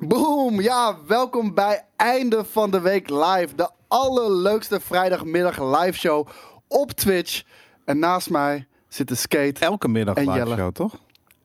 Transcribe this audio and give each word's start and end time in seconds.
Boom! 0.00 0.60
Ja, 0.60 0.96
welkom 1.06 1.54
bij 1.54 1.84
Einde 1.96 2.44
van 2.44 2.70
de 2.70 2.80
Week 2.80 3.10
Live. 3.10 3.48
De 3.56 3.70
allerleukste 3.88 4.80
vrijdagmiddag 4.80 5.80
live 5.80 5.98
show 5.98 6.26
op 6.68 6.90
Twitch. 6.90 7.42
En 7.84 7.98
naast 7.98 8.30
mij 8.30 8.66
zitten 8.88 9.16
Skate. 9.16 9.64
Elke 9.64 9.88
middag 9.88 10.14
En 10.14 10.24
live 10.24 10.36
Jelle. 10.38 10.56
show, 10.56 10.72
toch? 10.72 10.94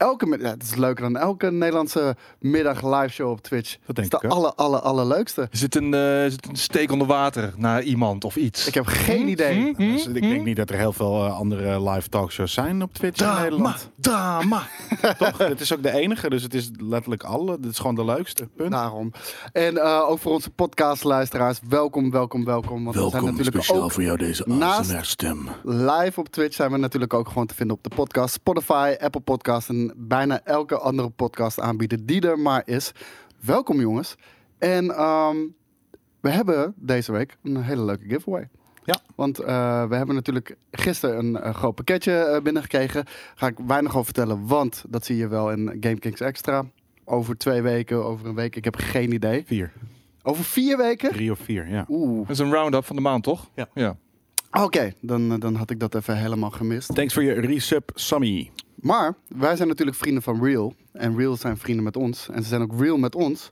Elke 0.06 0.26
middag, 0.26 0.48
ja, 0.48 0.54
het 0.54 0.64
is 0.64 0.76
leuker 0.76 1.04
dan 1.04 1.18
elke 1.18 1.52
Nederlandse 1.52 2.16
middag 2.40 2.82
live 2.82 3.08
show 3.14 3.30
op 3.30 3.42
Twitch. 3.42 3.78
Dat 3.86 3.96
denk 3.96 4.12
het 4.12 4.22
is 4.22 4.30
ik 4.30 4.30
de 4.30 4.36
aller, 4.36 4.54
aller, 4.54 4.80
allerleukste. 4.80 5.48
Is 5.52 5.62
het 5.62 5.76
een, 5.76 5.94
eh, 5.94 6.26
is 6.26 6.34
het 6.34 6.48
een 6.48 6.56
steek 6.56 6.92
onder 6.92 7.08
water 7.08 7.54
naar 7.58 7.82
iemand 7.82 8.24
of 8.24 8.36
iets? 8.36 8.68
Ik 8.68 8.74
heb 8.74 8.86
geen 8.86 9.28
idee. 9.28 9.74
Hm? 9.78 9.92
Dus 9.92 10.06
ik 10.08 10.22
denk 10.22 10.44
niet 10.44 10.56
dat 10.56 10.70
er 10.70 10.78
heel 10.78 10.94
veel 10.94 11.26
eh, 11.26 11.38
andere 11.38 11.90
live 11.90 12.10
talkshows 12.10 12.54
zijn 12.54 12.82
op 12.82 12.94
Twitch 12.94 13.22
in 13.22 13.42
Nederland. 13.42 13.90
drama. 13.96 14.68
Toch? 15.18 15.38
Het 15.38 15.60
is 15.60 15.74
ook 15.74 15.84
de 15.84 15.92
enige, 15.92 16.30
dus 16.30 16.44
het 16.44 16.54
is 16.54 16.70
letterlijk 16.78 17.24
alle. 17.24 17.60
Dit 17.60 17.72
is 17.72 17.78
gewoon 17.78 17.96
de 17.96 18.06
leukste. 18.06 18.48
Punt. 18.56 18.72
Daarom. 18.72 19.12
En 19.52 19.78
eh, 19.78 20.10
ook 20.10 20.20
voor 20.20 20.32
onze 20.32 20.50
podcastluisteraars, 20.50 21.60
welkom, 21.70 22.12
welkom, 22.12 22.46
welkom. 22.46 22.84
Want 22.84 22.96
we 22.96 23.10
zijn 23.10 23.24
natuurlijk 23.26 23.72
ook 23.72 23.92
voor 23.92 24.04
jou 24.04 24.18
deze 24.18 24.44
naast- 24.48 24.80
ASMR-stem. 24.80 25.50
Live 25.64 26.20
op 26.20 26.30
Twitch 26.30 26.56
zijn 26.56 26.72
we 26.72 26.78
natuurlijk 26.78 27.14
ook 27.14 27.28
gewoon 27.28 27.46
te 27.46 27.56
vinden 27.56 27.76
op 27.76 27.84
de 27.84 27.96
podcast 27.96 28.34
Spotify, 28.34 28.96
Apple 29.00 29.22
Podcast 29.22 29.70
en 29.70 29.94
bijna 29.98 30.42
elke 30.44 30.78
andere 30.78 31.10
podcast 31.10 31.60
aanbieder 31.60 32.06
die 32.06 32.22
er 32.22 32.40
maar 32.40 32.62
is. 32.66 32.92
Welkom 33.40 33.80
jongens. 33.80 34.16
En 34.58 34.96
ehm, 34.96 35.38
we 36.20 36.30
hebben 36.30 36.74
deze 36.78 37.12
week 37.12 37.38
een 37.44 37.64
hele 37.64 37.84
leuke 37.84 38.06
giveaway. 38.08 38.50
Ja. 38.84 39.00
Want 39.16 39.40
eh, 39.40 39.88
we 39.88 39.96
hebben 39.96 40.16
natuurlijk 40.16 40.56
gisteren 40.72 41.18
een, 41.18 41.38
eh, 41.38 41.54
groot 41.54 41.76
pakketje 41.76 42.14
eh, 42.14 42.42
binnengekregen. 42.42 43.06
Ga 43.36 43.48
ik 43.48 43.58
weinig 43.68 43.92
over 43.92 44.06
vertellen, 44.06 44.48
want 44.48 44.86
dat 44.88 45.06
zie 45.06 45.18
je 45.18 45.28
wel 45.28 45.52
in 45.52 45.78
GameKings 45.80 46.22
Extra. 46.22 46.66
Over 47.04 47.38
twee 47.38 47.62
weken, 47.62 48.06
over 48.06 48.28
een 48.28 48.36
week, 48.36 48.56
ik 48.56 48.64
heb 48.64 48.76
geen 48.76 49.14
idee. 49.14 49.44
Vier. 49.46 49.72
Over 50.24 50.44
vier 50.44 50.78
weken? 50.78 51.12
Drie 51.12 51.32
of 51.32 51.40
vier, 51.40 51.70
ja. 51.70 51.86
Oeh. 51.90 52.20
Dat 52.20 52.30
is 52.30 52.40
een 52.40 52.52
round-up 52.52 52.86
van 52.86 52.96
de 52.96 53.02
maand, 53.02 53.24
toch? 53.24 53.50
Ja. 53.56 53.68
ja. 53.74 53.98
Oké, 54.52 54.94
dan, 55.02 55.40
dan 55.40 55.56
had 55.56 55.70
ik 55.70 55.80
dat 55.80 55.96
even 55.96 56.18
helemaal 56.18 56.52
gemist. 56.52 56.96
Thanks 56.96 57.14
voor 57.14 57.24
je 57.24 57.34
resub, 57.34 57.92
Sammy. 57.94 58.52
Maar 58.86 59.14
wij 59.28 59.56
zijn 59.56 59.68
natuurlijk 59.68 59.98
vrienden 59.98 60.24
van 60.24 60.44
Real. 60.44 60.74
En 60.92 61.18
Real 61.18 61.36
zijn 61.36 61.58
vrienden 61.58 61.84
met 61.84 61.98
ons. 61.98 62.30
En 62.32 62.44
ze 62.44 62.50
zijn 62.50 62.62
ook 62.62 62.80
real 62.80 62.98
met 62.98 63.16
ons. 63.16 63.50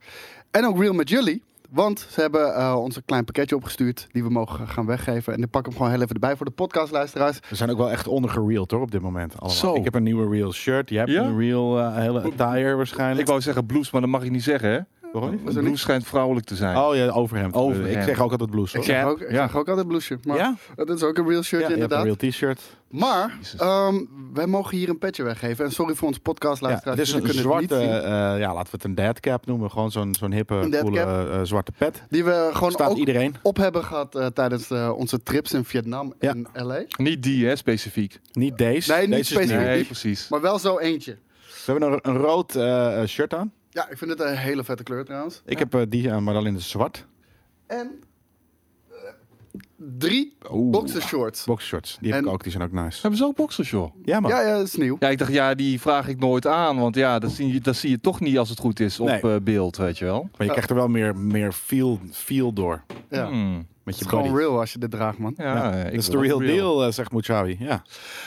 En 0.52 0.66
ook 0.66 0.80
real 0.80 0.94
met 0.94 1.10
jullie. 1.10 1.44
Want 1.70 2.08
ze 2.10 2.22
hebben 2.22 2.56
eh, 2.56 2.76
ons 2.80 2.96
een 2.96 3.06
klein 3.06 3.26
pakketje 3.26 3.56
opgestuurd 3.56 4.08
die 4.12 4.24
we 4.24 4.30
mogen 4.30 4.68
gaan 4.68 4.86
weggeven. 4.86 5.34
En 5.34 5.42
ik 5.44 5.50
pak 5.50 5.66
hem 5.66 5.74
gewoon 5.76 5.92
heel 5.92 6.02
even 6.02 6.14
erbij 6.14 6.36
voor 6.36 6.46
de 6.46 6.52
podcastluisteraars. 6.52 7.40
We 7.50 7.56
zijn 7.56 7.70
ook 7.70 7.78
wel 7.78 7.92
echt 7.92 8.08
ondergereeld 8.08 8.72
hoor 8.72 8.82
op 8.82 8.92
dit 8.92 9.02
moment. 9.02 9.32
Allemaal. 9.40 9.50
Zo. 9.58 9.76
Ik 9.76 9.84
heb 9.84 9.94
een 9.96 10.04
nieuwe 10.04 10.30
real 10.38 10.52
shirt. 10.52 10.90
Jij 10.90 11.00
hebt 11.00 11.12
Ja? 11.12 11.24
een 11.24 11.38
real 11.38 11.80
eh, 11.80 11.96
hele 11.96 12.22
attire 12.22 12.76
waarschijnlijk. 12.76 13.20
Ik 13.22 13.28
wou 13.28 13.42
zeggen 13.42 13.66
blues, 13.66 13.92
maar 13.92 14.02
dat 14.02 14.10
mag 14.10 14.24
ik 14.24 14.32
niet 14.32 14.44
zeggen, 14.44 14.70
hè? 14.70 14.80
Er 15.14 15.54
Blues 15.54 15.82
schijnt 15.82 16.06
vrouwelijk 16.08 16.46
te 16.46 16.56
zijn. 16.56 16.78
Oh 16.78 16.96
ja, 16.96 17.08
overhemd. 17.10 17.54
Overhemd. 17.54 17.96
Ik 17.96 18.02
zeg 18.04 18.22
ook 18.22 18.32
altijd 18.32 18.50
blouse. 18.50 18.78
Ik 18.78 18.84
zeg 18.84 19.04
ook, 19.06 19.20
ik 19.22 19.32
ja. 19.32 19.48
zeg 19.48 19.56
ook 19.56 19.68
altijd 19.68 19.88
blouseje. 19.88 20.20
Maar 20.24 20.38
Ja? 20.38 20.56
dat 20.76 20.90
is 20.90 21.04
ook 21.04 21.18
een 21.18 21.28
real 21.28 21.42
shirt 21.44 21.62
hebt 21.62 21.74
een 21.76 21.82
inderdaad. 21.82 22.04
real 22.04 22.16
t-shirt. 22.32 22.62
Maar 22.90 23.38
ehm, 23.58 23.96
wij 24.34 24.48
mogen 24.48 24.78
hier 24.78 24.90
een 24.90 24.98
petje 24.98 25.24
weggeven. 25.24 25.66
En 25.66 25.72
sorry 25.72 25.96
voor 25.96 26.08
onze 26.08 26.20
Ja, 26.24 26.32
podcastluisteraars. 26.32 27.00
het 27.00 27.08
is 27.08 27.14
een 27.14 27.34
zwarte, 27.34 27.76
eh, 27.76 28.12
ja, 28.40 28.54
laten 28.54 28.64
we 28.64 28.70
het 28.72 28.84
een 28.84 28.96
deadcap 28.96 29.46
noemen. 29.46 29.72
Gewoon 29.72 29.92
zo'n 29.92 30.16
zo'n 30.20 30.32
hippe, 30.32 30.54
Een 30.56 30.72
coole 30.82 31.00
eh, 31.00 31.40
zwarte 31.44 31.72
pet. 31.78 32.04
Die 32.10 32.24
we 32.24 32.50
gewoon 32.54 32.72
Staat 32.72 32.90
ook 32.90 32.98
iedereen. 32.98 33.36
op 33.42 33.58
hebben 33.58 33.84
gehad 33.84 34.16
eh, 34.16 34.26
tijdens 34.26 34.70
eh, 34.72 34.92
onze 34.96 35.24
trips 35.24 35.54
in 35.54 35.66
Vietnam 35.66 36.14
Ja. 36.20 36.30
en 36.30 36.48
LA. 36.66 36.84
Niet 36.98 37.24
die, 37.24 37.46
hè, 37.48 37.56
specifiek. 37.56 38.20
Niet 38.32 38.58
deze. 38.58 38.92
Nee, 38.92 39.02
niet 39.08 39.10
deze 39.16 39.34
specifiek. 39.34 39.66
Nee, 39.66 39.84
precies. 39.84 40.28
Maar 40.30 40.42
wel 40.42 40.60
zo 40.60 40.78
eentje. 40.80 41.18
We 41.66 41.72
hebben 41.72 41.92
een, 41.92 42.00
een 42.02 42.18
rood 42.18 42.56
eh, 42.56 43.02
eh, 43.02 43.08
shirt 43.08 43.34
aan. 43.34 43.52
Ja, 43.74 43.90
ik 43.90 43.98
vind 43.98 44.12
het 44.12 44.20
een 44.20 44.38
hele 44.38 44.64
vette 44.64 44.84
kleur 44.84 45.06
trouwens. 45.06 45.42
Ik 45.46 45.60
heb 45.60 45.74
eh, 45.76 45.82
die 45.90 46.12
aan, 46.12 46.24
maar 46.24 46.34
dan 46.34 46.48
in 46.48 46.54
het 46.54 46.64
zwart. 46.64 47.06
En 47.68 47.92
eh, 48.90 48.96
drie 49.78 50.38
Oeh. 50.52 50.72
boxershorts. 50.72 51.44
Boxershorts. 51.46 51.98
Die 52.02 52.12
heb 52.12 52.20
En- 52.22 52.28
ik 52.28 52.34
ook. 52.34 52.44
Die 52.44 52.52
zijn 52.52 52.64
ook 52.64 52.72
nice. 52.72 53.02
Hebben 53.02 53.20
ze 53.20 53.26
ook 53.26 53.36
boxers, 53.36 53.70
joh? 53.70 53.96
Ja 54.04 54.20
man. 54.20 54.32
Ja, 54.32 54.42
ja, 54.42 54.58
dat 54.58 54.68
is 54.68 54.76
nieuw. 54.76 54.96
Ja, 55.00 55.10
ik 55.10 55.18
dacht, 55.18 55.32
ja, 55.32 55.54
die 55.56 55.82
vraag 55.82 56.08
ik 56.08 56.20
nooit 56.20 56.48
aan. 56.48 56.80
Want 56.80 56.96
ja, 56.96 57.20
dat 57.20 57.32
zie 57.32 57.54
je, 57.54 57.60
dat 57.62 57.76
zie 57.76 57.90
je 57.90 58.00
toch 58.00 58.20
niet 58.20 58.38
als 58.38 58.50
het 58.50 58.60
goed 58.60 58.80
is 58.80 59.00
op 59.00 59.08
Nee. 59.08 59.22
eh, 59.22 59.36
beeld, 59.42 59.78
weet 59.78 59.98
je 59.98 60.06
wel. 60.06 60.22
Maar 60.38 60.46
je 60.46 60.52
krijgt 60.52 60.70
er 60.70 60.76
wel 60.76 60.88
meer, 60.88 61.16
meer 61.16 61.52
feel, 61.52 62.00
feel 62.12 62.54
door. 62.54 62.84
Ja. 63.10 63.28
Hmm. 63.28 63.68
Met 63.84 63.96
Het 63.96 64.04
je 64.04 64.10
is 64.10 64.20
gewoon 64.20 64.38
real 64.38 64.60
als 64.60 64.74
je 64.74 64.80
dit 64.80 64.92
draagt, 64.92 65.18
man. 65.18 65.34
Ja, 65.38 65.74
ik 65.74 65.94
is 65.94 66.10
de 66.10 66.20
real, 66.20 66.40
deal, 66.40 66.84
eh, 66.84 66.92
zegt 66.92 67.12
Muchawi. 67.12 67.56
Ja. 67.60 67.84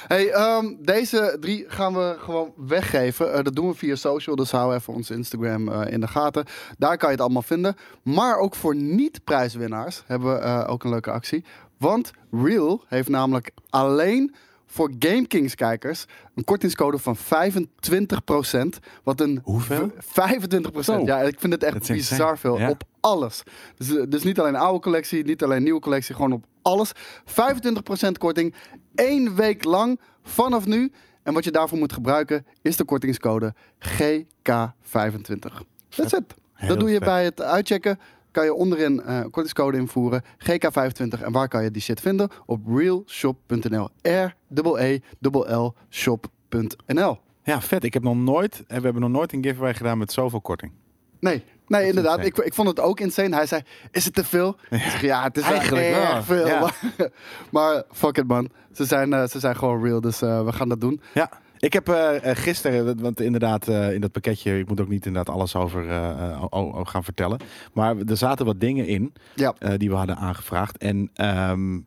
Hey, 0.06 0.30
ehm, 0.30 0.74
deze 0.80 1.36
drie 1.40 1.64
gaan 1.68 1.94
we 1.94 2.16
gewoon 2.18 2.52
weggeven. 2.56 3.32
Eh, 3.32 3.44
dat 3.44 3.54
doen 3.54 3.68
we 3.68 3.74
via 3.74 3.94
social, 3.94 4.36
dus 4.36 4.50
hou 4.50 4.74
even 4.74 4.94
ons 4.94 5.10
Instagram 5.10 5.68
eh, 5.68 5.92
in 5.92 6.00
de 6.00 6.08
gaten. 6.08 6.44
Daar 6.78 6.96
kan 6.96 7.08
je 7.08 7.14
het 7.14 7.24
allemaal 7.24 7.42
vinden. 7.42 7.76
Maar 8.02 8.38
ook 8.38 8.54
voor 8.54 8.76
niet-prijswinnaars 8.76 10.02
hebben 10.06 10.34
we 10.34 10.40
eh, 10.40 10.64
ook 10.66 10.84
een 10.84 10.90
leuke 10.90 11.10
actie. 11.10 11.44
Want 11.78 12.10
Real 12.30 12.84
heeft 12.88 13.08
namelijk 13.08 13.50
alleen 13.70 14.34
voor 14.66 14.90
GameKings-kijkers 14.98 16.04
een 16.34 16.44
kortingscode 16.44 16.98
van 16.98 17.16
25%. 17.16 18.78
Wat 19.02 19.20
een 19.20 19.40
Hoeveel? 19.42 19.90
v- 19.98 20.12
25%. 20.14 20.84
Zo. 20.84 21.04
Ja, 21.04 21.20
ik 21.20 21.40
vind 21.40 21.52
het 21.52 21.62
echt 21.62 21.78
Dat 21.78 21.86
bizar 21.96 22.38
veel. 22.38 22.58
Ja. 22.58 22.70
Op 22.70 22.82
alles. 23.00 23.42
Dus, 23.76 23.96
eh, 23.96 24.02
dus 24.08 24.22
niet 24.22 24.40
alleen 24.40 24.56
oude 24.56 24.80
collectie, 24.80 25.24
niet 25.24 25.42
alleen 25.42 25.62
nieuwe 25.62 25.80
collectie, 25.80 26.14
gewoon 26.14 26.32
op 26.32 26.44
alles. 26.62 26.92
25% 27.24 28.18
korting, 28.18 28.54
één 28.94 29.34
week 29.34 29.64
lang 29.64 30.00
vanaf 30.22 30.66
nu. 30.66 30.92
En 31.22 31.34
wat 31.34 31.44
je 31.44 31.50
daarvoor 31.50 31.78
moet 31.78 31.92
gebruiken 31.92 32.46
is 32.62 32.76
de 32.76 32.84
kortingscode 32.84 33.54
GK25. 33.78 35.62
That's 35.88 36.12
it. 36.12 36.34
Heel 36.54 36.68
Dat 36.68 36.78
doe 36.80 36.88
je 36.90 36.96
vet. 36.96 37.04
bij 37.04 37.24
het 37.24 37.40
uitchecken. 37.42 37.98
Kan 38.36 38.44
je 38.44 38.54
onderin 38.54 39.02
eh 39.02 39.20
kortingscode 39.20 39.76
invoeren, 39.78 40.24
GK25. 40.38 41.22
En 41.22 41.32
waar 41.32 41.48
kan 41.48 41.62
je 41.62 41.70
die 41.70 41.82
shit 41.82 42.00
vinden? 42.00 42.28
Op 42.46 42.60
realshop.nl. 42.66 43.88
R-E-E-L 44.02 45.74
shop.nl. 45.90 47.18
ja, 47.42 47.60
vet. 47.60 47.84
Ik 47.84 47.94
heb 47.94 48.02
nog 48.02 48.16
nooit, 48.16 48.64
en 48.66 48.76
we 48.76 48.82
hebben 48.84 49.02
nog 49.02 49.10
nooit 49.10 49.32
een 49.32 49.44
giveaway 49.44 49.74
gedaan 49.74 49.98
met 49.98 50.12
zoveel 50.12 50.40
korting. 50.40 50.72
Nee, 51.20 51.44
nee 51.66 51.86
inderdaad. 51.86 52.24
Ik, 52.24 52.38
ik 52.38 52.54
vond 52.54 52.68
het 52.68 52.80
ook 52.80 53.00
insane. 53.00 53.34
Hij 53.34 53.46
zei, 53.46 53.62
is 53.90 54.04
het 54.04 54.14
te 54.14 54.24
veel? 54.24 54.56
Zeg, 54.70 55.00
ja, 55.00 55.22
het 55.22 55.36
is 55.36 55.42
Eigenlijk 55.42 55.82
eigenlijk 55.82 56.08
wel, 56.08 56.16
erg 56.16 56.24
veel. 56.24 56.46
ja. 56.46 57.10
Maar, 57.52 57.82
fuck 57.90 58.16
it 58.16 58.26
man. 58.26 58.50
Ze 58.72 58.84
zijn, 58.84 59.12
eh, 59.12 59.26
ze 59.26 59.38
zijn 59.40 59.56
gewoon 59.56 59.82
real, 59.84 60.00
dus 60.00 60.22
eh, 60.22 60.44
we 60.44 60.52
gaan 60.52 60.68
dat 60.68 60.80
doen. 60.80 61.00
Ja. 61.14 61.30
Ik 61.66 61.72
heb 61.72 61.88
eh, 61.88 62.30
eh, 62.30 62.36
gisteren, 62.36 63.00
want 63.02 63.20
inderdaad 63.20 63.68
eh, 63.68 63.92
in 63.92 64.00
dat 64.00 64.12
pakketje, 64.12 64.58
ik 64.58 64.68
moet 64.68 64.80
ook 64.80 64.88
niet 64.88 65.06
inderdaad 65.06 65.34
alles 65.34 65.56
over 65.56 65.88
eh, 65.88 66.30
eh, 66.50 66.80
gaan 66.82 67.04
vertellen. 67.04 67.38
Maar 67.72 67.96
er 67.96 68.16
zaten 68.16 68.46
wat 68.46 68.60
dingen 68.60 68.86
in 68.86 69.12
Ja. 69.34 69.54
eh, 69.58 69.72
die 69.76 69.88
we 69.90 69.94
hadden 69.96 70.16
aangevraagd. 70.16 70.78
En 70.78 71.10
ehm, 71.14 71.78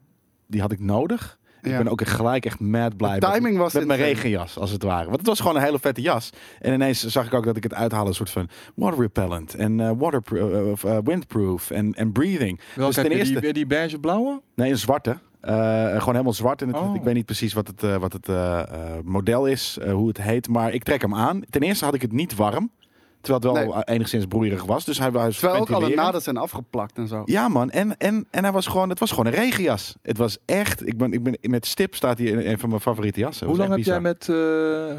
die 0.48 0.62
had 0.62 0.72
ik 0.72 0.80
nodig. 0.80 1.38
Ja. 1.62 1.70
Ik 1.72 1.78
ben 1.84 1.88
ook 1.92 2.08
gelijk 2.08 2.46
echt 2.46 2.60
mad 2.60 2.98
blij 2.98 3.20
De 3.20 3.26
timing 3.26 3.54
met, 3.54 3.62
was 3.64 3.74
met 3.74 3.86
mijn 3.88 4.00
regenjas, 4.00 4.58
als 4.58 4.72
het 4.72 4.84
ware. 4.84 5.06
Want 5.06 5.18
het 5.18 5.28
was 5.28 5.40
gewoon 5.40 5.56
een 5.56 5.62
hele 5.62 5.80
vette 5.80 6.02
jas. 6.02 6.30
En 6.60 6.74
ineens 6.74 7.06
zag 7.06 7.26
ik 7.26 7.34
ook 7.34 7.46
dat 7.46 7.58
ik 7.58 7.64
het 7.64 7.74
uithaalde, 7.74 8.10
een 8.10 8.16
soort 8.16 8.30
van 8.30 8.50
water 8.76 9.00
repellent 9.00 9.56
en 9.56 9.80
eh, 9.80 9.92
waterproof, 9.98 10.72
of, 10.72 10.84
eh, 10.84 10.98
windproof 11.04 11.72
en, 11.72 11.94
en 11.94 12.12
breathing. 12.12 12.60
Welke 12.76 12.94
dus 12.94 13.04
ten 13.04 13.12
eerste, 13.18 13.40
die, 13.40 13.54
die 13.54 13.66
beige 13.66 14.00
blauwe? 14.00 14.42
nee, 14.56 14.70
een 14.72 14.78
zwarte. 14.78 15.18
Eh, 15.42 15.54
gewoon 15.90 16.14
helemaal 16.14 16.34
zwart. 16.34 16.62
En 16.62 16.68
het, 16.68 16.78
Oh. 16.78 16.96
ik 16.96 17.02
weet 17.02 17.14
niet 17.14 17.26
precies 17.26 17.54
wat 17.54 17.68
het, 17.68 17.84
eh, 17.84 17.96
wat 17.96 18.14
het 18.14 18.30
eh, 18.30 18.62
model 19.04 19.46
is, 19.46 19.78
hoe 19.92 20.08
het 20.08 20.22
heet. 20.22 20.48
Maar 20.48 20.74
ik 20.74 20.84
trek 20.84 21.02
hem 21.02 21.16
aan. 21.16 21.42
Ten 21.50 21.62
eerste 21.62 21.86
had 21.86 21.94
ik 21.94 22.02
het 22.02 22.12
niet 22.12 22.36
warm. 22.36 22.72
Terwijl 23.22 23.56
het 23.56 23.66
wel 23.66 23.74
Nee. 23.76 23.84
enigszens 23.86 24.26
broeierig 24.26 24.64
was. 24.64 24.86
Dus 24.86 25.00
hij 25.00 25.12
was 25.12 25.38
Terwijl 25.40 25.62
ook 25.62 25.70
alle 25.70 25.96
naden 25.96 26.22
zijn 26.22 26.38
afgeplakt 26.38 26.98
en 26.98 27.08
zo. 27.08 27.22
Ja, 27.26 27.48
man. 27.48 27.70
En, 27.70 27.98
en, 27.98 28.28
en 28.32 28.44
hij 28.44 28.52
was 28.54 28.68
gewoon, 28.68 28.90
het 28.90 29.00
was 29.00 29.10
gewoon 29.10 29.26
een 29.26 29.32
regenjas. 29.32 29.96
Het 30.02 30.18
was 30.18 30.38
echt. 30.46 30.88
Ik 30.88 30.98
ben, 30.98 31.14
ik 31.14 31.24
ben, 31.24 31.38
met 31.42 31.66
stip 31.66 31.96
staat 31.96 32.18
hij 32.18 32.28
in 32.28 32.50
een 32.52 32.60
van 32.60 32.70
mijn 32.70 32.82
favoriete 32.82 33.20
jassen. 33.20 33.48
Hoe 33.48 33.58
Dat 33.58 33.68
lang 33.68 33.78
heb 33.78 33.88
jij 33.88 34.00
met 34.02 34.30
eh, 34.30 34.36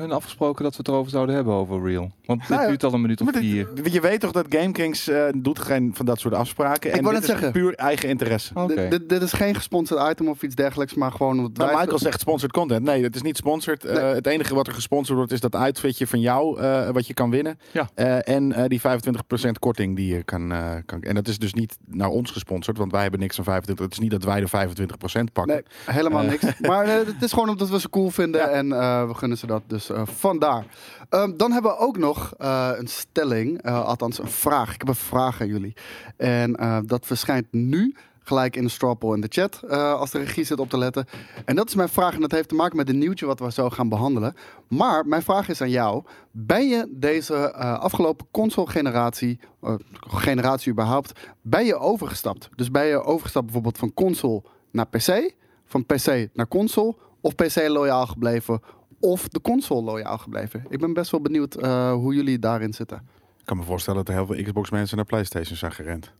hun 0.01 0.13
afgesproken 0.13 0.63
dat 0.63 0.73
we 0.73 0.79
het 0.79 0.89
erover 0.89 1.11
zouden 1.11 1.35
hebben 1.35 1.55
over 1.55 1.83
Real? 1.83 2.11
Want 2.25 2.41
dit 2.41 2.49
Nou 2.49 2.67
duurt 2.69 2.85
al 2.85 2.93
een 2.93 3.01
minuut 3.01 3.21
of 3.21 3.27
dit- 3.27 3.37
vier. 3.43 3.69
Je 3.93 4.01
weet 4.01 4.21
toch 4.21 4.33
dat 4.33 4.47
GameKings 4.49 5.09
eh 5.09 5.25
doet 5.37 5.59
geen 5.59 5.91
van 5.95 6.07
dat 6.07 6.19
soort 6.21 6.35
afspraken. 6.35 6.91
Ik 6.91 6.97
en 6.97 7.03
wou 7.03 7.15
dit 7.15 7.23
net 7.27 7.31
is 7.35 7.41
zeggen. 7.41 7.61
puur 7.61 7.75
eigen 7.75 8.09
interesse. 8.09 8.53
Oké. 8.55 8.89
Dit, 8.89 9.09
dit, 9.09 9.23
is 9.23 9.33
geen 9.33 9.55
gesponsord 9.55 10.11
item 10.11 10.29
of 10.29 10.43
iets 10.43 10.55
dergelijks, 10.55 10.95
maar 10.95 11.13
gewoon... 11.13 11.37
omdat 11.37 11.57
Nou, 11.57 11.69
wij- 11.71 11.79
Michael 11.81 11.99
zegt 11.99 12.21
sponsored 12.21 12.53
content. 12.53 12.83
Nee, 12.85 13.03
het 13.03 13.15
is 13.15 13.23
niet 13.23 13.37
sponsored. 13.37 13.85
Eh, 13.85 14.11
het 14.13 14.27
enige 14.27 14.55
wat 14.55 14.67
er 14.67 14.73
gesponsord 14.73 15.17
wordt 15.19 15.33
is 15.33 15.41
dat 15.41 15.55
outfitje 15.55 16.07
van 16.07 16.21
jou, 16.21 16.61
eh, 16.61 16.89
wat 16.91 17.07
je 17.07 17.15
kan 17.15 17.31
winnen. 17.31 17.59
Ja. 17.73 17.89
Eh, 18.11 18.35
en 18.35 18.53
eh, 18.53 18.65
die 18.69 18.81
25% 18.81 19.59
korting 19.59 19.97
die 19.97 20.15
je 20.15 20.23
kan, 20.23 20.53
eh, 20.53 20.75
kan... 20.87 21.03
En 21.03 21.15
dat 21.15 21.29
is 21.29 21.39
dus 21.39 21.55
niet 21.55 21.79
naar 21.87 22.09
ons 22.09 22.31
gesponsord, 22.31 22.79
want 22.79 22.93
wij 22.93 23.03
hebben 23.03 23.21
niks 23.21 23.37
van 23.37 23.45
25%. 23.45 23.79
Het 23.79 23.93
is 23.93 23.99
niet 23.99 24.11
dat 24.11 24.25
wij 24.25 24.41
de 24.41 24.49
25% 24.49 25.33
pakken. 25.33 25.55
Nee, 25.55 25.95
helemaal 25.95 26.23
niks. 26.23 26.45
Maar 26.61 26.87
het 26.87 27.23
is 27.23 27.33
gewoon 27.33 27.49
omdat 27.49 27.69
we 27.69 27.81
ze 27.81 27.91
cool 27.91 28.11
vinden 28.11 28.41
Ja. 28.41 28.49
en 28.49 28.69
we 29.09 29.15
gunnen 29.15 29.39
ze 29.39 29.47
dat. 29.47 29.63
Dus 29.67 29.91
vandaar. 30.03 30.65
Ehm, 31.09 31.37
dan 31.37 31.53
hebben 31.53 31.71
we 31.71 31.79
ook 31.79 31.99
nog 31.99 32.35
een 32.39 32.89
stelling, 32.89 33.63
althans 33.63 34.19
een 34.19 34.29
vraag. 34.29 34.75
Ik 34.75 34.79
heb 34.81 34.89
een 34.89 34.95
vraag 34.95 35.41
aan 35.41 35.47
jullie. 35.47 35.73
En 36.17 36.83
dat 36.87 37.07
verschijnt 37.07 37.47
nu 37.51 37.95
gelijk 38.23 38.57
in 38.57 38.65
de 38.65 38.71
straw 38.71 39.15
in 39.15 39.21
de 39.21 39.27
chat 39.31 39.63
eh, 39.69 39.95
als 39.95 40.11
de 40.11 40.19
regie 40.19 40.45
zit 40.45 40.61
op 40.61 40.71
te 40.71 40.79
letten. 40.79 41.07
En 41.45 41.57
dat 41.57 41.69
is 41.69 41.75
mijn 41.75 41.89
vraag 41.89 42.15
en 42.15 42.21
dat 42.21 42.31
heeft 42.31 42.49
te 42.49 42.55
maken 42.55 42.77
met 42.77 42.89
een 42.89 42.99
nieuwtje 42.99 43.27
wat 43.27 43.41
we 43.41 43.53
zo 43.53 43.71
gaan 43.71 43.89
behandelen. 43.89 44.35
Maar 44.69 45.07
mijn 45.07 45.23
vraag 45.23 45.49
is 45.49 45.61
aan 45.61 45.71
jou. 45.71 46.05
Ben 46.31 46.69
je 46.69 46.87
deze 46.91 47.35
eh, 47.35 47.79
afgelopen 47.79 48.27
console-generatie, 48.31 49.41
eh, 49.61 49.75
generatie 49.93 50.73
überhaupt, 50.73 51.13
ben 51.43 51.65
je 51.65 51.77
overgestapt? 51.77 52.49
Dus 52.57 52.71
ben 52.71 52.85
je 52.85 53.03
overgestapt 53.03 53.45
bijvoorbeeld 53.45 53.79
van 53.79 53.95
console 53.95 54.43
naar 54.71 54.87
PC, 54.87 55.35
van 55.65 55.87
PC 55.87 56.29
naar 56.33 56.49
console, 56.49 56.97
of 57.21 57.35
PC 57.35 57.69
loyaal 57.69 58.07
gebleven, 58.07 58.61
of 59.01 59.29
de 59.29 59.41
console 59.41 59.83
loyaal 59.83 60.19
gebleven? 60.19 60.65
Ik 60.69 60.79
ben 60.79 60.93
best 60.93 61.11
wel 61.11 61.21
benieuwd 61.21 61.55
hoe 61.93 62.15
jullie 62.15 62.39
daarin 62.39 62.73
zitten. 62.73 62.97
Ik 63.39 63.47
kan 63.47 63.57
me 63.57 63.63
voorstellen 63.63 64.05
dat 64.05 64.09
er 64.09 64.25
heel 64.25 64.35
veel 64.35 64.45
Xbox 64.45 64.71
mensen 64.71 64.97
naar 64.97 65.07
PlayStation 65.07 65.57
zijn 65.57 65.73
gerend. 65.73 66.13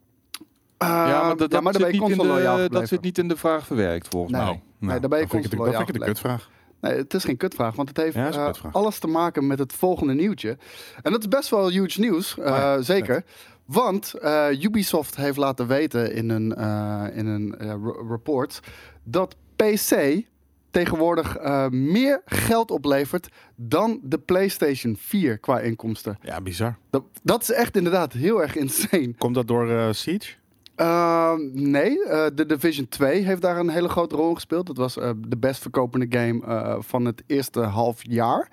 Ja, 0.87 1.23
maar, 1.27 1.37
dat, 1.37 1.53
ja, 1.53 1.61
maar 1.61 1.73
dan 1.73 1.83
zit 1.83 1.93
niet 2.01 2.11
in 2.11 2.19
de, 2.19 2.69
dat 2.71 2.89
zit 2.89 3.01
niet 3.01 3.19
in 3.19 3.29
de 3.29 3.37
vraag 3.37 3.67
verwerkt, 3.67 4.09
volgens 4.09 4.33
Nee. 4.33 4.43
mij. 4.45 4.61
Nee, 4.79 5.01
daar 5.01 5.09
ben 5.09 5.19
je 5.19 5.27
vind 5.29 5.45
ik 5.45 5.51
het- 5.51 5.59
console 5.61 5.77
Dat 5.77 5.87
vind 5.87 5.89
ik 5.89 5.95
het 5.95 6.03
een 6.03 6.15
kutvraag. 6.15 6.51
Nee, 6.81 6.97
het 6.97 7.15
is 7.15 7.25
geen 7.25 7.37
kutvraag, 7.37 7.75
want 7.77 7.89
het 7.89 7.97
heeft 7.97 8.15
Ja, 8.15 8.31
eh, 8.33 8.51
alles 8.73 8.99
te 8.99 9.07
maken 9.07 9.47
met 9.47 9.59
het 9.59 9.73
volgende 9.73 10.15
nieuwtje. 10.15 10.59
En 11.03 11.13
dat 11.13 11.21
is 11.21 11.29
best 11.29 11.49
wel 11.49 11.69
huge 11.71 12.01
nieuws, 12.01 12.39
eh, 12.39 12.45
Oh 12.53 12.57
ja, 12.59 12.83
zeker. 12.83 13.25
Want 13.65 14.15
eh, 14.15 14.47
Ubisoft 14.63 15.17
heeft 15.17 15.37
laten 15.37 15.67
weten 15.67 16.13
in 16.15 16.31
een, 16.31 16.55
eh, 16.55 17.05
in 17.13 17.27
een 17.27 17.55
eh, 17.59 17.75
report 18.09 18.61
dat 19.05 19.37
PC 19.57 20.23
tegenwoordig 20.71 21.37
eh, 21.37 21.69
meer 21.69 22.23
geld 22.25 22.71
oplevert 22.71 23.29
dan 23.57 24.01
de 24.03 24.19
PlayStation 24.19 24.97
4 24.99 25.39
qua 25.39 25.61
inkomsten. 25.61 26.19
Ja, 26.23 26.41
bizar. 26.41 26.77
Dat, 26.91 27.03
dat 27.23 27.43
is 27.43 27.51
echt 27.53 27.77
inderdaad 27.77 28.13
heel 28.13 28.43
erg 28.43 28.57
insane. 28.57 29.15
Komt 29.19 29.35
dat 29.35 29.47
door 29.49 29.71
eh, 29.71 29.89
Siege? 29.91 30.33
Uh, 30.81 31.33
nee, 31.53 32.05
eh 32.05 32.27
The 32.27 32.47
Division 32.47 32.89
2 32.89 33.23
heeft 33.25 33.43
daar 33.43 33.57
een 33.59 33.69
hele 33.69 33.89
grote 33.89 34.17
rol 34.17 34.29
in 34.29 34.35
gespeeld. 34.35 34.67
Dat 34.67 34.77
was 34.77 34.97
eh, 34.99 35.11
de 35.29 35.37
best 35.37 35.63
verkopende 35.63 36.07
game 36.19 36.45
eh, 36.47 36.77
van 36.79 37.05
het 37.05 37.23
eerste 37.27 37.61
half 37.61 37.99
jaar. 38.03 38.49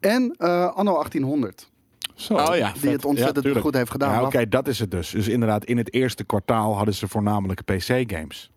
En 0.00 0.34
eh, 0.38 0.74
Anno 0.74 0.92
1800, 0.92 1.70
Zo. 2.14 2.34
Oh 2.34 2.56
ja, 2.56 2.72
die 2.80 2.90
het 2.90 3.04
ontzettend 3.04 3.58
goed 3.58 3.74
heeft 3.74 3.90
gedaan. 3.90 4.12
Ja, 4.12 4.22
Oké, 4.22 4.48
dat 4.48 4.68
is 4.68 4.78
het 4.78 4.90
dus. 4.90 5.10
Dus 5.10 5.28
inderdaad, 5.28 5.64
in 5.64 5.76
het 5.76 5.92
eerste 5.94 6.24
kwartaal 6.24 6.76
hadden 6.76 6.94
ze 6.94 7.08
voornamelijk 7.08 7.64
PC-games. 7.64 8.50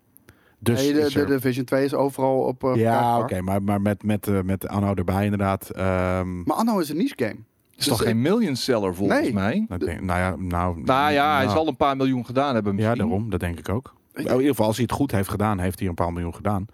Dus 0.59 0.81
nee, 0.81 0.93
de, 0.93 0.99
is 0.99 1.13
de 1.13 1.25
Division 1.25 1.65
2 1.65 1.83
is 1.83 1.93
overal 1.93 2.39
op 2.39 2.63
eh, 2.63 2.75
ja, 2.75 3.19
oké, 3.19 3.41
maar, 3.41 3.63
maar 3.63 3.81
met, 3.81 4.03
met, 4.03 4.27
eh, 4.27 4.41
met 4.41 4.67
Anno 4.67 4.93
erbij 4.93 5.23
inderdaad. 5.23 5.69
ehm, 5.69 6.43
Maar 6.43 6.55
Anno 6.57 6.79
is 6.79 6.89
een 6.89 6.97
niche 6.97 7.13
game. 7.15 7.37
Is 7.77 7.85
toch 7.85 7.97
dus 7.97 8.07
geen 8.07 8.21
million 8.21 8.55
seller 8.55 8.95
volgens 8.95 9.19
Nee. 9.21 9.33
mij? 9.33 9.65
nou, 9.67 9.85
denk- 9.85 10.01
nou 10.01 10.19
ja, 10.19 10.35
nou, 10.35 10.81
Nou 10.81 11.11
ja, 11.13 11.35
hij 11.35 11.45
nou, 11.45 11.57
zal 11.57 11.67
een 11.67 11.75
paar 11.77 11.95
miljoen 11.97 12.25
gedaan 12.25 12.53
hebben 12.53 12.77
Ja, 12.77 12.77
misschien. 12.89 13.07
daarom. 13.07 13.29
Dat 13.29 13.39
denk 13.39 13.59
ik 13.59 13.69
ook. 13.69 13.95
In 14.13 14.23
ieder 14.23 14.41
geval, 14.47 14.65
als 14.65 14.75
hij 14.75 14.85
het 14.87 14.95
goed 14.97 15.11
heeft 15.11 15.29
gedaan, 15.29 15.59
heeft 15.59 15.79
hij 15.79 15.87
een 15.87 15.93
paar 15.93 16.13
miljoen 16.13 16.35
gedaan. 16.35 16.65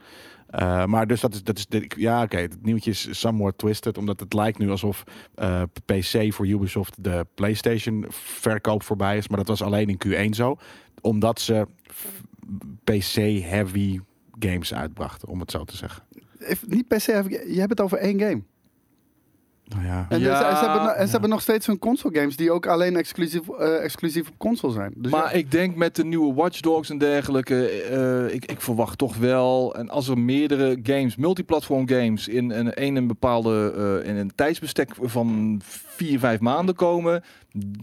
Eh, 0.49 0.85
maar 0.85 1.07
dus 1.07 1.21
dat 1.21 1.33
is, 1.33 1.43
dat 1.43 1.57
is 1.57 1.65
ja, 1.97 2.21
oké, 2.23 2.37
het 2.37 2.57
nieuwtje 2.63 2.91
is 2.91 3.19
somewhat 3.19 3.57
twisted, 3.57 3.97
omdat 3.97 4.19
het 4.19 4.33
lijkt 4.33 4.57
nu 4.57 4.69
alsof 4.69 5.03
eh, 5.35 5.61
PC 5.85 6.33
voor 6.33 6.47
Ubisoft 6.47 7.03
de 7.03 7.25
PlayStation 7.35 8.05
verkoop 8.09 8.83
voorbij 8.83 9.17
is, 9.17 9.27
maar 9.27 9.37
dat 9.37 9.47
was 9.47 9.61
alleen 9.61 9.87
in 9.87 10.01
Q1 10.07 10.29
zo, 10.35 10.55
omdat 11.01 11.41
ze 11.41 11.67
PC-heavy 12.83 13.99
games 14.39 14.73
uitbrachten, 14.73 15.27
om 15.27 15.39
het 15.39 15.51
zo 15.51 15.63
te 15.63 15.77
zeggen. 15.77 16.03
If- 16.39 16.67
niet 16.67 16.87
per 16.87 17.01
se, 17.01 17.11
heb 17.11 17.25
ik- 17.27 17.47
je 17.47 17.57
hebt 17.59 17.69
het 17.69 17.81
over 17.81 17.97
één 17.97 18.19
game. 18.19 18.43
Nou 19.65 19.85
ja, 19.85 20.05
En, 20.09 20.19
Ja, 20.19 20.37
ze, 20.37 20.43
en 20.43 20.57
ze 20.57 20.65
hebben, 20.65 20.89
en 20.89 20.95
ze 20.95 21.05
ja. 21.05 21.11
hebben 21.11 21.29
nog 21.29 21.41
steeds 21.41 21.65
hun 21.67 21.79
console 21.79 22.19
games 22.19 22.35
die 22.35 22.51
ook 22.51 22.65
alleen 22.65 22.95
exclusief, 22.95 23.49
eh, 23.49 23.83
exclusief 23.83 24.27
op 24.27 24.33
console 24.37 24.73
zijn. 24.73 24.93
Dus 24.95 25.11
maar 25.11 25.23
ja. 25.23 25.31
ik 25.31 25.51
denk 25.51 25.75
met 25.75 25.95
de 25.95 26.05
nieuwe 26.05 26.33
Watch 26.33 26.59
Dogs 26.59 26.89
en 26.89 26.97
dergelijke, 26.97 27.69
eh, 27.69 28.33
ik, 28.33 28.45
ik 28.45 28.61
verwacht 28.61 28.97
toch 28.97 29.17
wel. 29.17 29.75
En 29.75 29.89
als 29.89 30.07
er 30.07 30.17
meerdere 30.17 30.79
games, 30.83 31.15
multiplatform 31.15 31.87
games, 31.87 32.27
in 32.27 32.51
een, 32.51 32.73
in 32.73 32.95
een 32.95 33.07
bepaalde 33.07 33.73
eh, 34.03 34.09
in 34.09 34.15
een 34.15 34.35
tijdsbestek 34.35 34.89
van 35.01 35.59
vier, 35.63 36.19
vijf 36.19 36.39
maanden 36.39 36.75
komen, 36.75 37.23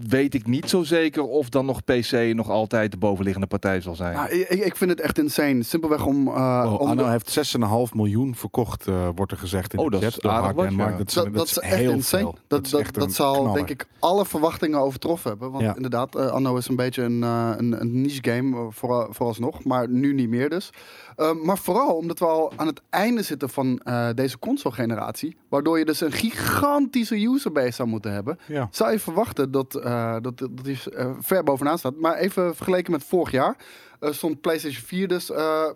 weet 0.09 0.35
ik 0.35 0.47
niet 0.47 0.69
zo 0.71 0.83
zeker 0.83 1.23
of 1.23 1.49
dan 1.49 1.67
nog 1.67 1.85
PC 1.85 2.13
nog 2.35 2.49
altijd 2.49 2.91
de 2.91 2.97
bovenliggende 2.97 3.47
partij 3.47 3.81
zal 3.81 3.95
zijn. 3.95 4.15
Nou, 4.15 4.31
ik, 4.31 4.49
ik 4.49 4.77
vind 4.77 4.91
het 4.91 5.01
echt 5.01 5.19
insane. 5.19 5.63
Simpelweg 5.63 6.07
om... 6.07 6.27
eh, 6.29 6.63
Oh, 6.67 6.81
om 6.81 6.89
Anno 6.89 7.05
de- 7.05 7.11
heeft 7.11 7.57
6,5 7.89 7.95
miljoen 7.95 8.35
verkocht, 8.35 8.87
eh, 8.87 9.09
wordt 9.15 9.33
er 9.33 9.39
gezegd 9.39 9.73
in 9.73 9.79
Oh, 9.79 9.85
de 9.85 9.91
dat 9.91 10.03
chat 10.03 10.25
is 10.25 10.31
aardig 10.31 10.65
en 10.65 10.77
ja. 10.77 10.97
Dat, 10.97 11.09
is- 11.09 11.15
Dat, 11.15 11.35
dat 11.35 11.47
is 11.47 11.59
echt 11.59 11.75
heel 11.75 11.91
insane. 11.93 12.23
veel. 12.23 12.39
Dat, 12.47 12.65
is 12.65 12.71
dat, 12.71 12.81
echt 12.81 12.95
dat, 12.95 13.13
zal 13.13 13.33
knaller. 13.35 13.55
denk 13.55 13.71
ik 13.71 13.87
alle 13.99 14.27
verwachtingen 14.27 14.79
overtroffen 14.81 15.31
hebben. 15.31 15.51
Want 15.51 15.65
Ja. 15.65 15.75
inderdaad, 15.77 16.15
eh, 16.17 16.27
Anno 16.27 16.57
is 16.57 16.69
een 16.69 16.77
beetje 16.77 17.03
een, 17.03 17.23
eh, 17.23 17.51
een, 17.57 17.81
een 17.81 18.01
niche 18.01 18.21
game 18.31 18.67
voor, 18.73 19.09
vooralsnog. 19.11 19.65
Maar 19.65 19.89
nu 19.89 20.15
niet 20.15 20.29
meer 20.29 20.49
dus. 20.49 20.71
Eh, 21.21 21.33
maar 21.33 21.59
vooral 21.59 21.97
omdat 21.97 22.19
we 22.19 22.25
al 22.27 22.53
aan 22.57 22.67
het 22.67 22.81
einde 22.91 23.23
zitten 23.23 23.49
van 23.49 23.79
eh, 23.79 24.09
deze 24.15 24.39
console 24.39 24.75
generatie. 24.75 25.37
Waardoor 25.49 25.79
je 25.79 25.85
dus 25.85 26.01
een 26.01 26.13
gigantische 26.13 27.23
userbase 27.23 27.73
zou 27.73 27.89
moeten 27.89 28.13
hebben. 28.13 28.39
Ja. 28.47 28.69
Zou 28.71 28.91
je 28.93 28.99
verwachten 28.99 29.51
dat, 29.51 29.75
eh, 29.75 30.17
dat, 30.21 30.39
dat 30.39 30.65
die 30.65 30.79
eh, 30.95 31.11
ver 31.21 31.45
bovenaan 31.45 31.79
staat. 31.79 31.97
Maar 31.97 32.15
even 32.17 32.57
vergeleken 32.57 32.93
met 32.93 33.05
vorig 33.05 33.31
jaar. 33.31 33.57
stond 34.01 34.41
PlayStation 34.41 34.83
4 34.85 35.09
dus 35.09 35.31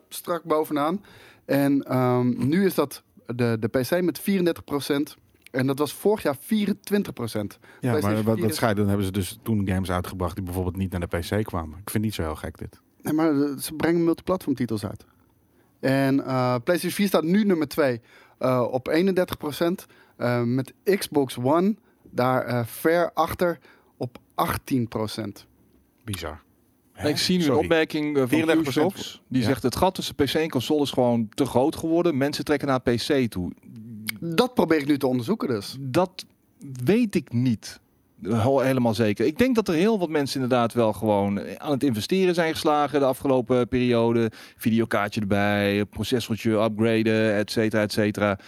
strak 0.09 0.43
bovenaan. 0.43 1.05
En 1.45 1.83
ehm, 1.83 2.49
nu 2.49 2.65
is 2.65 2.75
dat 2.75 3.03
de, 3.27 3.57
de 3.61 3.69
PC 3.69 4.01
met 4.03 4.21
34%. 4.21 5.15
En 5.51 5.67
dat 5.67 5.79
was 5.79 5.93
vorig 5.93 6.23
jaar 6.23 6.37
24%. 6.37 6.41
Ja, 7.81 7.93
maar 7.93 8.01
wat, 8.01 8.11
4 8.13 8.23
wat 8.23 8.39
is- 8.39 8.55
schijnt, 8.57 8.77
dan 8.77 8.87
hebben 8.89 9.07
ze 9.07 9.13
dus 9.13 9.39
toen 9.43 9.69
games 9.69 9.91
uitgebracht 9.91 10.35
die 10.35 10.45
bijvoorbeeld 10.45 10.77
niet 10.77 10.91
naar 10.91 11.09
de 11.09 11.19
PC 11.19 11.45
kwamen. 11.45 11.79
Ik 11.79 11.91
vind 11.91 11.93
het 11.93 12.03
niet 12.03 12.15
zo 12.15 12.23
heel 12.23 12.35
gek 12.37 12.59
dit. 12.59 12.81
Nee, 13.03 13.13
maar 13.13 13.33
ze 13.59 13.75
brengen 13.75 14.05
multiplatform 14.05 14.55
titels 14.55 14.85
uit. 14.87 15.05
En 15.85 16.21
eh, 16.27 16.55
PlayStation 16.65 16.91
4 16.93 17.07
staat 17.07 17.25
nu 17.25 17.45
nummer 17.45 17.69
2 17.69 18.01
eh, 18.39 18.67
op 18.71 18.89
31%. 18.89 19.87
eh, 20.17 20.43
met 20.43 20.75
Xbox 20.85 21.39
One 21.39 21.75
daar 22.11 22.45
eh, 22.47 22.65
ver 22.67 23.11
achter 23.13 23.59
op 23.97 24.19
18%. 24.35 25.47
Bizar. 26.05 26.43
ik 27.05 27.17
zie 27.19 27.37
nu 27.37 27.43
Sorry. 27.43 27.59
een 27.59 27.65
opmerking 27.65 28.17
eh, 28.17 28.23
van 28.29 28.41
34% 28.57 28.59
Ubisoft. 28.59 29.21
Die 29.29 29.41
Ja. 29.41 29.47
zegt 29.47 29.63
het 29.63 29.77
gat 29.77 29.95
tussen 29.95 30.15
PC 30.15 30.35
en 30.35 30.51
console 30.51 30.83
is 30.83 30.91
gewoon 30.91 31.29
te 31.35 31.45
groot 31.45 31.77
geworden. 31.77 32.17
Mensen 32.17 32.45
trekken 32.45 32.69
naar 32.69 32.81
PC 32.81 33.31
toe. 33.31 33.53
Dat 34.21 34.55
probeer 34.55 34.79
ik 34.79 34.87
nu 34.87 34.99
te 34.99 35.07
onderzoeken 35.07 35.49
dus. 35.49 35.77
Dat 35.81 36.25
weet 36.85 37.15
ik 37.15 37.33
niet. 37.33 37.81
Helemaal 38.33 38.95
zeker. 38.95 39.27
Ik 39.27 39.39
denk 39.39 39.55
dat 39.55 39.69
er 39.69 39.75
heel 39.75 39.99
wat 39.99 40.09
mensen 40.09 40.41
inderdaad 40.41 40.73
wel 40.73 40.93
gewoon 40.93 41.41
aan 41.59 41.71
het 41.71 41.83
investeren 41.83 42.35
zijn 42.35 42.53
geslagen 42.53 43.01
de 43.01 43.07
afgelopen 43.07 43.69
periode. 43.69 44.31
Videokaartje 44.57 45.21
erbij, 45.21 45.85
processortje 45.85 46.51
upgraden, 46.51 47.35
et 47.35 47.51
cetera, 47.51 47.83
et 47.83 47.93
cetera. 47.93 48.39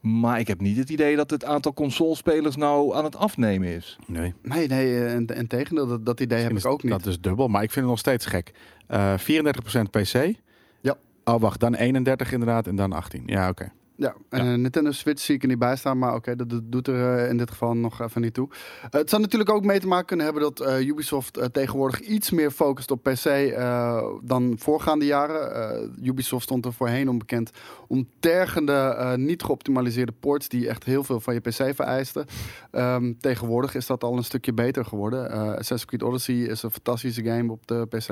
Maar 0.00 0.40
ik 0.40 0.48
heb 0.48 0.60
niet 0.60 0.76
het 0.76 0.90
idee 0.90 1.16
dat 1.16 1.30
het 1.30 1.44
aantal 1.44 1.74
consolespelers 1.74 2.56
nou 2.56 2.94
aan 2.94 3.04
het 3.04 3.16
afnemen 3.16 3.68
is. 3.68 3.98
Nee. 4.06 4.34
Nee, 4.42 4.68
nee, 4.68 4.86
eh, 4.86 5.14
en, 5.14 5.26
en 5.26 5.46
tegendeel, 5.46 5.86
dat, 5.86 6.06
dat 6.06 6.20
idee 6.20 6.42
heb 6.42 6.56
ik 6.56 6.66
ook 6.66 6.82
niet. 6.82 6.92
Dat 6.92 7.06
is 7.06 7.20
dubbel, 7.20 7.48
maar 7.48 7.62
ik 7.62 7.70
vind 7.70 7.80
het 7.80 7.94
nog 7.94 7.98
steeds 7.98 8.26
gek. 8.26 8.52
Eh 8.86 9.14
34% 9.18 9.90
PC. 9.90 10.34
Ja. 10.80 10.96
Oh, 11.24 11.40
wacht, 11.40 11.60
dan 11.60 11.74
31 11.74 12.32
inderdaad 12.32 12.66
en 12.66 12.76
dan 12.76 12.92
18. 12.92 13.22
Ja, 13.26 13.48
oké. 13.48 13.72
Ja, 13.96 14.14
en 14.28 14.46
een 14.46 14.60
Nintendo 14.60 14.90
Switch 14.90 15.22
zie 15.22 15.34
ik 15.34 15.42
er 15.42 15.48
niet 15.48 15.58
bij 15.58 15.76
staan, 15.76 15.98
maar 15.98 16.14
oké, 16.14 16.36
dat, 16.36 16.50
dat 16.50 16.72
doet 16.72 16.88
er 16.88 17.18
eh, 17.18 17.28
in 17.28 17.36
dit 17.36 17.50
geval 17.50 17.74
nog 17.74 18.00
even 18.00 18.20
niet 18.20 18.34
toe. 18.34 18.48
Eh, 18.50 18.90
het 18.90 19.10
zou 19.10 19.22
natuurlijk 19.22 19.50
ook 19.50 19.64
mee 19.64 19.80
te 19.80 19.86
maken 19.86 20.06
kunnen 20.06 20.24
hebben 20.24 20.42
dat 20.42 20.60
eh, 20.60 20.86
Ubisoft 20.86 21.36
eh, 21.36 21.44
tegenwoordig 21.44 22.00
iets 22.00 22.30
meer 22.30 22.50
focust 22.50 22.90
op 22.90 23.02
PC 23.02 23.24
eh, 23.24 24.02
dan 24.22 24.54
voorgaande 24.58 25.04
jaren. 25.06 25.54
Eh, 25.54 26.06
Ubisoft 26.08 26.42
stond 26.42 26.64
er 26.64 26.72
voorheen 26.72 27.08
onbekend 27.08 27.50
om 27.86 28.08
tergende, 28.20 28.72
eh, 28.72 29.14
niet 29.14 29.42
geoptimaliseerde 29.42 30.12
ports 30.20 30.48
die 30.48 30.68
echt 30.68 30.84
heel 30.84 31.04
veel 31.04 31.20
van 31.20 31.34
je 31.34 31.40
PC 31.40 31.74
vereisten. 31.74 32.26
Ehm, 32.70 33.12
tegenwoordig 33.20 33.74
is 33.74 33.86
dat 33.86 34.04
al 34.04 34.16
een 34.16 34.24
stukje 34.24 34.52
beter 34.52 34.84
geworden. 34.84 35.30
Eh, 35.30 35.40
Assassin's 35.40 35.84
Creed 35.84 36.02
Odyssey 36.02 36.34
is 36.34 36.62
een 36.62 36.70
fantastische 36.70 37.24
game 37.24 37.52
op 37.52 37.66
de 37.66 37.86
PC. 37.88 38.08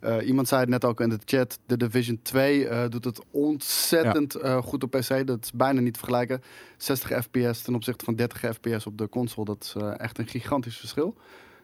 Eh, 0.00 0.26
iemand 0.26 0.48
zei 0.48 0.60
het 0.60 0.70
net 0.70 0.84
ook 0.84 1.00
in 1.00 1.08
de 1.08 1.18
chat, 1.24 1.58
The 1.66 1.76
Division 1.76 2.18
2 2.22 2.68
eh, 2.68 2.88
doet 2.88 3.04
het 3.04 3.20
ontzettend 3.30 4.34
eh, 4.34 4.56
goed 4.62 4.82
op 4.82 4.90
PC. 4.90 5.15
Dat 5.24 5.44
is 5.44 5.52
bijna 5.52 5.80
niet 5.80 5.92
te 5.92 5.98
vergelijken. 5.98 6.42
60 6.76 7.22
fps 7.24 7.62
ten 7.62 7.74
opzichte 7.74 8.04
van 8.04 8.14
30 8.14 8.38
fps 8.54 8.86
op 8.86 8.98
de 8.98 9.08
console. 9.08 9.44
Dat 9.46 9.62
is 9.64 9.82
eh, 9.82 10.00
echt 10.00 10.18
een 10.18 10.26
gigantisch 10.26 10.76
verschil. 10.76 11.14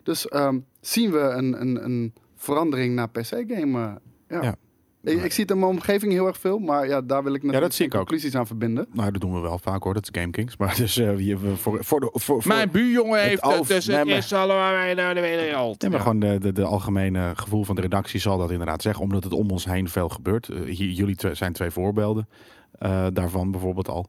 Dus 0.03 0.29
ehm, 0.29 0.59
zien 0.81 1.11
we 1.11 1.19
een, 1.19 1.61
een, 1.61 1.85
een 1.85 2.15
verandering 2.37 2.95
naar 2.95 3.09
PC-game. 3.11 3.79
ja. 4.29 4.43
Ja. 4.43 4.55
Ik, 5.05 5.23
ik 5.25 5.33
zie 5.33 5.43
het 5.43 5.53
in 5.53 5.59
mijn 5.59 5.71
omgeving 5.71 6.13
heel 6.13 6.27
erg 6.27 6.39
veel, 6.39 6.59
maar 6.59 6.87
ja, 6.89 7.01
daar 7.01 7.23
wil 7.23 7.35
ik 7.35 7.43
natuurlijk 7.43 7.63
dat 7.63 7.75
zie 7.75 7.85
ik 7.87 7.91
geen 7.93 8.01
ook. 8.01 8.07
conclusies 8.07 8.39
aan 8.39 8.47
verbinden. 8.47 8.87
Nou, 8.93 9.11
dat 9.11 9.21
doen 9.21 9.33
we 9.35 9.41
wel 9.41 9.59
vaak 9.59 9.83
hoor. 9.83 9.95
Dat 9.95 10.03
is 10.13 10.21
Game 10.21 10.31
Kings. 10.33 10.57
Maar 10.57 10.77
dus 10.83 10.97
eh, 10.99 11.19
je- 11.19 11.39
we- 11.39 11.57
voor, 11.57 11.85
voor 11.85 12.01
de... 12.01 12.09
Voor, 12.13 12.43
voor, 12.43 12.53
Mijn 12.55 12.71
buurjongen 12.71 13.19
het 13.21 13.29
heeft 13.29 13.43
het, 13.43 13.53
over- 13.53 13.75
dus 13.75 13.87
het 13.87 14.07
is 14.07 14.33
allemaal 14.33 14.95
naar 14.95 15.15
de 15.15 15.21
wereld. 15.21 15.81
Nee, 15.83 15.91
maar 15.91 16.01
gewoon 16.01 16.19
de, 16.19 16.39
de, 16.39 16.53
de 16.53 16.65
algemene 16.65 17.33
gevoel 17.37 17.65
van 17.65 17.75
de 17.75 17.81
redactie 17.81 18.21
zal 18.21 18.39
dat 18.39 18.51
inderdaad 18.51 18.83
zeggen. 18.83 19.03
Omdat 19.03 19.25
het 19.25 19.33
om 19.33 19.51
ons 19.51 19.65
heen 19.65 19.89
veel 19.89 20.09
gebeurt. 20.09 20.49
Eh, 20.49 20.61
hier, 20.61 20.89
jullie 20.91 21.17
zijn 21.33 21.53
twee 21.53 21.71
voorbeelden 21.71 22.29
eh, 22.83 23.07
daarvan 23.13 23.51
bijvoorbeeld 23.51 23.89
al. 23.89 24.07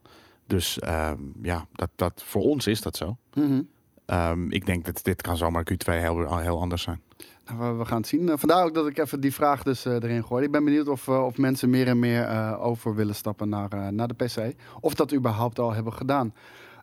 Dus 0.47 0.79
ehm, 0.79 1.17
ja, 1.41 1.65
dat, 1.71 1.89
dat, 1.95 2.23
voor 2.25 2.41
ons 2.41 2.67
is 2.67 2.81
dat 2.81 2.97
zo. 2.97 3.17
Mhm. 3.33 3.61
Ehm, 4.05 4.51
ik 4.51 4.65
denk 4.65 4.85
dat 4.85 5.03
dit 5.03 5.21
kan 5.21 5.37
zomaar 5.37 5.65
Q2 5.71 5.93
heel, 5.93 6.37
heel 6.37 6.59
anders 6.59 6.81
zijn. 6.81 7.01
Nou, 7.45 7.77
we, 7.77 7.85
gaan 7.85 7.97
het 7.97 8.07
zien. 8.07 8.29
Eh, 8.29 8.37
vandaar 8.37 8.63
ook 8.63 8.73
dat 8.73 8.87
ik 8.87 8.97
even 8.97 9.19
die 9.19 9.33
vraag 9.33 9.63
dus 9.63 9.85
eh, 9.85 9.93
erin 9.93 10.25
gooi. 10.25 10.43
Ik 10.43 10.51
ben 10.51 10.63
benieuwd 10.63 10.87
of, 10.87 11.09
of 11.09 11.37
mensen 11.37 11.69
meer 11.69 11.87
en 11.87 11.99
meer 11.99 12.57
over 12.59 12.95
willen 12.95 13.15
stappen 13.15 13.49
naar, 13.49 13.93
naar 13.93 14.07
de 14.07 14.25
PC. 14.25 14.55
Of 14.79 14.93
dat 14.93 15.13
überhaupt 15.13 15.59
al 15.59 15.73
hebben 15.73 15.93
gedaan. 15.93 16.33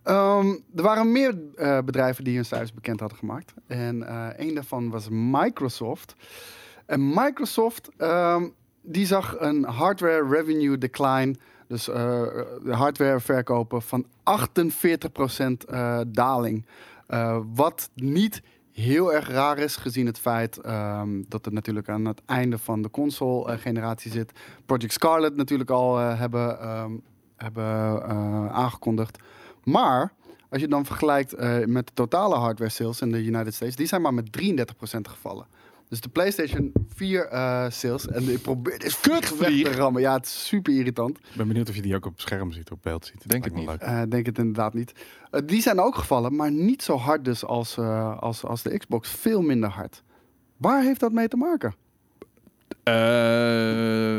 Ehm, 0.02 0.46
er 0.76 0.82
waren 0.82 1.12
meer 1.12 1.34
bedrijven 1.84 2.24
die 2.24 2.34
hun 2.34 2.44
cijfers 2.44 2.74
bekend 2.74 3.00
hadden 3.00 3.18
gemaakt. 3.18 3.54
En 3.66 4.04
een 4.42 4.54
daarvan 4.54 4.90
was 4.90 5.08
Microsoft. 5.10 6.14
En 6.86 7.08
Microsoft 7.08 7.88
die 8.82 9.06
zag 9.06 9.36
een 9.38 9.64
hardware 9.64 10.28
revenue 10.28 10.78
decline. 10.78 11.34
Dus 11.70 11.88
eh, 11.88 11.94
de 12.64 12.74
hardware 12.74 13.20
verkopen 13.20 13.82
van 13.82 14.04
48% 14.04 14.06
eh, 15.68 16.00
daling. 16.06 16.66
Eh, 17.06 17.38
wat 17.54 17.90
niet 17.94 18.42
heel 18.72 19.12
erg 19.12 19.28
raar 19.28 19.58
is, 19.58 19.76
gezien 19.76 20.06
het 20.06 20.18
feit 20.18 20.58
ehm, 20.58 21.22
dat 21.28 21.44
het 21.44 21.54
natuurlijk 21.54 21.88
aan 21.88 22.04
het 22.04 22.22
einde 22.26 22.58
van 22.58 22.82
de 22.82 22.90
console-generatie 22.90 24.10
zit. 24.10 24.32
Project 24.66 24.92
Scarlet 24.92 25.36
natuurlijk 25.36 25.70
al 25.70 25.96
hebben, 25.96 26.60
ehm, 26.60 26.92
hebben 27.36 27.64
aangekondigd. 28.52 29.18
Maar 29.64 30.12
als 30.48 30.60
je 30.60 30.68
dan 30.68 30.86
vergelijkt 30.86 31.36
met 31.66 31.86
de 31.86 31.94
totale 31.94 32.36
hardware 32.36 32.70
sales 32.70 33.00
in 33.00 33.12
de 33.12 33.24
United 33.24 33.54
States, 33.54 33.76
die 33.76 33.86
zijn 33.86 34.02
maar 34.02 34.14
met 34.14 34.32
33% 34.32 35.08
gevallen. 35.08 35.46
Dus 35.90 36.00
de 36.00 36.08
PlayStation 36.08 36.72
4 36.94 37.26
eh, 37.26 37.70
sales, 37.70 38.08
en 38.08 38.28
ik 38.28 38.42
probeer 38.42 38.78
dit 38.78 39.00
Kutvlieg. 39.00 39.62
weg 39.64 39.72
te 39.72 39.78
rammen. 39.78 40.02
Ja, 40.02 40.12
het 40.12 40.26
is 40.26 40.46
super 40.46 40.74
irritant. 40.74 41.18
Ik 41.18 41.36
ben 41.36 41.46
benieuwd 41.48 41.68
of 41.68 41.74
je 41.74 41.82
die 41.82 41.94
ook 41.94 42.06
op 42.06 42.20
scherm 42.20 42.52
ziet, 42.52 42.70
op 42.70 42.78
beeld 42.82 43.06
ziet. 43.06 43.28
Denk 43.28 43.50
me 43.50 43.60
niet. 43.60 43.70
Eh, 43.78 44.02
denk 44.08 44.26
het 44.26 44.38
inderdaad 44.38 44.74
niet. 44.74 44.92
Eh, 45.30 45.40
die 45.46 45.62
zijn 45.62 45.80
ook 45.80 45.94
gevallen, 45.94 46.36
maar 46.36 46.52
niet 46.52 46.82
zo 46.82 46.96
hard 46.96 47.24
dus 47.24 47.44
als, 47.44 47.76
eh, 47.76 48.18
als, 48.18 48.44
als 48.44 48.62
de 48.62 48.78
Xbox. 48.78 49.08
Veel 49.08 49.42
minder 49.42 49.68
hard. 49.68 50.02
Waar 50.56 50.82
heeft 50.82 51.00
dat 51.00 51.12
mee 51.12 51.28
te 51.28 51.36
maken? 51.36 51.74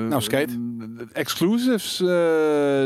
nou, 0.09 0.21
Skate. 0.21 0.59
Exclusives 1.13 2.01
eh, 2.01 2.07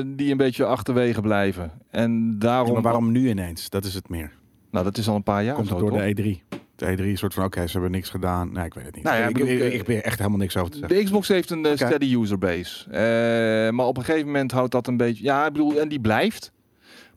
die 0.05 0.31
een 0.31 0.37
beetje 0.37 0.65
achterwege 0.65 1.21
blijven. 1.21 1.71
En 1.89 2.39
daarom... 2.39 2.67
Ja, 2.67 2.73
maar 2.73 2.81
waarom 2.81 3.11
nu 3.11 3.29
ineens? 3.29 3.69
Dat 3.69 3.85
is 3.85 3.93
het 3.93 4.09
meer. 4.09 4.31
Nou, 4.71 4.85
dat 4.85 4.97
is 4.97 5.07
al 5.07 5.15
een 5.15 5.23
paar 5.23 5.43
jaar 5.43 5.55
Komt 5.55 5.69
het 5.69 5.79
door 5.79 5.89
toch? 5.89 6.13
de 6.13 6.39
E3? 6.41 6.44
De 6.75 6.85
E3 6.85 6.99
is 6.99 7.05
een 7.05 7.17
soort 7.17 7.33
van, 7.33 7.43
oké, 7.43 7.65
ze 7.65 7.71
hebben 7.71 7.91
niks 7.91 8.09
gedaan. 8.09 8.51
Nee, 8.51 8.65
ik 8.65 8.73
weet 8.73 8.85
het 8.85 8.95
niet. 8.95 9.03
Nou 9.03 9.17
ja, 9.17 9.27
ik, 9.27 9.37
ik 9.37 9.73
ik, 9.73 9.87
eh, 9.87 10.05
echt 10.05 10.17
helemaal 10.17 10.39
niks 10.39 10.57
over 10.57 10.71
te 10.71 10.77
zeggen. 10.77 10.97
De 10.97 11.03
Xbox 11.03 11.27
heeft 11.27 11.49
een 11.49 11.65
eh, 11.65 11.75
steady 11.75 12.15
user 12.15 12.37
base. 12.37 12.89
Eh, 12.89 13.73
maar 13.73 13.85
op 13.85 13.97
een 13.97 14.03
gegeven 14.03 14.25
moment 14.25 14.51
houdt 14.51 14.71
dat 14.71 14.87
een 14.87 14.97
beetje... 14.97 15.23
Ja, 15.23 15.45
ik 15.45 15.53
bedoel, 15.53 15.79
en 15.79 15.87
die 15.87 15.99
blijft. 15.99 16.51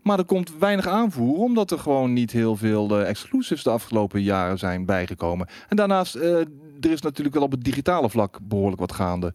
Maar 0.02 0.18
er 0.18 0.24
komt 0.24 0.58
weinig 0.58 0.86
aanvoer, 0.86 1.38
omdat 1.38 1.70
er 1.70 1.78
gewoon 1.78 2.12
niet 2.12 2.30
heel 2.30 2.56
veel 2.56 2.98
eh, 3.00 3.08
exclusives 3.08 3.62
de 3.62 3.70
afgelopen 3.70 4.22
jaren 4.22 4.58
zijn 4.58 4.84
bijgekomen. 4.84 5.48
En 5.68 5.76
daarnaast, 5.76 6.14
er 6.14 6.46
is 6.80 7.00
natuurlijk 7.00 7.34
wel 7.34 7.44
op 7.44 7.50
het 7.50 7.64
digitale 7.64 8.10
vlak 8.10 8.38
behoorlijk 8.42 8.80
wat 8.80 8.92
gaande. 8.92 9.34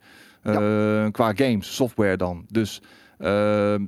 Qua 1.11 1.33
games, 1.35 1.75
software 1.75 2.17
dan. 2.17 2.45
Dus 2.49 2.81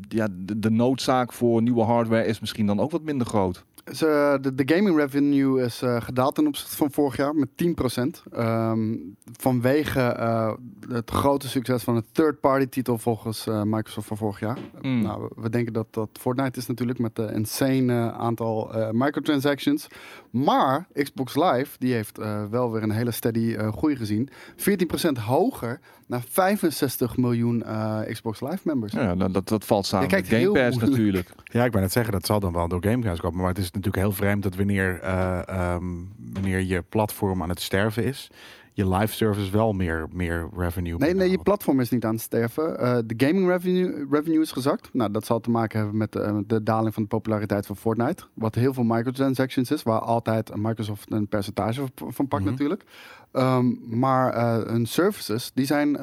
ja, 0.07 0.27
de, 0.31 0.59
de 0.59 0.71
noodzaak 0.71 1.33
voor 1.33 1.61
nieuwe 1.61 1.83
hardware 1.83 2.25
is 2.25 2.39
misschien 2.39 2.65
dan 2.65 2.79
ook 2.79 2.91
wat 2.91 3.03
minder 3.03 3.27
groot. 3.27 3.65
Ze, 3.93 4.37
de, 4.41 4.55
de 4.55 4.75
gaming 4.75 4.97
revenue 4.97 5.61
is 5.63 5.81
eh, 5.81 6.01
gedaald 6.01 6.35
ten 6.35 6.47
opzichte 6.47 6.75
van 6.75 6.91
vorig 6.91 7.17
jaar 7.17 7.35
met 7.35 7.49
10%. 7.49 8.31
Ehm, 8.31 8.95
vanwege 9.37 9.99
eh, 10.01 10.53
het 10.89 11.11
grote 11.11 11.47
succes 11.47 11.83
van 11.83 11.95
een 11.95 12.05
third-party 12.11 12.65
titel 12.67 12.97
volgens 12.97 13.47
eh, 13.47 13.61
Microsoft 13.63 14.07
van 14.07 14.17
vorig 14.17 14.39
jaar. 14.39 14.57
Hmm. 14.81 15.01
Nou, 15.01 15.21
we- 15.21 15.41
we 15.41 15.49
denken 15.49 15.73
dat 15.73 15.87
dat 15.91 16.09
Fortnite 16.19 16.59
is 16.59 16.67
natuurlijk 16.67 16.99
met 16.99 17.17
een 17.19 17.29
insane 17.33 18.11
aantal 18.11 18.73
eh, 18.73 18.89
microtransactions. 18.91 19.87
Maar 20.29 20.87
Xbox 20.93 21.35
Live, 21.35 21.75
die 21.79 21.93
heeft 21.93 22.17
eh, 22.19 22.43
wel 22.49 22.71
weer 22.71 22.83
een 22.83 22.91
hele 22.91 23.11
steady 23.11 23.53
eh, 23.55 23.73
groei 23.73 23.95
gezien. 23.95 24.29
14% 24.57 25.21
hoger 25.25 25.79
naar 26.07 26.23
65 26.29 27.17
miljoen 27.17 27.63
eh, 27.63 27.99
Xbox 28.11 28.41
Live 28.41 28.59
members. 28.63 28.93
Ja, 28.93 29.15
dat, 29.15 29.33
dat, 29.33 29.47
dat 29.47 29.65
valt 29.65 29.85
samen 29.85 30.09
met 30.11 30.27
Game 30.27 30.51
Pass 30.51 30.69
moeilijk. 30.69 30.89
natuurlijk. 30.91 31.29
Ja, 31.43 31.65
ik 31.65 31.71
ben 31.71 31.81
net 31.81 31.91
zeggen, 31.91 32.13
dat 32.13 32.25
zal 32.25 32.39
dan 32.39 32.53
wel 32.53 32.67
door 32.67 32.83
Gamecast 32.83 33.21
komen. 33.21 33.39
Maar 33.39 33.47
het 33.49 33.57
is 33.57 33.71
natuurlijk 33.75 34.03
heel 34.03 34.11
vreemd 34.11 34.43
dat 34.43 34.55
wanneer, 34.55 34.99
eh, 35.01 35.47
ehm, 35.47 35.85
wanneer 36.33 36.59
je 36.61 36.81
platform 36.81 37.41
aan 37.41 37.49
het 37.49 37.61
sterven 37.61 38.03
is, 38.03 38.31
je 38.73 38.89
live 38.89 39.13
service 39.13 39.51
wel 39.51 39.73
meer, 39.73 40.07
meer 40.11 40.49
revenue 40.57 40.97
Nee, 40.97 41.13
nee, 41.15 41.29
je 41.31 41.37
platform 41.37 41.79
is 41.79 41.89
niet 41.89 42.05
aan 42.05 42.13
het 42.13 42.21
sterven. 42.21 42.79
Eh, 42.79 42.97
de 43.05 43.25
gaming 43.25 43.47
revenue, 43.47 44.07
revenue 44.11 44.41
is 44.41 44.51
gezakt. 44.51 44.89
Nou, 44.93 45.11
dat 45.11 45.25
zal 45.25 45.39
te 45.39 45.49
maken 45.49 45.79
hebben 45.79 45.97
met 45.97 46.15
eh, 46.15 46.37
de 46.45 46.63
daling 46.63 46.93
van 46.93 47.03
de 47.03 47.09
populariteit 47.09 47.65
van 47.65 47.75
Fortnite. 47.77 48.23
Wat 48.33 48.55
heel 48.55 48.73
veel 48.73 48.83
microtransactions 48.83 49.71
is, 49.71 49.83
waar 49.83 49.99
altijd 49.99 50.55
Microsoft 50.55 51.11
een 51.11 51.27
percentage 51.27 51.81
van- 51.95 52.27
pakt 52.27 52.43
Mhm. 52.43 52.51
natuurlijk. 52.51 52.83
Ehm, 53.31 53.65
maar 53.99 54.35
hun 54.67 54.85
services, 54.85 55.51
die 55.53 55.65
zijn 55.65 55.97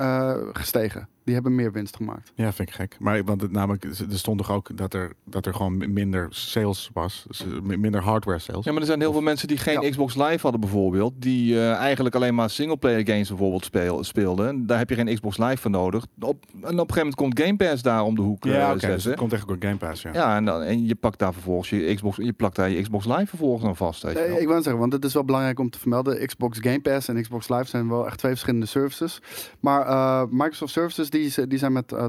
gestegen. 0.52 1.08
Die 1.24 1.34
hebben 1.34 1.54
meer 1.54 1.72
winst 1.72 1.96
gemaakt. 1.96 2.32
Ja, 2.34 2.52
vind 2.52 2.68
ik 2.68 2.74
gek. 2.74 2.96
Maar 3.00 3.24
want 3.24 3.40
het 3.40 3.52
namelijk, 3.52 3.84
er 3.84 4.18
stond 4.18 4.38
toch 4.38 4.50
ook 4.50 4.76
dat 4.76 4.94
er, 4.94 5.12
dat 5.24 5.46
er 5.46 5.54
gewoon 5.54 5.92
minder 5.92 6.26
sales 6.30 6.90
was. 6.92 7.24
Dus, 7.26 7.40
eh, 7.40 7.76
minder 7.76 8.02
hardware 8.02 8.38
sales. 8.38 8.64
Ja, 8.64 8.72
maar 8.72 8.80
er 8.80 8.86
zijn 8.86 9.00
heel 9.00 9.12
veel 9.12 9.20
mensen 9.20 9.48
die 9.48 9.56
geen 9.56 9.80
Ja. 9.80 9.88
Xbox 9.90 10.14
Live 10.14 10.38
hadden 10.40 10.60
bijvoorbeeld. 10.60 11.12
Die 11.16 11.58
eh, 11.58 11.72
eigenlijk 11.72 12.14
alleen 12.14 12.34
maar 12.34 12.50
singleplayer 12.50 13.06
games 13.06 13.28
bijvoorbeeld 13.28 13.64
speel, 13.64 14.04
speelden. 14.04 14.48
En 14.48 14.66
Daar 14.66 14.78
heb 14.78 14.88
je 14.88 14.94
geen 14.94 15.14
Xbox 15.14 15.38
Live 15.38 15.56
voor 15.56 15.70
nodig. 15.70 16.06
Op, 16.20 16.44
en 16.54 16.60
op 16.60 16.64
een 16.64 16.76
gegeven 16.76 16.96
moment 16.96 17.14
komt 17.14 17.40
Game 17.40 17.56
Pass 17.56 17.82
daar 17.82 18.02
om 18.02 18.14
de 18.14 18.22
hoek 18.22 18.46
eh, 18.46 18.52
ja, 18.52 18.66
oké. 18.66 18.72
dus 18.72 18.82
zetten. 18.82 19.10
het 19.10 19.18
komt 19.20 19.32
echt 19.32 19.42
ook 19.42 19.48
door 19.48 19.68
Game 19.70 19.76
Pass, 19.76 20.02
ja. 20.02 20.10
Ja, 20.12 20.36
en, 20.36 20.44
dan, 20.44 20.62
en 20.62 20.86
je 20.86 20.94
pakt 20.94 21.18
daar 21.18 21.32
vervolgens 21.32 21.70
je 21.70 21.94
Xbox, 21.94 22.16
je 22.16 22.32
plakt 22.32 22.56
daar 22.56 22.70
je 22.70 22.82
Xbox 22.82 23.04
Live 23.06 23.26
vervolgens 23.26 23.64
aan 23.64 23.76
vast. 23.76 24.02
Weet 24.02 24.12
je 24.12 24.18
Eh, 24.18 24.28
wel. 24.30 24.40
ik 24.40 24.46
wou 24.48 24.62
zeggen, 24.62 24.80
want 24.80 24.92
het 24.92 25.04
is 25.04 25.14
wel 25.14 25.24
belangrijk 25.24 25.58
om 25.58 25.70
te 25.70 25.78
vermelden. 25.78 26.26
Xbox 26.26 26.58
Game 26.60 26.80
Pass 26.80 27.08
en 27.08 27.22
Xbox 27.22 27.48
Live 27.48 27.64
zijn 27.66 27.88
wel 27.88 28.06
echt 28.06 28.18
twee 28.18 28.30
verschillende 28.30 28.66
services. 28.66 29.20
Maar 29.60 29.86
eh, 29.86 30.22
Microsoft 30.30 30.72
Services 30.72 31.10
die, 31.12 31.46
die 31.46 31.58
zijn 31.58 31.72
met 31.72 31.92
eh 31.92 32.04
12% 32.04 32.08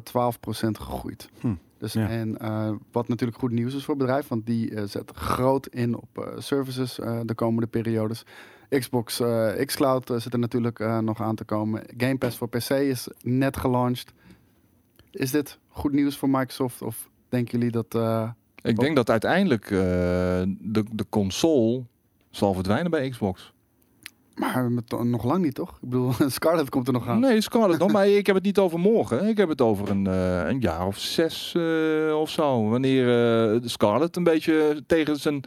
gegroeid. 0.72 1.30
Hm, 1.40 1.54
Dus, 1.78 1.94
ja. 1.94 2.10
En 2.10 2.38
eh, 2.38 2.72
wat 2.92 3.08
natuurlijk 3.08 3.40
goed 3.40 3.52
nieuws 3.52 3.74
is 3.74 3.84
voor 3.86 3.94
het 3.96 4.04
bedrijf, 4.04 4.28
want 4.28 4.46
die 4.46 4.76
eh, 4.76 4.84
zet 4.84 5.12
groot 5.16 5.68
in 5.68 5.98
op 5.98 6.18
eh, 6.18 6.28
services 6.38 7.00
eh, 7.00 7.20
de 7.24 7.34
komende 7.36 7.68
periodes. 7.68 8.24
Xbox 8.70 9.20
eh, 9.20 9.66
xCloud 9.66 10.10
eh, 10.10 10.18
zit 10.18 10.34
er 10.34 10.40
natuurlijk 10.40 10.80
eh, 10.80 10.98
nog 11.00 11.22
aan 11.22 11.36
te 11.36 11.44
komen. 11.44 11.84
Game 11.98 12.18
Pass 12.18 12.38
voor 12.38 12.50
PC 12.50 12.70
is 12.70 13.08
net 13.22 13.58
gelanceerd. 13.58 14.14
Is 15.12 15.32
dit 15.32 15.60
goed 15.68 15.92
nieuws 15.92 16.18
voor 16.18 16.30
Microsoft 16.30 16.82
of 16.82 17.10
denken 17.30 17.58
jullie 17.60 17.72
dat... 17.72 17.96
eh, 17.96 18.30
ik 18.62 18.80
denk 18.80 18.96
dat 18.96 19.10
uiteindelijk 19.10 19.64
eh, 19.66 19.78
de, 20.60 20.84
de 20.92 21.06
console 21.10 21.84
zal 22.30 22.54
verdwijnen 22.54 22.92
bij 22.92 23.10
Xbox. 23.10 23.54
Maar 24.36 24.70
nog 25.04 25.24
lang 25.24 25.44
niet, 25.44 25.56
toch? 25.56 25.70
Ik 25.70 25.90
bedoel, 25.90 26.12
Scarlett 26.28 26.70
komt 26.70 26.88
er 26.88 26.94
nog 26.94 27.08
aan. 27.08 27.20
Nee, 27.20 27.42
Scarlett 27.42 27.80
nog, 27.80 27.92
maar 27.92 28.08
ik 28.20 28.26
heb 28.26 28.36
het 28.36 28.44
niet 28.46 28.60
over 28.60 28.80
morgen. 28.80 29.28
Ik 29.28 29.38
heb 29.38 29.50
het 29.50 29.62
over 29.62 29.90
een, 29.90 30.08
eh, 30.08 30.48
een 30.50 30.60
jaar 30.60 30.88
of 30.88 30.98
zes 30.98 31.54
eh, 31.56 32.20
of 32.20 32.30
zo. 32.30 32.70
Wanneer 32.70 33.54
eh 33.54 33.60
Scarlett 33.64 34.16
een 34.16 34.24
beetje 34.24 34.84
tegen 34.88 35.16
zijn 35.16 35.44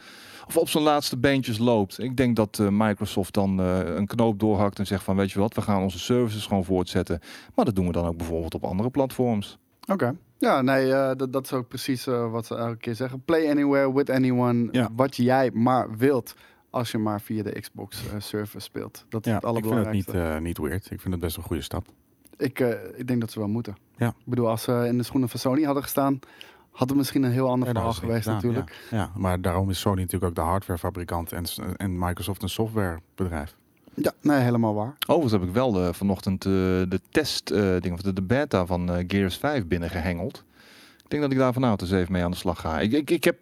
of 0.46 0.56
op 0.56 0.68
zijn 0.68 0.84
laatste 0.84 1.16
beentjes 1.18 1.58
loopt. 1.58 2.02
Ik 2.02 2.16
denk 2.16 2.36
dat 2.36 2.58
Microsoft 2.70 3.34
dan 3.34 3.58
een 3.58 4.06
knoop 4.06 4.38
doorhakt 4.40 4.78
en 4.78 4.86
zegt 4.86 5.02
van 5.04 5.16
weet 5.16 5.30
je 5.30 5.38
wat, 5.38 5.54
we 5.54 5.62
gaan 5.62 5.82
onze 5.82 5.98
services 5.98 6.46
gewoon 6.46 6.64
voortzetten. 6.64 7.20
Maar 7.54 7.64
dat 7.64 7.74
doen 7.74 7.86
we 7.86 7.92
dan 7.92 8.06
ook 8.06 8.16
bijvoorbeeld 8.16 8.54
op 8.54 8.64
andere 8.64 8.90
platforms. 8.90 9.58
Oké. 9.92 10.14
Ja, 10.38 10.62
nee, 10.62 10.88
dat, 11.16 11.32
dat 11.32 11.44
is 11.44 11.52
ook 11.52 11.68
precies 11.68 12.04
wat 12.04 12.46
ze 12.46 12.54
elke 12.56 12.76
keer 12.76 12.94
zeggen. 12.94 13.22
Play 13.24 13.50
anywhere, 13.50 13.92
with 13.94 14.10
anyone, 14.10 14.68
Ja. 14.72 14.88
wat 14.96 15.16
jij 15.16 15.50
maar 15.54 15.96
wilt. 15.96 16.34
Als 16.76 16.90
je 16.90 16.98
maar 16.98 17.20
via 17.20 17.42
de 17.42 17.60
Xbox 17.60 18.02
eh, 18.06 18.20
service 18.20 18.58
speelt. 18.60 19.04
Dat 19.08 19.26
is 19.26 19.32
Ja, 19.32 19.36
het 19.38 19.44
ik 19.44 19.50
vind 19.50 19.64
het 19.64 19.64
allerbelangrijkste. 19.64 20.12
niet, 20.16 20.22
eh, 20.22 20.38
niet 20.38 20.58
weird. 20.58 20.90
Ik 20.90 21.00
vind 21.00 21.14
het 21.14 21.22
best 21.22 21.36
een 21.36 21.42
goede 21.42 21.62
stap. 21.62 21.86
ik, 22.36 22.60
eh, 22.60 22.70
ik 22.94 23.06
denk 23.06 23.20
dat 23.20 23.30
ze 23.30 23.38
wel 23.38 23.48
moeten. 23.48 23.76
Ja. 23.96 24.08
Ik 24.08 24.14
bedoel, 24.24 24.48
als 24.48 24.62
ze 24.62 24.84
in 24.86 24.96
de 24.98 25.02
schoenen 25.04 25.28
van 25.28 25.40
Sony 25.40 25.62
hadden 25.62 25.82
gestaan... 25.82 26.18
had 26.70 26.88
het 26.88 26.98
misschien 26.98 27.22
een 27.22 27.30
heel 27.32 27.48
ander 27.48 27.68
Ja, 27.68 27.74
verhaal 27.74 27.92
geweest 27.92 28.22
gedaan, 28.22 28.34
natuurlijk. 28.34 28.86
Ja. 28.90 28.96
ja, 28.96 29.10
maar 29.16 29.40
daarom 29.40 29.70
is 29.70 29.80
Sony 29.80 30.00
natuurlijk 30.00 30.24
ook 30.24 30.34
de 30.34 30.50
hardwarefabrikant 30.50 31.32
en, 31.32 31.44
en 31.76 31.98
Microsoft 31.98 32.42
een 32.42 32.48
softwarebedrijf. 32.48 33.56
Ja, 33.94 34.12
nee, 34.20 34.38
helemaal 34.40 34.74
waar. 34.74 34.94
Overigens 35.06 35.32
heb 35.32 35.42
ik 35.42 35.54
wel 35.54 35.72
de, 35.72 35.94
vanochtend 35.94 36.44
eh, 36.44 36.50
de 36.88 37.00
test, 37.10 37.50
eh, 37.50 37.80
ding, 37.80 37.94
of 37.94 38.02
de, 38.02 38.12
de 38.12 38.22
beta 38.22 38.66
van 38.66 38.90
eh, 38.92 39.04
Gears 39.06 39.36
5 39.36 39.66
binnengehengeld. 39.66 40.44
Ik 41.04 41.10
denk 41.10 41.22
dat 41.22 41.32
ik 41.32 41.38
daar 41.38 41.52
vanavond 41.52 41.80
eens 41.80 41.90
even 41.90 42.12
mee 42.12 42.24
aan 42.24 42.30
de 42.30 42.36
slag 42.36 42.60
ga. 42.60 42.80
Ik, 42.80 42.92
ik, 42.92 43.10
ik 43.10 43.24
heb, 43.24 43.38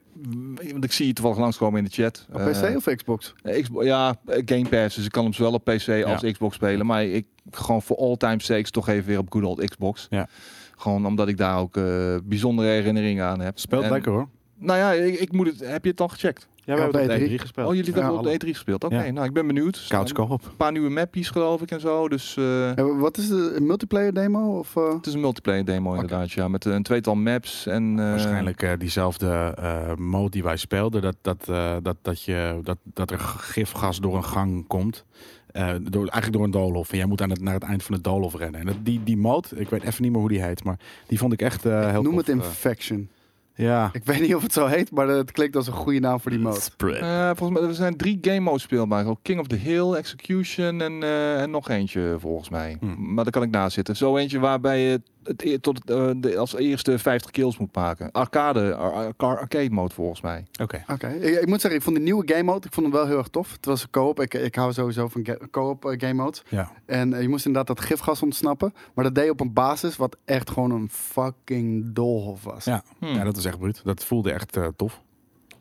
want 0.73 0.85
ik 0.85 0.93
zie 0.93 1.07
het 1.07 1.15
toevallig 1.17 1.39
langskomen 1.41 1.79
in 1.79 1.85
de 1.85 1.91
chat. 1.91 2.27
Op 2.33 2.41
Eh, 2.41 2.47
PC 2.71 2.77
of 2.77 2.95
Xbox? 2.95 3.35
Xbox, 3.43 3.85
ja, 3.85 4.15
eh, 4.27 4.43
Game 4.45 4.69
Pass, 4.69 4.97
dus 4.97 5.05
ik 5.05 5.11
kan 5.13 5.25
hem 5.25 5.33
zowel 5.33 5.53
op 5.53 5.65
PC 5.65 6.05
als 6.07 6.23
Xbox 6.33 6.55
spelen. 6.55 6.87
Maar 6.87 7.05
ik 7.05 7.27
gewoon 7.51 7.83
voor 7.83 7.97
all 7.97 8.17
time 8.17 8.41
sakes 8.43 8.71
toch 8.71 8.89
even 8.89 9.07
weer 9.07 9.19
op 9.19 9.33
good 9.33 9.45
old 9.45 9.65
Xbox. 9.71 10.07
Ja. 10.11 10.29
Gewoon 10.77 11.07
omdat 11.07 11.29
ik 11.29 11.37
daar 11.37 11.59
ook 11.59 11.77
eh, 11.77 12.17
bijzondere 12.25 12.69
herinneringen 12.69 13.25
aan 13.27 13.41
heb. 13.41 13.59
Speelt 13.59 13.85
En- 13.85 13.91
lekker 13.91 14.13
hoor. 14.13 14.29
Nou 14.59 14.79
ja, 14.79 14.93
ik, 14.93 15.19
ik 15.21 15.33
moet 15.33 15.47
het. 15.47 15.61
Heb 15.61 15.85
je 15.85 15.91
het 15.91 16.01
al 16.01 16.09
gecheckt? 16.09 16.49
Ja, 16.67 16.75
we 16.75 16.81
hebben 16.81 17.01
op 17.03 17.09
het 17.09 17.19
E3. 17.21 17.23
op 17.25 17.29
E3 17.31 17.41
gespeeld. 17.41 17.69
Oh, 17.69 17.75
jullie 17.75 17.95
Ja, 17.95 18.01
hebben 18.01 18.19
op 18.19 18.25
de 18.25 18.47
E3 18.47 18.49
gespeeld. 18.49 18.85
Oké, 18.85 19.03
Ja. 19.03 19.11
nou, 19.13 19.27
ik 19.27 19.33
ben 19.33 19.47
benieuwd. 19.47 19.87
Couch 19.89 20.13
Een 20.17 20.39
paar 20.57 20.73
nieuwe 20.73 20.91
mappies, 20.91 21.31
geloof 21.31 21.63
ik, 21.63 21.71
en 21.71 21.81
zo. 21.81 22.09
Dus 22.09 22.37
eh, 22.37 22.75
Ja, 22.75 22.85
wat 22.97 23.17
is 23.17 23.29
de 23.29 23.53
een 23.57 23.67
multiplayer 23.67 24.15
demo? 24.15 24.59
Of, 24.59 24.77
eh? 24.77 24.93
het 24.93 25.07
is 25.07 25.15
een 25.15 25.21
multiplayer 25.21 25.65
demo 25.65 25.93
inderdaad, 25.95 26.33
ja. 26.33 26.49
Met 26.49 26.65
een 26.65 26.83
tweetal 26.83 27.15
maps 27.15 27.67
en... 27.67 27.99
eh, 27.99 28.11
Waarschijnlijk 28.11 28.63
eh, 28.63 28.71
diezelfde 28.79 29.55
eh, 29.59 29.95
mode 29.97 30.31
die 30.31 30.43
wij 30.43 30.57
speelden. 30.57 31.03
Dat, 31.03 31.17
dat, 31.23 31.49
eh, 31.49 31.77
dat, 31.83 31.97
dat, 32.03 32.23
je, 32.23 32.59
dat, 32.63 32.79
dat 32.85 33.11
er 33.11 33.19
gifgas 33.19 33.99
door 34.01 34.17
een 34.17 34.25
gang 34.25 34.67
komt. 34.67 35.05
Eh, 35.47 35.71
door, 35.83 36.01
eigenlijk 36.03 36.33
door 36.33 36.45
een 36.45 36.51
doolhof. 36.51 36.91
En 36.91 36.97
jij 36.97 37.07
moet 37.07 37.23
aan 37.23 37.31
het, 37.31 37.41
naar 37.41 37.55
het 37.55 37.63
eind 37.63 37.83
van 37.83 37.95
het 37.95 38.05
doolhof 38.05 38.35
rennen. 38.37 38.61
En 38.61 38.67
dat, 38.67 38.77
die, 38.83 39.01
die 39.05 39.17
mode, 39.17 39.49
ik 39.55 39.69
weet 39.71 39.83
even 39.83 40.03
niet 40.03 40.11
meer 40.11 40.21
hoe 40.21 40.29
die 40.29 40.43
heet. 40.43 40.65
Maar 40.65 40.79
die 41.07 41.19
vond 41.19 41.33
ik 41.33 41.43
echt 41.43 41.65
eh 41.67 41.91
heel 41.91 42.03
Noem 42.03 42.17
tof, 42.17 42.27
het 42.27 42.29
eh. 42.29 42.35
Infection. 42.35 43.09
Ja. 43.55 43.91
Ik 43.93 44.05
weet 44.05 44.21
niet 44.21 44.35
of 44.35 44.43
het 44.43 44.53
zo 44.53 44.67
heet, 44.67 44.91
maar 44.91 45.09
het 45.09 45.33
klinkt 45.33 45.57
als 45.57 45.67
een 45.67 45.73
goede 45.73 46.01
naam 46.01 46.21
voor 46.21 46.31
die 46.31 46.41
mode. 46.41 46.61
eh, 47.01 47.31
volgens 47.37 47.61
mij 47.61 47.69
er 47.69 47.75
zijn 47.75 47.97
drie 47.97 48.19
game 48.23 48.41
modes 48.41 48.63
speelbaar. 48.63 49.07
Ook 49.07 49.19
King 49.23 49.41
of 49.41 49.47
the 49.47 49.57
Hill, 49.57 49.93
Execution 49.93 50.81
en, 50.81 51.03
eh, 51.03 51.43
en 51.43 51.51
nog 51.51 51.69
eentje 51.69 52.17
volgens 52.19 52.49
mij. 52.49 52.77
Hmm. 52.81 53.15
Maar 53.15 53.25
daar 53.25 53.33
kan 53.33 53.43
ik 53.43 53.51
naast 53.51 53.75
zitten. 53.75 53.97
Zo 53.97 54.17
eentje 54.17 54.39
waarbij 54.39 54.81
je 54.81 55.01
het, 55.25 55.43
e- 55.43 55.59
tot, 55.59 55.91
eh, 55.91 56.11
de, 56.17 56.39
als 56.39 56.55
eerste 56.55 56.99
50 56.99 57.31
kills 57.31 57.59
moet 57.59 57.75
maken. 57.75 58.13
Arcade, 58.13 58.75
ar- 58.75 58.93
ar- 59.17 59.39
arcade 59.39 59.71
mode 59.71 59.95
volgens 59.95 60.21
mij. 60.21 60.45
Oké. 60.63 60.85
Oké, 60.93 61.09
ik, 61.09 61.41
ik 61.41 61.47
moet 61.47 61.61
zeggen, 61.61 61.79
ik 61.81 61.85
vond 61.87 61.97
de 61.97 62.03
nieuwe 62.03 62.23
game 62.27 62.43
mode, 62.43 62.67
ik 62.67 62.73
vond 62.73 62.87
hem 62.87 62.95
wel 62.97 63.07
heel 63.07 63.19
erg 63.19 63.29
tof. 63.29 63.53
Het 63.53 63.65
was 63.67 63.83
een 63.83 63.91
co-op, 63.91 64.21
ik, 64.21 64.35
ik 64.35 64.55
hou 64.55 64.73
sowieso 64.73 65.09
van 65.09 65.27
co-op 65.51 65.85
eh, 65.85 65.99
game 66.01 66.23
modes. 66.23 66.43
Ja. 66.49 66.71
En 66.87 67.13
eh, 67.15 67.23
je 67.23 67.29
moest 67.29 67.47
inderdaad 67.47 67.77
dat 67.77 67.87
gifgas 67.87 68.23
ontsnappen. 68.23 68.75
Maar 68.95 69.05
dat 69.05 69.15
deed 69.15 69.25
je 69.25 69.31
op 69.31 69.41
een 69.41 69.53
basis 69.53 69.97
wat 69.97 70.17
echt 70.25 70.51
gewoon 70.51 70.71
een 70.71 70.89
fucking 70.91 71.93
doolhof 71.93 72.45
was. 72.45 72.65
Ja. 72.65 72.83
Hmm. 72.99 73.15
ja, 73.15 73.25
dat 73.25 73.37
is 73.37 73.45
echt 73.45 73.59
bruut. 73.59 73.81
Dat 73.85 74.05
voelde 74.05 74.33
echt 74.33 74.57
eh, 74.57 74.67
tof. 74.77 75.01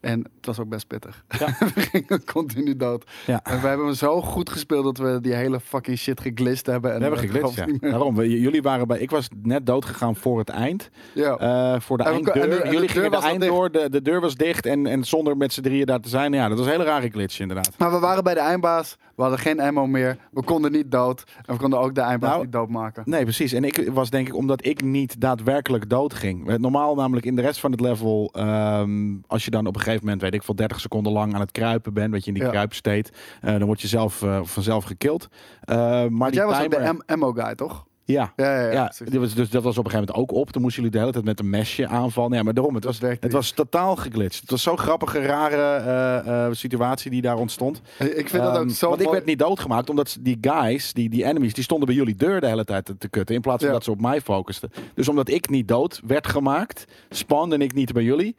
En 0.03 0.19
het 0.36 0.45
was 0.45 0.60
ook 0.60 0.69
best 0.69 0.88
pittig. 0.88 1.24
Ja. 1.39 1.45
we 1.75 1.81
gingen 1.81 2.24
continu 2.33 2.75
dood. 2.75 3.05
Ja. 3.25 3.39
En 3.43 3.62
we 3.62 3.67
hebben 3.67 3.86
hem 3.86 3.95
zo 3.95 4.22
goed 4.22 4.50
gespeeld 4.50 4.83
dat 4.83 4.98
we 4.98 5.22
die 5.22 5.33
hele 5.33 5.60
fucking 5.60 5.98
shit 5.98 6.22
geglist 6.22 6.65
hebben. 6.65 6.91
En 6.91 6.98
We 6.98 7.03
hebben 7.03 7.22
we 7.22 7.27
geglitst, 7.27 7.57
ja. 7.81 7.89
Daarom, 7.89 8.15
we- 8.15 8.39
jullie 8.41 8.62
waren 8.62 8.88
bij... 8.88 9.00
Ik 9.00 9.10
was 9.12 9.27
net 9.43 9.65
dood 9.65 9.86
gegaan 9.86 10.15
voor 10.15 10.39
het 10.39 10.50
eind. 10.50 10.89
Ja. 11.13 11.38
Eh, 11.38 11.79
voor 11.79 11.98
de 11.98 12.03
En 12.03 12.12
we- 12.12 12.17
en 12.17 12.24
de- 12.24 12.31
einddeur. 12.31 12.62
en 12.62 12.67
de 12.69 12.74
jullie 12.74 12.89
gingen 12.89 13.10
de 13.10 13.15
was 13.15 13.24
al 13.25 13.29
einddoor. 13.29 13.72
De, 13.72 13.89
de 13.89 14.01
deur 14.01 14.22
was 14.22 14.36
dicht. 14.36 14.65
En, 14.65 14.88
en 14.88 15.03
zonder 15.03 15.38
met 15.38 15.53
z'n 15.53 15.62
drieën 15.62 15.86
daar 15.86 16.00
te 16.00 16.10
zijn. 16.10 16.33
Ja, 16.33 16.48
dat 16.48 16.57
was 16.57 16.65
een 16.67 16.72
hele 16.74 16.83
rare 16.86 17.10
glitch 17.10 17.39
inderdaad. 17.39 17.72
Maar 17.77 17.91
we 17.91 18.00
waren 18.00 18.24
bij 18.24 18.33
de 18.33 18.39
eindbaas. 18.39 18.98
We 19.15 19.22
hadden 19.22 19.39
geen 19.39 19.60
ammo 19.60 19.88
meer. 19.88 20.17
We 20.31 20.43
konden 20.43 20.72
niet 20.72 20.91
dood. 20.91 21.24
En 21.45 21.53
we 21.53 21.60
konden 21.60 21.79
ook 21.79 21.95
de 21.95 22.01
eindbaas 22.01 22.31
Nou, 22.31 22.43
niet 22.43 22.51
doodmaken. 22.51 23.03
Nee, 23.05 23.24
precies. 23.24 23.53
En 23.53 23.63
ik 23.63 23.89
was 23.93 24.10
denk 24.10 24.27
ik 24.27 24.36
omdat 24.36 24.65
ik 24.65 24.83
niet 24.83 25.22
daadwerkelijk 25.22 25.89
dood 25.89 26.13
ging. 26.13 26.57
Normaal 26.57 26.95
namelijk 26.95 27.25
in 27.25 27.36
de 27.36 27.41
rest 27.41 27.60
van 27.60 27.72
het 27.72 27.79
level, 27.79 28.29
ehm, 28.33 29.15
als 29.27 29.45
je 29.45 29.51
dan 29.51 29.65
op 29.67 29.75
een 29.75 29.81
gegeven 29.81 29.92
moment, 30.01 30.21
weet 30.21 30.33
ik 30.33 30.43
veel, 30.43 30.55
30 30.55 30.79
seconden 30.79 31.12
lang 31.12 31.33
aan 31.33 31.39
het 31.39 31.51
kruipen 31.51 31.93
bent, 31.93 32.12
weet 32.12 32.21
je, 32.21 32.27
in 32.27 32.33
die 32.33 32.43
Ja. 32.43 32.50
kruipstate, 32.50 33.12
eh, 33.41 33.51
dan 33.51 33.65
word 33.65 33.81
je 33.81 33.88
zelf 33.88 34.21
eh, 34.23 34.39
vanzelf 34.43 34.83
gekild. 34.83 35.27
Eh, 35.62 35.75
maar 35.77 36.09
Want 36.09 36.33
jij 36.33 36.45
was 36.45 36.63
ook 36.63 36.69
de 36.71 37.01
ammo 37.05 37.31
guy, 37.31 37.55
toch? 37.55 37.85
Ja. 38.05 38.33
Ja, 38.35 38.55
ja, 38.62 38.71
ja. 38.71 38.91
Ja, 39.12 39.19
was, 39.19 39.33
dus 39.33 39.50
dat 39.50 39.63
was 39.63 39.77
op 39.77 39.85
een 39.85 39.91
gegeven 39.91 40.13
moment 40.13 40.31
ook 40.31 40.39
op. 40.41 40.53
Dan 40.53 40.62
moesten 40.62 40.81
jullie 40.83 40.97
de 40.97 41.01
hele 41.03 41.13
tijd 41.13 41.25
met 41.25 41.39
een 41.39 41.50
mesje 41.50 41.88
aanvallen. 41.88 42.38
Ja, 42.38 42.43
maar 42.43 42.53
daarom, 42.53 42.73
het 42.73 42.83
Dat 42.83 43.00
was, 43.00 43.17
het 43.19 43.31
was 43.31 43.51
totaal 43.51 43.95
geglitcht. 43.95 44.41
Het 44.41 44.50
was 44.50 44.62
zo'n 44.62 44.77
grappige, 44.77 45.19
rare 45.19 46.50
situatie 46.55 47.12
die 47.12 47.21
daar 47.21 47.38
ontstond. 47.38 47.81
Ik 48.00 48.29
vind 48.29 48.43
dat 48.43 48.57
ook 48.57 48.62
Ehm, 48.63 48.69
zo 48.69 48.89
Want 48.89 49.01
ik 49.01 49.09
werd 49.09 49.25
niet 49.25 49.39
doodgemaakt, 49.39 49.89
omdat 49.89 50.17
die 50.21 50.38
guys, 50.41 50.93
die, 50.93 51.09
die 51.09 51.23
enemies, 51.25 51.53
die 51.53 51.63
stonden 51.63 51.88
bij 51.88 51.95
jullie 51.95 52.15
deur 52.15 52.41
de 52.41 52.47
hele 52.47 52.65
tijd 52.65 52.85
te, 52.85 52.97
te 52.97 53.09
kutten. 53.09 53.35
In 53.35 53.41
plaats 53.41 53.59
van 53.59 53.67
Ja. 53.67 53.73
dat 53.73 53.83
ze 53.83 53.91
op 53.91 54.01
mij 54.01 54.21
focusten. 54.21 54.69
Dus 54.93 55.07
omdat 55.07 55.29
ik 55.29 55.50
niet 55.50 55.67
dood 55.67 56.01
werd 56.05 56.27
gemaakt, 56.27 56.85
spande 57.09 57.57
ik 57.57 57.73
niet 57.73 57.91
bij 57.93 58.03
jullie, 58.03 58.35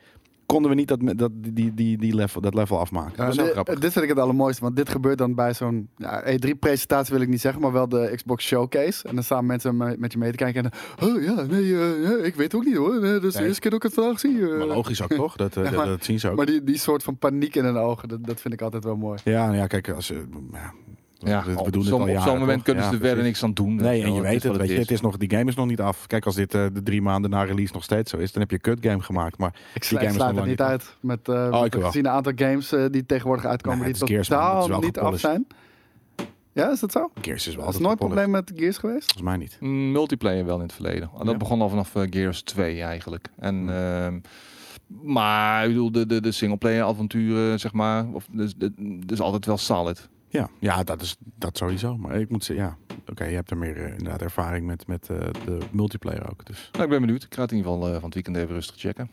konden 0.46 0.70
we 0.70 0.76
niet 0.76 0.88
dat, 0.88 1.00
dat, 1.18 1.30
die, 1.34 1.74
die, 1.74 1.98
die 1.98 2.14
level, 2.14 2.40
dat 2.40 2.54
level 2.54 2.78
afmaken. 2.78 3.12
Ja, 3.16 3.26
dat 3.26 3.34
dit, 3.44 3.50
grappig. 3.50 3.78
dit 3.78 3.92
vind 3.92 4.04
ik 4.04 4.10
het 4.10 4.18
allermooiste, 4.20 4.62
want 4.62 4.76
dit 4.76 4.88
gebeurt 4.88 5.18
dan 5.18 5.34
bij 5.34 5.54
zo'n 5.54 5.88
ja, 5.96 6.22
E3-presentatie 6.24 7.12
wil 7.14 7.22
ik 7.22 7.28
niet 7.28 7.40
zeggen, 7.40 7.60
maar 7.62 7.72
wel 7.72 7.88
de 7.88 8.12
Xbox 8.14 8.44
Showcase. 8.46 9.08
En 9.08 9.14
dan 9.14 9.24
staan 9.24 9.46
mensen 9.46 9.76
me- 9.76 9.96
met 9.98 10.12
je 10.12 10.18
mee 10.18 10.30
te 10.30 10.36
kijken 10.36 10.64
en 10.64 10.70
dan, 10.98 11.08
oh 11.08 11.22
ja, 11.22 11.42
nee, 11.42 11.66
ja, 11.66 12.16
ik 12.22 12.34
weet 12.34 12.54
ook 12.54 12.64
niet 12.64 12.76
hoor. 12.76 13.00
Nee, 13.00 13.12
dat 13.12 13.24
is 13.24 13.32
de 13.32 13.38
Nee. 13.38 13.46
eerste 13.46 13.60
keer 13.60 13.70
dat 13.70 13.84
ik 13.84 13.90
het 13.90 13.94
vandaag 14.04 14.20
zie. 14.20 14.50
eh." 14.50 14.58
Maar 14.58 14.66
logisch 14.66 15.02
ook, 15.02 15.12
toch? 15.12 15.36
Dat, 15.36 15.50
eh, 15.56 15.64
Ja, 15.64 15.68
dat, 15.70 15.78
maar- 15.78 15.86
dat 15.88 16.04
zien 16.04 16.20
ze 16.20 16.28
ook. 16.30 16.36
Maar 16.36 16.46
die, 16.46 16.64
die 16.64 16.78
soort 16.78 17.02
van 17.02 17.16
paniek 17.18 17.54
in 17.54 17.64
hun 17.64 17.76
ogen, 17.76 18.08
dat, 18.08 18.24
dat 18.26 18.40
vind 18.40 18.54
ik 18.54 18.60
altijd 18.62 18.84
wel 18.84 18.96
mooi. 18.96 19.18
ja, 19.24 19.44
nou 19.46 19.56
ja, 19.56 19.66
kijk, 19.66 19.88
als, 19.88 20.12
ja, 21.28 21.44
we, 21.44 21.52
we 21.52 21.58
op 21.60 21.72
doen 21.72 21.92
al 21.92 22.00
op 22.00 22.20
zo'n 22.20 22.38
moment 22.38 22.54
toch? 22.56 22.62
kunnen 22.64 22.82
Ja, 22.84 22.88
ze 22.90 22.94
er 22.96 23.00
verder 23.00 23.24
niks 23.24 23.42
aan 23.44 23.52
doen. 23.52 23.74
Nee, 23.74 24.02
en 24.02 24.14
je 24.14 24.20
weet 24.20 24.42
het, 24.42 24.56
weet 24.56 24.68
je, 24.70 24.78
het 24.78 24.90
is 24.90 25.00
nog, 25.00 25.16
die 25.16 25.30
game 25.30 25.44
is 25.50 25.54
nog 25.54 25.66
niet 25.66 25.80
af. 25.80 26.06
Kijk, 26.06 26.26
als 26.26 26.34
dit 26.34 26.54
eh, 26.54 26.66
de 26.72 26.82
drie 26.82 27.02
maanden 27.02 27.30
na 27.30 27.42
release 27.42 27.72
nog 27.72 27.84
steeds 27.84 28.10
zo 28.10 28.16
is, 28.16 28.32
dan 28.32 28.40
heb 28.42 28.50
je 28.50 28.56
een 28.56 28.74
kut 28.74 28.90
game 28.90 29.02
gemaakt. 29.02 29.38
Maar 29.38 29.48
Ik 29.48 29.80
Die 29.80 29.84
sluit, 29.84 30.04
game 30.04 30.16
is 30.16 30.22
sluit 30.22 30.34
nog 30.34 30.46
het 30.46 30.58
lang 30.60 30.70
niet 30.70 30.82
uit 30.82 30.96
met 31.00 31.28
eh 31.28 31.62
Oh, 31.80 31.84
gezien 31.84 32.04
een 32.06 32.10
aantal 32.12 32.32
games 32.36 32.72
eh, 32.72 32.84
die 32.90 33.06
tegenwoordig 33.06 33.44
uitkomen 33.44 33.84
die 33.92 33.94
totaal 33.94 34.80
niet 34.80 34.98
af 34.98 35.18
zijn. 35.20 35.46
Ja, 36.52 36.70
is 36.70 36.80
dat 36.80 36.92
zo? 36.92 37.10
Gears 37.20 37.46
is 37.46 37.54
wel 37.54 37.64
Dat 37.64 37.74
is 37.74 37.80
altijd 37.80 37.82
nooit 37.82 38.00
een 38.00 38.06
probleem 38.06 38.30
met 38.30 38.52
Gears 38.56 38.78
geweest? 38.78 39.04
Volgens 39.12 39.22
mij 39.22 39.36
niet. 39.36 39.56
Mm, 39.60 39.92
Multiplayer 39.92 40.44
wel 40.44 40.56
in 40.56 40.62
het 40.62 40.72
verleden. 40.72 41.10
Dat 41.18 41.26
Ja. 41.28 41.36
begon 41.36 41.60
al 41.60 41.68
vanaf 41.68 41.92
Gears 42.10 42.42
2 42.42 42.82
eigenlijk. 42.82 43.28
En, 43.38 43.54
Hmm. 43.56 43.68
ehm, 43.68 44.18
maar 45.02 45.62
ik 45.62 45.68
bedoel, 45.68 45.92
de, 45.92 46.06
de, 46.06 46.20
de 46.20 46.32
singleplayer 46.32 46.84
avonturen, 46.84 47.60
zeg 47.60 47.72
maar, 47.72 48.06
of, 48.12 48.26
dus, 48.32 48.54
de, 48.56 48.72
dus 49.06 49.20
altijd 49.20 49.46
wel 49.46 49.56
solid. 49.58 50.08
Ja, 50.34 50.48
ja 50.58 50.82
dat 50.82 51.00
is 51.02 51.16
dat 51.20 51.56
sowieso. 51.56 51.96
Maar 51.96 52.20
ik 52.20 52.30
moet 52.30 52.44
zeggen, 52.44 52.64
ja, 52.64 52.96
oké, 53.10 53.24
je 53.24 53.34
hebt 53.34 53.50
er 53.50 53.56
meer 53.56 53.76
eh, 53.76 53.90
inderdaad 53.90 54.22
ervaring 54.22 54.66
met, 54.66 54.86
met 54.86 55.08
eh, 55.08 55.18
de 55.44 55.58
multiplayer 55.70 56.30
ook. 56.30 56.46
Dus 56.46 56.68
Nou, 56.72 56.84
ik 56.84 56.90
ben 56.90 57.00
benieuwd. 57.00 57.22
Ik 57.22 57.34
ga 57.34 57.42
het 57.42 57.50
in 57.50 57.56
ieder 57.56 57.72
geval 57.72 57.88
eh, 57.88 57.94
van 57.94 58.04
het 58.04 58.14
weekend 58.14 58.36
even 58.36 58.54
rustig 58.54 58.76
checken. 58.76 59.10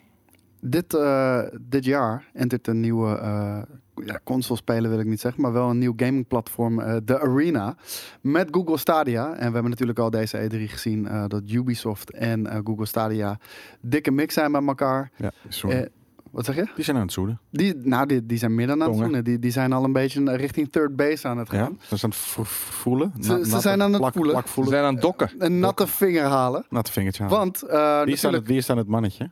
Dit, 0.61 0.93
eh, 0.93 1.41
dit 1.61 1.85
jaar 1.85 2.25
entert 2.33 2.67
een 2.67 2.79
nieuwe 2.79 3.17
eh 3.17 3.61
ja, 4.05 4.19
console 4.23 4.59
spelen 4.59 4.89
wil 4.89 4.99
ik 4.99 5.05
niet 5.05 5.19
zeggen, 5.19 5.41
maar 5.41 5.53
wel 5.53 5.69
een 5.69 5.77
nieuw 5.77 5.93
gamingplatform, 5.95 6.79
eh 6.79 6.95
de 7.03 7.19
Arena, 7.19 7.75
met 8.21 8.47
Google 8.51 8.77
Stadia. 8.77 9.33
En 9.33 9.47
we 9.47 9.53
hebben 9.53 9.69
natuurlijk 9.69 9.99
al 9.99 10.09
deze 10.09 10.49
E3 10.49 10.57
gezien 10.57 11.07
eh, 11.07 11.23
dat 11.27 11.41
Ubisoft 11.49 12.11
en 12.11 12.61
Google 12.63 12.85
Stadia 12.85 13.39
dikke 13.81 14.11
mix 14.11 14.33
zijn 14.33 14.51
met 14.51 14.67
elkaar. 14.67 15.11
ja, 15.15 15.31
sorry. 15.47 15.89
Wat 16.31 16.45
zeg 16.45 16.55
je? 16.55 16.67
die 16.75 16.83
zijn 16.83 16.95
aan 16.97 17.01
het 17.03 17.11
zoenen. 17.11 17.39
Die, 17.49 17.75
nou, 17.75 18.05
die, 18.05 18.25
die 18.25 18.37
zijn 18.37 18.55
midden 18.55 18.81
aan 18.81 18.89
het 18.89 18.97
zoenen. 18.97 19.23
Die, 19.23 19.39
die 19.39 19.51
zijn 19.51 19.73
al 19.73 19.83
een 19.83 19.93
beetje 19.93 20.35
richting 20.35 20.71
third 20.71 20.95
base 20.95 21.27
aan 21.27 21.37
het 21.37 21.51
Ja, 21.51 21.57
gaan. 21.63 21.77
ze 21.81 21.95
zijn 21.97 22.01
aan 22.01 22.09
het 22.09 22.17
vo- 22.27 22.43
voelen. 22.45 23.13
Ze- 23.21 23.45
ze 23.49 23.59
zijn 23.59 23.81
aan 23.81 23.91
het 23.91 23.99
plak, 24.01 24.13
voelen. 24.13 24.31
Plak 24.31 24.47
voelen. 24.47 24.73
zijn 24.73 24.85
aan 24.85 24.93
het 24.93 25.01
dokken. 25.01 25.31
Een 25.37 25.59
natte 25.59 25.87
vinger 25.87 26.23
halen. 26.23 26.65
Natte 26.69 26.91
vingertje 26.91 27.23
halen. 27.23 27.37
Want 27.37 27.61
eh, 27.63 27.69
wie, 27.69 27.79
is 27.79 27.85
aan 27.89 28.03
natuurlijk, 28.05 28.35
het, 28.35 28.47
wie 28.47 28.57
is 28.57 28.69
aan 28.69 28.77
het 28.77 28.87
mannetje? 28.87 29.29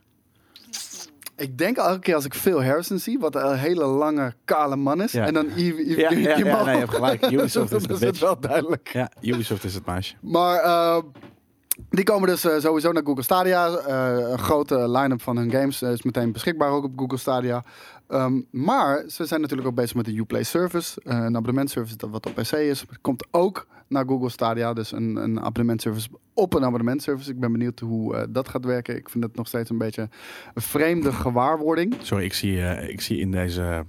ik 1.36 1.58
denk 1.58 1.76
elke 1.76 1.98
keer 1.98 2.14
als 2.14 2.24
ik 2.24 2.34
Phil 2.34 2.64
Harrison 2.64 2.98
zie, 2.98 3.18
wat 3.18 3.34
een 3.34 3.56
hele 3.58 3.84
lange, 3.84 4.34
kale 4.44 4.76
man 4.76 5.02
is. 5.02 5.12
Ja. 5.12 5.26
En 5.26 5.34
dan 5.34 5.46
Yves, 5.46 5.86
Yves 5.86 5.96
Ja, 5.96 6.10
ja, 6.10 6.18
ja, 6.18 6.64
nee, 6.64 6.72
je 6.74 6.78
hebt 6.80 6.94
gelijk. 6.94 7.26
Ubisoft 7.32 7.72
is 7.72 7.84
is 7.86 8.00
het 8.00 8.18
wel 8.18 8.40
duidelijk. 8.40 8.88
Ja, 8.92 9.10
Ubisoft 9.20 9.64
is 9.64 9.74
het 9.74 9.86
meisje. 9.86 10.14
Maar 10.20 10.58
eh, 10.58 11.02
die 11.88 12.04
komen 12.04 12.28
dus 12.28 12.44
eh, 12.44 12.58
sowieso 12.58 12.92
naar 12.92 13.02
Google 13.04 13.22
Stadia. 13.22 13.68
Eh, 13.68 14.30
een 14.30 14.38
grote 14.38 14.90
line-up 14.90 15.22
van 15.22 15.36
hun 15.36 15.50
games 15.50 15.82
eh, 15.82 15.90
is 15.90 16.02
meteen 16.02 16.32
beschikbaar 16.32 16.70
ook 16.70 16.84
op 16.84 16.92
Google 16.96 17.18
Stadia. 17.18 17.64
Ehm, 18.08 18.40
maar 18.50 19.04
ze 19.08 19.26
zijn 19.26 19.40
natuurlijk 19.40 19.68
ook 19.68 19.74
bezig 19.74 19.96
met 19.96 20.04
de 20.04 20.16
Uplay 20.16 20.42
service. 20.42 21.00
een 21.04 21.36
abonnementservice 21.36 21.96
dat 21.96 22.10
wat 22.10 22.26
op 22.26 22.34
PC 22.34 22.52
is. 22.52 22.84
Komt 23.00 23.26
ook 23.30 23.66
naar 23.88 24.04
Google 24.06 24.28
Stadia. 24.28 24.72
Dus 24.72 24.92
een, 24.92 25.16
een 25.16 25.40
abonnementservice 25.40 26.08
op 26.34 26.54
een 26.54 26.64
abonnementservice. 26.64 27.30
Ik 27.30 27.40
ben 27.40 27.52
benieuwd 27.52 27.80
hoe 27.80 28.26
dat 28.30 28.48
gaat 28.48 28.64
werken. 28.64 28.96
Ik 28.96 29.08
vind 29.08 29.24
het 29.24 29.36
nog 29.36 29.46
steeds 29.46 29.70
een 29.70 29.78
beetje 29.78 30.08
een 30.54 30.62
vreemde 30.62 31.12
gewaarwording. 31.12 31.96
Sorry, 32.02 32.24
ik 32.24 32.32
zie, 32.32 32.58
ik 32.88 33.00
zie 33.00 33.18
in 33.18 33.30
deze 33.30 33.84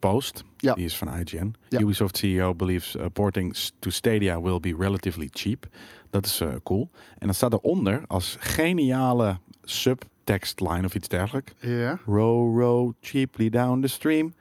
post, 0.00 0.44
Ja. 0.56 0.74
die 0.74 0.84
is 0.84 0.96
van 0.96 1.08
IGN. 1.14 1.54
Ja. 1.68 1.80
Ubisoft 1.80 2.16
CEO 2.16 2.54
believes 2.54 2.96
uh, 2.96 3.04
porting 3.12 3.56
to 3.78 3.90
Stadia 3.90 4.40
will 4.42 4.60
be 4.60 4.74
relatively 4.78 5.28
cheap. 5.32 5.66
Dat 6.10 6.26
is 6.26 6.40
eh, 6.40 6.48
cool. 6.62 6.90
En 7.18 7.26
dan 7.26 7.34
staat 7.34 7.52
eronder 7.52 8.02
als 8.06 8.36
geniale 8.40 9.38
subtekstline 9.62 10.84
of 10.84 10.94
iets 10.94 11.08
dergelijks. 11.08 11.52
Ja. 11.60 11.98
Row, 12.06 12.60
row 12.60 12.92
cheaply 13.00 13.48
down 13.48 13.80
the 13.80 13.88
stream. 13.88 14.34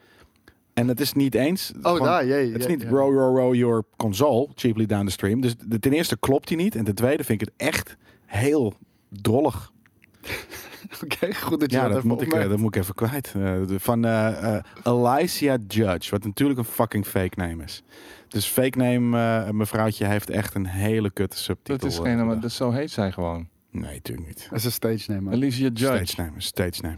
En 0.74 0.88
het 0.88 1.00
is 1.00 1.14
niet 1.14 1.36
eens. 1.36 1.72
Oh, 1.82 1.92
gewoon- 1.92 2.08
daar, 2.08 2.26
jee. 2.26 2.52
Het 2.52 2.62
is 2.62 2.68
niet 2.68 2.84
row, 2.84 3.14
row, 3.18 3.38
row 3.38 3.56
your 3.56 3.84
console 3.98 4.48
cheaply 4.56 4.86
down 4.86 5.06
the 5.06 5.12
stream. 5.12 5.42
Dus 5.42 5.56
de- 5.58 5.80
ten 5.80 5.94
eerste 5.94 6.18
klopt 6.18 6.48
die 6.48 6.58
niet. 6.58 6.76
En 6.76 6.84
ten 6.84 6.96
tweede 6.96 7.24
vind 7.24 7.42
ik 7.42 7.48
het 7.48 7.68
echt 7.68 7.98
heel 8.26 8.74
drollig. 9.10 9.72
Oké, 11.04 11.34
goed 11.34 11.60
dat 11.60 11.72
je 11.72 11.78
Ja, 11.78 11.84
dat, 11.84 11.94
dat 11.94 12.04
moet, 12.04 12.22
ik, 12.22 12.34
eh, 12.34 12.50
dat 12.50 12.58
moet 12.58 12.76
ik 12.76 12.82
even 12.82 12.94
kwijt. 12.94 13.34
Eh, 13.36 13.62
van 13.78 14.06
eh 14.06 14.58
Alicia 14.84 15.58
Judge, 15.68 16.12
wat 16.12 16.24
natuurlijk 16.24 16.60
een 16.60 16.66
fucking 16.66 17.06
fake 17.06 17.34
name 17.36 17.64
is. 17.64 17.84
Dus 18.28 18.46
fake 18.46 18.78
name, 18.78 19.18
eh, 19.18 19.52
mevrouwtje, 19.52 20.06
heeft 20.06 20.30
echt 20.30 20.56
een 20.56 20.66
hele 20.66 21.10
kutte 21.10 21.38
subtitel. 21.38 21.78
Dat 21.78 21.92
is 21.92 21.98
geen, 21.98 22.26
maar 22.26 22.40
dat 22.40 22.52
zo 22.52 22.72
heet 22.72 22.92
zij 22.92 23.12
gewoon. 23.12 23.48
Nee, 23.72 23.94
natuurlijk 23.94 24.28
niet. 24.28 24.48
Dat 24.50 24.60
is 24.60 24.66
een 24.66 24.72
stage 24.72 25.12
name. 25.12 25.32
Alicia 25.32 25.70
Judge. 25.74 26.06
Stage 26.06 26.22
name, 26.22 26.42
stage 26.42 26.82
name. 26.82 26.98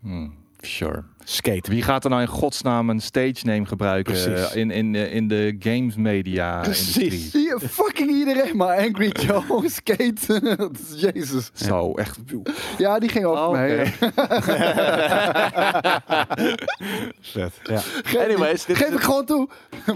Hmm, 0.00 0.34
sure. 0.60 1.04
Skate. 1.24 1.70
Wie 1.70 1.82
gaat 1.82 2.04
er 2.04 2.10
nou 2.10 2.22
in 2.22 2.28
godsnaam 2.28 2.90
een 2.90 3.00
stage 3.00 3.34
name 3.42 3.66
gebruiken 3.66 4.12
Precies. 4.12 4.50
eh, 4.52 4.56
in, 4.60 4.70
in, 4.70 4.94
eh, 4.94 5.14
in 5.14 5.28
de 5.28 5.56
games 5.58 5.96
media 5.96 6.56
industrie? 6.62 7.10
Zie 7.10 7.42
je, 7.42 7.58
fucking 7.70 8.10
iedereen 8.10 8.56
maar 8.56 8.78
Angry 8.78 9.12
Joe, 9.26 9.62
Skate. 9.68 10.56
Jezus. 10.96 11.50
Zo, 11.54 11.92
echt. 11.94 12.18
Ja, 12.78 12.98
die 12.98 13.08
ging 13.08 13.24
over 13.24 13.44
Oh, 13.44 13.50
me 13.50 13.58
heen. 13.58 13.92
Vet. 17.20 17.52
Ja. 17.62 17.78
Geef, 17.78 18.24
Anyways, 18.24 18.64
dit- 18.64 18.76
geef 18.76 18.92
ik 18.92 19.00
gewoon 19.00 19.24
toe. 19.24 19.48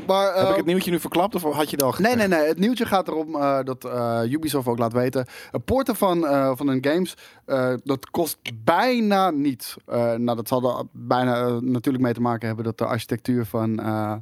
maar, 0.06 0.34
Heb 0.34 0.44
eh, 0.44 0.50
ik 0.50 0.56
het 0.56 0.66
nieuwtje 0.66 0.90
nu 0.90 1.00
verklapt 1.00 1.34
of 1.34 1.42
had 1.42 1.70
je 1.70 1.76
het 1.76 1.82
al 1.84 1.94
Nee, 1.98 2.14
nee, 2.16 2.28
nee. 2.28 2.46
Het 2.46 2.58
nieuwtje 2.58 2.86
gaat 2.86 3.08
erom 3.08 3.34
eh, 3.34 3.58
dat 3.64 3.84
eh, 3.84 4.20
Ubisoft 4.30 4.66
ook 4.68 4.78
laat 4.78 4.92
weten. 4.92 5.26
Het 5.50 5.64
porten 5.64 5.96
van, 5.96 6.26
eh, 6.26 6.50
van 6.54 6.68
hun 6.68 6.84
games, 6.84 7.14
eh, 7.44 7.72
dat 7.84 8.10
kost 8.10 8.38
bijna 8.64 9.30
niets. 9.30 9.76
Eh, 9.86 10.14
nou, 10.14 10.36
dat 10.36 10.48
zal 10.48 10.78
er 10.78 10.84
bijna 11.24 11.46
eh, 11.46 11.56
natuurlijk 11.56 12.04
mee 12.04 12.12
te 12.12 12.20
maken 12.20 12.46
hebben 12.46 12.64
dat 12.64 12.78
de 12.78 12.84
architectuur 12.84 13.44
van... 13.46 13.80
eh 13.80 14.14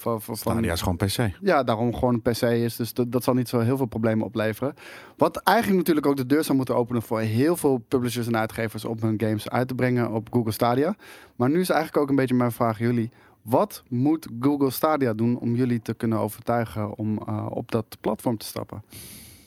van, 0.00 0.22
van, 0.22 0.64
is 0.64 0.80
gewoon 0.80 0.96
PC. 0.96 1.30
ja, 1.40 1.62
daarom 1.62 1.94
gewoon 1.94 2.14
een 2.14 2.22
PC 2.22 2.42
is. 2.42 2.76
Dus 2.76 2.94
dat, 2.94 3.12
dat 3.12 3.24
zal 3.24 3.34
niet 3.34 3.48
zo 3.48 3.58
heel 3.58 3.76
veel 3.76 3.86
problemen 3.86 4.26
opleveren. 4.26 4.74
Wat 5.16 5.36
eigenlijk 5.36 5.78
natuurlijk 5.78 6.06
ook 6.06 6.16
de 6.16 6.26
deur 6.26 6.44
zou 6.44 6.56
moeten 6.56 6.76
openen 6.76 7.02
voor 7.02 7.20
heel 7.20 7.56
veel 7.56 7.78
publishers 7.88 8.26
en 8.26 8.36
uitgevers 8.36 8.84
om 8.84 8.96
hun 9.00 9.20
games 9.20 9.48
uit 9.48 9.68
te 9.68 9.74
brengen 9.74 10.12
op 10.12 10.28
Google 10.32 10.52
Stadia. 10.52 10.94
Maar 11.36 11.50
nu 11.50 11.60
is 11.60 11.70
eigenlijk 11.70 12.02
ook 12.02 12.08
een 12.08 12.16
beetje 12.16 12.34
mijn 12.34 12.52
vraag 12.52 12.78
jullie. 12.78 13.10
Wat 13.42 13.82
moet 13.88 14.28
Google 14.40 14.70
Stadia 14.70 15.12
doen 15.12 15.38
om 15.38 15.54
jullie 15.54 15.82
te 15.82 15.94
kunnen 15.94 16.18
overtuigen 16.18 16.98
om 16.98 17.18
eh, 17.18 17.46
op 17.50 17.70
dat 17.70 17.96
platform 18.00 18.36
te 18.36 18.46
stappen? 18.46 18.82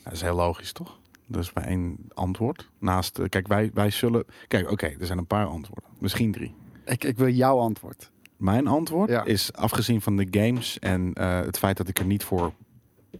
Dat 0.04 0.12
is 0.12 0.22
heel 0.22 0.36
logisch, 0.36 0.72
toch? 0.72 0.98
Dat 1.26 1.42
is 1.42 1.52
maar 1.52 1.64
één 1.64 1.96
antwoord. 2.14 2.70
Naast, 2.78 3.28
kijk, 3.28 3.48
wij, 3.48 3.70
wij 3.74 3.90
zullen... 3.90 4.24
Kijk, 4.48 4.70
oké, 4.70 4.86
er 4.86 5.06
zijn 5.06 5.18
een 5.18 5.26
paar 5.26 5.46
antwoorden. 5.46 5.90
Misschien 5.98 6.32
drie. 6.32 6.54
Ik, 6.84 7.04
ik 7.04 7.16
wil 7.16 7.28
jouw 7.28 7.58
antwoord. 7.58 8.10
Mijn 8.36 8.66
antwoord 8.66 9.10
Ja. 9.10 9.24
is, 9.24 9.52
afgezien 9.52 10.00
van 10.00 10.16
de 10.16 10.26
games 10.30 10.78
en 10.78 11.12
eh, 11.14 11.40
het 11.40 11.58
feit 11.58 11.76
dat 11.76 11.88
ik 11.88 11.98
er 11.98 12.04
niet 12.06 12.24
voor 12.24 12.52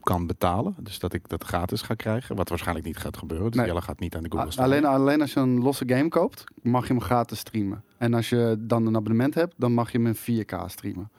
kan 0.00 0.26
betalen, 0.26 0.74
dus 0.80 0.98
dat 0.98 1.12
ik 1.12 1.28
dat 1.28 1.44
gratis 1.44 1.82
ga 1.82 1.94
krijgen, 1.94 2.36
wat 2.36 2.48
waarschijnlijk 2.48 2.86
niet 2.86 2.96
gaat 2.96 3.16
gebeuren. 3.16 3.46
Dus 3.50 3.56
Nee. 3.56 3.66
Jelle 3.66 3.82
gaat 3.82 3.98
niet 3.98 4.16
aan 4.16 4.22
de 4.22 4.30
Google 4.30 4.50
Stadia. 4.50 4.72
Alleen, 4.72 4.84
alleen 4.84 5.20
als 5.20 5.32
je 5.32 5.40
een 5.40 5.62
losse 5.62 5.84
game 5.88 6.08
koopt, 6.08 6.44
mag 6.62 6.86
je 6.86 6.92
hem 6.92 7.02
gratis 7.02 7.38
streamen. 7.38 7.84
En 7.98 8.14
als 8.14 8.28
je 8.28 8.56
dan 8.58 8.86
een 8.86 8.96
abonnement 8.96 9.34
hebt, 9.34 9.54
dan 9.56 9.72
mag 9.72 9.92
je 9.92 9.98
hem 9.98 10.06
in 10.06 10.44
4K 10.44 10.54
streamen. 10.66 11.10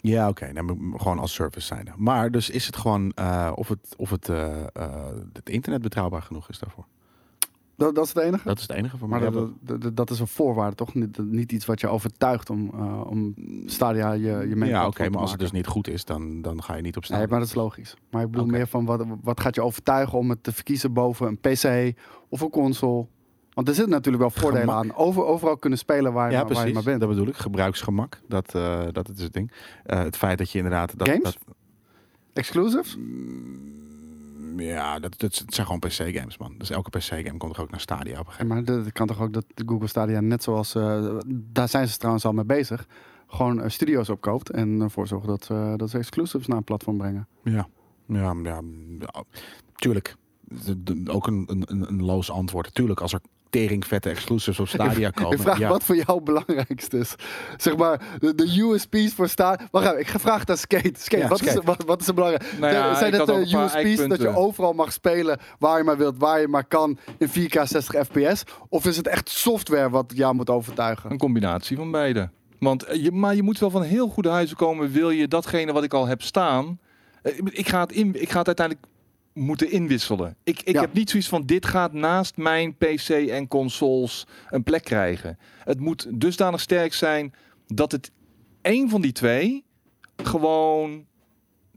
Ja, 0.00 0.28
oké. 0.28 0.52
dan 0.52 0.64
moet 0.64 1.00
gewoon 1.02 1.18
als 1.18 1.34
service 1.34 1.66
zijn. 1.66 1.92
Maar 1.96 2.30
dus 2.30 2.50
is 2.50 2.66
het 2.66 2.76
gewoon 2.76 3.12
eh, 3.14 3.52
of, 3.54 3.68
het, 3.68 3.94
of 3.96 4.10
het, 4.10 4.28
eh, 4.28 4.64
het 5.32 5.50
internet 5.50 5.82
betrouwbaar 5.82 6.22
genoeg 6.22 6.48
is 6.48 6.58
daarvoor. 6.58 6.84
Dat, 7.76 7.94
dat 7.94 8.04
is 8.04 8.12
het 8.14 8.22
enige? 8.22 8.48
Dat 8.48 8.56
is 8.58 8.66
het 8.66 8.76
enige 8.76 8.96
voor 8.98 9.08
Maar 9.08 9.20
mij. 9.20 9.30
dat, 9.30 9.50
dat, 9.60 9.80
dat- 9.80 9.96
dat 9.96 10.10
is 10.10 10.20
een 10.20 10.26
voorwaarde, 10.26 10.76
toch? 10.76 10.94
Niet, 10.94 11.18
niet 11.18 11.52
iets 11.52 11.66
wat 11.66 11.80
je 11.80 11.88
overtuigt 11.88 12.50
om, 12.50 12.70
eh, 12.74 13.00
om 13.06 13.34
Stadia 13.66 14.12
je, 14.12 14.20
je 14.48 14.56
ja, 14.64 14.86
oké, 14.86 15.08
maar 15.08 15.20
als 15.20 15.30
het 15.30 15.40
dus 15.40 15.50
niet 15.50 15.66
goed 15.66 15.88
is, 15.88 16.04
dan, 16.04 16.42
dan 16.42 16.62
ga 16.62 16.74
je 16.74 16.82
niet 16.82 16.96
op 16.96 17.04
staan. 17.04 17.18
Nee, 17.18 17.26
maar 17.28 17.38
dat 17.38 17.48
is 17.48 17.54
logisch. 17.54 17.96
Maar 18.10 18.22
ik 18.22 18.30
bedoel 18.30 18.46
meer 18.46 18.66
van 18.66 18.84
wat, 18.84 19.04
wat 19.22 19.40
gaat 19.40 19.54
je 19.54 19.62
overtuigen 19.62 20.18
om 20.18 20.30
het 20.30 20.42
te 20.42 20.52
verkiezen 20.52 20.92
boven 20.92 21.26
een 21.26 21.38
PC 21.38 21.96
of 22.28 22.40
een 22.40 22.50
console? 22.50 23.06
Want 23.52 23.68
er 23.68 23.74
zitten 23.74 23.92
natuurlijk 23.92 24.22
wel 24.22 24.42
voordelen 24.42 24.68
Gemak. 24.68 24.84
aan. 24.84 24.94
Over, 24.94 25.24
overal 25.24 25.56
kunnen 25.56 25.78
spelen 25.78 26.12
waar 26.12 26.26
je, 26.30 26.36
ja, 26.36 26.42
maar, 26.44 26.52
waar 26.52 26.66
je 26.66 26.72
precies. 26.72 26.74
maar 26.74 26.84
bent. 26.84 27.00
Dat 27.00 27.08
bedoel 27.08 27.26
ik. 27.28 27.36
Gebruiksgemak. 27.36 28.20
Dat, 28.28 28.54
eh, 28.54 28.82
dat 28.92 29.10
is 29.16 29.22
het 29.22 29.32
ding. 29.32 29.52
Eh, 29.84 29.98
het 30.02 30.16
feit 30.16 30.38
dat 30.38 30.50
je 30.50 30.58
inderdaad... 30.58 30.98
Dat, 30.98 31.08
Games? 31.08 31.22
Dat, 31.22 31.36
Exclusives? 32.32 32.96
Mm, 32.96 33.74
ja, 34.56 34.98
dat, 34.98 35.18
dat 35.20 35.44
zijn 35.46 35.66
gewoon 35.66 35.80
PC-games, 35.80 36.38
man. 36.38 36.54
Dus 36.58 36.70
elke 36.70 36.90
PC-game 36.98 37.36
komt 37.36 37.56
er 37.56 37.62
ook 37.62 37.70
naar 37.70 37.80
Stadia 37.80 38.12
op 38.20 38.26
een 38.26 38.32
gegeven 38.32 38.46
maar 38.46 38.64
dat 38.64 38.92
kan 38.92 39.06
toch 39.06 39.20
ook 39.20 39.32
dat 39.32 39.44
Google 39.66 39.86
Stadia 39.88 40.20
net 40.20 40.42
zoals... 40.42 40.74
eh, 40.74 41.16
daar 41.34 41.68
zijn 41.68 41.88
ze 41.88 41.96
trouwens 41.96 42.24
al 42.24 42.32
mee 42.32 42.44
bezig. 42.44 42.86
Gewoon 43.26 43.60
eh, 43.62 43.68
studio's 43.68 44.08
opkoopt 44.08 44.50
en 44.50 44.80
ervoor 44.80 45.06
zorgen 45.06 45.28
dat, 45.28 45.50
eh, 45.50 45.74
dat 45.76 45.90
ze 45.90 45.98
exclusives 45.98 46.46
naar 46.46 46.56
een 46.56 46.64
platform 46.64 46.96
brengen. 46.98 47.28
moment. 47.44 47.66
Ja, 48.06 48.20
ja, 48.20 48.34
ja, 48.42 48.60
ja, 48.98 49.22
tuurlijk. 49.74 50.14
De- 50.40 50.82
de- 50.82 51.12
ook 51.12 51.26
een, 51.26 51.44
een, 51.46 51.62
een, 51.66 51.88
een 51.88 52.02
loos 52.02 52.30
antwoord. 52.30 52.74
Tuurlijk, 52.74 53.00
als 53.00 53.12
er 53.12 53.20
tering 53.50 53.86
vette 53.86 54.10
exclusives 54.10 54.60
op 54.60 54.68
Stadia 54.68 55.10
komen. 55.10 55.32
Ik 55.32 55.40
vraag 55.42 55.58
ja. 55.58 55.68
wat 55.68 55.84
voor 55.84 55.96
jou 55.96 56.22
belangrijkst 56.22 56.92
is. 56.92 57.14
Zeg 57.56 57.76
maar, 57.76 58.00
de, 58.18 58.34
de 58.34 58.60
USP's 58.60 59.12
voor 59.14 59.28
Stadia. 59.28 59.66
Wacht 59.70 59.86
even, 59.86 59.98
ik 59.98 60.06
ga 60.06 60.18
vragen 60.18 60.44
naar 60.46 60.56
Skate. 60.58 60.90
Skate, 60.98 61.22
Ja, 61.22 61.28
wat, 61.28 61.42
Is, 61.42 61.54
wat, 61.54 61.82
wat 61.86 62.00
is 62.00 62.08
er 62.08 62.14
belangrijk? 62.14 62.52
Nou 62.60 62.72
ja, 62.74 62.94
zijn 62.94 63.12
het 63.12 63.26
de 63.26 63.48
paar 63.50 63.64
USP's 63.84 64.08
dat 64.08 64.20
je 64.20 64.36
overal 64.36 64.72
mag 64.72 64.92
spelen 64.92 65.38
waar 65.58 65.78
je 65.78 65.84
maar 65.84 65.96
wilt, 65.96 66.14
waar 66.18 66.40
je 66.40 66.48
maar 66.48 66.64
kan 66.64 66.98
in 67.18 67.28
4K 67.28 67.62
60 67.62 68.04
fps? 68.06 68.42
Of 68.68 68.86
is 68.86 68.96
het 68.96 69.06
echt 69.06 69.28
software 69.28 69.90
wat 69.90 70.12
jou 70.14 70.34
moet 70.34 70.50
overtuigen? 70.50 71.10
Een 71.10 71.18
combinatie 71.18 71.76
van 71.76 71.90
beide. 71.90 72.30
Want 72.58 72.82
eh, 72.84 73.02
je, 73.04 73.12
maar 73.12 73.34
je 73.34 73.42
moet 73.42 73.58
wel 73.58 73.70
van 73.70 73.82
heel 73.82 74.08
goede 74.08 74.28
huizen 74.28 74.56
komen. 74.56 74.90
Wil 74.90 75.10
je 75.10 75.28
datgene 75.28 75.72
wat 75.72 75.84
ik 75.84 75.94
al 75.94 76.06
heb 76.06 76.22
staan. 76.22 76.78
eh, 77.22 77.32
Ik 77.44 77.68
ga 77.68 77.80
het, 77.80 77.92
in, 77.92 78.22
ik 78.22 78.30
ga 78.30 78.38
het 78.38 78.46
uiteindelijk 78.46 78.86
moeten 79.36 79.70
inwisselen. 79.70 80.36
Ik, 80.44 80.60
ik 80.62 80.74
Ja. 80.74 80.80
heb 80.80 80.92
niet 80.92 81.10
zoiets 81.10 81.28
van 81.28 81.42
dit 81.46 81.66
gaat 81.66 81.92
naast 81.92 82.36
mijn 82.36 82.76
PC 82.76 83.08
en 83.08 83.48
consoles 83.48 84.26
een 84.50 84.62
plek 84.62 84.84
krijgen. 84.84 85.38
Het 85.64 85.80
moet 85.80 86.06
dusdanig 86.20 86.60
sterk 86.60 86.94
zijn 86.94 87.34
dat 87.66 87.92
het 87.92 88.10
één 88.62 88.88
van 88.88 89.00
die 89.00 89.12
twee 89.12 89.64
gewoon 90.16 91.06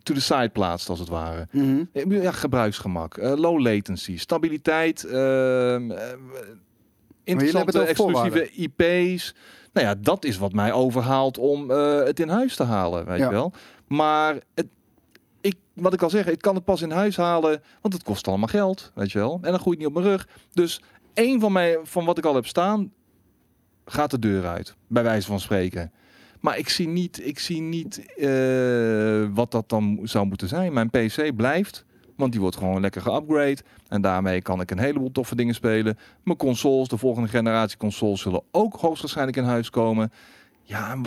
to 0.04 0.14
the 0.14 0.22
side 0.22 0.50
plaatst 0.50 0.90
als 0.90 1.00
het 1.00 1.08
ware. 1.10 1.48
Mhm. 1.52 1.84
Ja, 2.10 2.32
gebruiksgemak, 2.32 3.18
eh, 3.18 3.34
low 3.36 3.60
latency, 3.60 4.18
stabiliteit, 4.18 5.04
eh, 5.04 5.76
interessante 7.24 7.82
exclusieve 7.82 8.50
IP's. 8.52 9.36
Nou 9.74 9.88
ja, 9.88 9.96
dat 9.96 10.26
is 10.26 10.38
wat 10.38 10.54
mij 10.54 10.72
overhaalt 10.74 11.38
om 11.38 11.72
eh, 11.72 12.04
het 12.04 12.20
in 12.20 12.30
huis 12.30 12.56
te 12.56 12.64
halen, 12.64 13.06
weet 13.06 13.20
Ja. 13.20 13.26
je 13.26 13.32
wel. 13.32 13.54
Maar 13.88 14.38
het, 14.56 14.68
ik, 15.42 15.56
wat 15.74 15.94
ik 15.94 16.02
al 16.02 16.10
zeg, 16.10 16.28
ik 16.28 16.42
kan 16.42 16.56
het 16.56 16.64
pas 16.64 16.82
in 16.82 16.92
huis 16.92 17.18
halen, 17.18 17.62
want 17.82 17.94
het 17.94 18.04
kost 18.04 18.28
allemaal 18.28 18.48
geld, 18.48 18.92
weet 18.96 19.12
je 19.12 19.20
wel. 19.20 19.40
En 19.42 19.52
dan 19.52 19.60
groeit 19.60 19.78
niet 19.78 19.88
op 19.88 19.94
mijn 19.94 20.06
rug. 20.06 20.28
Dus 20.54 20.82
één 21.14 21.40
van, 21.40 21.52
mij, 21.52 21.80
van 21.84 22.06
wat 22.06 22.18
ik 22.18 22.26
al 22.26 22.36
heb 22.36 22.48
staan, 22.48 22.92
gaat 23.86 24.12
de 24.12 24.20
deur 24.20 24.48
uit, 24.48 24.76
bij 24.88 25.04
wijze 25.04 25.28
van 25.28 25.40
spreken. 25.40 25.92
Maar 26.40 26.58
ik 26.58 26.70
zie 26.70 26.88
niet, 26.88 27.26
ik 27.26 27.40
zie 27.40 27.62
niet 27.62 28.16
eh, 28.16 29.28
wat 29.34 29.52
dat 29.52 29.70
dan 29.70 30.00
zou 30.04 30.26
moeten 30.26 30.48
zijn. 30.48 30.74
Mijn 30.74 30.90
PC 30.90 31.36
blijft, 31.36 31.86
want 32.16 32.32
die 32.32 32.42
wordt 32.42 32.56
gewoon 32.56 32.82
lekker 32.82 33.02
geupgrade. 33.02 33.58
En 33.88 34.02
daarmee 34.02 34.42
kan 34.42 34.62
ik 34.62 34.72
een 34.72 34.80
heleboel 34.80 35.12
toffe 35.12 35.36
dingen 35.36 35.54
spelen. 35.54 35.98
Mijn 36.24 36.38
consoles, 36.38 36.88
de 36.88 36.98
volgende 36.98 37.30
generatie 37.30 37.78
consoles, 37.78 38.22
zullen 38.22 38.44
ook 38.52 38.76
hoogstwaarschijnlijk 38.76 39.38
in 39.38 39.44
huis 39.44 39.70
komen. 39.70 40.12
Ja, 40.64 40.98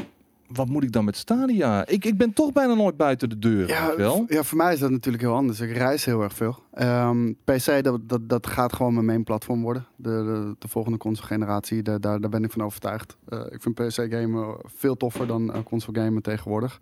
wat 0.53 0.69
moet 0.69 0.83
ik 0.83 0.93
dan 0.93 1.05
met 1.05 1.17
Stadia? 1.17 1.87
Ik, 1.87 2.05
ik 2.05 2.17
ben 2.17 2.33
toch 2.33 2.53
bijna 2.53 2.75
nooit 2.75 2.97
buiten 2.97 3.29
de 3.29 3.38
deur, 3.38 3.69
Ja, 3.69 3.97
wel. 3.97 4.25
ja, 4.29 4.43
voor 4.43 4.59
mij 4.59 4.73
is 4.73 4.79
dat 4.79 4.91
natuurlijk 4.91 5.23
heel 5.23 5.35
anders. 5.35 5.61
Ik 5.61 5.77
reis 5.77 6.05
heel 6.05 6.23
erg 6.23 6.33
veel. 6.33 6.62
Ehm, 6.73 7.33
PC, 7.45 7.83
dat, 7.85 8.01
dat, 8.09 8.29
dat 8.29 8.47
gaat 8.47 8.73
gewoon 8.73 8.95
mijn 8.95 9.07
main 9.07 9.25
platform 9.25 9.62
worden. 9.62 9.87
De, 9.97 10.09
de, 10.11 10.55
de 10.59 10.69
volgende 10.69 10.99
console 10.99 11.27
generatie, 11.27 11.83
daar, 11.83 12.01
daar, 12.01 12.21
daar 12.21 12.31
ben 12.31 12.45
ik 12.45 12.51
van 12.53 12.62
overtuigd. 12.62 13.17
Eh, 13.29 13.41
ik 13.51 13.62
vind 13.62 13.75
PC 13.75 14.07
gamen 14.12 14.57
veel 14.65 14.97
toffer 14.97 15.27
dan 15.27 15.53
eh, 15.53 15.62
console 15.65 16.01
gamen 16.01 16.23
tegenwoordig. 16.23 16.79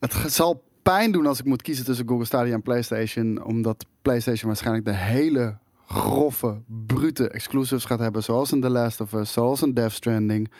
Het 0.00 0.32
zal 0.32 0.62
pijn 0.82 1.12
doen 1.12 1.26
als 1.26 1.38
ik 1.38 1.44
moet 1.44 1.62
kiezen 1.62 1.84
tussen 1.84 2.08
Google 2.08 2.24
Stadia 2.24 2.54
en 2.54 2.62
PlayStation. 2.62 3.44
Omdat 3.44 3.86
PlayStation 4.02 4.46
waarschijnlijk 4.46 4.84
de 4.86 4.94
hele 4.94 5.56
grove, 5.86 6.60
brute 6.86 7.28
exclusives 7.28 7.84
gaat 7.84 7.98
hebben. 7.98 8.22
Zoals 8.22 8.50
een 8.52 8.60
The 8.60 8.70
Last 8.70 9.00
of 9.00 9.12
Us, 9.12 9.32
zoals 9.32 9.62
een 9.62 9.74
Death 9.74 9.92
Stranding. 9.92 10.50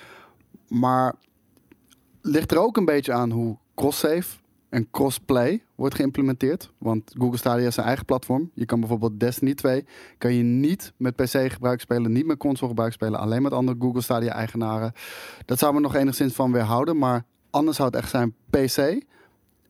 Maar 0.68 1.14
ligt 2.26 2.50
er 2.50 2.58
ook 2.58 2.76
een 2.76 2.84
beetje 2.84 3.12
aan 3.12 3.30
hoe 3.30 3.56
cross-save 3.74 4.38
en 4.68 4.90
crossplay 4.90 5.62
wordt 5.74 5.94
geïmplementeerd. 5.94 6.72
Want 6.78 7.14
Google 7.18 7.38
Stadia 7.38 7.66
is 7.66 7.74
zijn 7.74 7.86
eigen 7.86 8.04
platform. 8.04 8.50
Je 8.54 8.64
kan 8.64 8.80
bijvoorbeeld 8.80 9.20
Destiny 9.20 9.54
2 9.54 9.84
kan 10.18 10.34
je 10.34 10.42
niet 10.42 10.92
met 10.96 11.16
PC 11.16 11.52
gebruik 11.52 11.80
spelen, 11.80 12.12
niet 12.12 12.26
met 12.26 12.38
console 12.38 12.68
gebruik 12.68 12.92
spelen, 12.92 13.20
alleen 13.20 13.42
met 13.42 13.52
andere 13.52 13.78
Google 13.80 14.00
Stadia 14.00 14.32
eigenaren. 14.32 14.92
Dat 15.44 15.58
zou 15.58 15.74
me 15.74 15.80
nog 15.80 15.94
enigszins 15.94 16.34
van 16.34 16.52
weerhouden, 16.52 16.98
maar 16.98 17.24
anders 17.50 17.76
zou 17.76 17.88
het 17.88 17.98
echt 17.98 18.10
zijn 18.10 18.34
PC 18.50 19.02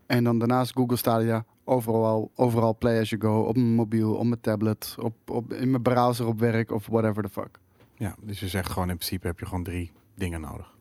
en 0.07 0.25
dan 0.25 0.39
daarnaast 0.39 0.73
Google 0.73 0.97
Stadia 0.97 1.45
overal, 1.65 2.31
overal 2.35 2.77
play 2.79 3.01
as 3.01 3.11
you 3.11 3.21
go, 3.21 3.41
op 3.41 3.57
mijn 3.57 3.75
mobiel, 3.75 4.15
op 4.15 4.27
mijn 4.27 4.41
tablet, 4.41 4.95
op, 4.99 5.15
op, 5.31 5.53
in 5.53 5.71
mijn 5.71 5.83
browser 5.83 6.27
op 6.27 6.39
werk 6.39 6.71
of 6.71 6.87
whatever 6.87 7.23
the 7.23 7.29
fuck. 7.29 7.59
Ja, 7.95 8.17
dus 8.21 8.41
je 8.41 8.49
zegt 8.49 8.71
gewoon 8.71 8.91
in 8.91 8.97
principe 8.97 9.27
heb 9.27 9.39
je 9.39 9.47
gewoon 9.47 9.65
drie 9.65 9.93
dingen 10.15 10.41
nodig. 10.41 10.74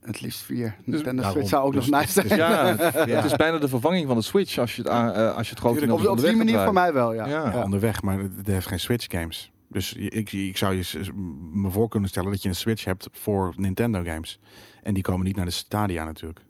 Het 0.00 0.20
liefst 0.20 0.40
vier. 0.40 0.76
Dus 0.78 0.84
Nintendo 0.94 1.22
daarom. 1.22 1.32
Switch 1.32 1.48
zou 1.48 1.64
ook 1.64 1.72
Dus- 1.72 1.88
nog 1.88 2.00
nice 2.00 2.12
zijn. 2.12 2.28
Dus 2.28 2.36
ja, 2.36 2.66
het, 2.76 2.94
Ja. 3.08 3.16
het 3.16 3.24
is 3.24 3.36
bijna 3.46 3.58
de 3.58 3.68
vervanging 3.68 4.06
van 4.06 4.16
de 4.16 4.22
Switch 4.22 4.58
als 4.58 4.76
je 4.76 4.82
het, 4.82 4.90
eh, 4.90 5.34
als 5.36 5.46
je 5.46 5.50
het 5.52 5.58
grote 5.62 5.78
Tuurlijk, 5.78 6.00
Op, 6.00 6.06
op 6.08 6.20
die 6.20 6.36
manier 6.36 6.58
voor 6.64 6.72
mij 6.72 6.92
wel, 6.92 7.14
ja. 7.14 7.26
Ja. 7.26 7.50
Ja, 7.52 7.62
onderweg, 7.62 8.02
maar 8.02 8.18
het 8.18 8.46
heeft 8.46 8.66
geen 8.66 8.80
Switch 8.80 9.06
games. 9.10 9.52
Dus 9.68 9.92
ik, 9.92 10.32
ik 10.32 10.56
zou 10.56 10.74
je 10.74 11.10
me 11.52 11.70
voor 11.70 11.88
kunnen 11.88 12.08
stellen 12.08 12.30
dat 12.30 12.42
je 12.42 12.48
een 12.48 12.54
Switch 12.54 12.84
hebt 12.84 13.08
voor 13.12 13.54
Nintendo 13.56 14.02
games. 14.02 14.40
En 14.82 14.94
die 14.94 15.02
komen 15.02 15.26
niet 15.26 15.36
naar 15.36 15.44
de 15.44 15.50
Stadia 15.50 16.04
natuurlijk. 16.04 16.40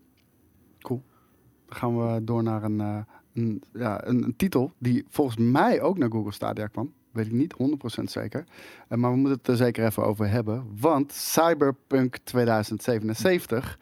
Dan 1.69 1.79
gaan 1.79 1.97
we 2.15 2.25
door 2.25 2.43
naar 2.43 2.63
een, 2.63 2.81
eh, 2.81 2.97
een, 3.35 3.63
ja, 3.73 4.07
een, 4.07 4.23
een 4.23 4.37
titel 4.37 4.73
die 4.79 5.05
volgens 5.09 5.37
mij 5.37 5.81
ook 5.81 5.99
naar 5.99 6.11
Google 6.11 6.33
Stadia 6.33 6.67
kwam. 6.67 6.93
Weet 7.13 7.27
ik 7.27 7.33
niet 7.33 7.55
100% 8.01 8.03
zeker. 8.03 8.45
Eh, 8.89 8.99
maar 8.99 9.11
we 9.11 9.17
moeten 9.17 9.39
het 9.39 9.49
er 9.49 9.57
zeker 9.57 9.87
even 9.87 10.05
over 10.05 10.29
hebben. 10.29 10.65
Want 10.81 11.13
Cyberpunk 11.13 12.17
2077 12.25 13.79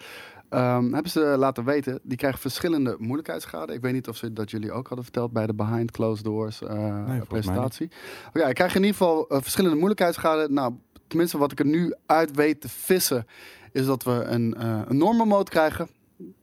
ehm, 0.49 0.93
hebben 0.93 1.11
ze 1.11 1.21
laten 1.21 1.65
weten. 1.65 2.01
Die 2.03 2.17
krijgen 2.17 2.41
verschillende 2.41 2.97
moeilijkheidsgraden. 2.99 3.75
Ik 3.75 3.81
weet 3.81 3.93
niet 3.93 4.09
of 4.09 4.17
ze 4.17 4.33
dat 4.33 4.51
jullie 4.51 4.73
ook 4.73 4.87
hadden 4.87 5.05
verteld 5.05 5.33
bij 5.33 5.47
de 5.47 5.55
Behind 5.55 5.91
Closed 5.91 6.25
Doors 6.25 6.63
eh, 6.63 7.07
mij 7.07 7.21
presentatie. 7.21 7.91
Oké, 8.29 8.49
ik 8.49 8.55
krijg 8.55 8.75
in 8.75 8.81
ieder 8.83 8.97
geval 8.97 9.29
eh, 9.29 9.41
verschillende 9.41 9.77
moeilijkheidsgraden. 9.77 10.53
Nou, 10.53 10.75
tenminste 11.07 11.39
wat 11.39 11.53
ik 11.53 11.59
er 11.59 11.67
nu 11.67 11.95
uit 12.07 12.37
weet 12.37 12.61
te 12.61 12.69
vissen... 12.69 13.27
is 13.73 13.87
dat 13.87 14.03
we 14.03 14.11
een, 14.11 14.55
eh, 14.55 14.81
een 14.87 14.97
normal 14.97 15.27
mode 15.27 15.51
krijgen. 15.51 15.89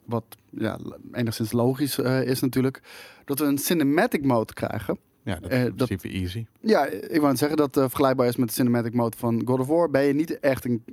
Wat 0.06 0.26
ja, 0.50 0.78
enigszins 1.12 1.52
logisch 1.52 2.00
is 2.00 2.40
natuurlijk. 2.40 2.82
Dat 3.26 3.40
we 3.40 3.46
een 3.46 3.58
cinematic 3.58 4.26
mode 4.26 4.54
krijgen. 4.54 4.98
Ja, 5.26 5.36
dat 5.40 5.52
Eh, 5.52 5.60
is 5.60 5.66
in 5.70 5.74
dat- 5.76 5.88
principe 5.88 6.16
easy. 6.18 6.46
Ja, 6.60 6.86
ik 6.86 7.22
wou 7.22 7.36
zeggen 7.36 7.58
dat 7.58 7.78
eh, 7.78 7.84
vergelijkbaar 7.84 8.28
is 8.28 8.36
met 8.36 8.48
de 8.48 8.54
cinematic 8.54 8.94
mode 8.94 9.18
van 9.18 9.42
God 9.46 9.60
of 9.60 9.68
War. 9.68 9.90
Ben 9.90 10.04
je 10.04 10.14
niet 10.14 10.40
echt 10.40 10.66
een, 10.66 10.84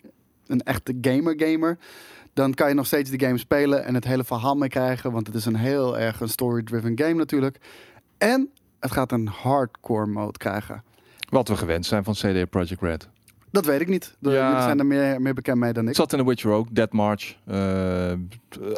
een 0.47 0.61
echte 0.61 0.95
gamer-gamer, 1.01 1.79
dan 2.33 2.55
kan 2.55 2.69
je 2.69 2.75
nog 2.75 2.87
steeds 2.87 3.11
die 3.11 3.21
game 3.21 3.39
spelen 3.39 3.85
en 3.85 3.95
het 3.95 4.05
hele 4.05 4.25
verhaal 4.25 4.55
mee 4.57 4.69
krijgen. 4.69 5.13
Want 5.13 5.27
het 5.27 5.37
is 5.37 5.45
een 5.45 5.57
heel 5.57 5.99
erg 5.99 6.21
een 6.21 6.29
story-driven 6.29 6.99
game 6.99 7.15
natuurlijk. 7.15 7.59
En 8.19 8.51
het 8.81 8.91
gaat 8.91 9.13
een 9.13 9.27
hardcore 9.27 10.07
mode 10.07 10.39
krijgen. 10.39 10.83
Wat 11.29 11.49
we 11.49 11.57
gewend 11.57 11.87
zijn 11.87 12.05
van 12.05 12.15
CD 12.15 12.51
Projekt 12.51 12.83
Red. 12.83 13.09
Dat 13.53 13.65
weet 13.65 13.81
ik 13.81 13.89
niet. 13.89 14.17
De, 14.19 14.31
Ja. 14.31 14.47
Jullie 14.49 14.63
zijn 14.63 14.79
er 14.79 14.87
meer, 14.87 15.21
meer 15.23 15.35
bekend 15.35 15.59
mee 15.59 15.73
dan 15.73 15.83
Ik 15.85 15.91
ik. 15.91 15.97
zat 15.97 16.13
in 16.13 16.19
The 16.19 16.25
Witcher 16.25 16.51
ook, 16.51 16.75
Dead 16.75 16.93
March. 16.93 17.37
Eh, 17.47 18.13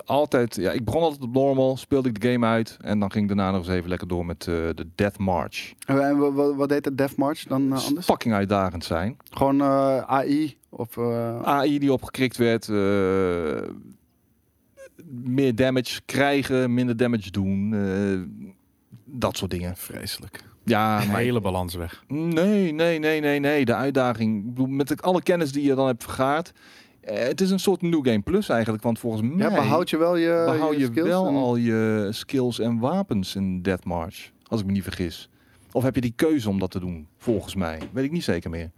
altijd, 0.04 0.54
ja, 0.56 0.70
ik 0.70 0.84
begon 0.84 1.02
altijd 1.02 1.22
op 1.22 1.32
normal, 1.32 1.76
speelde 1.76 2.08
ik 2.08 2.20
de 2.20 2.30
game 2.32 2.46
uit. 2.46 2.76
En 2.80 2.98
dan 2.98 3.10
ging 3.12 3.30
ik 3.30 3.36
daarna 3.36 3.50
nog 3.56 3.66
eens 3.66 3.74
even 3.76 3.88
lekker 3.88 4.08
door 4.08 4.26
met 4.26 4.40
eh, 4.46 4.54
de 4.54 4.86
Death 4.94 5.18
March. 5.18 5.72
En 5.86 6.18
wa- 6.18 6.32
wa- 6.32 6.54
wat 6.54 6.68
deed 6.68 6.84
de 6.84 6.94
Death 6.94 7.16
March 7.16 7.42
dan 7.42 7.72
eh, 7.72 7.84
anders? 7.86 8.04
Fucking 8.06 8.34
uitdagend 8.34 8.84
zijn. 8.84 9.16
Gewoon 9.30 9.60
eh, 9.60 9.98
AI 9.98 10.56
of... 10.68 10.96
eh, 10.96 11.42
AI 11.42 11.78
die 11.78 11.92
opgekrikt 11.92 12.36
werd. 12.36 12.68
eh, 12.68 13.68
meer 15.24 15.54
damage 15.54 16.00
krijgen, 16.06 16.74
minder 16.74 16.96
damage 16.96 17.30
doen. 17.30 17.74
eh, 17.74 18.20
dat 19.04 19.36
soort 19.36 19.50
dingen. 19.50 19.76
Vreselijk. 19.76 20.44
Ja, 20.64 21.00
De 21.00 21.06
hele 21.06 21.40
balans 21.40 21.74
weg. 21.74 22.04
Nee, 22.08 22.72
nee, 22.72 22.98
nee, 22.98 23.20
nee, 23.20 23.38
nee. 23.40 23.64
De 23.64 23.74
uitdaging, 23.74 24.38
ik 24.38 24.44
bedoel, 24.48 24.66
met 24.66 24.88
de- 24.88 24.96
alle 25.00 25.22
kennis 25.22 25.52
die 25.52 25.64
je 25.64 25.74
dan 25.74 25.86
hebt 25.86 26.02
vergaard. 26.02 26.52
eh, 27.00 27.18
het 27.18 27.40
is 27.40 27.50
een 27.50 27.58
soort 27.60 27.82
New 27.82 28.06
Game 28.06 28.20
Plus 28.20 28.48
eigenlijk. 28.48 28.82
Want 28.82 28.98
volgens 28.98 29.22
mij 29.22 29.48
ja, 29.48 29.54
behoud 29.54 29.90
je 29.90 29.96
wel 29.96 30.16
je, 30.16 30.42
behoud 30.46 30.76
je, 30.76 30.90
wel 31.02 31.26
en- 31.26 31.34
al 31.34 31.56
je 31.56 32.08
skills 32.10 32.58
en 32.58 32.78
wapens 32.78 33.34
in 33.36 33.62
Death 33.62 33.84
March. 33.84 34.30
Als 34.46 34.60
ik 34.60 34.66
me 34.66 34.72
niet 34.72 34.82
vergis. 34.82 35.28
Of 35.72 35.82
heb 35.82 35.94
je 35.94 36.00
die 36.00 36.12
keuze 36.16 36.48
om 36.48 36.58
dat 36.58 36.70
te 36.70 36.80
doen? 36.80 37.06
Volgens 37.18 37.54
mij. 37.54 37.78
Weet 37.92 38.04
ik 38.04 38.10
niet 38.10 38.24
zeker 38.24 38.50
meer. 38.50 38.70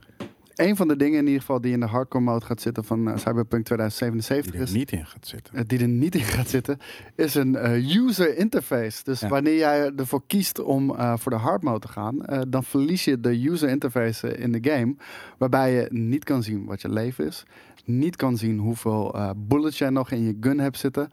Een 0.57 0.77
van 0.77 0.89
de 0.89 0.97
dingen 0.97 1.19
in 1.19 1.25
ieder 1.27 1.41
geval 1.41 1.61
die 1.61 1.73
in 1.73 1.81
de 1.81 1.87
hardcore 1.87 2.25
mode 2.25 2.45
gaat 2.45 2.61
zitten 2.61 2.85
van 2.85 3.09
eh, 3.11 3.17
Cyberpunk 3.17 3.65
Die 3.67 3.77
2077 3.77 4.55
er 4.55 4.61
is... 4.61 4.73
niet 4.73 4.93
in 4.93 5.07
gaat 5.07 5.27
zitten. 5.27 5.55
eh, 5.55 5.63
die 5.67 5.79
er 5.79 5.89
niet 5.89 6.15
in 6.15 6.21
gaat 6.21 6.49
zitten, 6.49 6.79
is 7.15 7.35
een 7.35 7.57
eh, 7.57 7.97
user 7.97 8.37
interface. 8.37 9.05
Dus 9.05 9.21
Ja. 9.21 9.29
wanneer 9.29 9.57
jij 9.57 9.93
ervoor 9.97 10.23
kiest 10.27 10.59
om 10.63 10.95
voor 11.19 11.33
de 11.33 11.39
hard 11.39 11.63
mode 11.63 11.79
te 11.81 11.89
gaan, 11.89 12.19
dan 12.49 12.65
verlies 12.65 13.05
je 13.05 13.21
de 13.21 13.49
user 13.49 13.69
interface 13.69 14.37
in 14.37 14.53
de 14.53 14.71
game. 14.71 14.95
Waarbij 15.39 15.73
je 15.73 15.87
niet 15.91 16.25
kan 16.25 16.43
zien 16.43 16.65
wat 16.65 16.81
je 16.83 16.89
leven 16.93 17.27
is. 17.27 17.45
Niet 17.85 18.17
kan 18.17 18.37
zien 18.37 18.59
hoeveel 18.59 19.35
bullets 19.37 19.79
jij 19.79 19.91
nog 19.91 20.11
in 20.11 20.23
je 20.25 20.37
gun 20.41 20.61
hebt 20.61 20.79
zitten. 20.79 21.11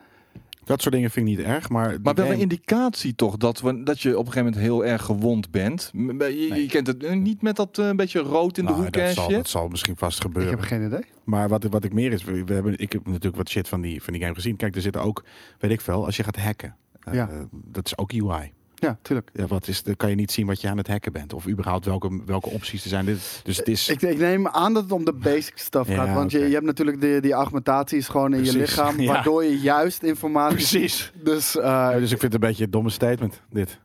Dat 0.65 0.82
soort 0.82 0.93
dingen 0.93 1.12
vind 1.12 1.28
ik 1.30 1.38
niet 1.38 1.45
erg, 1.45 1.69
maar... 1.69 1.97
Maar 2.04 2.13
wel 2.13 2.26
game- 2.26 2.36
een 2.36 2.41
indicatie 2.41 3.15
toch 3.15 3.38
dat, 3.38 3.62
we, 3.62 3.84
dat 3.84 4.02
je 4.02 4.10
op 4.17 4.26
een 4.26 4.32
gegeven 4.32 4.43
moment 4.54 4.62
heel 4.62 4.86
erg 4.86 5.04
gewond 5.04 5.52
bent. 5.52 5.91
Je, 5.93 6.65
kent 6.69 6.88
het 6.88 7.04
eh, 7.04 7.15
niet 7.15 7.41
met 7.41 7.56
dat 7.56 7.78
eh, 7.78 7.88
een 7.88 7.95
beetje 7.95 8.19
rood 8.19 8.58
in 8.58 8.65
de 8.65 8.71
Nou, 8.71 8.84
hoek 8.84 8.93
dat 8.93 9.04
en 9.04 9.13
zal, 9.13 9.30
dat 9.30 9.47
zal 9.49 9.67
misschien 9.67 9.95
vast 9.97 10.17
Ik 10.17 10.23
gebeuren. 10.23 10.52
heb 10.52 10.62
geen 10.62 10.86
idee. 10.86 11.04
Maar 11.23 11.49
wat, 11.49 11.63
wat 11.63 11.84
ik 11.84 11.93
meer 11.93 12.12
is, 12.12 12.23
we, 12.23 12.43
we 12.43 12.54
hebben, 12.54 12.73
ik 12.80 12.91
heb 12.91 13.06
natuurlijk 13.06 13.36
wat 13.36 13.49
shit 13.49 13.67
van 13.67 13.82
die, 13.82 14.04
van 14.04 14.13
die 14.13 14.21
game 14.21 14.36
gezien. 14.36 14.56
Kijk, 14.56 14.76
er 14.76 14.82
zitten 14.82 15.02
ook, 15.02 15.23
weet 15.60 15.71
ik 15.71 15.82
veel, 15.82 16.06
als 16.06 16.15
je 16.17 16.23
gaat 16.23 16.38
hacken. 16.38 16.76
Ja. 17.12 17.30
eh, 17.30 17.38
dat 17.52 17.86
is 17.86 17.97
ook 17.97 18.12
UI. 18.13 18.52
Ja, 18.84 18.98
tuurlijk. 19.02 19.30
Ja, 19.34 19.48
wat 19.48 19.67
is, 19.67 19.84
dan 19.84 19.96
kan 19.96 20.10
je 20.10 20.15
niet 20.15 20.32
zien 20.32 20.46
wat 20.46 20.62
je 20.62 20.69
aan 20.69 20.78
het 20.78 20.88
hacken 20.88 21.12
bent. 21.12 21.34
Of 21.34 21.48
überhaupt 21.48 21.86
welke, 21.86 22.22
welke 22.26 22.50
opties 22.50 22.84
er 22.84 22.89
zijn. 22.89 23.06
Dus 23.06 23.58
het 23.58 23.67
is... 23.67 23.89
Ik, 23.89 24.02
ik 24.02 24.17
neem 24.17 24.48
aan 24.48 24.74
dat 24.74 24.84
het 24.84 24.91
om 24.91 25.06
de 25.06 25.13
basic 25.13 25.58
stuff 25.58 25.89
Ja, 25.89 25.96
gaat. 25.96 26.15
Want 26.15 26.32
je, 26.32 26.39
je 26.39 26.54
hebt 26.54 26.65
natuurlijk 26.65 27.02
die, 27.02 27.22
die 27.22 27.32
augmentaties 27.34 28.08
gewoon 28.08 28.34
in 28.34 28.43
je 28.46 28.58
lichaam. 28.58 29.00
ja. 29.02 29.13
Waardoor 29.13 29.43
je 29.43 29.60
juist 29.60 30.04
informatie... 30.04 30.56
Precies. 30.56 31.12
Dus, 31.24 31.58
eh, 31.58 31.63
Ja, 31.63 31.91
dus 32.00 32.12
ik 32.12 32.19
vind 32.19 32.34
het 32.34 32.34
een 32.34 32.48
beetje 32.50 32.63
een 32.63 32.72
domme 32.72 32.89
statement, 32.89 33.41
dit. 33.50 33.80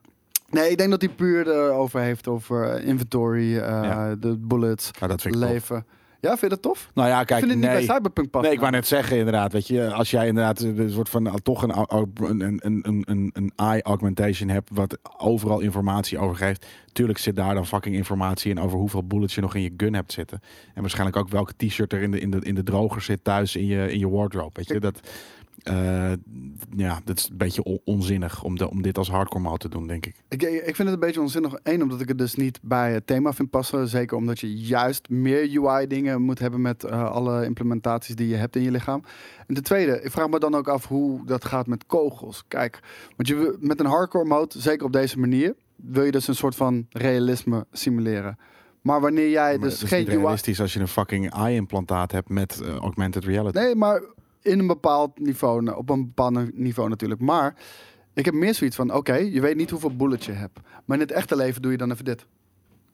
Nee, 0.51 0.71
ik 0.71 0.79
denk 0.79 0.91
dat 0.91 1.01
hij 1.01 1.11
puur 1.11 1.49
erover 1.49 2.01
heeft 2.01 2.29
over 2.29 2.71
eh, 2.71 2.87
inventory, 2.89 3.57
eh, 3.59 4.11
de 4.19 4.37
bullets, 4.39 4.91
Maar 5.01 5.09
dat 5.09 5.21
vind 5.23 5.35
ik 5.35 5.41
tof. 5.41 5.51
leven. 5.51 5.87
Ja, 6.20 6.28
vind 6.28 6.40
je 6.40 6.48
dat 6.48 6.62
tof? 6.62 6.90
Nou 6.94 7.09
ja, 7.09 7.20
ik 7.20 7.26
kijk, 7.26 7.40
vind 7.40 7.52
het 7.52 7.61
nee. 7.61 7.76
niet 7.76 7.87
bij 7.87 7.94
Cyberpunk 7.94 8.31
passen. 8.31 8.42
Nee, 8.42 8.52
ik 8.52 8.61
wou 8.61 8.72
net 8.72 8.87
zeggen 8.87 9.16
inderdaad, 9.16 9.52
weet 9.52 9.66
je, 9.66 9.92
als 9.92 10.11
jij 10.11 10.26
inderdaad 10.26 10.61
een 10.61 10.90
soort 10.90 11.09
van 11.09 11.26
eh, 11.26 11.35
toch 11.35 11.62
een, 11.62 11.76
een, 12.40 12.61
een, 12.62 13.02
een, 13.07 13.31
een 13.33 13.52
eye 13.57 13.83
augmentation 13.83 14.48
hebt, 14.48 14.70
wat 14.72 14.98
overal 15.18 15.61
informatie 15.61 16.18
over 16.18 16.37
geeft, 16.37 16.66
tuurlijk 16.92 17.18
zit 17.18 17.37
daar 17.37 17.54
dan 17.54 17.66
fucking 17.66 17.94
informatie 17.94 18.50
in 18.50 18.61
over 18.61 18.78
hoeveel 18.78 19.07
bullets 19.07 19.35
je 19.35 19.40
nog 19.40 19.54
in 19.54 19.62
je 19.62 19.72
gun 19.76 19.94
hebt 19.94 20.12
zitten. 20.12 20.40
En 20.74 20.81
waarschijnlijk 20.81 21.16
ook 21.16 21.28
welke 21.28 21.52
t-shirt 21.57 21.92
er 21.92 22.02
in 22.02 22.11
de, 22.11 22.20
in, 22.20 22.31
de, 22.31 22.38
in 22.40 22.54
de 22.54 22.62
droger 22.62 23.02
zit 23.02 23.24
thuis 23.24 23.57
in 23.57 23.66
je, 23.66 23.92
in 23.92 23.98
je 23.98 24.09
wardrobe, 24.09 24.52
weet 24.52 24.68
je. 24.68 24.81
Dat, 24.81 25.00
eh, 25.62 26.12
ja, 26.77 27.01
dat 27.05 27.16
is 27.18 27.29
een 27.31 27.37
beetje 27.37 27.62
on- 27.62 27.81
onzinnig 27.85 28.42
om, 28.42 28.57
de, 28.59 28.71
om 28.71 28.83
dit 28.83 28.99
als 28.99 29.11
hardcore 29.11 29.42
mode 29.42 29.59
te 29.59 29.68
doen, 29.68 29.87
denk 29.87 30.07
ik. 30.07 30.14
Ik, 30.29 30.42
ik 30.42 30.62
vind 30.77 30.79
het 30.79 30.88
een 30.88 30.99
beetje 30.99 31.21
onzinnig. 31.21 31.55
Eén, 31.62 31.83
omdat 31.83 32.01
ik 32.01 32.09
het 32.09 32.18
dus 32.18 32.35
niet 32.35 32.59
bij 32.62 32.92
het 32.92 33.07
thema 33.07 33.33
vind 33.33 33.51
passen. 33.51 33.88
Zeker 33.88 34.16
omdat 34.16 34.40
je 34.40 34.55
juist 34.57 35.09
meer 35.09 35.59
UI-dingen 35.62 36.23
moet 36.23 36.38
hebben 36.38 36.61
met 36.61 36.85
eh, 36.85 37.11
alle 37.11 37.44
implementaties 37.44 38.14
die 38.14 38.29
je 38.29 38.35
hebt 38.37 38.57
in 38.57 38.62
je 38.62 38.71
lichaam. 38.71 39.03
En 39.47 39.55
ten 39.55 39.64
tweede, 39.64 40.03
ik 40.03 40.11
vraag 40.11 40.29
me 40.29 40.38
dan 40.38 40.55
ook 40.55 40.68
af 40.68 40.87
hoe 40.87 41.27
dat 41.27 41.44
gaat 41.44 41.66
met 41.66 41.87
kogels. 41.87 42.44
Kijk, 42.49 42.81
want 43.16 43.29
je, 43.29 43.57
met 43.61 43.81
een 43.81 43.87
hardcore 43.87 44.25
mode, 44.25 44.61
zeker 44.61 44.87
op 44.87 44.92
deze 44.92 45.18
manier, 45.18 45.55
wil 45.77 46.05
je 46.05 46.11
dus 46.11 46.29
een 46.29 46.35
soort 46.35 46.55
van 46.55 46.87
realisme 46.90 47.66
simuleren. 47.73 48.38
Maar 48.83 49.01
wanneer 49.01 49.31
jij 49.31 49.51
Maar 49.59 49.68
dus 49.68 49.73
het 49.73 49.83
is 49.83 49.88
geen 49.88 49.99
niet 49.99 50.09
realistisch 50.09 50.61
als 50.61 50.73
je 50.73 50.81
een 50.81 50.88
fucking 50.88 51.31
eye-implantaat 51.33 52.12
hebt 52.12 52.29
met 52.29 52.61
eh, 52.61 52.75
augmented 52.77 53.25
reality. 53.25 53.59
Nee, 53.59 53.75
maar 53.75 54.03
in 54.49 54.59
een 54.59 54.67
bepaald 54.67 55.19
niveau, 55.19 55.63
nou, 55.63 55.77
op 55.77 55.91
een 55.91 56.05
bepaald 56.15 56.57
niveau 56.59 56.89
natuurlijk. 56.89 57.21
Maar 57.21 57.55
ik 58.15 58.25
heb 58.25 58.35
meer 58.35 58.55
zoiets 58.55 58.77
van, 58.77 58.95
oké, 58.95 59.15
je 59.15 59.41
weet 59.41 59.57
niet 59.57 59.71
hoeveel 59.71 59.97
bullets 59.97 60.27
je 60.27 60.33
hebt. 60.33 60.59
Maar 60.85 60.97
in 60.97 61.03
het 61.03 61.13
echte 61.13 61.37
leven 61.37 61.63
doe 61.63 61.71
je 61.71 61.79
dan 61.79 61.91
even 61.91 62.05
dit. 62.05 62.27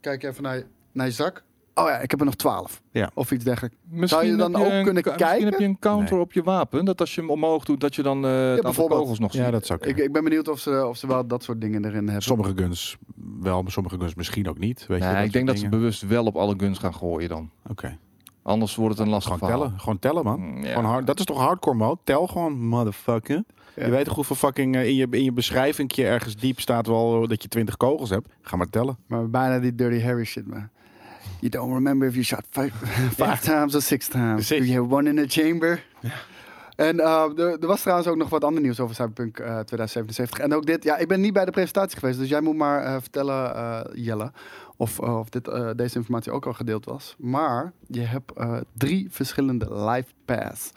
Kijk 0.00 0.22
even 0.22 0.42
naar 0.42 0.56
je, 0.56 0.64
naar 0.92 1.06
je 1.06 1.12
zak. 1.12 1.44
Oh 1.74 1.88
ja, 1.88 1.98
ik 1.98 2.10
heb 2.10 2.20
er 2.20 2.26
nog 2.26 2.34
twaalf. 2.34 2.82
Ja. 2.90 3.10
Of 3.14 3.30
iets 3.32 3.44
dergelijks. 3.44 3.76
Misschien 3.88 4.26
je 4.26 4.36
dan 4.36 4.52
heb 4.52 4.60
je 4.60 4.66
ook 4.66 4.72
een- 4.72 4.84
kunnen 4.84 5.02
Misschien 5.02 5.26
kijken? 5.26 5.44
heb 5.50 5.58
je 5.60 5.64
een 5.66 5.78
counter 5.78 6.12
Nee. 6.14 6.22
op 6.24 6.32
je 6.32 6.42
wapen. 6.42 6.84
Dat 6.84 7.00
als 7.00 7.14
je 7.14 7.20
hem 7.20 7.30
omhoog 7.30 7.64
doet, 7.64 7.80
dat 7.80 7.94
je 7.94 8.02
dan 8.02 8.24
eh 8.24 8.30
het 8.30 8.48
aantal 8.48 8.62
bijvoorbeeld. 8.62 9.00
kogels 9.00 9.18
nog 9.18 9.32
ziet. 9.32 9.40
Ja, 9.42 9.50
dat 9.50 9.66
zou 9.66 9.78
Ik, 9.78 9.84
kunnen. 9.84 10.04
ik 10.04 10.12
ben 10.12 10.24
benieuwd 10.24 10.48
of 10.48 10.58
ze, 10.60 10.86
of 10.86 10.96
ze 10.96 11.06
wel 11.06 11.26
dat 11.26 11.42
soort 11.42 11.60
dingen 11.60 11.84
erin 11.84 12.04
hebben. 12.04 12.22
Sommige 12.22 12.52
guns 12.56 12.96
wel, 13.40 13.62
maar 13.62 13.72
sommige 13.72 13.98
guns 13.98 14.14
misschien 14.14 14.48
ook 14.48 14.58
niet. 14.58 14.86
Weet 14.86 15.02
je, 15.02 15.08
Nee, 15.08 15.24
ik 15.24 15.32
denk 15.32 15.46
dat 15.46 15.58
ze 15.58 15.68
bewust 15.68 16.02
wel 16.06 16.24
op 16.24 16.36
alle 16.36 16.54
guns 16.56 16.78
gaan 16.78 16.94
gooien 16.94 17.28
dan. 17.28 17.50
Oké. 17.68 17.98
Anders 18.44 18.74
wordt 18.74 18.98
het 18.98 19.06
een 19.06 19.12
lastig 19.12 19.32
Gewoon 19.32 19.48
verhaal. 19.48 19.66
tellen. 19.66 19.80
Gewoon 19.80 19.98
tellen, 19.98 20.24
man. 20.24 20.40
Mm, 20.40 20.62
ja. 20.64 20.68
Gewoon 20.68 20.84
hard, 20.84 21.06
dat 21.06 21.18
is 21.18 21.24
toch 21.24 21.38
hardcore 21.38 21.76
mode? 21.76 22.00
Tel 22.04 22.26
gewoon, 22.26 22.52
motherfucker. 22.52 23.42
Ja. 23.76 23.84
Je 23.84 23.90
weet 23.90 24.04
toch 24.04 24.14
hoeveel 24.14 24.36
fucking 24.36 24.74
eh, 24.74 24.86
in 24.86 24.94
je, 24.94 25.06
in 25.10 25.24
je 25.24 25.32
beschrijvingje 25.32 26.06
ergens 26.06 26.36
diep 26.36 26.60
staat 26.60 26.86
wel 26.86 27.28
dat 27.28 27.42
je 27.42 27.48
20 27.48 27.76
kogels 27.76 28.10
hebt. 28.10 28.28
Ga 28.42 28.56
maar 28.56 28.70
tellen. 28.70 28.96
Maar 29.06 29.30
bijna 29.30 29.58
die 29.58 29.74
Dirty 29.74 30.00
Harry 30.04 30.24
shit, 30.24 30.46
man. 30.46 30.68
You 31.40 31.50
don't 31.50 31.72
remember 31.72 32.08
if 32.08 32.14
you 32.14 32.24
shot 32.24 32.42
five, 32.50 32.70
five 33.24 33.40
times 33.40 33.74
or 33.74 33.82
six 33.82 34.08
times. 34.08 34.48
You 34.48 34.72
have 34.72 34.94
one 34.94 35.08
in 35.08 35.16
the 35.16 35.40
chamber? 35.40 35.84
En 36.76 37.00
eh, 37.00 37.38
er, 37.38 37.58
er 37.60 37.66
was 37.66 37.80
trouwens 37.80 38.08
ook 38.08 38.16
nog 38.16 38.28
wat 38.28 38.44
ander 38.44 38.62
nieuws 38.62 38.80
over 38.80 38.94
Cyberpunk 38.94 39.38
eh, 39.38 39.46
2077. 39.46 40.38
En 40.38 40.54
ook 40.54 40.66
dit, 40.66 40.84
ja, 40.84 40.96
ik 40.96 41.08
ben 41.08 41.20
niet 41.20 41.32
bij 41.32 41.44
de 41.44 41.50
presentatie 41.50 41.98
geweest, 41.98 42.18
dus 42.18 42.28
jij 42.28 42.40
moet 42.40 42.56
maar 42.56 42.82
eh, 42.84 42.96
vertellen, 43.00 43.54
eh, 43.54 43.80
Jelle, 43.92 44.32
of, 44.76 45.00
eh, 45.00 45.18
of 45.18 45.28
dit, 45.28 45.48
eh, 45.48 45.70
deze 45.76 45.96
informatie 45.96 46.32
ook 46.32 46.46
al 46.46 46.52
gedeeld 46.52 46.84
was. 46.84 47.14
Maar 47.18 47.72
je 47.86 48.00
hebt 48.00 48.32
eh, 48.32 48.56
drie 48.72 49.06
verschillende 49.10 49.84
life 49.84 50.12
paths 50.24 50.70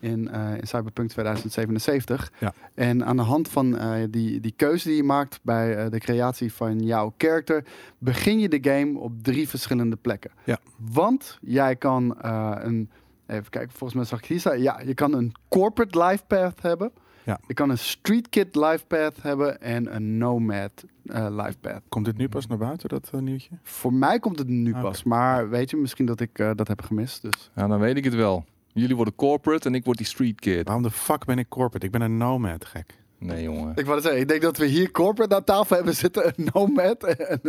in, 0.00 0.30
in 0.60 0.66
Cyberpunk 0.66 1.08
2077. 1.08 2.32
Ja. 2.38 2.54
En 2.74 3.04
aan 3.04 3.16
de 3.16 3.22
hand 3.22 3.48
van 3.48 3.78
die, 4.10 4.40
die 4.40 4.52
keuze 4.56 4.88
die 4.88 4.96
je 4.96 5.02
maakt 5.02 5.40
bij 5.42 5.88
de 5.88 5.98
creatie 5.98 6.52
van 6.52 6.80
jouw 6.80 7.14
character, 7.18 7.64
begin 7.98 8.38
je 8.38 8.48
de 8.48 8.70
game 8.70 8.98
op 8.98 9.12
drie 9.22 9.48
verschillende 9.48 9.96
plekken. 9.96 10.30
Ja. 10.44 10.58
Want 10.76 11.38
jij 11.42 11.76
kan 11.76 12.16
een, 12.64 12.90
even 13.26 13.50
kijken, 13.50 13.70
volgens 13.70 13.94
mij 13.94 14.04
zag 14.04 14.18
ik 14.18 14.24
hier 14.24 14.40
staan, 14.40 14.62
ja, 14.62 14.80
je 14.80 14.94
kan 14.94 15.14
een 15.14 15.32
corporate 15.48 16.04
life 16.04 16.24
path 16.26 16.62
hebben. 16.62 16.92
Ja. 17.24 17.40
Je 17.46 17.54
kan 17.54 17.70
een 17.70 17.78
street 17.78 18.28
kid 18.28 18.54
life 18.56 18.84
path 18.86 19.22
hebben 19.22 19.60
en 19.60 19.94
een 19.94 20.18
nomad 20.18 20.84
eh, 21.06 21.26
life 21.30 21.58
path. 21.60 21.80
Komt 21.88 22.04
dit 22.04 22.16
nu 22.16 22.28
pas 22.28 22.46
naar 22.46 22.58
buiten, 22.58 22.88
dat 22.88 23.10
eh, 23.12 23.20
nieuwtje? 23.20 23.50
Voor 23.62 23.92
mij 23.92 24.18
komt 24.18 24.38
het 24.38 24.48
nu 24.48 24.70
Oké. 24.70 24.80
pas, 24.80 25.02
maar 25.02 25.48
weet 25.50 25.70
je, 25.70 25.76
misschien 25.76 26.06
dat 26.06 26.20
ik 26.20 26.38
eh, 26.38 26.50
dat 26.54 26.68
heb 26.68 26.82
gemist. 26.82 27.22
Dus. 27.22 27.50
Ja, 27.54 27.66
dan 27.66 27.78
weet 27.78 27.96
ik 27.96 28.04
het 28.04 28.14
wel. 28.14 28.44
Jullie 28.72 28.96
worden 28.96 29.14
corporate 29.14 29.68
en 29.68 29.74
ik 29.74 29.84
word 29.84 29.96
die 29.98 30.06
street 30.06 30.40
kid. 30.40 30.64
Waarom 30.64 30.82
de 30.82 30.90
fuck 30.90 31.24
ben 31.24 31.38
ik 31.38 31.48
corporate? 31.48 31.86
Ik 31.86 31.92
ben 31.92 32.00
een 32.00 32.16
nomad, 32.16 32.64
gek. 32.64 33.00
Nee, 33.18 33.42
jongen. 33.42 33.72
Ik 33.74 33.84
wou 33.84 33.94
het 33.94 34.02
zeggen, 34.04 34.20
ik 34.22 34.28
denk 34.28 34.42
dat 34.42 34.56
we 34.56 34.66
hier 34.66 34.90
corporate 34.90 35.34
aan 35.34 35.44
tafel 35.44 35.76
hebben 35.76 35.94
zitten, 35.94 36.26
een 36.36 36.48
Nomad. 36.52 37.04
En, 37.04 37.40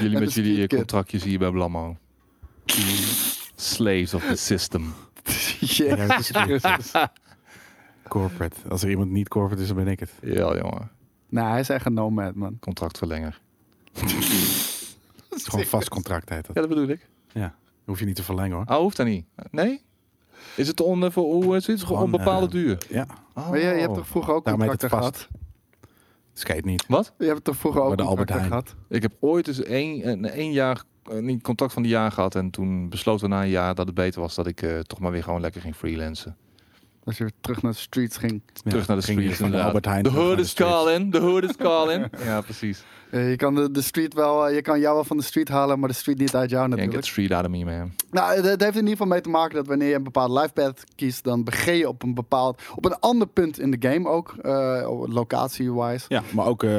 Jullie 0.00 0.14
en 0.16 0.20
met 0.22 0.32
jullie 0.32 0.66
contractjes 0.68 1.24
hier 1.24 1.38
bij 1.38 1.50
Blammo. 1.50 1.96
Slaves 3.54 4.14
of 4.14 4.24
the 4.24 4.36
system. 4.36 4.94
Jezus 5.60 5.76
Ja, 5.86 5.96
het 5.96 6.18
is- 6.18 6.30
Christus. 6.30 6.92
Corporate. 8.10 8.56
Als 8.68 8.82
er 8.82 8.90
iemand 8.90 9.10
niet 9.10 9.28
corporate 9.28 9.62
is, 9.62 9.68
dan 9.68 9.76
ben 9.76 9.86
ik 9.86 10.00
het. 10.00 10.12
Ja, 10.22 10.56
jongen. 10.56 10.90
Nou, 11.28 11.50
hij 11.50 11.60
is 11.60 11.68
echt 11.68 11.86
een 11.86 11.94
Nomad, 11.94 12.34
man. 12.34 12.56
Contractverlenger. 12.60 13.40
Het 15.30 15.38
is 15.38 15.46
gewoon 15.46 15.64
vast 15.64 15.88
contract 15.88 16.28
heet 16.28 16.46
dat. 16.46 16.54
Ja, 16.54 16.60
dat 16.60 16.70
bedoel 16.70 16.88
ik. 16.88 17.08
Ja. 17.32 17.54
Hoef 17.84 17.98
je 17.98 18.04
niet 18.04 18.16
te 18.16 18.22
verlengen 18.22 18.56
hoor. 18.56 18.64
Ah, 18.66 18.78
hoeft 18.78 18.96
dat 18.96 19.06
niet. 19.06 19.24
Nee? 19.50 19.82
Is 20.56 20.68
het 20.68 20.80
on, 20.80 21.04
eh, 21.04 21.10
voor, 21.10 21.24
hoe 21.24 21.56
is 21.56 21.66
het? 21.66 21.82
Gewoon, 21.82 22.02
onbepaalde 22.02 22.46
eh, 22.46 22.52
duur? 22.52 22.78
Ja. 22.88 23.06
Oh. 23.34 23.48
Maar 23.48 23.58
je, 23.58 23.64
je 23.66 23.80
hebt 23.80 23.94
toch 23.94 24.06
vroeger 24.06 24.34
ook 24.34 24.44
Daarom 24.44 24.62
heet 24.62 24.70
contracten 24.70 24.98
het 25.08 25.14
vast. 25.14 25.28
gehad? 25.28 25.88
Skate 26.32 26.66
niet. 26.68 26.84
Wat? 26.88 27.12
Je 27.18 27.24
hebt 27.24 27.44
toch 27.44 27.56
vroeger 27.56 27.80
ook 27.80 27.88
Bij 27.88 27.96
de 27.96 28.02
Albert 28.02 28.28
contracten 28.28 28.50
Heijn. 28.58 28.66
gehad? 28.66 28.86
Ik 28.88 29.02
heb 29.02 29.12
ooit 29.20 29.48
eens 29.48 29.62
één, 29.62 30.08
een, 30.08 30.24
één 30.24 30.52
jaar, 30.52 30.82
eh, 31.10 31.18
niet 31.18 31.42
contact 31.42 31.72
van 31.72 31.82
die 31.82 31.92
jaar 31.92 32.12
gehad. 32.12 32.34
En 32.34 32.50
toen 32.50 32.88
besloten 32.88 33.28
we 33.28 33.34
na 33.34 33.42
een 33.42 33.48
jaar 33.48 33.74
dat 33.74 33.86
het 33.86 33.94
beter 33.94 34.20
was 34.20 34.34
dat 34.34 34.46
ik 34.46 34.62
eh, 34.62 34.78
toch 34.78 34.98
maar 34.98 35.12
weer 35.12 35.22
gewoon 35.22 35.40
lekker 35.40 35.60
ging 35.60 35.76
freelancen. 35.76 36.36
Als 37.04 37.16
je 37.18 37.22
weer 37.24 37.32
terug 37.40 37.62
naar 37.62 37.72
de 37.72 37.78
streets 37.78 38.16
ging. 38.16 38.42
Ja, 38.54 38.70
Terug 38.70 38.86
naar 38.86 38.96
de 38.96 39.02
streets 39.02 39.36
van 39.38 39.50
de. 39.50 39.62
Albert 39.62 39.84
Heijn 39.84 40.06
hood 40.06 40.36
de 40.36 40.42
is 40.42 40.52
calling, 40.54 41.12
the 41.12 41.18
hood 41.20 41.42
is 41.44 41.56
calling. 41.56 42.06
ja, 42.24 42.40
precies. 42.40 42.82
Eh, 43.10 43.30
je 43.30 43.36
kan 43.36 43.54
de, 43.54 43.70
de 43.70 43.82
street 43.82 44.14
wel, 44.14 44.46
eh, 44.48 44.54
je 44.54 44.62
kan 44.62 44.80
jou 44.80 44.94
wel 44.94 45.04
van 45.04 45.16
de 45.16 45.22
street 45.22 45.48
halen, 45.48 45.78
maar 45.78 45.88
de 45.88 45.94
street 45.94 46.18
niet 46.18 46.34
uit 46.34 46.50
jou 46.50 46.62
Can't 46.62 46.74
get 46.74 46.80
natuurlijk. 46.84 47.06
street 47.12 47.32
out 47.32 47.44
of 47.44 47.50
me, 47.50 47.64
man. 47.64 47.92
Nou, 48.10 48.34
het, 48.36 48.44
het 48.44 48.60
heeft 48.62 48.74
in 48.74 48.80
ieder 48.80 48.90
geval 48.90 49.06
mee 49.06 49.20
te 49.20 49.28
maken 49.28 49.54
dat 49.54 49.66
wanneer 49.66 49.88
je 49.88 49.94
een 49.94 50.02
bepaald 50.02 50.30
life 50.30 50.52
path 50.52 50.84
kiest, 50.94 51.24
dan 51.24 51.44
begin 51.44 51.76
je 51.76 51.88
op 51.88 52.02
een 52.02 52.14
bepaald, 52.14 52.62
op 52.74 52.84
een 52.84 52.98
ander 52.98 53.26
punt 53.26 53.58
in 53.60 53.70
de 53.70 53.88
game 53.88 54.08
ook, 54.08 54.34
eh 54.42 54.88
locatie-wise. 55.06 56.04
Ja, 56.08 56.22
maar 56.34 56.46
ook, 56.46 56.62
eh, 56.62 56.70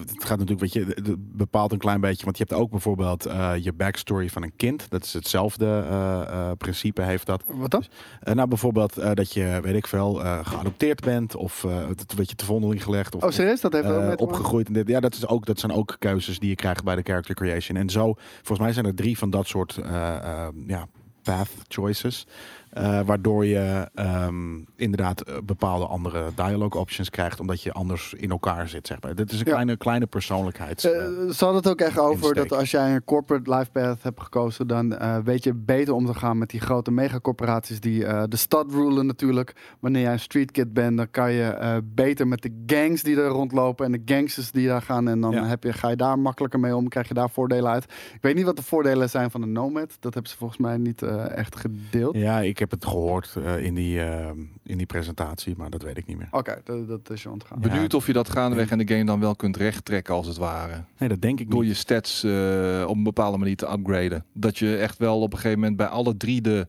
het 0.00 0.24
gaat 0.24 0.38
natuurlijk, 0.38 0.60
weet 0.60 0.72
je, 0.72 0.84
het- 0.84 1.06
het 1.06 1.36
bepaalt 1.36 1.72
een 1.72 1.78
klein 1.78 2.00
beetje. 2.00 2.24
Want 2.24 2.38
je 2.38 2.44
hebt 2.48 2.60
ook 2.60 2.70
bijvoorbeeld 2.70 3.26
eh, 3.26 3.52
je 3.60 3.72
backstory 3.72 4.28
van 4.28 4.42
een 4.42 4.52
kind. 4.56 4.86
Dat 4.90 5.04
is 5.04 5.12
hetzelfde 5.12 5.66
eh, 5.90 6.20
eh, 6.22 6.50
principe, 6.58 7.02
heeft 7.02 7.26
dat. 7.26 7.42
Wat 7.46 7.70
dan? 7.70 7.84
Eh, 8.20 8.34
nou, 8.34 8.48
bijvoorbeeld 8.48 8.96
eh, 8.98 9.10
dat 9.14 9.32
je, 9.32 9.39
weet 9.46 9.74
ik 9.74 9.86
veel, 9.86 10.24
eh, 10.24 10.38
geadopteerd 10.42 11.00
bent. 11.00 11.36
Of 11.36 11.64
eh 11.64 11.88
het 11.88 12.14
werd 12.14 12.30
je 12.30 12.36
te 12.36 12.44
vondeling 12.44 12.82
gelegd. 12.82 13.14
Of, 13.14 13.22
Oh, 13.22 13.30
serieus? 13.30 13.60
Dat 13.60 13.72
heeft 13.72 13.84
eh, 13.84 13.96
maken? 13.96 14.18
opgegroeid. 14.18 14.74
dit. 14.74 14.88
Ja, 14.88 15.00
dat, 15.00 15.14
is 15.14 15.26
ook, 15.26 15.46
dat 15.46 15.58
zijn 15.58 15.72
ook 15.72 15.96
keuzes 15.98 16.38
die 16.38 16.48
je 16.48 16.54
krijgt 16.54 16.84
bij 16.84 16.94
de 16.94 17.02
character 17.02 17.34
creation. 17.34 17.76
En 17.76 17.90
zo, 17.90 18.14
volgens 18.36 18.58
mij 18.58 18.72
zijn 18.72 18.86
er 18.86 18.94
drie 18.94 19.18
van 19.18 19.30
dat 19.30 19.46
soort 19.46 19.76
eh, 19.76 20.48
ja, 20.66 20.86
path 21.22 21.48
choices. 21.68 22.26
Eh, 22.70 23.00
waardoor 23.04 23.46
je 23.46 23.88
ehm, 23.94 24.58
inderdaad 24.76 25.20
eh, 25.20 25.34
bepaalde 25.44 25.86
andere 25.86 26.24
dialogue 26.34 26.80
options 26.80 27.10
krijgt. 27.10 27.40
Omdat 27.40 27.62
je 27.62 27.72
anders 27.72 28.14
in 28.14 28.30
elkaar 28.30 28.68
zit, 28.68 28.86
zeg 28.86 29.02
maar. 29.02 29.14
Dit 29.14 29.32
is 29.32 29.38
een 29.40 29.46
Ja. 29.46 29.52
kleine, 29.52 29.76
kleine 29.76 30.06
persoonlijkheids... 30.06 30.84
Eh, 30.84 30.90
ze 31.30 31.44
hadden 31.44 31.54
het 31.62 31.68
ook 31.68 31.80
echt 31.80 31.98
over 31.98 32.34
dat 32.34 32.52
als 32.52 32.70
jij 32.70 32.94
een 32.94 33.04
corporate 33.04 33.54
life 33.54 33.70
path 33.70 34.02
hebt 34.02 34.20
gekozen, 34.20 34.66
dan 34.66 34.98
weet 35.24 35.44
je 35.44 35.54
beter 35.54 35.94
om 35.94 36.06
te 36.06 36.14
gaan 36.14 36.38
met 36.38 36.50
die 36.50 36.60
grote 36.60 36.90
megacorporaties 36.90 37.80
die 37.80 37.98
de 38.28 38.36
stad 38.36 38.72
rulen 38.72 39.06
natuurlijk. 39.06 39.54
Wanneer 39.80 40.02
jij 40.02 40.12
een 40.12 40.18
street 40.20 40.50
kid 40.50 40.72
bent, 40.72 40.96
dan 40.96 41.10
kan 41.10 41.32
je 41.32 41.80
beter 41.84 42.28
met 42.28 42.42
de 42.42 42.62
gangs 42.66 43.02
die 43.02 43.16
er 43.20 43.28
rondlopen 43.28 43.86
en 43.86 43.92
de 43.92 44.02
gangsters 44.14 44.50
die 44.50 44.66
daar 44.66 44.82
gaan. 44.82 45.08
En 45.08 45.20
dan 45.20 45.30
Ja. 45.32 45.44
heb 45.46 45.62
je, 45.64 45.72
ga 45.72 45.88
je 45.88 45.96
daar 45.96 46.18
makkelijker 46.18 46.60
mee 46.60 46.76
om, 46.76 46.88
krijg 46.88 47.08
je 47.08 47.14
daar 47.14 47.30
voordelen 47.30 47.70
uit. 47.70 47.84
Ik 48.14 48.18
weet 48.20 48.34
niet 48.34 48.44
wat 48.44 48.56
de 48.56 48.62
voordelen 48.62 49.10
zijn 49.10 49.30
van 49.30 49.42
een 49.42 49.52
nomad. 49.52 49.96
Dat 50.00 50.14
hebben 50.14 50.30
ze 50.32 50.36
volgens 50.38 50.58
mij 50.60 50.76
niet 50.76 51.02
echt 51.34 51.56
gedeeld. 51.56 52.16
ja, 52.16 52.40
ik 52.40 52.58
heb 52.60 52.70
het 52.70 52.84
gehoord 52.84 53.36
eh, 53.36 53.64
in, 53.64 53.74
die, 53.74 54.00
eh, 54.00 54.30
in 54.62 54.76
die 54.76 54.86
presentatie, 54.86 55.54
maar 55.56 55.70
dat 55.70 55.82
weet 55.82 55.96
ik 55.96 56.06
niet 56.06 56.18
meer. 56.18 56.28
Oké, 56.30 56.60
dat, 56.64 56.88
dat 56.88 57.10
is 57.10 57.22
je 57.22 57.30
ontgaan. 57.30 57.58
Ja. 57.60 57.68
Benieuwd 57.68 57.94
of 57.94 58.06
je 58.06 58.12
dat 58.12 58.30
gaandeweg 58.30 58.70
in 58.70 58.78
de 58.78 58.94
game 58.94 59.04
dan 59.04 59.20
wel 59.20 59.36
kunt 59.36 59.56
rechttrekken 59.56 60.14
als 60.14 60.26
het 60.26 60.36
ware. 60.36 60.84
Nee, 60.98 61.08
dat 61.08 61.20
denk 61.20 61.40
ik 61.40 61.50
Door 61.50 61.62
niet. 61.62 61.70
je 61.70 61.76
stats 61.76 62.24
eh, 62.24 62.84
op 62.86 62.96
een 62.96 63.02
bepaalde 63.02 63.38
manier 63.38 63.56
te 63.56 63.72
upgraden. 63.72 64.24
Dat 64.32 64.58
je 64.58 64.76
echt 64.76 64.98
wel 64.98 65.20
op 65.20 65.32
een 65.32 65.38
gegeven 65.38 65.58
moment 65.58 65.76
bij 65.76 65.86
alle 65.86 66.16
drie 66.16 66.40
de 66.40 66.66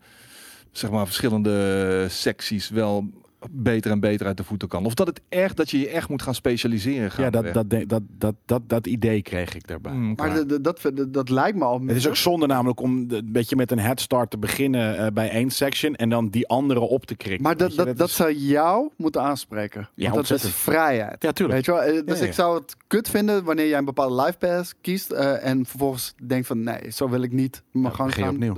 zeg 0.71 0.91
maar, 0.91 1.05
verschillende 1.05 2.05
secties 2.09 2.69
wel 2.69 3.09
beter 3.51 3.91
en 3.91 3.99
beter 3.99 4.25
uit 4.27 4.37
de 4.37 4.43
voeten 4.43 4.67
kan. 4.67 4.85
Of 4.85 4.93
dat 4.93 5.07
het 5.07 5.21
echt 5.29 5.57
dat 5.57 5.69
je 5.69 5.79
je 5.79 5.89
echt 5.89 6.09
moet 6.09 6.21
gaan 6.21 6.35
specialiseren. 6.35 7.03
Ja, 7.03 7.09
gaandeweg. 7.09 7.53
dat, 7.53 7.69
dat, 7.69 7.89
dat, 7.89 8.01
dat, 8.17 8.35
dat, 8.45 8.61
dat, 8.69 8.87
idee 8.87 9.21
kreeg 9.21 9.55
ik 9.55 9.67
daarbij. 9.67 9.91
Hmm, 9.91 10.05
Maar 10.05 10.15
klaar. 10.15 10.33
de- 10.33 10.45
de- 10.45 10.61
dat, 10.61 10.81
dat, 10.93 11.13
dat 11.13 11.29
lijkt 11.29 11.57
me 11.57 11.63
al. 11.63 11.81
Het 11.81 11.95
is 11.95 12.07
ook 12.07 12.15
zonde 12.15 12.45
namelijk 12.47 12.79
om 12.79 13.05
een 13.07 13.29
beetje 13.31 13.55
met 13.55 13.71
een 13.71 13.79
head 13.79 13.99
start 14.01 14.29
te 14.29 14.37
beginnen 14.37 14.97
eh, 14.97 15.07
bij 15.13 15.29
één 15.29 15.49
section 15.49 15.95
en 15.95 16.09
dan 16.09 16.29
die 16.29 16.47
andere 16.47 16.79
op 16.79 17.05
te 17.05 17.15
krikken. 17.15 17.43
Maar 17.43 17.57
dat, 17.57 17.71
je, 17.75 17.77
dat, 17.85 17.97
dat 17.97 18.07
is- 18.09 18.15
zou 18.15 18.33
jou 18.33 18.89
moeten 18.97 19.21
aanspreken. 19.21 19.89
Ja, 19.95 20.11
Want 20.11 20.27
dat 20.27 20.43
is 20.43 20.49
vrijheid. 20.55 21.23
Ja, 21.23 21.31
tuurlijk. 21.31 21.55
Weet 21.55 21.65
je 21.65 21.71
wel? 21.71 21.81
Eh, 21.81 22.05
Dus 22.05 22.17
Ja, 22.17 22.23
ja. 22.23 22.29
ik 22.29 22.35
zou 22.35 22.59
het 22.59 22.75
kut 22.87 23.09
vinden 23.09 23.43
wanneer 23.43 23.67
jij 23.67 23.77
een 23.77 23.85
bepaalde 23.85 24.21
life 24.21 24.37
pass 24.37 24.73
kiest 24.81 25.11
eh, 25.11 25.45
en 25.45 25.65
vervolgens 25.65 26.13
denkt 26.25 26.47
van 26.47 26.63
nee, 26.63 26.91
zo 26.91 27.09
wil 27.09 27.21
ik 27.21 27.31
niet 27.31 27.63
mijn 27.71 27.93
Ja, 27.97 28.05
je 28.05 28.11
gaan. 28.11 28.29
opnieuw. 28.33 28.55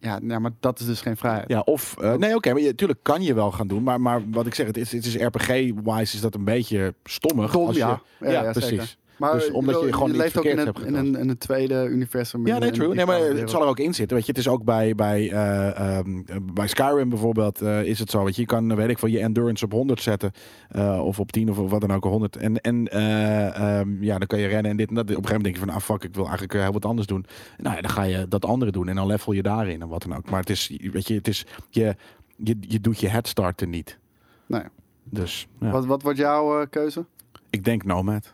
Ja, 0.00 0.20
ja, 0.22 0.38
maar 0.38 0.50
dat 0.60 0.80
is 0.80 0.86
dus 0.86 1.00
geen 1.00 1.16
vrijheid. 1.16 1.48
Ja, 1.48 1.60
of... 1.60 1.96
eh, 2.00 2.14
nee, 2.14 2.34
oké, 2.34 2.52
maar 2.52 2.62
je, 2.62 2.74
tuurlijk 2.74 3.02
kan 3.02 3.22
je 3.22 3.34
wel 3.34 3.52
gaan 3.52 3.66
doen. 3.66 3.82
Maar, 3.82 4.00
maar 4.00 4.22
wat 4.30 4.46
ik 4.46 4.54
zeg, 4.54 4.66
het 4.66 4.76
is, 4.76 4.92
het 4.92 5.04
is 5.06 5.16
RPG-wise 5.16 6.14
is 6.14 6.20
dat 6.20 6.34
een 6.34 6.44
beetje 6.44 6.94
stommig. 7.04 7.50
Dom, 7.52 7.66
als 7.66 7.74
je- 7.76 7.80
ja. 7.80 8.02
Ja, 8.20 8.30
Ja, 8.30 8.42
ja, 8.42 8.50
precies. 8.50 8.68
zeker. 8.70 8.96
Maar 9.18 9.32
Dus 9.32 9.50
omdat 9.50 9.80
je 9.80 9.92
gewoon 9.92 10.16
leeft 10.16 10.38
ook 10.38 10.44
in 10.44 10.58
een, 10.58 10.74
in, 10.86 10.94
een, 10.94 11.16
in 11.16 11.28
een 11.28 11.38
tweede 11.38 11.86
universum. 11.88 12.46
Ja, 12.46 12.58
nee, 12.58 12.70
true. 12.70 12.94
Nee, 12.94 13.06
maar 13.06 13.20
het 13.20 13.50
zal 13.50 13.62
er 13.62 13.68
ook 13.68 13.78
in 13.78 13.94
zitten. 13.94 14.16
Weet 14.16 14.26
je, 14.26 14.32
het 14.32 14.40
is 14.40 14.48
ook 14.48 14.64
bij, 14.64 14.94
bij, 14.94 15.30
eh, 15.30 15.96
ehm, 15.98 16.22
bij 16.52 16.66
Skyrim 16.66 17.08
bijvoorbeeld 17.08 17.62
eh, 17.62 17.82
is 17.82 17.98
het 17.98 18.10
zo. 18.10 18.24
Weet 18.24 18.34
je, 18.34 18.40
je 18.40 18.46
kan, 18.46 18.76
weet 18.76 18.88
ik 18.88 18.98
veel, 18.98 19.08
je 19.08 19.18
endurance 19.20 19.64
op 19.64 19.72
100 19.72 20.02
zetten. 20.02 20.32
eh, 20.68 21.04
of 21.04 21.20
op 21.20 21.32
10 21.32 21.50
of 21.50 21.70
wat 21.70 21.80
dan 21.80 21.92
ook, 21.92 22.04
100. 22.04 22.36
En, 22.36 22.60
en 22.60 22.88
eh, 22.88 23.78
ehm, 23.78 24.02
ja, 24.02 24.18
dan 24.18 24.26
kan 24.26 24.38
je 24.38 24.46
rennen 24.46 24.70
en 24.70 24.76
dit 24.76 24.88
en 24.88 24.94
dat. 24.94 25.04
Op 25.04 25.10
een 25.10 25.14
gegeven 25.16 25.36
moment 25.36 25.44
denk 25.44 25.66
je 25.66 25.72
van, 25.72 25.82
ah 25.82 25.96
fuck, 25.96 26.04
ik 26.08 26.14
wil 26.14 26.24
eigenlijk 26.24 26.52
heel 26.52 26.72
wat 26.72 26.84
anders 26.84 27.06
doen. 27.06 27.26
Nou 27.56 27.76
ja, 27.76 27.80
dan 27.82 27.90
ga 27.90 28.02
je 28.02 28.28
dat 28.28 28.44
andere 28.44 28.70
doen 28.70 28.88
en 28.88 28.94
dan 28.96 29.06
level 29.06 29.32
je 29.32 29.42
daarin 29.42 29.82
en 29.82 29.88
wat 29.88 30.02
dan 30.02 30.16
ook. 30.16 30.30
Maar 30.30 30.40
het 30.40 30.50
is, 30.50 30.72
weet 30.92 31.08
je, 31.08 31.14
het 31.14 31.28
is, 31.28 31.46
je, 31.70 31.96
je, 32.36 32.56
je 32.60 32.80
doet 32.80 33.00
je 33.00 33.08
headstarten 33.08 33.70
niet. 33.70 33.98
Nee. 34.46 34.62
Dus 35.04 35.46
ja. 35.60 35.70
Wat, 35.70 35.86
wat 35.86 36.02
wordt 36.02 36.18
jouw 36.18 36.66
keuze? 36.70 37.04
ik 37.50 37.64
denk 37.64 37.84
Nomad. 37.84 38.32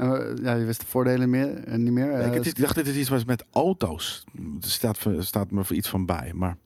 Eh, 0.00 0.20
ja, 0.42 0.54
je 0.54 0.64
wist 0.64 0.80
de 0.80 0.86
voordelen 0.86 1.30
meer, 1.30 1.64
eh, 1.64 1.74
niet 1.78 1.92
meer. 1.92 2.10
ik, 2.10 2.18
Eh, 2.26 2.30
het 2.32 2.46
is- 2.46 2.52
ik 2.52 2.58
dacht 2.60 2.74
dat 2.74 2.86
het 2.86 2.96
iets 2.96 3.08
was 3.08 3.24
met 3.24 3.44
auto's. 3.52 4.24
Er 4.60 4.70
staat, 4.70 5.06
staat 5.18 5.50
me 5.50 5.64
voor 5.64 5.76
iets 5.76 5.88
van 5.88 6.06
bij, 6.06 6.32
maar... 6.34 6.56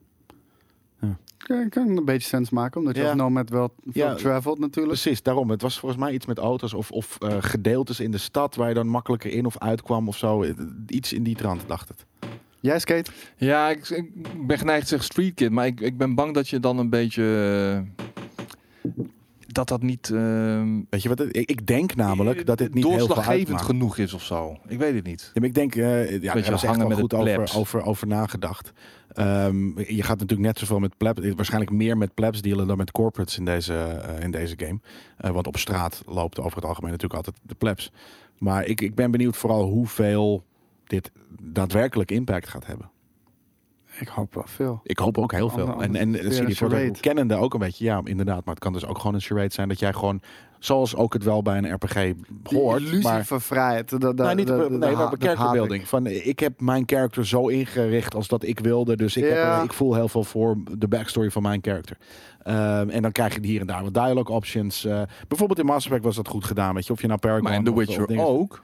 kan, 1.37 1.69
kan 1.69 1.97
een 1.97 2.05
beetje 2.05 2.27
sens 2.27 2.49
maken, 2.49 2.79
omdat 2.79 2.95
je 2.95 3.01
Ja. 3.01 3.07
als 3.07 3.17
nomad 3.17 3.49
wel 3.49 3.73
veel 3.85 4.05
Ja. 4.07 4.15
travelt 4.15 4.59
natuurlijk. 4.59 4.99
Precies, 5.01 5.21
daarom. 5.23 5.49
Het 5.49 5.61
was 5.61 5.79
volgens 5.79 6.01
mij 6.01 6.13
iets 6.13 6.25
met 6.25 6.37
auto's 6.37 6.73
of, 6.73 6.91
of 6.91 7.17
eh, 7.19 7.37
gedeeltes 7.39 7.99
in 7.99 8.11
de 8.11 8.17
stad 8.17 8.55
waar 8.55 8.67
je 8.67 8.73
dan 8.73 8.87
makkelijker 8.87 9.31
in 9.31 9.45
of 9.45 9.57
uitkwam 9.57 10.07
of 10.07 10.17
zo. 10.17 10.45
Iets 10.87 11.13
in 11.13 11.23
die 11.23 11.35
trant, 11.35 11.63
dacht 11.67 11.87
het. 11.87 12.05
Jij 12.59 12.79
skate? 12.79 13.11
Ja, 13.37 13.69
ik, 13.69 13.89
ik 13.89 14.47
ben 14.47 14.57
geneigd 14.57 14.81
te 14.81 14.87
zeggen 14.87 15.07
street 15.07 15.33
kid, 15.33 15.51
maar 15.51 15.65
ik, 15.65 15.79
ik 15.81 15.97
ben 15.97 16.15
bang 16.15 16.33
dat 16.33 16.49
je 16.49 16.59
dan 16.59 16.77
een 16.77 16.89
beetje 16.89 17.23
dat 19.55 19.67
dat 19.67 19.81
niet 19.81 20.09
ehm, 20.09 20.81
Weet 20.89 21.01
je 21.01 21.09
wat? 21.09 21.17
het- 21.19 21.35
Ik, 21.37 21.49
ik 21.49 21.65
denk 21.67 21.95
namelijk 21.95 22.45
dat 22.45 22.57
dit 22.57 22.73
niet 22.73 22.83
doorslaggevend 22.83 23.61
genoeg 23.61 23.97
is 23.97 24.13
of 24.13 24.23
zo. 24.23 24.57
Ik 24.67 24.77
weet 24.79 24.95
het 24.95 25.05
niet. 25.05 25.21
Ja, 25.33 25.39
maar 25.39 25.49
ik 25.49 25.55
denk, 25.55 25.75
eh 25.75 25.81
ja, 25.83 26.09
daar 26.19 26.19
Beetje 26.19 26.39
is 26.39 26.47
echt 26.47 26.61
hangen 26.63 26.77
wel 26.79 26.87
met 26.87 26.97
goed 26.99 27.13
over, 27.13 27.57
over, 27.57 27.83
over 27.83 28.07
nagedacht. 28.07 28.71
Ehm, 29.13 29.79
je 29.79 30.03
gaat 30.03 30.19
natuurlijk 30.19 30.47
net 30.47 30.57
zoveel 30.59 30.79
met 30.79 30.97
plebs, 30.97 31.33
waarschijnlijk 31.35 31.71
meer 31.71 31.97
met 31.97 32.13
plebs 32.13 32.41
dealen 32.41 32.67
dan 32.67 32.77
met 32.77 32.91
corporates 32.91 33.37
in 33.37 33.45
deze, 33.45 33.73
eh, 33.73 34.23
in 34.23 34.31
deze 34.31 34.53
game. 34.57 34.79
Eh, 35.17 35.31
want 35.31 35.47
op 35.47 35.57
straat 35.57 36.03
loopt 36.05 36.39
over 36.39 36.55
het 36.55 36.65
algemeen 36.65 36.91
natuurlijk 36.91 37.25
altijd 37.25 37.35
de 37.43 37.55
plebs. 37.55 37.91
Maar 38.37 38.65
ik, 38.65 38.81
ik 38.81 38.95
ben 38.95 39.11
benieuwd 39.11 39.37
vooral 39.37 39.63
hoeveel 39.67 40.43
dit 40.83 41.11
daadwerkelijk 41.41 42.11
impact 42.11 42.47
gaat 42.49 42.65
hebben. 42.65 42.89
Ik 43.99 44.07
hoop 44.07 44.33
wel 44.33 44.43
veel. 44.47 44.79
Ik 44.83 44.99
hoop 44.99 45.17
ook 45.17 45.31
heel 45.31 45.49
veel. 45.49 45.69
Ander- 45.69 45.99
En, 45.99 46.15
en 46.15 46.29
CD 46.29 46.55
Projekt 46.55 46.99
kennende 46.99 47.35
ook 47.35 47.53
een 47.53 47.59
beetje. 47.59 47.85
Ja, 47.85 48.01
inderdaad. 48.03 48.45
Maar 48.45 48.53
het 48.53 48.63
kan 48.63 48.73
dus 48.73 48.85
ook 48.85 48.97
gewoon 48.97 49.13
een 49.13 49.21
charade 49.21 49.53
zijn 49.53 49.67
dat 49.67 49.79
jij 49.79 49.93
gewoon, 49.93 50.21
zoals 50.59 50.95
ook 50.95 51.13
het 51.13 51.23
wel 51.23 51.41
bij 51.41 51.57
een 51.57 51.73
RPG 51.73 51.93
Die 51.93 52.13
hoort, 52.59 52.79
illusie 52.81 53.03
maar 53.03 53.25
van 53.25 53.41
vrijheid. 53.41 53.89
Dat, 53.89 54.01
dat, 54.01 54.15
nou, 54.15 54.35
niet 54.35 54.47
dat- 54.47 54.69
nee, 54.69 54.95
maar 54.95 55.51
building. 55.51 55.87
Van, 55.87 56.05
ik 56.07 56.39
heb 56.39 56.59
mijn 56.61 56.83
character 56.85 57.25
zo 57.27 57.47
ingericht 57.47 58.15
als 58.15 58.27
dat 58.27 58.43
ik 58.43 58.59
wilde. 58.59 58.95
Dus 58.95 59.17
ik, 59.17 59.23
Ja. 59.23 59.57
er- 59.57 59.63
ik 59.63 59.73
voel 59.73 59.93
heel 59.95 60.07
veel 60.07 60.23
voor 60.23 60.57
de 60.77 60.87
backstory 60.87 61.31
van 61.31 61.41
mijn 61.41 61.59
character. 61.61 61.97
Ehm, 62.43 62.89
en 62.89 63.01
dan 63.01 63.11
krijg 63.11 63.33
je 63.35 63.39
hier 63.45 63.61
en 63.61 63.67
daar 63.67 63.83
wat 63.83 63.93
dialogue 63.93 64.35
options. 64.35 64.85
Eh, 64.85 65.01
bijvoorbeeld 65.27 65.59
in 65.59 65.65
Mass 65.65 65.85
Effect 65.85 66.03
was 66.03 66.15
dat 66.15 66.27
goed 66.27 66.45
gedaan. 66.45 66.73
Weet 66.73 66.85
je, 66.87 66.93
of 66.93 67.01
je 67.01 67.07
nou 67.07 67.19
Paragon 67.19 67.43
Maar 67.43 67.53
in 67.53 67.63
The 67.63 67.71
of- 67.71 67.77
of 67.77 67.85
Witcher 67.85 68.07
dingen- 68.07 68.27
ook. 68.27 68.63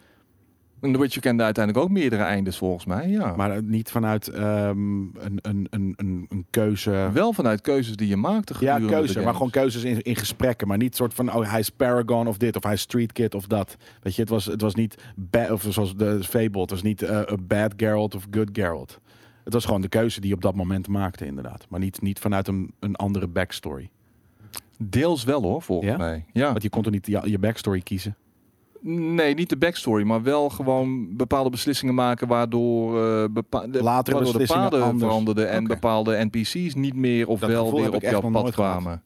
In 0.82 0.94
The 0.94 1.00
Witcher 1.00 1.22
kende 1.22 1.44
uiteindelijk 1.44 1.86
ook 1.86 1.92
meerdere 1.92 2.24
eindes 2.24 2.58
volgens 2.58 2.86
mij, 2.86 3.10
ja. 3.10 3.36
Maar 3.36 3.52
eh, 3.52 3.62
niet 3.62 3.92
vanuit 3.92 4.28
ehm, 4.28 4.80
een, 5.02 5.40
een, 5.42 5.68
een, 5.70 5.94
een, 5.98 6.26
een 6.30 6.46
keuze. 6.50 7.10
wel 7.14 7.34
vanuit 7.34 7.62
keuzes 7.62 7.96
die 7.96 8.08
je 8.08 8.16
maakte 8.16 8.54
Ja, 8.60 8.80
keuze, 8.80 9.22
maar 9.22 9.34
gewoon 9.34 9.50
keuzes 9.50 9.84
in, 9.84 10.02
in 10.02 10.16
gesprekken. 10.16 10.68
Maar 10.68 10.78
niet 10.78 10.96
soort 10.96 11.14
van, 11.14 11.34
oh, 11.34 11.50
hij 11.52 11.60
is 11.60 11.70
Paragon 11.70 12.28
of 12.28 12.38
dit, 12.38 12.56
of 12.56 12.64
hij 12.64 12.74
is 12.74 12.82
Street 12.82 13.12
Kid 13.12 13.36
of 13.36 13.48
dat. 13.48 13.78
Weet 14.02 14.16
je, 14.16 14.22
het 14.22 14.30
was, 14.30 14.46
het 14.46 14.62
was 14.62 14.76
niet, 14.76 14.96
of 15.52 15.66
zoals 15.70 15.96
de 15.96 16.24
Fable, 16.24 16.62
het 16.62 16.70
was 16.70 16.82
niet 16.82 17.02
eh, 17.02 17.18
a 17.18 17.38
bad 17.42 17.74
Geralt 17.78 18.16
of 18.16 18.28
good 18.32 18.50
Geralt. 18.54 19.00
Het 19.44 19.54
was 19.54 19.66
gewoon 19.66 19.82
de 19.82 19.88
keuze 19.90 20.20
die 20.20 20.30
je 20.30 20.36
op 20.36 20.42
dat 20.42 20.56
moment 20.56 20.88
maakte, 20.88 21.26
inderdaad. 21.26 21.66
Maar 21.70 21.80
niet, 21.80 22.02
niet 22.02 22.20
vanuit 22.20 22.48
een, 22.48 22.74
een 22.80 22.96
andere 22.96 23.28
backstory. 23.28 23.90
Deels 24.78 25.24
wel 25.24 25.42
hoor, 25.42 25.62
volgens 25.62 25.92
Ja? 25.92 25.98
mij. 25.98 26.26
Ja. 26.34 26.48
Want 26.50 26.64
je 26.64 26.70
kon 26.70 26.82
toch 26.84 26.94
niet 26.94 27.08
je, 27.08 27.22
je 27.24 27.40
backstory 27.40 27.82
kiezen? 27.82 28.16
Nee, 28.84 29.34
niet 29.34 29.50
de 29.50 29.58
backstory, 29.58 30.04
maar 30.04 30.24
wel 30.24 30.50
gewoon 30.50 31.16
bepaalde 31.18 31.50
beslissingen 31.50 31.94
maken 31.96 32.28
waardoor, 32.28 33.04
eh 33.04 33.26
bepa 33.32 33.68
de, 33.68 33.84
Latere 33.84 33.84
waardoor 33.84 34.32
de 34.34 34.38
beslissingen 34.38 34.70
paden 34.70 34.84
anders. 34.84 35.04
veranderden 35.04 35.50
en 35.50 35.64
bepaalde 35.64 36.26
NPC's 36.32 36.74
niet 36.76 36.96
meer 36.96 37.28
of 37.28 37.40
Dat 37.40 37.50
wel 37.50 37.76
weer 37.76 37.94
op 37.94 38.02
jouw 38.02 38.30
pad 38.32 38.52
kwamen. 38.52 39.04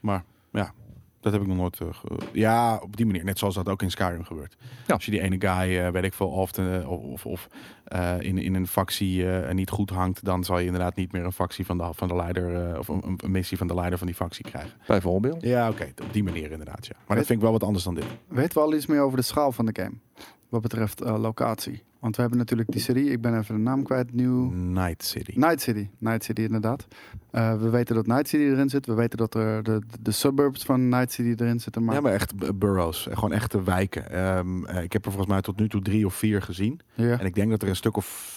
Maar 0.00 0.24
ja, 0.52 0.72
dat 1.20 1.32
heb 1.32 1.40
ik 1.42 1.48
nog 1.48 1.56
nooit. 1.56 1.80
eh, 1.80 1.88
ja, 2.32 2.76
op 2.82 2.96
die 2.96 3.06
manier. 3.06 3.24
Net 3.24 3.38
zoals 3.38 3.54
dat 3.54 3.68
ook 3.68 3.82
in 3.82 3.90
Skyrim 3.90 4.24
gebeurt. 4.24 4.56
Ja. 4.86 4.94
Als 4.94 5.04
je 5.04 5.10
die 5.10 5.20
ene 5.20 5.36
guy, 5.38 5.78
eh, 5.78 5.90
weet 5.90 6.04
ik 6.04 6.12
veel, 6.14 6.28
of, 6.28 6.52
de- 6.52 6.84
of, 6.86 7.02
of, 7.02 7.26
of 7.26 7.48
eh, 7.84 8.14
in, 8.20 8.38
in 8.38 8.54
een 8.54 8.66
factie 8.66 9.30
eh, 9.30 9.54
niet 9.54 9.70
goed 9.70 9.90
hangt, 9.90 10.24
dan 10.24 10.44
zal 10.44 10.58
je 10.58 10.64
inderdaad 10.66 10.96
niet 10.96 11.12
meer 11.12 11.24
een 11.24 11.32
factie 11.32 11.66
van 11.66 11.78
de, 11.78 11.88
van 11.92 12.08
de 12.08 12.14
leider 12.16 12.70
eh, 12.72 12.78
of 12.78 12.88
een, 12.88 13.02
een 13.16 13.30
missie 13.30 13.58
van 13.58 13.66
de 13.66 13.74
leider 13.74 13.98
van 13.98 14.06
die 14.06 14.16
factie 14.16 14.44
krijgen. 14.44 14.72
Bijvoorbeeld. 14.86 15.42
Ja, 15.42 15.68
oké, 15.68 15.92
op 16.02 16.12
die 16.12 16.22
manier 16.24 16.50
inderdaad. 16.50 16.86
Ja. 16.86 16.94
Maar 17.06 17.16
dat 17.16 17.26
vind 17.26 17.38
ik 17.38 17.44
wel 17.44 17.52
wat 17.52 17.62
anders 17.64 17.84
dan 17.84 17.94
dit. 17.94 18.04
Weten 18.28 18.54
we 18.58 18.64
al 18.64 18.74
iets 18.74 18.86
meer 18.86 19.00
over 19.00 19.16
de 19.16 19.24
schaal 19.24 19.52
van 19.52 19.66
de 19.66 19.82
game? 19.82 19.94
Wat 20.48 20.60
betreft 20.62 21.00
eh, 21.00 21.18
locatie. 21.18 21.82
Want 21.98 22.14
we 22.14 22.20
hebben 22.20 22.38
natuurlijk 22.38 22.70
die 22.70 22.80
serie. 22.80 23.10
Ik 23.10 23.20
ben 23.20 23.38
even 23.38 23.54
de 23.54 23.60
naam 23.60 23.82
kwijt. 23.82 24.14
New... 24.14 24.52
Night 24.52 25.04
City. 25.04 25.32
Night 25.34 25.60
City. 25.60 25.88
Night 25.98 26.24
City, 26.24 26.40
inderdaad. 26.42 26.86
Eh, 27.30 27.60
we 27.60 27.68
weten 27.68 27.94
dat 27.94 28.06
Night 28.06 28.28
City 28.28 28.42
erin 28.42 28.68
zit. 28.68 28.86
We 28.86 28.94
weten 28.94 29.18
dat 29.18 29.34
er 29.34 29.62
de, 29.62 29.82
de 30.00 30.10
suburbs 30.10 30.64
van 30.64 30.88
Night 30.88 31.12
City 31.12 31.42
erin 31.42 31.60
zitten. 31.60 31.84
Maar, 31.84 31.94
Ja, 31.94 32.00
maar 32.00 32.12
echt 32.12 32.58
boroughs. 32.58 33.08
Gewoon 33.10 33.32
echte 33.32 33.62
wijken. 33.62 34.10
Ehm, 34.10 34.64
eh, 34.64 34.82
ik 34.82 34.92
heb 34.92 35.04
er 35.04 35.10
volgens 35.10 35.32
mij 35.32 35.40
tot 35.40 35.58
nu 35.58 35.68
toe 35.68 35.82
drie 35.82 36.06
of 36.06 36.14
vier 36.14 36.42
gezien. 36.42 36.80
ja. 36.94 37.18
En 37.18 37.26
ik 37.26 37.34
denk 37.34 37.50
dat 37.50 37.62
er 37.62 37.68
een 37.68 37.76
stuk 37.76 37.96
of... 37.96 38.36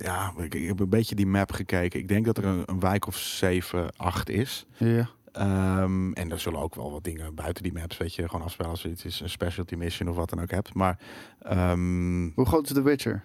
Ja, 0.00 0.32
ik, 0.38 0.54
ik 0.54 0.66
heb 0.66 0.80
een 0.80 0.88
beetje 0.88 1.14
die 1.14 1.26
map 1.26 1.52
gekeken. 1.52 2.00
Ik 2.00 2.08
denk 2.08 2.24
dat 2.24 2.38
er 2.38 2.44
een, 2.44 2.62
een 2.66 2.80
wijk 2.80 3.06
of 3.06 3.16
7, 3.16 3.88
8 3.96 4.28
is. 4.30 4.66
ja. 4.76 5.08
Ehm, 5.36 6.12
en 6.12 6.30
er 6.30 6.40
zullen 6.40 6.60
ook 6.60 6.74
wel 6.74 6.90
wat 6.90 7.04
dingen 7.04 7.34
buiten 7.34 7.62
die 7.62 7.72
maps, 7.72 7.96
weet 7.96 8.14
je, 8.14 8.28
gewoon 8.28 8.42
afspelen 8.44 8.70
als 8.70 8.82
je 8.82 8.88
iets 8.90 9.04
is, 9.04 9.20
een 9.20 9.30
specialty 9.30 9.74
mission 9.74 10.08
of 10.08 10.16
wat 10.16 10.28
dan 10.30 10.40
ook 10.40 10.50
hebt. 10.50 10.74
Maar 10.74 10.98
ehm, 11.42 12.28
Hoe 12.34 12.46
groot 12.46 12.66
is 12.66 12.72
The 12.72 12.82
Witcher? 12.82 13.22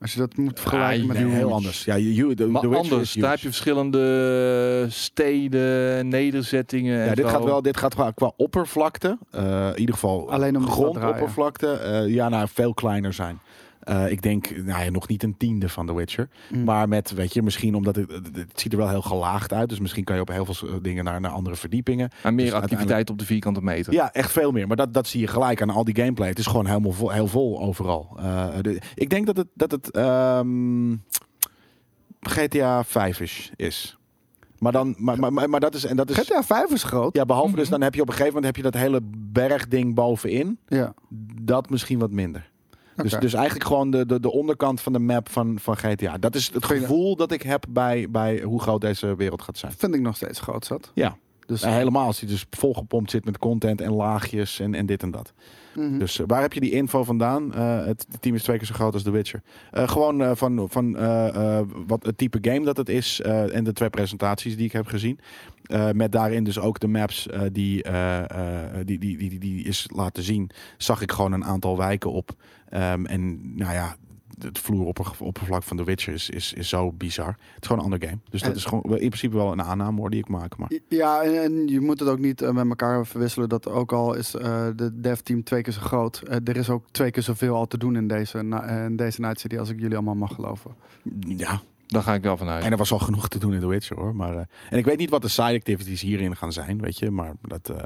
Als 0.00 0.12
je 0.12 0.18
dat 0.18 0.36
moet 0.36 0.60
vergelijken 0.60 1.00
Ah, 1.00 1.06
met... 1.06 1.16
nee, 1.16 1.26
heel 1.26 1.40
huge. 1.42 1.52
anders. 1.54 1.84
Ja, 1.84 1.98
you, 1.98 2.12
you, 2.14 2.34
the, 2.34 2.46
Maar 2.46 2.60
The 2.62 2.68
Witcher 2.68 2.90
anders, 2.90 3.16
is 3.16 3.22
daar 3.22 3.30
heb 3.30 3.38
je 3.40 3.46
verschillende 3.46 4.86
steden, 4.88 6.08
nederzettingen 6.08 6.98
Ja, 6.98 7.06
en 7.06 7.14
dit 7.14 7.24
zo. 7.24 7.30
gaat 7.30 7.44
wel, 7.44 7.62
dit 7.62 7.76
gaat 7.76 7.94
qua, 7.94 8.10
qua 8.10 8.32
oppervlakte, 8.36 9.18
eh, 9.30 9.68
in 9.72 9.78
ieder 9.78 9.94
geval 9.94 10.30
Alleen 10.32 10.56
om 10.56 10.66
grondoppervlakte, 10.68 11.72
eh, 11.72 12.08
ja, 12.14 12.28
nou, 12.28 12.48
veel 12.52 12.74
kleiner 12.74 13.12
zijn. 13.12 13.38
Eh, 13.80 14.10
ik 14.10 14.22
denk, 14.22 14.56
nou 14.56 14.84
ja, 14.84 14.90
nog 14.90 15.08
niet 15.08 15.22
een 15.22 15.36
tiende 15.36 15.68
van 15.68 15.86
The 15.86 15.94
Witcher. 15.94 16.28
Mm. 16.52 16.64
Maar 16.64 16.88
met, 16.88 17.10
weet 17.10 17.34
je, 17.34 17.42
misschien 17.42 17.74
omdat 17.74 17.96
het, 17.96 18.10
het, 18.12 18.60
ziet 18.60 18.72
er 18.72 18.78
wel 18.78 18.88
heel 18.88 19.02
gelaagd 19.02 19.52
uit. 19.52 19.68
Dus 19.68 19.80
misschien 19.80 20.04
kan 20.04 20.14
je 20.14 20.20
op 20.20 20.28
heel 20.28 20.44
veel 20.44 20.82
dingen 20.82 21.04
naar, 21.04 21.20
naar 21.20 21.30
andere 21.30 21.56
verdiepingen. 21.56 22.10
Maar 22.22 22.34
meer 22.34 22.44
Dus 22.44 22.54
activiteit 22.54 23.10
op 23.10 23.18
de 23.18 23.24
vierkante 23.24 23.62
meter. 23.62 23.92
Ja, 23.92 24.12
echt 24.12 24.30
veel 24.32 24.50
meer. 24.52 24.66
Maar 24.66 24.76
dat, 24.76 24.94
dat 24.94 25.06
zie 25.06 25.20
je 25.20 25.26
gelijk 25.26 25.62
aan 25.62 25.70
al 25.70 25.84
die 25.84 25.96
gameplay. 25.96 26.28
Het 26.28 26.38
is 26.38 26.46
gewoon 26.46 26.66
helemaal 26.66 26.92
vol, 26.92 27.10
heel 27.10 27.26
vol 27.26 27.60
overal. 27.60 28.16
Eh, 28.18 28.48
de- 28.60 28.78
ik 28.94 29.10
denk 29.10 29.26
dat 29.26 29.36
het, 29.36 29.46
dat 29.54 29.70
het 29.70 29.90
ehm, 29.90 30.94
GTA 32.20 32.84
5 32.84 33.20
is, 33.20 33.50
is. 33.56 33.94
Maar 34.58 34.72
dan, 34.72 34.94
maar, 34.98 35.18
maar, 35.18 35.32
maar, 35.32 35.50
maar 35.50 35.60
dat 35.60 35.74
is, 35.74 35.84
en 35.84 35.96
dat 35.96 36.10
is, 36.10 36.16
GTA 36.16 36.42
5 36.42 36.70
is 36.70 36.82
groot. 36.82 37.14
ja, 37.16 37.24
behalve 37.24 37.54
dus 37.54 37.62
Mhm. 37.62 37.70
dan 37.70 37.80
heb 37.82 37.94
je 37.94 38.00
op 38.00 38.06
een 38.08 38.14
gegeven 38.14 38.34
moment 38.34 38.56
heb 38.56 38.64
je 38.64 38.70
dat 38.70 38.80
hele 38.82 39.00
bergding 39.18 39.94
bovenin. 39.94 40.58
Ja. 40.68 40.94
Dat 41.42 41.70
misschien 41.70 41.98
wat 41.98 42.10
minder. 42.10 42.49
Dus, 43.02 43.12
dus 43.12 43.34
eigenlijk 43.34 43.66
gewoon 43.66 43.90
de, 43.90 44.06
de, 44.06 44.20
de 44.20 44.30
onderkant 44.30 44.80
van 44.80 44.92
de 44.92 44.98
map 44.98 45.28
van, 45.28 45.58
van 45.60 45.76
GTA. 45.76 46.18
Dat 46.18 46.34
is 46.34 46.50
het 46.52 46.64
gevoel 46.64 47.16
dat 47.16 47.32
ik 47.32 47.42
heb 47.42 47.64
bij, 47.68 48.06
bij 48.10 48.40
hoe 48.42 48.60
groot 48.60 48.80
deze 48.80 49.16
wereld 49.16 49.42
gaat 49.42 49.58
zijn. 49.58 49.72
Vind 49.76 49.94
ik 49.94 50.00
nog 50.00 50.16
steeds 50.16 50.40
groot 50.40 50.64
zat. 50.64 50.90
Ja. 50.94 51.16
Dus, 51.50 51.64
helemaal 51.64 52.06
als 52.06 52.18
die 52.18 52.28
dus 52.28 52.46
volgepompt 52.50 53.10
zit 53.10 53.24
met 53.24 53.38
content 53.38 53.80
en 53.80 53.92
laagjes 53.92 54.60
en, 54.60 54.74
en 54.74 54.86
dit 54.86 55.02
en 55.02 55.10
dat. 55.10 55.32
mhm. 55.74 55.98
Dus 55.98 56.18
eh, 56.18 56.26
waar 56.26 56.40
heb 56.40 56.52
je 56.52 56.60
die 56.60 56.70
info 56.70 57.04
vandaan? 57.04 57.54
Eh, 57.54 57.84
het 57.84 58.06
team 58.20 58.34
is 58.34 58.42
twee 58.42 58.56
keer 58.56 58.66
zo 58.66 58.74
groot 58.74 58.94
als 58.94 59.02
The 59.02 59.10
Witcher. 59.10 59.42
Eh, 59.70 59.88
gewoon 59.88 60.36
van, 60.36 60.66
van 60.68 60.92
wat 61.86 62.06
het 62.06 62.18
type 62.18 62.38
game 62.40 62.64
dat 62.64 62.76
het 62.76 62.88
is 62.88 63.20
en 63.20 63.64
de 63.64 63.72
twee 63.72 63.90
presentaties 63.90 64.56
die 64.56 64.64
ik 64.64 64.72
heb 64.72 64.86
gezien. 64.86 65.18
Met 65.92 66.12
daarin 66.12 66.44
dus 66.44 66.58
ook 66.58 66.80
de 66.80 66.88
maps 66.88 67.28
die, 67.52 67.84
die, 68.84 68.98
die, 68.98 68.98
die, 68.98 69.28
die, 69.28 69.38
die 69.38 69.64
is 69.64 69.88
laten 69.94 70.22
zien. 70.22 70.50
Zag 70.76 71.02
ik 71.02 71.12
gewoon 71.12 71.32
een 71.32 71.44
aantal 71.44 71.76
wijken 71.76 72.12
op. 72.12 72.30
Ehm, 72.68 73.04
en 73.06 73.54
nou 73.56 73.72
ja, 73.72 73.96
het 74.42 74.58
vloeroppervlak 74.58 75.62
van 75.62 75.76
The 75.76 75.84
Witcher 75.84 76.12
is, 76.14 76.30
is, 76.30 76.52
is 76.52 76.68
zo 76.68 76.92
bizar. 76.92 77.26
Het 77.28 77.36
is 77.62 77.66
gewoon 77.68 77.84
een 77.84 77.92
ander 77.92 78.08
game. 78.08 78.20
Dus 78.30 78.40
dat 78.40 78.50
En- 78.50 78.56
is 78.56 78.64
gewoon 78.64 78.82
in 78.82 78.96
principe 79.08 79.36
wel 79.36 79.52
een 79.52 79.62
aanname 79.62 80.00
hoor, 80.00 80.10
die 80.10 80.18
ik 80.20 80.28
maak. 80.28 80.56
Maar 80.56 80.70
Ja, 80.88 81.22
en, 81.22 81.42
en 81.42 81.68
je 81.68 81.80
moet 81.80 82.00
het 82.00 82.08
ook 82.08 82.18
niet 82.18 82.42
eh, 82.42 82.50
met 82.50 82.68
elkaar 82.68 83.06
verwisselen. 83.06 83.48
Dat 83.48 83.68
ook 83.68 83.92
al 83.92 84.14
is 84.14 84.34
eh, 84.34 84.66
de 84.76 85.00
dev 85.00 85.18
team 85.18 85.42
twee 85.42 85.62
keer 85.62 85.72
zo 85.72 85.80
groot. 85.80 86.18
eh, 86.18 86.36
er 86.44 86.56
is 86.56 86.70
ook 86.70 86.84
twee 86.90 87.10
keer 87.10 87.22
zoveel 87.22 87.54
al 87.54 87.66
te 87.66 87.78
doen 87.78 87.96
in 87.96 88.08
deze, 88.08 88.42
na- 88.42 88.62
eh, 88.64 88.84
in 88.84 88.96
deze 88.96 89.20
Night 89.20 89.40
City. 89.40 89.58
Als 89.58 89.68
ik 89.70 89.80
jullie 89.80 89.94
allemaal 89.96 90.14
mag 90.14 90.34
geloven. 90.34 90.70
ja, 91.36 91.60
Daar 91.86 92.02
ga 92.02 92.14
ik 92.14 92.22
wel 92.22 92.36
vanuit. 92.36 92.64
En 92.64 92.70
er 92.72 92.76
was 92.78 92.92
al 92.92 92.98
genoeg 92.98 93.28
te 93.28 93.38
doen 93.38 93.54
in 93.54 93.60
The 93.60 93.66
Witcher 93.66 93.96
hoor. 93.96 94.14
Maar, 94.16 94.36
eh, 94.36 94.42
en 94.70 94.78
ik 94.78 94.84
weet 94.84 94.98
niet 94.98 95.10
wat 95.10 95.22
de 95.22 95.28
side 95.28 95.54
activities 95.54 96.00
hierin 96.00 96.36
gaan 96.36 96.52
zijn, 96.52 96.80
weet 96.80 96.98
je. 96.98 97.10
Maar 97.10 97.32
dat, 97.42 97.68
eh, 97.70 97.82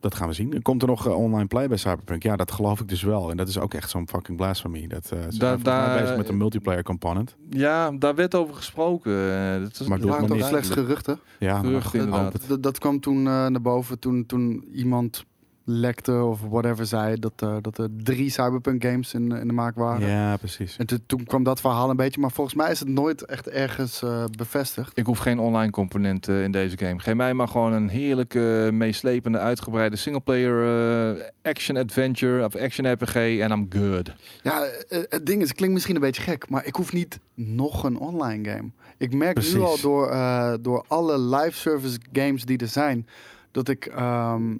dat 0.00 0.14
gaan 0.14 0.28
we 0.28 0.34
zien. 0.34 0.62
Komt 0.62 0.82
er 0.82 0.88
nog 0.88 1.06
eh, 1.06 1.16
online 1.16 1.46
play 1.46 1.68
bij 1.68 1.76
Cyberpunk? 1.76 2.22
Ja, 2.22 2.36
dat 2.36 2.52
geloof 2.52 2.80
ik 2.80 2.88
dus 2.88 3.02
wel. 3.02 3.30
En 3.30 3.36
dat 3.36 3.48
is 3.48 3.58
ook 3.58 3.74
echt 3.74 3.90
zo'n 3.90 4.08
fucking 4.08 4.36
blasphemy. 4.36 4.86
Dat, 4.86 5.10
eh 5.12 5.18
ze 5.30 5.36
mij 5.38 5.56
daar- 5.62 6.00
bezig 6.00 6.16
met 6.16 6.28
een 6.28 6.36
multiplayer 6.36 6.82
component. 6.82 7.36
Ja, 7.50 7.90
daar 7.90 8.14
werd 8.14 8.34
over 8.34 8.54
gesproken. 8.54 9.12
Eh, 9.12 9.60
dat 9.62 9.80
is 9.80 9.86
Maar 9.86 9.98
het 9.98 10.06
toch 10.06 10.20
nog 10.20 10.28
niet. 10.30 10.44
slechts 10.44 10.70
geruchten. 10.70 11.18
Ja, 11.38 11.58
Gerucht 11.58 11.84
maar- 11.84 11.94
inderdaad. 11.94 12.22
hoop 12.22 12.32
het. 12.32 12.48
Dat, 12.48 12.62
dat 12.62 12.78
kwam 12.78 13.00
toen 13.00 13.16
eh, 13.18 13.22
naar 13.46 13.60
boven 13.62 13.98
toen, 13.98 14.26
toen 14.26 14.64
iemand 14.74 15.24
lekte 15.68 16.12
of 16.22 16.40
whatever 16.40 16.86
zei. 16.86 17.16
Dat, 17.18 17.32
eh, 17.36 17.56
dat 17.60 17.78
er 17.78 17.88
drie 18.02 18.30
Cyberpunk 18.30 18.84
games 18.84 19.14
in, 19.14 19.32
in 19.32 19.46
de 19.46 19.52
maak 19.52 19.74
waren. 19.76 20.08
Ja, 20.08 20.36
precies. 20.36 20.76
En 20.76 20.86
toen- 20.86 21.02
toen 21.06 21.24
kwam 21.24 21.42
dat 21.42 21.60
verhaal 21.60 21.90
een 21.90 21.96
beetje. 21.96 22.20
Maar 22.20 22.30
volgens 22.30 22.56
mij 22.56 22.70
is 22.70 22.80
het 22.80 22.88
nooit 22.88 23.24
echt 23.24 23.48
ergens 23.48 24.02
eh, 24.02 24.24
bevestigd. 24.36 24.98
Ik 24.98 25.06
hoef 25.06 25.18
geen 25.18 25.38
online 25.38 25.70
componenten 25.72 26.42
in 26.42 26.50
deze 26.50 26.78
game. 26.78 26.98
Geef 27.00 27.14
mij 27.14 27.34
maar 27.34 27.48
gewoon 27.48 27.72
een 27.72 27.88
heerlijke, 27.88 28.68
meeslepende, 28.72 29.38
uitgebreide 29.38 29.96
singleplayer 29.96 31.16
eh, 31.16 31.24
action 31.42 31.76
adventure 31.76 32.44
of 32.44 32.56
action 32.56 32.92
RPG 32.92 33.14
en 33.16 33.50
I'm 33.50 33.66
good. 33.68 34.12
Ja, 34.42 34.62
eh, 34.88 34.98
het 35.08 35.26
ding 35.26 35.42
is, 35.42 35.48
het 35.48 35.56
klinkt 35.56 35.74
misschien 35.74 35.94
een 35.94 36.00
beetje 36.00 36.22
gek, 36.22 36.48
maar 36.50 36.66
ik 36.66 36.74
hoef 36.76 36.92
niet 36.92 37.18
nog 37.34 37.84
een 37.84 37.98
online 37.98 38.50
game. 38.50 38.70
Ik 38.98 39.14
merk 39.14 39.34
Precies. 39.34 39.54
nu 39.54 39.60
al 39.60 39.80
door, 39.80 40.10
eh, 40.10 40.52
door 40.60 40.84
alle 40.88 41.18
live 41.18 41.56
service 41.58 41.98
games 42.12 42.44
die 42.44 42.58
er 42.58 42.66
zijn, 42.68 43.06
dat 43.50 43.68
ik 43.68 43.86
ehm, 43.86 44.54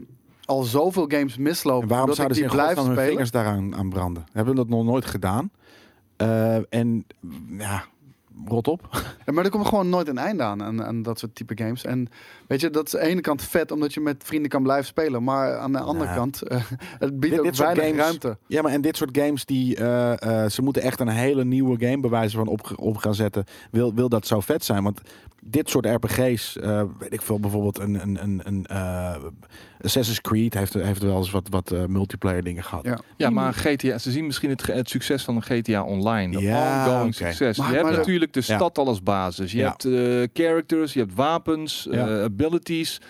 al 0.47 0.63
zoveel 0.63 1.05
games 1.09 1.37
misloop. 1.37 1.83
En 1.83 1.89
waarom 1.89 2.13
zouden 2.15 2.37
ze 2.37 2.43
die 2.43 2.61
hun 2.61 2.77
spelen. 2.77 2.97
vingers 3.07 3.31
daaraan 3.31 3.75
aan 3.77 3.89
branden? 3.89 4.25
Hebben 4.33 4.55
we 4.55 4.61
dat 4.61 4.69
nog 4.69 4.85
nooit 4.85 5.05
gedaan? 5.07 5.51
Eh, 6.17 6.57
en 6.75 7.07
ja, 7.59 7.85
rot 8.47 8.69
op. 8.69 8.89
Ja, 9.27 9.33
maar 9.33 9.45
er 9.45 9.51
komt 9.51 9.67
gewoon 9.67 9.89
nooit 9.89 10.09
een 10.09 10.19
einde 10.19 10.43
aan, 10.43 10.63
aan, 10.63 10.85
aan 10.85 11.03
dat 11.03 11.19
soort 11.19 11.35
type 11.35 11.57
games. 11.65 11.85
En 11.85 12.09
weet 12.47 12.61
je, 12.61 12.71
dat 12.71 12.87
is 12.87 12.97
aan 12.97 13.01
de 13.01 13.07
ene 13.07 13.21
kant 13.21 13.43
vet, 13.43 13.71
omdat 13.71 13.95
je 13.95 14.01
met 14.01 14.23
vrienden 14.25 14.51
kan 14.51 14.63
blijven 14.63 14.87
spelen. 14.87 15.25
Maar 15.25 15.57
aan 15.59 15.73
de 15.73 15.79
andere 15.79 16.15
kant, 16.15 16.43
eh, 16.43 16.61
het 16.99 17.21
biedt 17.21 17.31
Dit- 17.35 17.39
ook 17.39 17.45
dit 17.45 17.57
weinig 17.59 17.85
games- 17.85 18.01
ruimte. 18.01 18.39
Ja, 18.47 18.63
maar 18.63 18.73
en 18.73 18.81
dit 18.81 18.97
soort 18.97 19.19
games, 19.19 19.45
die, 19.45 19.77
eh, 19.77 20.47
ze 20.49 20.63
moeten 20.63 20.83
echt 20.83 21.01
een 21.01 21.09
hele 21.09 21.45
nieuwe 21.45 21.87
game 21.87 22.01
bewijzen 22.01 22.39
van 22.39 22.49
op, 22.49 22.73
op 22.77 22.97
gaan 22.97 23.15
zetten. 23.15 23.45
Wil, 23.71 23.95
wil 23.95 24.09
dat 24.09 24.27
zo 24.27 24.41
vet 24.41 24.65
zijn? 24.65 24.83
Want 24.83 25.01
dit 25.47 25.71
soort 25.71 25.87
RPG's, 25.87 26.57
eh, 26.59 26.83
weet 26.99 27.13
ik 27.13 27.23
veel, 27.23 27.41
bijvoorbeeld 27.41 27.79
een, 27.79 27.95
een, 28.03 28.23
een, 28.23 28.41
een 28.45 28.67
eh, 28.67 29.15
Assassin's 29.81 30.21
Creed 30.21 30.55
heeft, 30.55 30.73
heeft 30.75 31.03
wel 31.03 31.17
eens 31.17 31.31
wat, 31.31 31.49
wat 31.49 31.71
eh, 31.73 31.85
multiplayer 31.85 32.43
dingen 32.43 32.63
gehad. 32.65 32.85
Ja. 32.85 32.99
Ja, 33.17 33.31
maar 33.31 33.53
GTA, 33.55 33.99
ze 33.99 34.11
zien 34.11 34.27
misschien 34.27 34.51
het, 34.51 34.89
succes 34.89 35.25
van 35.25 35.37
een 35.37 35.43
GTA 35.43 35.83
Online. 35.83 36.33
Dat 36.33 36.43
Ja, 36.43 36.89
ongoing 36.93 37.15
succes. 37.15 37.59
Maar- 37.59 37.69
je 37.69 37.73
hebt 37.75 37.87
maar- 37.89 37.97
natuurlijk 37.97 38.33
de 38.33 38.43
Ja. 38.47 38.55
stad 38.57 38.79
al 38.79 38.87
als 38.87 39.03
basis. 39.03 39.53
Je 39.53 39.59
Ja. 39.59 39.69
hebt 39.69 39.85
eh, 39.85 40.45
characters, 40.45 40.93
je 40.93 40.99
hebt 41.01 41.15
wapens, 41.15 41.87
Ja. 41.91 42.09
eh, 42.09 42.23
abilities. 42.23 43.01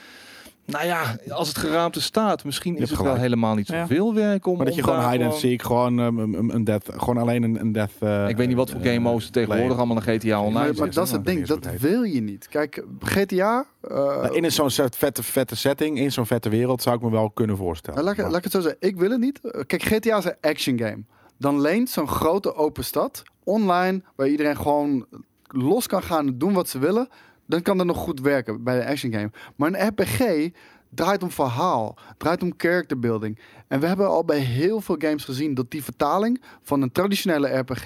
Nou 0.66 0.84
ja, 0.86 1.16
als 1.28 1.48
het 1.48 1.58
geraamte 1.58 2.00
staat, 2.00 2.44
misschien 2.44 2.76
is 2.76 2.90
het 2.90 3.00
wel 3.02 3.14
helemaal 3.14 3.54
niet 3.54 3.68
Ja. 3.68 3.80
zoveel 3.86 4.14
werk 4.14 4.46
om. 4.46 4.56
Maar 4.56 4.66
dat 4.66 4.74
je 4.74 4.82
gewoon 4.82 5.10
hide 5.10 5.24
and 5.24 5.34
seek, 5.34 5.62
gewoon 5.62 5.98
um, 5.98 6.18
een, 6.34 6.54
een 6.54 6.64
death, 6.64 6.88
gewoon 6.96 7.16
alleen 7.16 7.42
een, 7.42 7.60
een 7.60 7.72
death. 7.72 7.90
eh, 8.00 8.28
Ik 8.28 8.36
weet 8.36 8.48
niet 8.48 8.56
wat 8.56 8.70
voor 8.70 8.80
eh, 8.80 8.86
game 8.86 8.98
modes 8.98 9.30
tegenwoordig 9.30 9.66
play. 9.66 9.78
allemaal 9.78 9.96
in 9.96 10.20
GTA 10.20 10.38
Online 10.40 10.52
Maar, 10.52 10.74
maar 10.78 10.90
dat 10.90 11.04
is 11.06 11.12
het 11.12 11.24
ding, 11.24 11.46
dat 11.46 11.66
wil 11.78 12.02
je 12.02 12.20
niet. 12.20 12.48
Kijk, 12.48 12.84
GTA... 13.00 13.66
eh, 13.80 14.26
in 14.32 14.44
een 14.44 14.52
zo'n 14.52 14.70
soort 14.70 14.96
vette, 14.96 15.22
vette 15.22 15.56
setting, 15.56 15.98
in 15.98 16.12
zo'n 16.12 16.26
vette 16.26 16.48
wereld, 16.48 16.82
zou 16.82 16.96
ik 16.96 17.02
me 17.02 17.10
wel 17.10 17.30
kunnen 17.30 17.56
voorstellen. 17.56 18.02
Nou, 18.04 18.14
laat, 18.16 18.18
ik, 18.18 18.30
laat 18.30 18.36
ik 18.38 18.44
het 18.44 18.52
zo 18.52 18.60
zeggen. 18.60 18.80
Ik 18.88 18.96
wil 18.96 19.10
het 19.10 19.20
niet. 19.20 19.40
Kijk, 19.66 19.82
GTA 19.82 20.16
is 20.16 20.24
een 20.24 20.36
action 20.40 20.78
game. 20.78 21.02
Dan 21.38 21.60
leent 21.60 21.90
zo'n 21.90 22.08
grote 22.08 22.54
open 22.54 22.84
stad 22.84 23.22
online, 23.44 24.02
waar 24.16 24.28
iedereen 24.28 24.56
gewoon 24.56 25.06
los 25.46 25.86
kan 25.86 26.02
gaan 26.02 26.26
en 26.26 26.38
doen 26.38 26.52
wat 26.52 26.68
ze 26.68 26.78
willen, 26.78 27.08
dan 27.46 27.62
kan 27.62 27.76
dat 27.76 27.86
nog 27.86 27.96
goed 27.96 28.20
werken 28.20 28.62
bij 28.64 28.80
een 28.80 28.86
action 28.86 29.12
game. 29.12 29.30
Maar 29.56 29.72
een 29.72 29.86
RPG 29.88 30.48
draait 30.90 31.22
om 31.22 31.30
verhaal, 31.30 31.98
draait 32.18 32.42
om 32.42 32.52
character 32.56 32.98
building. 32.98 33.38
En 33.68 33.80
we 33.80 33.86
hebben 33.86 34.08
al 34.08 34.24
bij 34.24 34.38
heel 34.38 34.80
veel 34.80 34.94
games 34.98 35.24
gezien 35.24 35.54
dat 35.54 35.70
die 35.70 35.84
vertaling 35.84 36.42
van 36.62 36.82
een 36.82 36.92
traditionele 36.92 37.48
RPG 37.58 37.84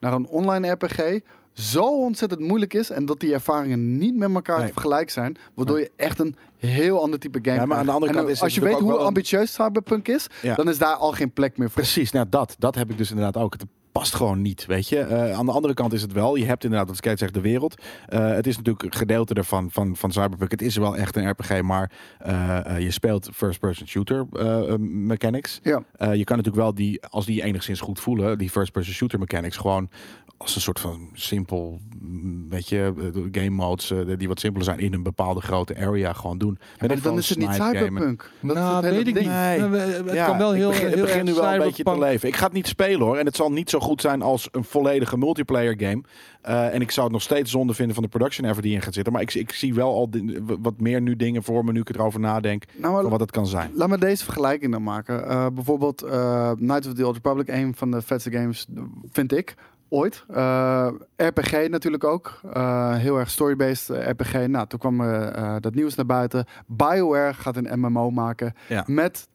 naar 0.00 0.12
een 0.12 0.26
online 0.26 0.70
RPG 0.70 1.20
zo 1.52 1.82
ontzettend 2.00 2.40
moeilijk 2.40 2.74
is 2.74 2.90
en 2.90 3.06
dat 3.06 3.20
die 3.20 3.32
ervaringen 3.32 3.96
niet 3.98 4.16
met 4.16 4.34
elkaar 4.34 4.72
Nee. 4.84 5.02
zijn, 5.06 5.36
waardoor 5.54 5.78
je 5.78 5.90
echt 5.96 6.18
een 6.18 6.36
heel 6.56 7.02
ander 7.02 7.18
type 7.18 7.38
game 7.42 7.56
Ja, 7.56 7.66
maar 7.66 7.78
aan 7.78 7.86
de 7.86 7.92
andere 7.92 8.12
kant 8.12 8.28
is 8.28 8.42
als 8.42 8.54
je 8.54 8.60
weet 8.60 8.78
hoe 8.78 8.96
ambitieus 8.96 9.52
Cyberpunk 9.52 10.08
is, 10.08 10.26
Ja. 10.42 10.54
dan 10.54 10.68
is 10.68 10.78
daar 10.78 10.94
al 10.94 11.12
geen 11.12 11.32
plek 11.32 11.58
meer 11.58 11.70
voor. 11.70 11.82
Precies, 11.82 12.10
nou 12.10 12.26
dat, 12.30 12.56
dat 12.58 12.74
heb 12.74 12.90
ik 12.90 12.98
dus 12.98 13.10
inderdaad 13.10 13.36
ook. 13.42 13.52
Het 13.52 13.64
past 13.92 14.14
gewoon 14.14 14.42
niet, 14.42 14.66
weet 14.66 14.88
je. 14.88 14.98
Eh, 14.98 15.32
aan 15.32 15.46
de 15.46 15.52
andere 15.52 15.74
kant 15.74 15.92
is 15.92 16.02
het 16.02 16.12
wel. 16.12 16.36
Je 16.36 16.44
hebt 16.44 16.64
inderdaad, 16.64 16.88
wat 16.88 16.96
Skate 16.96 17.18
zegt, 17.18 17.34
de 17.34 17.40
wereld. 17.40 17.82
Eh, 18.08 18.28
het 18.28 18.46
is 18.46 18.56
natuurlijk 18.56 18.84
een 18.84 18.94
gedeelte 18.94 19.34
ervan 19.34 19.70
van, 19.70 19.96
van 19.96 20.12
Cyberpunk. 20.12 20.50
Het 20.50 20.62
is 20.62 20.76
wel 20.76 20.96
echt 20.96 21.16
een 21.16 21.30
RPG, 21.30 21.60
maar 21.62 21.90
eh, 22.18 22.78
je 22.78 22.90
speelt 22.90 23.28
first-person 23.34 23.86
shooter 23.86 24.26
mechanics. 24.80 25.60
Ja. 25.62 25.82
Je 25.98 26.24
kan 26.24 26.36
natuurlijk 26.36 26.64
wel 26.64 26.74
die, 26.74 27.06
als 27.06 27.26
die 27.26 27.42
enigszins 27.42 27.80
goed 27.80 28.00
voelen, 28.00 28.38
die 28.38 28.50
first-person 28.50 28.94
shooter 28.94 29.18
mechanics, 29.18 29.56
gewoon 29.56 29.88
als 30.42 30.54
een 30.54 30.60
soort 30.60 30.80
van 30.80 31.08
simpel, 31.12 31.80
mm, 32.00 32.48
weet 32.48 32.68
je, 32.68 32.92
eh, 32.98 33.42
game 33.42 33.50
modes 33.50 33.90
eh, 33.90 33.98
die 34.18 34.28
wat 34.28 34.40
simpeler 34.40 34.64
zijn 34.64 34.78
in 34.78 34.92
een 34.92 35.02
bepaalde 35.02 35.40
grote 35.40 35.76
area 35.76 36.12
gewoon 36.12 36.38
doen. 36.38 36.58
Maar 36.78 37.00
dan 37.02 37.18
is 37.18 37.28
het 37.28 37.38
niet 37.38 37.52
Cyberpunk. 37.52 38.30
Dat 38.40 38.56
is 38.56 38.62
nou, 38.62 38.82
weet 38.82 39.06
ik 39.06 39.14
niet. 39.14 39.24
Nee. 39.26 39.62
We- 39.62 39.78
Het 39.78 40.12
Ja, 40.12 40.26
kan 40.26 40.38
wel 40.38 40.52
heel, 40.52 40.68
ik 40.68 40.72
begin, 40.74 40.86
het 40.86 40.94
heel 40.94 41.04
begin 41.04 41.24
nu 41.24 41.34
wel 41.34 41.44
een 41.44 41.50
beetje 41.58 41.68
te 41.70 41.74
cyberpunk- 41.76 42.02
leven. 42.04 42.28
Ik 42.28 42.36
ga 42.36 42.44
het 42.44 42.52
niet 42.52 42.66
spelen 42.66 43.00
hoor. 43.06 43.16
En 43.16 43.26
het 43.26 43.36
zal 43.36 43.52
niet 43.52 43.70
zo 43.70 43.80
goed 43.80 44.00
zijn 44.00 44.22
als 44.22 44.48
een 44.50 44.64
volledige 44.64 45.18
multiplayer 45.18 45.74
game. 45.78 46.02
Eh, 46.42 46.74
en 46.74 46.80
ik 46.80 46.90
zou 46.90 47.04
het 47.04 47.14
nog 47.14 47.22
steeds 47.22 47.50
zonde 47.50 47.74
vinden 47.74 47.94
van 47.94 48.02
de 48.04 48.08
production 48.08 48.46
effort 48.46 48.64
die 48.64 48.74
in 48.74 48.82
gaat 48.82 48.94
zitten. 48.94 49.12
Maar 49.12 49.22
ik, 49.22 49.34
ik 49.34 49.52
zie 49.52 49.74
wel 49.74 49.94
al 49.94 50.10
wat 50.60 50.80
meer 50.80 51.00
nu 51.00 51.16
dingen 51.16 51.42
voor 51.42 51.64
me 51.64 51.72
nu 51.72 51.80
ik 51.80 51.88
erover 51.88 52.20
nadenk. 52.20 52.64
Nou, 52.76 52.92
maar 52.92 53.02
Van 53.02 53.10
wat 53.10 53.20
het 53.20 53.30
kan 53.30 53.46
zijn. 53.46 53.70
Laat 53.74 53.88
me 53.88 53.98
deze 53.98 54.24
vergelijking 54.24 54.72
dan 54.72 54.82
maken. 54.82 55.28
Eh, 55.28 55.46
bijvoorbeeld 55.54 56.02
eh 56.02 56.50
Knights 56.52 56.86
of 56.86 56.92
the 56.94 57.06
Old 57.06 57.14
Republic, 57.14 57.48
een 57.48 57.74
van 57.76 57.90
de 57.90 58.02
vetste 58.02 58.30
games, 58.30 58.66
vind 59.12 59.32
ik, 59.32 59.54
ooit. 59.92 60.24
Eh, 60.28 60.88
RPG 61.16 61.68
natuurlijk 61.68 62.04
ook. 62.04 62.40
Eh, 62.52 62.94
heel 62.96 63.18
erg 63.18 63.30
story-based 63.30 63.90
eh, 63.90 64.08
RPG. 64.08 64.46
Nou, 64.46 64.66
toen 64.66 64.78
kwam 64.78 64.98
dat 65.60 65.74
nieuws 65.74 65.94
naar 65.94 66.06
buiten. 66.06 66.44
BioWare 66.66 67.34
gaat 67.34 67.56
een 67.56 67.80
MMO 67.80 68.10
maken 68.10 68.52
Ja. 68.68 68.84
met 68.86 69.28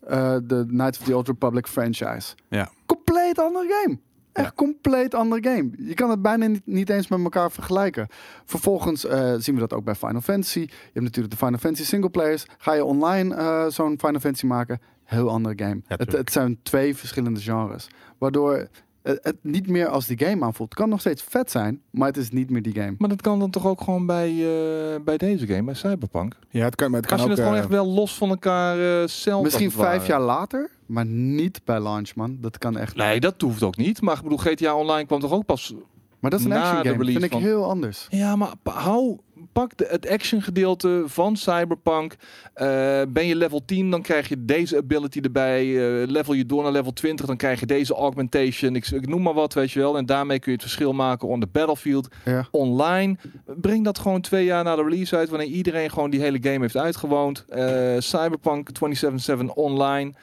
de 0.43 0.63
Knights 0.67 0.99
of 0.99 1.05
the 1.05 1.15
Old 1.15 1.27
Republic 1.27 1.67
franchise. 1.67 2.35
Ja. 2.49 2.69
Compleet 2.85 3.39
andere 3.39 3.81
game. 3.81 3.99
Echt 4.33 4.45
Ja. 4.45 4.51
compleet 4.55 5.13
andere 5.13 5.43
game. 5.49 5.69
Je 5.77 5.93
kan 5.93 6.09
het 6.09 6.21
bijna 6.21 6.47
niet, 6.47 6.61
niet 6.65 6.89
eens 6.89 7.07
met 7.07 7.23
elkaar 7.23 7.51
vergelijken. 7.51 8.07
Vervolgens 8.45 9.01
zien 9.37 9.53
we 9.53 9.59
dat 9.59 9.73
ook 9.73 9.83
bij 9.83 9.95
Final 9.95 10.21
Fantasy. 10.21 10.59
Je 10.59 10.69
hebt 10.93 11.01
natuurlijk 11.05 11.31
de 11.33 11.45
Final 11.45 11.59
Fantasy 11.59 11.85
singleplayers. 11.85 12.45
Ga 12.57 12.73
je 12.73 12.83
online 12.85 13.65
zo'n 13.71 13.99
Final 13.99 14.19
Fantasy 14.19 14.45
maken? 14.45 14.79
Heel 15.03 15.29
andere 15.29 15.65
game. 15.65 15.81
het, 15.87 16.11
het 16.11 16.31
zijn 16.31 16.59
twee 16.63 16.95
verschillende 16.95 17.39
genres. 17.39 17.87
Waardoor 18.17 18.67
het, 19.07 19.19
het 19.23 19.35
niet 19.41 19.67
meer 19.67 19.87
als 19.87 20.05
die 20.05 20.19
game 20.25 20.45
aanvoelt. 20.45 20.69
Het 20.69 20.79
kan 20.79 20.89
nog 20.89 20.99
steeds 20.99 21.23
vet 21.29 21.51
zijn, 21.51 21.81
maar 21.89 22.07
het 22.07 22.17
is 22.17 22.29
niet 22.29 22.49
meer 22.49 22.61
die 22.61 22.73
game. 22.73 22.95
Maar 22.97 23.09
dat 23.09 23.21
kan 23.21 23.39
dan 23.39 23.49
toch 23.49 23.65
ook 23.67 23.81
gewoon 23.81 24.05
bij, 24.05 24.29
eh, 24.29 25.01
bij 25.03 25.17
deze 25.17 25.47
game, 25.47 25.63
bij 25.63 25.73
Cyberpunk? 25.73 26.35
Ja, 26.49 26.63
het 26.65 26.75
kan, 26.75 26.91
maar 26.91 26.99
het 26.99 27.09
kan 27.09 27.17
Als 27.17 27.25
je 27.27 27.31
ook. 27.31 27.37
het 27.37 27.45
gewoon 27.47 27.59
eh, 27.63 27.63
echt 27.65 27.73
wel 27.83 27.93
los 27.93 28.15
van 28.17 28.29
elkaar 28.29 29.01
eh 29.01 29.07
zelf 29.07 29.43
Misschien 29.43 29.71
vijf 29.71 30.07
jaar 30.07 30.21
later, 30.21 30.69
maar 30.85 31.05
niet 31.05 31.61
bij 31.65 31.79
launch, 31.79 32.15
man. 32.15 32.37
Dat 32.41 32.57
kan 32.57 32.77
echt. 32.77 32.95
Nee, 32.95 33.19
dat 33.19 33.41
hoeft 33.41 33.63
ook 33.63 33.77
niet. 33.77 34.01
Maar 34.01 34.15
ik 34.15 34.21
bedoel, 34.23 34.37
GTA 34.37 34.75
Online 34.75 35.05
kwam 35.05 35.19
toch 35.19 35.31
ook 35.31 35.45
pas... 35.45 35.73
Maar 36.19 36.31
dat 36.31 36.39
is 36.39 36.45
een 36.45 36.51
action 36.53 36.85
game. 36.85 37.05
Vind 37.11 37.23
ik 37.23 37.31
van- 37.31 37.41
heel 37.41 37.69
anders. 37.69 38.07
Ja, 38.09 38.35
maar 38.35 38.53
hou... 38.63 39.17
Pak 39.57 39.77
de, 39.77 39.87
het 39.89 40.09
action 40.09 40.41
gedeelte 40.41 41.03
van 41.05 41.35
Cyberpunk. 41.35 42.15
Eh, 42.53 43.01
ben 43.07 43.25
je 43.25 43.35
level 43.35 43.65
10, 43.65 43.91
dan 43.91 44.01
krijg 44.01 44.29
je 44.29 44.45
deze 44.45 44.77
ability 44.77 45.19
erbij. 45.19 45.61
Eh, 45.61 46.07
level 46.07 46.33
je 46.33 46.45
door 46.45 46.63
naar 46.63 46.71
level 46.71 46.93
20, 46.93 47.25
dan 47.25 47.37
krijg 47.37 47.59
je 47.59 47.65
deze 47.65 47.93
augmentation. 47.93 48.75
Ik, 48.75 48.87
ik 48.87 49.07
noem 49.07 49.21
maar 49.21 49.33
wat, 49.33 49.53
weet 49.53 49.71
je 49.71 49.79
wel. 49.79 49.97
En 49.97 50.05
daarmee 50.05 50.39
kun 50.39 50.51
je 50.51 50.57
het 50.57 50.67
verschil 50.67 50.93
maken 50.93 51.27
on 51.27 51.39
the 51.39 51.47
battlefield. 51.51 52.07
Ja. 52.25 52.47
online. 52.51 53.17
Breng 53.45 53.83
dat 53.83 53.99
gewoon 53.99 54.21
twee 54.21 54.45
jaar 54.45 54.63
na 54.63 54.75
de 54.75 54.83
release 54.83 55.15
uit, 55.15 55.29
wanneer 55.29 55.47
iedereen 55.47 55.89
gewoon 55.89 56.09
die 56.09 56.21
hele 56.21 56.39
game 56.41 56.59
heeft 56.59 56.77
uitgewoond. 56.77 57.45
Eh, 57.49 57.95
Cyberpunk 57.99 58.69
2077 58.69 59.55
online. 59.55 60.13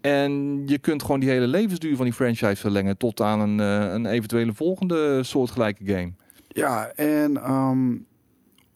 En 0.00 0.62
je 0.66 0.78
kunt 0.78 1.02
gewoon 1.02 1.20
die 1.20 1.30
hele 1.30 1.46
levensduur 1.46 1.96
van 1.96 2.04
die 2.04 2.14
franchise 2.14 2.56
verlengen 2.56 2.96
tot 2.96 3.20
aan 3.20 3.40
een, 3.40 3.58
een 3.94 4.06
eventuele 4.06 4.52
volgende 4.52 5.22
soortgelijke 5.22 5.84
game. 5.84 6.12
Ja, 6.48 6.92
en 6.94 7.36
ehm, 7.36 7.90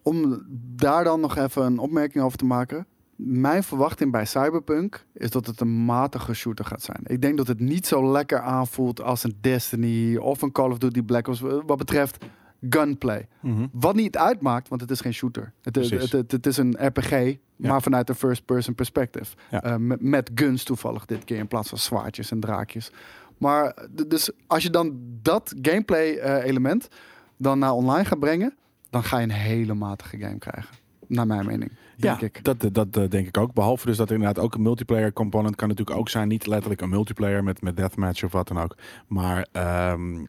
om 0.07 0.43
daar 0.77 1.05
dan 1.05 1.21
nog 1.21 1.37
even 1.37 1.65
een 1.65 1.79
opmerking 1.79 2.25
over 2.25 2.39
te 2.39 2.45
maken. 2.45 2.87
Mijn 3.17 3.63
verwachting 3.63 4.13
bij 4.13 4.25
Cyberpunk 4.25 5.07
is 5.13 5.31
dat 5.31 5.47
het 5.47 5.61
een 5.61 5.85
matige 5.85 6.35
shooter 6.35 6.65
gaat 6.65 6.83
zijn. 6.83 7.01
Ik 7.05 7.23
denk 7.23 7.37
dat 7.37 7.47
het 7.47 7.61
niet 7.61 7.87
zo 7.87 8.11
lekker 8.13 8.41
aanvoelt 8.41 9.03
als 9.03 9.25
een 9.25 9.37
Destiny 9.41 10.17
of 10.17 10.43
een 10.43 10.53
Call 10.53 10.71
of 10.71 10.79
Duty 10.79 11.03
Black 11.03 11.29
Ops 11.29 11.41
wat 11.41 11.77
betreft 11.79 12.25
gunplay. 12.71 13.29
mhm. 13.41 13.67
Wat 13.73 13.95
niet 13.95 14.17
uitmaakt, 14.17 14.69
want 14.69 14.81
het 14.81 14.91
is 14.91 15.01
geen 15.01 15.15
shooter. 15.15 15.53
Het, 15.63 15.75
het, 15.75 15.89
Precies. 15.89 16.13
het, 16.13 16.33
het 16.33 16.47
is 16.47 16.57
een 16.57 16.77
RPG, 16.87 17.37
maar 17.57 17.83
vanuit 17.83 18.09
een 18.09 18.15
first-person 18.15 18.75
perspective. 18.75 19.37
Ja. 19.51 19.63
Eh, 19.63 19.77
met, 19.77 20.03
met 20.03 20.31
guns 20.35 20.65
toevallig 20.65 21.05
dit 21.05 21.25
keer 21.25 21.39
in 21.39 21.49
plaats 21.49 21.69
van 21.69 21.79
zwaardjes 21.79 22.31
en 22.31 22.41
draakjes. 22.41 22.91
Maar 23.39 23.87
dus 24.09 24.31
als 24.47 24.63
je 24.63 24.71
dan 24.71 24.99
dat 25.23 25.55
gameplay 25.63 26.17
eh, 26.17 26.45
element 26.45 26.89
dan 27.37 27.59
naar 27.59 27.73
online 27.73 28.05
gaat 28.05 28.21
brengen, 28.21 28.55
dan 28.91 29.05
ga 29.05 29.19
je 29.19 29.23
een 29.23 29.31
hele 29.31 29.75
matige 29.75 30.19
game 30.19 30.39
krijgen. 30.39 30.75
Naar 31.09 31.27
mijn 31.27 31.47
mening, 31.47 31.73
denk 31.97 32.21
ja, 32.21 32.27
ik. 32.27 32.45
Dat, 32.45 32.69
dat, 32.73 33.11
denk 33.11 33.27
ik 33.27 33.39
ook. 33.39 33.53
Behalve 33.53 33.87
dus 33.87 33.97
dat 33.97 34.09
er 34.09 34.15
inderdaad 34.15 34.45
ook 34.45 34.55
een 34.55 34.63
multiplayer 34.63 35.13
component 35.13 35.57
kan 35.57 35.69
natuurlijk 35.69 35.99
ook 35.99 36.09
zijn. 36.09 36.29
Niet 36.29 36.47
letterlijk 36.47 36.81
een 36.81 36.89
multiplayer 36.89 37.45
met, 37.45 37.63
met 37.63 37.77
deathmatch 37.77 38.25
of 38.25 38.33
wat 38.33 38.49
dan 38.49 38.61
ook. 38.61 38.77
Maar 39.07 39.47
ehm, 39.53 40.25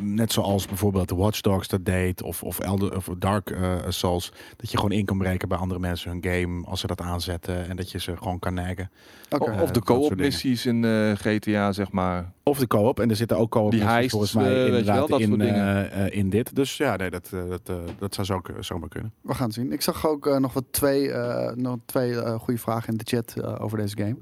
net 0.00 0.32
zoals 0.32 0.66
bijvoorbeeld 0.66 1.08
de 1.08 1.14
Watch 1.14 1.40
Dogs 1.40 1.68
dat 1.68 1.84
deed. 1.84 2.22
Of, 2.22 2.42
of, 2.42 2.58
Elder, 2.58 2.96
of 2.96 3.08
Dark 3.18 3.50
eh, 3.50 3.76
Souls. 3.88 4.32
Dat 4.56 4.70
je 4.70 4.76
gewoon 4.76 4.92
in 4.92 5.04
kan 5.04 5.18
breken 5.18 5.48
bij 5.48 5.58
andere 5.58 5.80
mensen 5.80 6.10
hun 6.10 6.24
game. 6.32 6.66
Als 6.66 6.80
ze 6.80 6.86
dat 6.86 7.00
aanzetten. 7.00 7.68
En 7.68 7.76
dat 7.76 7.90
je 7.90 8.00
ze 8.00 8.16
gewoon 8.16 8.38
kan 8.38 8.54
naggen. 8.54 8.90
Eh, 9.28 9.40
of 9.62 9.66
de 9.66 9.72
dat 9.72 9.84
co-op 9.84 10.14
missies 10.16 10.66
in 10.66 10.84
eh, 10.84 11.12
GTA, 11.14 11.72
zeg 11.72 11.92
maar. 11.92 12.32
Of 12.42 12.58
de 12.58 12.66
co-op. 12.66 13.00
En 13.00 13.10
er 13.10 13.16
zitten 13.16 13.38
ook 13.38 13.50
co-op 13.50 13.70
Die 13.70 13.80
missies 13.80 13.94
heists, 13.96 14.12
volgens 14.12 14.32
mij 14.34 14.54
eh, 14.60 14.66
inderdaad 14.66 15.08
wel, 15.08 15.18
in, 15.18 15.26
soort 15.28 15.40
dingen. 15.40 15.90
eh, 15.92 16.06
eh, 16.06 16.16
in 16.16 16.30
dit. 16.30 16.54
Dus 16.54 16.76
ja, 16.76 16.96
nee, 16.96 17.10
dat, 17.10 17.30
eh, 17.32 17.48
dat, 17.48 17.60
eh, 17.68 17.76
dat 17.98 18.14
zou 18.14 18.26
zo, 18.26 18.40
zomaar 18.60 18.88
kunnen. 18.88 19.12
We 19.20 19.34
gaan 19.34 19.46
het 19.46 19.54
zien. 19.54 19.72
Ik 19.72 19.82
zag 19.82 20.06
ook 20.06 20.26
eh, 20.26 20.36
nog 20.36 20.52
wat 20.52 20.64
twee, 20.70 21.10
eh, 21.12 21.54
nog 21.56 21.76
twee 21.86 22.20
eh, 22.20 22.34
goede 22.38 22.60
vragen 22.60 22.88
in 22.92 22.96
de 22.98 23.04
chat 23.06 23.34
eh, 23.36 23.62
over 23.64 23.78
deze 23.78 23.96
game. 23.96 24.16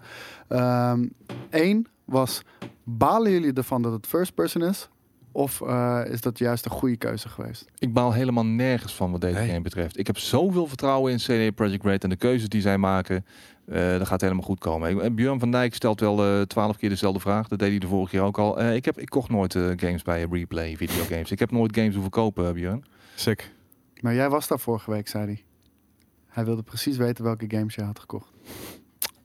Eén 1.50 1.86
was, 2.04 2.42
balen 2.84 3.32
jullie 3.32 3.52
ervan 3.52 3.82
dat 3.82 3.92
het 3.92 4.06
first 4.06 4.34
person 4.34 4.62
is? 4.62 4.88
Of 5.32 5.60
eh, 5.60 6.00
is 6.06 6.20
dat 6.20 6.38
juist 6.38 6.64
een 6.64 6.70
goede 6.70 6.96
keuze 6.96 7.28
geweest? 7.28 7.64
Ik 7.78 7.92
baal 7.92 8.12
helemaal 8.12 8.46
nergens 8.46 8.94
van 8.94 9.10
wat 9.10 9.20
deze 9.20 9.38
Nee. 9.38 9.48
game 9.48 9.60
betreft. 9.60 9.98
Ik 9.98 10.06
heb 10.06 10.18
zoveel 10.18 10.66
vertrouwen 10.66 11.12
in 11.12 11.18
CD 11.18 11.54
Projekt 11.54 11.84
Red 11.84 12.02
en 12.04 12.10
de 12.10 12.16
keuzes 12.16 12.48
die 12.48 12.60
zij 12.60 12.78
maken. 12.78 13.24
eh 13.66 13.98
dat 13.98 14.06
gaat 14.06 14.20
helemaal 14.20 14.42
goed 14.42 14.58
komen. 14.58 14.90
Ik- 14.90 15.00
en 15.00 15.14
Björn 15.14 15.38
van 15.38 15.50
Dijk 15.50 15.74
stelt 15.74 16.00
wel 16.00 16.24
eh, 16.24 16.40
twaalf 16.42 16.76
keer 16.76 16.88
dezelfde 16.88 17.20
vraag. 17.20 17.48
Dat 17.48 17.58
deed 17.58 17.70
hij 17.70 17.78
de 17.78 17.86
vorige 17.86 18.10
keer 18.10 18.20
ook 18.22 18.38
al. 18.38 18.58
Eh, 18.60 18.74
ik, 18.74 18.84
heb, 18.84 18.98
ik 18.98 19.08
kocht 19.08 19.30
nooit 19.30 19.54
eh, 19.54 19.62
games 19.76 20.02
bij 20.02 20.26
Replay, 20.30 20.76
videogames. 20.76 21.30
Ik 21.30 21.38
heb 21.38 21.50
nooit 21.50 21.76
games 21.76 21.92
hoeven 21.92 22.10
kopen, 22.10 22.46
eh, 22.46 22.52
Björn. 22.52 22.84
Sick. 23.14 23.50
Maar 24.00 24.14
jij 24.14 24.30
was 24.30 24.48
daar 24.48 24.58
vorige 24.60 24.90
week, 24.90 25.08
zei 25.08 25.24
hij. 25.24 25.42
Hij 26.28 26.44
wilde 26.44 26.62
precies 26.62 26.96
weten 26.96 27.24
welke 27.24 27.44
games 27.48 27.74
je 27.74 27.82
had 27.82 27.98
gekocht. 27.98 28.30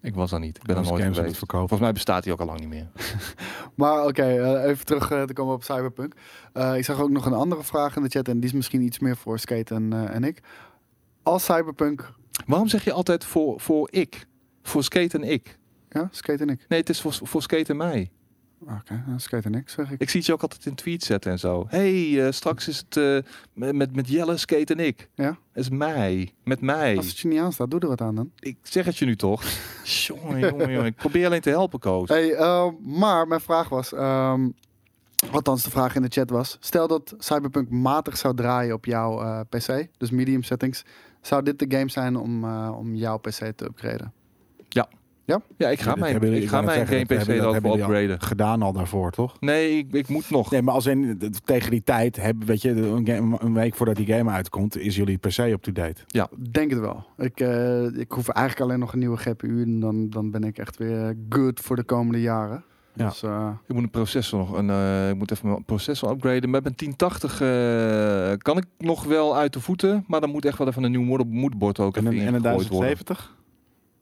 Ik 0.08 0.16
was 0.16 0.30
daar 0.30 0.40
niet. 0.40 0.58
Ik 0.58 0.64
ben 0.64 0.76
er 0.76 0.84
nooit 0.84 1.16
geweest. 1.16 1.44
Volgens 1.48 1.80
mij 1.80 1.92
bestaat 1.92 2.24
hij 2.24 2.34
ook 2.34 2.40
al 2.40 2.46
lang 2.46 2.60
niet 2.60 2.70
meer. 2.70 2.88
Maar 3.76 4.06
oké, 4.06 4.24
eh, 4.24 4.70
even 4.70 4.86
terug 4.86 5.12
eh, 5.12 5.24
te 5.24 5.34
komen 5.34 5.54
op 5.54 5.64
Cyberpunk. 5.64 6.14
Eh, 6.54 6.78
ik 6.78 6.86
zag 6.86 7.00
ook 7.00 7.10
nog 7.10 7.26
een 7.26 7.34
andere 7.34 7.64
vraag 7.64 7.96
in 7.96 8.04
de 8.04 8.10
chat. 8.10 8.28
En 8.28 8.40
die 8.40 8.50
is 8.50 8.56
misschien 8.56 8.82
iets 8.82 9.00
meer 9.00 9.18
voor 9.18 9.40
Skate 9.40 9.76
en, 9.76 10.10
en 10.12 10.24
ik. 10.24 10.40
Als 11.24 11.44
Cyberpunk... 11.44 12.14
Waarom 12.46 12.68
zeg 12.68 12.84
je 12.84 12.92
altijd 12.92 13.26
voor, 13.26 13.60
voor 13.60 13.88
ik? 13.92 14.28
Voor 14.64 14.84
Skate 14.84 15.18
en 15.18 15.24
ik? 15.24 15.58
Ja, 15.90 16.08
Skate 16.12 16.44
en 16.44 16.50
ik. 16.50 16.66
Nee, 16.68 16.80
het 16.80 16.90
is 16.90 17.02
voor, 17.02 17.14
voor 17.14 17.42
Skate 17.42 17.72
en 17.72 17.78
mij. 17.78 18.12
Oké, 18.62 19.04
nou, 19.08 19.20
Skate 19.20 19.48
en 19.48 19.56
ik, 19.56 19.70
zeg 19.70 19.92
ik. 19.92 20.02
Ik 20.02 20.10
zie 20.10 20.20
het 20.20 20.28
je 20.28 20.34
ook 20.34 20.42
altijd 20.42 20.66
in 20.66 20.76
tweets 20.76 21.06
zetten 21.06 21.32
en 21.32 21.40
zo. 21.40 21.66
hey, 21.70 22.26
eh, 22.26 22.32
straks 22.32 22.68
is 22.68 22.78
het 22.78 22.98
eh, 22.98 23.72
met, 23.74 23.96
met 23.96 24.10
Jelle, 24.10 24.38
Skate 24.38 24.74
en 24.74 24.80
ik. 24.80 25.10
Ja? 25.16 25.28
Het 25.52 25.64
is 25.64 25.70
mij. 25.70 26.34
Met 26.44 26.62
mij. 26.62 26.98
Als 26.98 27.08
het 27.08 27.20
je 27.20 27.28
niet 27.28 27.40
aanstaat, 27.40 27.72
doe 27.72 27.80
er 27.80 27.88
wat 27.88 28.02
aan 28.02 28.16
dan. 28.16 28.32
Ik 28.40 28.58
zeg 28.62 28.86
het 28.86 28.98
je 28.98 29.06
nu 29.06 29.16
toch. 29.16 29.44
jongen, 30.06 30.40
jongen, 30.40 30.72
jongen. 30.72 30.86
Ik 30.86 30.96
probeer 30.96 31.26
alleen 31.26 31.42
te 31.42 31.50
helpen, 31.50 31.80
Koos. 31.80 32.10
Hey, 32.10 32.34
eh, 32.34 32.70
maar 32.86 33.28
mijn 33.28 33.42
vraag 33.42 33.70
was... 33.70 33.94
ehm, 33.94 34.50
althans, 35.32 35.64
de 35.64 35.70
vraag 35.70 35.96
in 35.96 36.02
de 36.02 36.12
chat 36.12 36.30
was... 36.30 36.58
Stel 36.60 36.88
dat 36.88 37.16
Cyberpunk 37.18 37.70
matig 37.70 38.18
zou 38.18 38.36
draaien 38.36 38.74
op 38.74 38.86
jouw 38.86 39.44
PC. 39.50 39.88
Dus 39.98 40.12
medium 40.12 40.44
settings. 40.44 40.86
Zou 41.22 41.44
dit 41.44 41.60
de 41.60 41.78
game 41.78 41.90
zijn 41.90 42.16
om, 42.16 42.46
om 42.70 42.96
jouw 42.96 43.18
PC 43.18 43.52
te 43.56 43.66
upgraden? 43.66 44.14
Ja, 45.58 45.70
ik 45.70 45.80
ga 45.80 45.90
Dat 45.90 46.00
mijn, 46.00 46.12
hebben 46.12 46.34
ik 46.34 46.48
ga 46.50 46.62
mijn 46.62 46.78
zeggen, 46.78 46.96
game 47.08 47.22
PC 47.22 47.28
hebben- 47.28 47.62
dat 47.64 47.80
upgraden. 47.80 48.22
Gedaan 48.22 48.62
al 48.62 48.74
daarvoor, 48.74 49.12
toch? 49.12 49.40
Nee, 49.40 49.78
ik, 49.78 49.94
ik 49.94 50.08
moet 50.08 50.30
nog. 50.30 50.52
Nee, 50.52 50.62
maar 50.62 50.74
als 50.74 50.86
in 50.86 51.20
tegen 51.44 51.72
die 51.72 51.84
tijd 51.84 52.16
hebben, 52.16 52.48
weet 52.48 52.62
je, 52.62 52.70
een, 52.70 53.08
game- 53.08 53.38
een 53.40 53.54
week 53.54 53.76
voordat 53.76 53.96
die 53.96 54.06
game 54.06 54.32
uitkomt, 54.32 54.78
is 54.78 54.96
jullie 54.96 55.18
per 55.18 55.32
se 55.32 55.44
up 55.50 55.62
to 55.62 55.72
date. 55.72 56.02
Denk 56.52 56.70
het 56.72 56.80
wel. 56.80 57.06
Ik, 57.18 57.40
eh, 57.40 57.84
ik 58.00 58.12
hoef 58.12 58.28
eigenlijk 58.30 58.66
alleen 58.68 58.80
nog 58.80 58.94
een 58.94 59.00
nieuwe 59.00 59.18
GPU. 59.18 59.62
En 59.64 59.80
dan, 59.80 60.10
dan 60.10 60.32
ben 60.32 60.44
ik 60.44 60.58
echt 60.58 60.78
weer 60.78 61.16
good 61.30 61.60
voor 61.60 61.76
de 61.76 61.84
komende 61.84 62.22
jaren. 62.22 62.64
Ja. 62.94 63.08
Dus, 63.10 63.24
eh, 63.24 63.50
Ik 63.68 63.74
moet 63.74 63.84
een 63.84 63.90
processor 63.90 64.40
nog, 64.40 64.58
een, 64.58 64.70
eh, 64.70 65.10
ik 65.10 65.16
moet 65.18 65.32
even 65.32 65.50
mijn 65.50 65.66
processor 65.66 66.12
upgraden. 66.12 66.50
Met 66.50 66.64
mijn 66.64 66.76
1080 66.76 67.42
eh, 67.42 68.32
kan 68.38 68.58
ik 68.58 68.66
nog 68.78 69.04
wel 69.04 69.36
uit 69.38 69.54
de 69.54 69.60
voeten, 69.60 70.04
maar 70.08 70.22
dan 70.22 70.30
moet 70.30 70.46
echt 70.46 70.58
wel 70.58 70.68
even 70.68 70.84
een 70.84 70.92
nieuw 70.92 71.02
moeder- 71.04 71.28
moederbord 71.28 71.80
ook 71.80 71.98
En 71.98 72.02
even 72.08 72.14
een, 72.14 72.28
en 72.28 72.28
een 72.28 72.34
ingegooid 72.44 72.68
worden. 72.68 72.88
1070? 72.96 73.36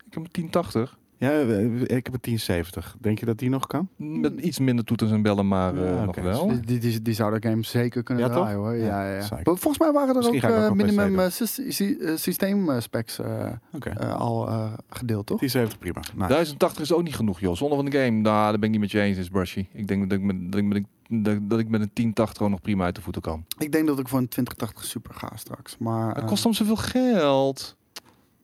Ik 0.08 0.14
heb 0.14 0.24
een 0.24 0.30
1080 0.32 0.98
Ja, 1.26 1.40
eh, 1.40 1.82
ik 1.82 2.06
heb 2.06 2.14
een 2.14 2.20
1070. 2.22 2.96
Denk 3.00 3.20
je 3.20 3.26
dat 3.26 3.38
die 3.38 3.50
nog 3.50 3.68
kan? 3.68 3.88
met 3.98 4.34
iets 4.40 4.60
minder 4.60 4.86
toeters 4.86 5.12
en 5.12 5.22
bellen, 5.22 5.48
maar 5.48 5.76
eh, 5.76 5.90
Ja, 5.96 6.06
nog 6.06 6.16
wel. 6.16 6.48
die, 6.48 6.60
die, 6.60 6.80
die, 6.80 7.02
die 7.02 7.14
zou 7.14 7.40
de 7.40 7.48
game 7.50 7.64
zeker 7.64 8.04
kunnen 8.04 8.24
Ja, 8.28 8.30
toch? 8.34 8.42
draaien 8.42 8.60
hoor. 8.60 8.76
Ja, 8.76 9.06
Ja, 9.08 9.16
ja, 9.16 9.28
Volgens 9.44 9.78
mij 9.80 9.92
waren 9.92 10.10
er 10.16 10.32
Misschien 10.32 10.52
ook, 10.52 10.56
eh, 10.64 10.72
minimum 10.72 11.10
doen. 11.10 11.20
eh, 11.20 11.30
syst- 11.32 11.62
sy- 11.68 11.98
eh, 12.02 12.16
systeemspecs 12.16 13.20
eh, 13.20 13.52
Oké. 13.74 13.90
eh, 13.90 14.16
al 14.16 14.48
eh, 14.48 14.74
gedeeld, 14.90 15.26
toch? 15.26 15.40
1070 15.40 15.80
prima. 15.80 16.00
Nice. 16.16 16.28
1080 16.34 16.82
is 16.82 16.94
ook 16.94 17.04
niet 17.04 17.16
genoeg, 17.16 17.40
joh. 17.40 17.56
Zonder 17.56 17.78
van 17.78 17.86
de 17.90 17.98
game, 17.98 18.10
nou, 18.10 18.24
daar 18.24 18.52
ben 18.52 18.64
ik 18.64 18.70
niet 18.70 18.80
met 18.80 18.92
je 18.92 19.02
eens, 19.02 19.18
is 19.18 19.30
Brushy. 19.30 19.66
Ik 19.72 19.88
denk 19.88 20.10
dat 20.10 20.20
ik, 20.20 20.24
met, 20.26 20.52
dat, 20.52 20.62
ik 20.62 20.66
met, 20.68 20.84
dat, 21.10 21.38
dat 21.50 21.60
ik 21.60 21.70
met 21.70 21.82
een 21.82 21.90
1080 21.94 22.38
gewoon 22.38 22.52
nog 22.52 22.62
prima 22.62 22.84
uit 22.84 22.96
de 22.96 23.02
voeten 23.02 23.22
kan. 23.22 23.46
Ik 23.58 23.72
denk 23.72 23.88
dat 23.88 24.00
ik 24.00 24.08
voor 24.08 24.20
een 24.20 24.28
2080 24.28 24.84
super 24.86 25.14
ga 25.14 25.30
straks. 25.36 25.78
Maar 25.78 26.16
Het 26.16 26.26
kost 26.26 26.44
hem 26.44 26.54
zoveel 26.54 26.76
geld. 26.76 27.76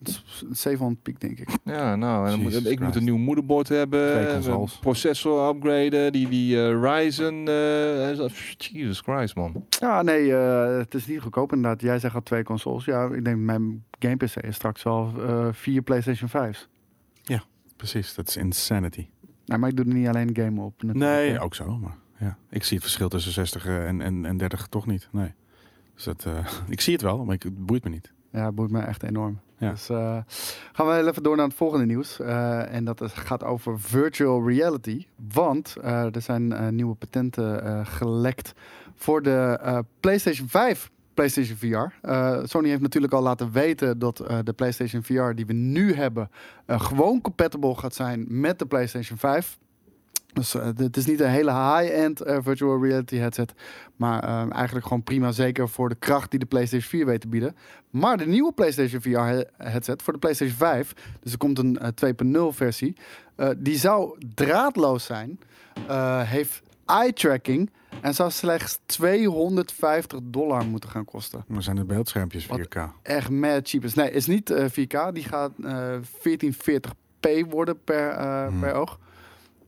Het 0.04 0.08
is 0.08 0.43
700 0.52 1.02
piek, 1.02 1.20
denk 1.20 1.39
ik. 1.39 1.49
Ja, 1.64 1.95
nou, 1.95 2.26
en 2.26 2.32
dan 2.32 2.41
moet, 2.41 2.66
ik 2.66 2.80
moet 2.80 2.95
een 2.95 3.04
nieuw 3.04 3.18
moederbord 3.18 3.68
hebben. 3.68 4.41
Processor 4.80 5.49
upgraden. 5.56 6.12
Die, 6.12 6.30
die 6.30 6.58
eh, 6.64 6.82
Ryzen. 6.82 7.47
eh, 7.47 8.28
Jesus 8.58 8.99
Christ, 8.99 9.36
man. 9.36 9.66
Ja, 9.80 10.02
nee, 10.02 10.36
eh, 10.36 10.78
het 10.78 10.93
is 10.93 11.08
niet 11.08 11.22
goedkoop 11.22 11.54
inderdaad. 11.54 11.82
Jij 11.82 11.99
zegt 11.99 12.16
al 12.16 12.24
twee 12.24 12.43
consoles. 12.43 12.86
Ja, 12.86 13.06
ik 13.14 13.26
denk 13.26 13.38
mijn 13.38 13.84
game 13.99 14.16
PC 14.16 14.36
is 14.36 14.56
straks 14.56 14.86
al 14.86 15.12
eh, 15.28 15.47
vier 15.52 15.82
PlayStation 15.82 16.30
5's. 16.30 16.68
Precies, 17.78 18.14
dat 18.14 18.28
is 18.28 18.38
insanity. 18.38 19.08
Nee, 19.45 19.58
maar 19.58 19.70
ik 19.70 19.76
doe 19.76 19.86
er 19.86 19.93
niet 19.93 20.08
alleen 20.08 20.30
game 20.36 20.62
op. 20.62 20.82
natuurlijk. 20.84 20.99
Nee, 21.16 21.39
ook 21.39 21.56
zo. 21.56 21.78
Maar 21.78 21.95
ja, 22.18 22.38
ik 22.49 22.64
zie 22.64 22.74
het 22.74 22.84
verschil 22.86 23.10
tussen 23.10 23.32
60 23.32 23.66
en, 23.66 24.02
en, 24.02 24.26
en 24.26 24.38
30 24.38 24.68
toch 24.68 24.86
niet. 24.86 25.08
Nee. 25.12 25.34
Dus 25.95 26.04
dat, 26.04 26.26
eh, 26.26 26.47
ik 26.70 26.82
zie 26.82 26.93
het 26.93 27.02
wel, 27.02 27.26
maar 27.26 27.36
ik, 27.36 27.43
het 27.43 27.66
boeit 27.66 27.84
me 27.84 27.89
niet. 27.89 28.12
Ja, 28.32 28.45
het 28.45 28.56
boeit 28.56 28.72
me 28.72 28.80
echt 28.80 29.04
enorm. 29.04 29.39
Ja. 29.62 29.70
Dus 29.70 29.89
eh, 29.89 30.18
gaan 30.72 30.88
we 30.88 31.09
even 31.09 31.24
door 31.24 31.36
naar 31.36 31.45
het 31.45 31.55
volgende 31.55 31.86
nieuws. 31.86 32.20
Eh, 32.20 32.74
en 32.74 32.84
dat 32.84 33.01
gaat 33.14 33.43
over 33.43 33.80
virtual 33.80 34.47
reality. 34.47 35.05
Want 35.34 35.76
eh, 35.82 36.16
er 36.16 36.22
zijn 36.22 36.76
nieuwe 36.76 36.95
patenten 36.95 37.86
gelekt 37.86 38.53
voor 38.95 39.22
de 39.22 39.84
PlayStation 39.99 40.47
5. 40.47 40.89
PlayStation 41.14 41.57
VR. 41.57 42.07
Sony 42.47 42.70
heeft 42.70 42.82
natuurlijk 42.82 43.14
al 43.14 43.22
laten 43.22 43.51
weten 43.51 43.99
dat 43.99 44.18
de 44.43 44.53
PlayStation 44.53 45.03
VR 45.03 45.32
die 45.36 45.45
we 45.45 45.53
nu 45.53 45.93
hebben 45.93 46.30
gewoon 46.68 47.22
compatible 47.22 47.76
gaat 47.76 47.95
zijn 47.95 48.26
met 48.28 48.59
de 48.59 48.66
PlayStation 48.66 49.18
5. 49.18 49.57
Dus 50.34 50.55
eh, 50.55 50.65
het 50.75 50.97
is 50.97 51.05
niet 51.05 51.19
een 51.19 51.29
hele 51.29 51.51
high-end 51.51 52.21
eh, 52.21 52.38
virtual 52.41 52.84
reality 52.84 53.15
headset, 53.17 53.53
maar 53.95 54.23
eh, 54.23 54.45
eigenlijk 54.55 54.86
gewoon 54.88 55.03
prima 55.03 55.32
zeker 55.32 55.69
voor 55.69 55.89
de 55.89 55.95
kracht 55.95 56.29
die 56.32 56.39
de 56.39 56.45
PlayStation 56.45 56.89
4 56.89 57.05
weet 57.05 57.21
te 57.21 57.27
bieden. 57.27 57.55
Maar 57.89 58.17
de 58.17 58.27
nieuwe 58.27 58.51
PlayStation 58.51 59.01
VR 59.01 59.09
he- 59.19 59.43
headset 59.57 60.01
voor 60.01 60.13
de 60.13 60.19
PlayStation 60.19 60.57
5, 60.57 60.93
dus 61.21 61.32
er 61.32 61.38
komt 61.38 61.57
een 61.59 61.77
eh, 61.77 61.88
2.0 62.51 62.55
versie, 62.55 62.95
eh, 63.36 63.49
die 63.57 63.77
zou 63.77 64.17
draadloos 64.36 65.05
zijn, 65.05 65.39
heeft 66.25 66.61
eye 66.86 67.13
tracking 67.13 67.69
en 68.01 68.13
zou 68.15 68.32
slechts 68.32 68.79
250 68.86 70.19
dollar 70.23 70.65
moeten 70.65 70.89
gaan 70.89 71.05
kosten. 71.05 71.43
Maar 71.47 71.63
zijn 71.63 71.77
het 71.77 71.88
beeldschermpjes 71.88 72.45
Wat? 72.47 72.59
4K? 72.59 72.79
Echt 73.01 73.29
mad 73.29 73.69
cheap 73.69 73.84
is. 73.84 73.93
Nee, 73.93 74.11
is 74.11 74.25
niet 74.27 74.49
eh, 74.49 74.65
4K. 74.69 75.11
Die 75.13 75.23
gaat 75.23 75.51
eh 75.63 75.93
1440p 76.71 77.49
worden 77.49 77.84
per, 77.84 78.19
Hmm. 78.47 78.59
per 78.59 78.73
oog. 78.73 78.99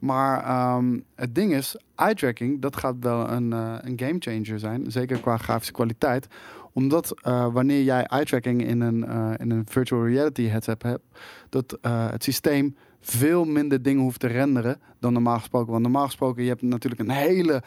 Maar 0.03 0.43
ehm, 0.43 0.99
het 1.15 1.35
ding 1.35 1.53
is, 1.53 1.75
eye 1.95 2.13
tracking, 2.13 2.61
dat 2.61 2.75
gaat 2.75 2.95
wel 2.99 3.29
een, 3.29 3.53
eh, 3.53 3.75
een 3.81 3.99
game 3.99 4.15
changer 4.19 4.59
zijn. 4.59 4.91
Zeker 4.91 5.19
qua 5.19 5.37
grafische 5.37 5.73
kwaliteit. 5.73 6.27
Omdat 6.73 7.21
eh, 7.21 7.53
wanneer 7.53 7.83
jij 7.83 8.03
eye 8.03 8.25
tracking 8.25 8.65
in 8.65 8.81
een, 8.81 9.05
eh, 9.05 9.31
in 9.37 9.51
een 9.51 9.65
virtual 9.67 10.07
reality 10.07 10.47
headset 10.47 10.83
hebt, 10.83 11.03
dat 11.49 11.77
het 11.81 12.23
systeem 12.23 12.75
veel 12.99 13.45
minder 13.45 13.81
dingen 13.81 14.01
hoeft 14.01 14.19
te 14.19 14.27
renderen 14.27 14.79
dan 14.99 15.13
normaal 15.13 15.39
gesproken. 15.39 15.71
Want 15.71 15.83
normaal 15.83 16.05
gesproken, 16.05 16.43
je 16.43 16.49
hebt 16.49 16.61
natuurlijk 16.61 17.01
een 17.01 17.09
hele 17.09 17.63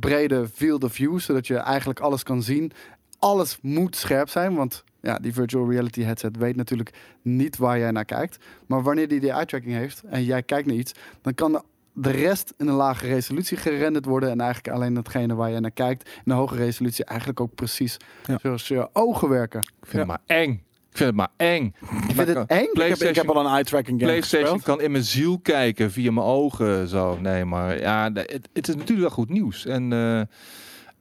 brede 0.00 0.48
field 0.48 0.84
of 0.84 0.92
view, 0.92 1.18
zodat 1.18 1.46
je 1.46 1.56
eigenlijk 1.56 2.00
alles 2.00 2.22
kan 2.22 2.42
zien. 2.42 2.72
Alles 3.18 3.58
moet 3.62 3.96
scherp 3.96 4.28
zijn, 4.28 4.54
want 4.54 4.84
ja, 5.00 5.18
die 5.18 5.32
virtual 5.32 5.70
reality 5.70 6.02
headset 6.02 6.36
weet 6.36 6.56
natuurlijk 6.56 6.92
niet 7.22 7.56
waar 7.56 7.78
jij 7.78 7.90
naar 7.90 8.04
kijkt. 8.04 8.44
Maar 8.66 8.82
wanneer 8.82 9.08
die 9.08 9.20
die 9.20 9.30
eye 9.30 9.46
tracking 9.46 9.74
heeft 9.74 10.02
en 10.02 10.24
jij 10.24 10.42
kijkt 10.42 10.66
naar 10.66 10.76
iets, 10.76 10.94
dan 11.22 11.34
kan 11.34 11.52
de, 11.52 11.62
de 11.98 12.10
rest 12.10 12.54
in 12.56 12.68
een 12.68 12.74
lage 12.74 13.06
resolutie 13.06 13.56
gerenderd 13.56 14.04
worden. 14.04 14.30
En 14.30 14.40
eigenlijk 14.40 14.74
alleen 14.76 14.94
datgene 14.94 15.34
waar 15.34 15.50
je 15.50 15.60
naar 15.60 15.70
kijkt 15.70 16.08
in 16.24 16.32
een 16.32 16.36
hoge 16.38 16.56
resolutie 16.56 17.04
eigenlijk 17.04 17.40
ook 17.40 17.54
precies 17.54 17.96
Ja. 18.26 18.38
zoals 18.42 18.68
je 18.68 18.88
ogen 18.92 19.28
werken. 19.28 19.60
Ik 19.60 19.86
vind 19.86 19.98
het 19.98 20.06
maar 20.06 20.22
eng. 20.26 20.50
Ik 20.90 20.96
vind 21.02 21.08
het 21.08 21.14
maar 21.14 21.32
eng. 21.36 21.74
Je 22.08 22.14
vindt 22.14 22.34
het 22.34 22.50
eng? 22.50 22.64
Ik 22.72 22.82
heb, 22.82 22.98
ik 23.08 23.14
heb 23.14 23.28
al 23.30 23.44
een 23.44 23.52
eye-tracking 23.52 24.00
game 24.00 24.10
PlayStation 24.12 24.54
gespeeld. 24.54 24.76
kan 24.76 24.84
in 24.84 24.90
mijn 24.90 25.04
ziel 25.04 25.38
kijken 25.38 25.90
via 25.92 26.12
mijn 26.12 26.26
ogen. 26.26 26.88
Zo, 26.88 27.18
nee, 27.20 27.44
maar 27.44 27.80
ja, 27.80 28.10
het, 28.12 28.48
het 28.52 28.68
is 28.68 28.74
natuurlijk 28.74 29.00
wel 29.00 29.10
goed 29.10 29.28
nieuws. 29.28 29.66
En 29.66 29.92
eh, 29.92 30.20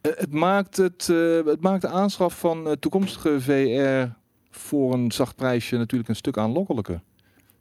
het, 0.02 0.34
maakt 0.34 0.78
het, 0.78 1.10
eh, 1.10 1.46
het 1.46 1.62
maakt 1.62 1.82
de 1.82 1.88
aanschaf 1.88 2.40
van 2.40 2.68
eh, 2.68 2.72
toekomstige 2.72 3.42
VR 3.42 4.12
voor 4.58 4.94
een 4.94 5.12
zacht 5.12 5.36
prijsje 5.36 5.78
natuurlijk 5.78 6.10
een 6.10 6.16
stuk 6.16 6.38
aanlokkelijker. 6.38 7.02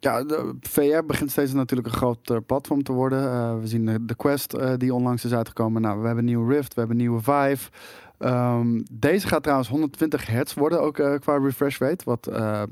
Ja, 0.05 0.23
de 0.23 0.55
VR 0.61 1.05
begint 1.05 1.31
steeds 1.31 1.53
natuurlijk 1.53 1.87
een 1.87 1.93
groot 1.93 2.29
eh, 2.29 2.37
platform 2.45 2.83
te 2.83 2.91
worden. 2.91 3.31
Eh, 3.31 3.59
we 3.59 3.67
zien 3.67 3.85
de, 3.85 4.05
de 4.05 4.15
Quest 4.15 4.53
eh, 4.53 4.73
die 4.77 4.93
onlangs 4.93 5.25
is 5.25 5.33
uitgekomen. 5.33 5.81
Nou, 5.81 5.99
we 5.99 6.05
hebben 6.05 6.23
een 6.23 6.29
nieuwe 6.29 6.53
Rift, 6.53 6.73
we 6.73 6.79
hebben 6.79 6.97
een 6.97 7.03
nieuwe 7.03 7.21
Vive. 7.21 7.69
Ehm, 8.17 8.81
deze 8.91 9.27
gaat 9.27 9.43
trouwens 9.43 9.69
120 9.69 10.27
hertz 10.27 10.53
worden, 10.53 10.81
ook 10.81 10.93
qua 10.93 11.37
refresh 11.37 11.79
rate. 11.79 12.05
Wat 12.05 12.27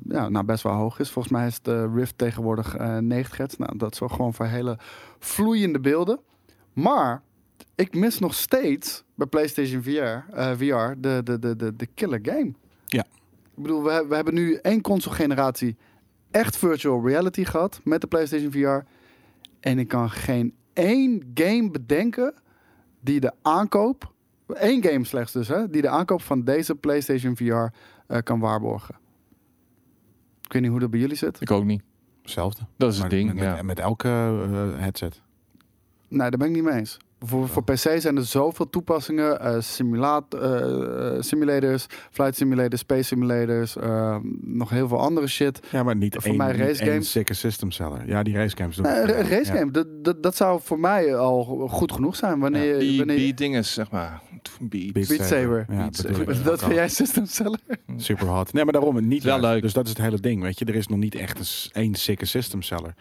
ja, 0.08 0.30
nou, 0.30 0.44
best 0.46 0.64
wel 0.64 0.74
hoog 0.74 1.00
is. 1.00 1.10
Volgens 1.10 1.34
mij 1.34 1.48
is 1.48 1.62
de 1.62 1.92
Rift 1.96 2.18
tegenwoordig 2.18 2.76
eh 2.76 2.98
90 2.98 3.38
hertz. 3.38 3.56
Nou, 3.56 3.78
dat 3.78 4.00
wel 4.00 4.10
gewoon 4.10 4.34
voor 4.34 4.46
hele 4.46 4.78
vloeiende 5.20 5.80
beelden. 5.80 6.20
Maar 6.74 7.22
ik 7.76 7.96
mis 7.96 8.20
nog 8.20 8.34
steeds 8.34 9.04
bij 9.16 9.28
PlayStation 9.28 9.84
VR, 9.84 10.36
VR 10.58 10.94
de, 10.98 11.22
de, 11.24 11.40
de, 11.40 11.56
de, 11.56 11.76
de 11.76 11.88
killer 11.94 12.20
game. 12.22 12.54
Ja. 12.86 13.06
Ik 13.56 13.64
bedoel, 13.64 13.84
we, 13.84 14.06
we 14.10 14.16
hebben 14.16 14.34
nu 14.34 14.56
één 14.56 14.82
console 14.82 15.16
generatie 15.16 15.78
echt 16.34 16.58
virtual 16.58 17.08
reality 17.08 17.44
gehad 17.44 17.82
met 17.84 18.02
de 18.02 18.08
PlayStation 18.08 18.52
VR. 18.52 18.88
En 19.60 19.80
ik 19.80 19.88
kan 19.88 20.10
geen 20.10 20.54
één 20.74 21.32
game 21.34 21.72
bedenken 21.72 22.34
die 23.00 23.20
de 23.20 23.32
aankoop, 23.42 24.14
één 24.54 24.84
game 24.84 25.06
slechts 25.06 25.32
dus, 25.32 25.48
hè, 25.48 25.70
die 25.70 25.82
de 25.82 25.90
aankoop 25.90 26.22
van 26.22 26.44
deze 26.44 26.76
PlayStation 26.76 27.36
VR 27.36 27.66
eh, 28.08 28.22
kan 28.24 28.40
waarborgen. 28.40 28.96
Ik 30.42 30.54
weet 30.54 30.62
niet 30.62 30.72
hoe 30.72 30.80
dat 30.80 30.90
bij 30.90 31.00
jullie 31.00 31.16
zit. 31.16 31.42
Ik 31.42 31.52
ook 31.52 31.64
niet. 31.66 31.82
Hetzelfde. 32.22 32.62
Dat 32.78 32.92
is 32.92 33.00
Maar 33.00 33.10
het 33.10 33.18
ding. 33.18 33.34
met, 33.34 33.44
ja. 33.44 33.54
met, 33.54 33.64
met 33.64 33.80
elke 33.80 34.08
eh, 34.08 34.80
headset. 34.80 35.22
Nee, 36.08 36.30
daar 36.30 36.40
ben 36.40 36.48
ik 36.48 36.54
niet 36.54 36.64
mee 36.64 36.74
eens. 36.74 36.98
Voor, 37.26 37.48
voor 37.48 37.64
PC 37.64 37.78
zijn 37.98 38.18
er 38.18 38.26
zoveel 38.26 38.70
toepassingen. 38.70 39.40
eh, 39.40 39.56
simulaat, 39.60 40.34
eh, 40.34 41.16
simulators, 41.20 41.86
flight 42.12 42.36
simulators, 42.36 42.82
space 42.82 43.04
simulators. 43.04 43.76
eh, 43.76 44.18
nog 44.42 44.70
heel 44.70 44.88
veel 44.88 45.00
andere 45.00 45.28
shit. 45.28 45.60
Ja, 45.72 45.84
maar 45.84 45.96
niet 45.96 46.14
Voor 46.16 46.24
één, 46.30 46.38
mij 46.38 46.52
race 46.56 46.86
games. 46.86 47.18
system 47.40 47.72
seller. 47.72 48.08
Ja, 48.08 48.24
die 48.24 48.36
race 48.36 48.58
games 48.58 48.76
doen 48.76 48.86
Nee, 48.86 49.02
een 49.02 49.30
race 49.30 49.52
Ja. 49.54 49.58
game, 49.58 49.72
dat, 49.72 49.88
dat, 50.04 50.24
dat 50.24 50.36
zou 50.36 50.60
voor 50.64 50.80
mij 50.80 51.16
al 51.16 51.68
goed 51.70 51.92
genoeg 51.92 52.16
zijn. 52.16 52.40
Wanneer, 52.40 52.80
Die, 52.80 52.98
wanneer, 52.98 53.18
die 53.18 53.34
dingen, 53.34 53.66
zeg 53.66 53.92
maar. 53.92 54.22
Beat. 54.60 54.92
Beat 54.94 55.06
Saber. 55.08 55.66
Ja, 55.70 55.76
Beat 55.78 55.98
bedoel 56.02 56.16
Saber. 56.16 56.36
ik. 56.38 56.44
dat 56.44 56.60
vind 56.60 56.74
jij 56.74 56.90
system 56.90 57.26
seller? 57.26 57.60
Super 57.98 58.28
hot. 58.28 58.54
Nee, 58.54 58.64
maar 58.64 58.74
daarom 58.74 59.08
niet 59.08 59.24
Wel 59.24 59.40
leuk. 59.40 59.62
Dus 59.62 59.74
dat 59.74 59.84
is 59.84 59.90
het 59.90 60.00
hele 60.02 60.20
ding, 60.20 60.42
weet 60.42 60.60
je. 60.60 60.66
Er 60.66 60.76
is 60.76 60.88
nog 60.88 61.00
niet 61.00 61.16
echt 61.16 61.40
een 61.40 61.72
één 61.82 61.96
sikke 61.96 62.26
system 62.26 62.62
seller. 62.62 62.94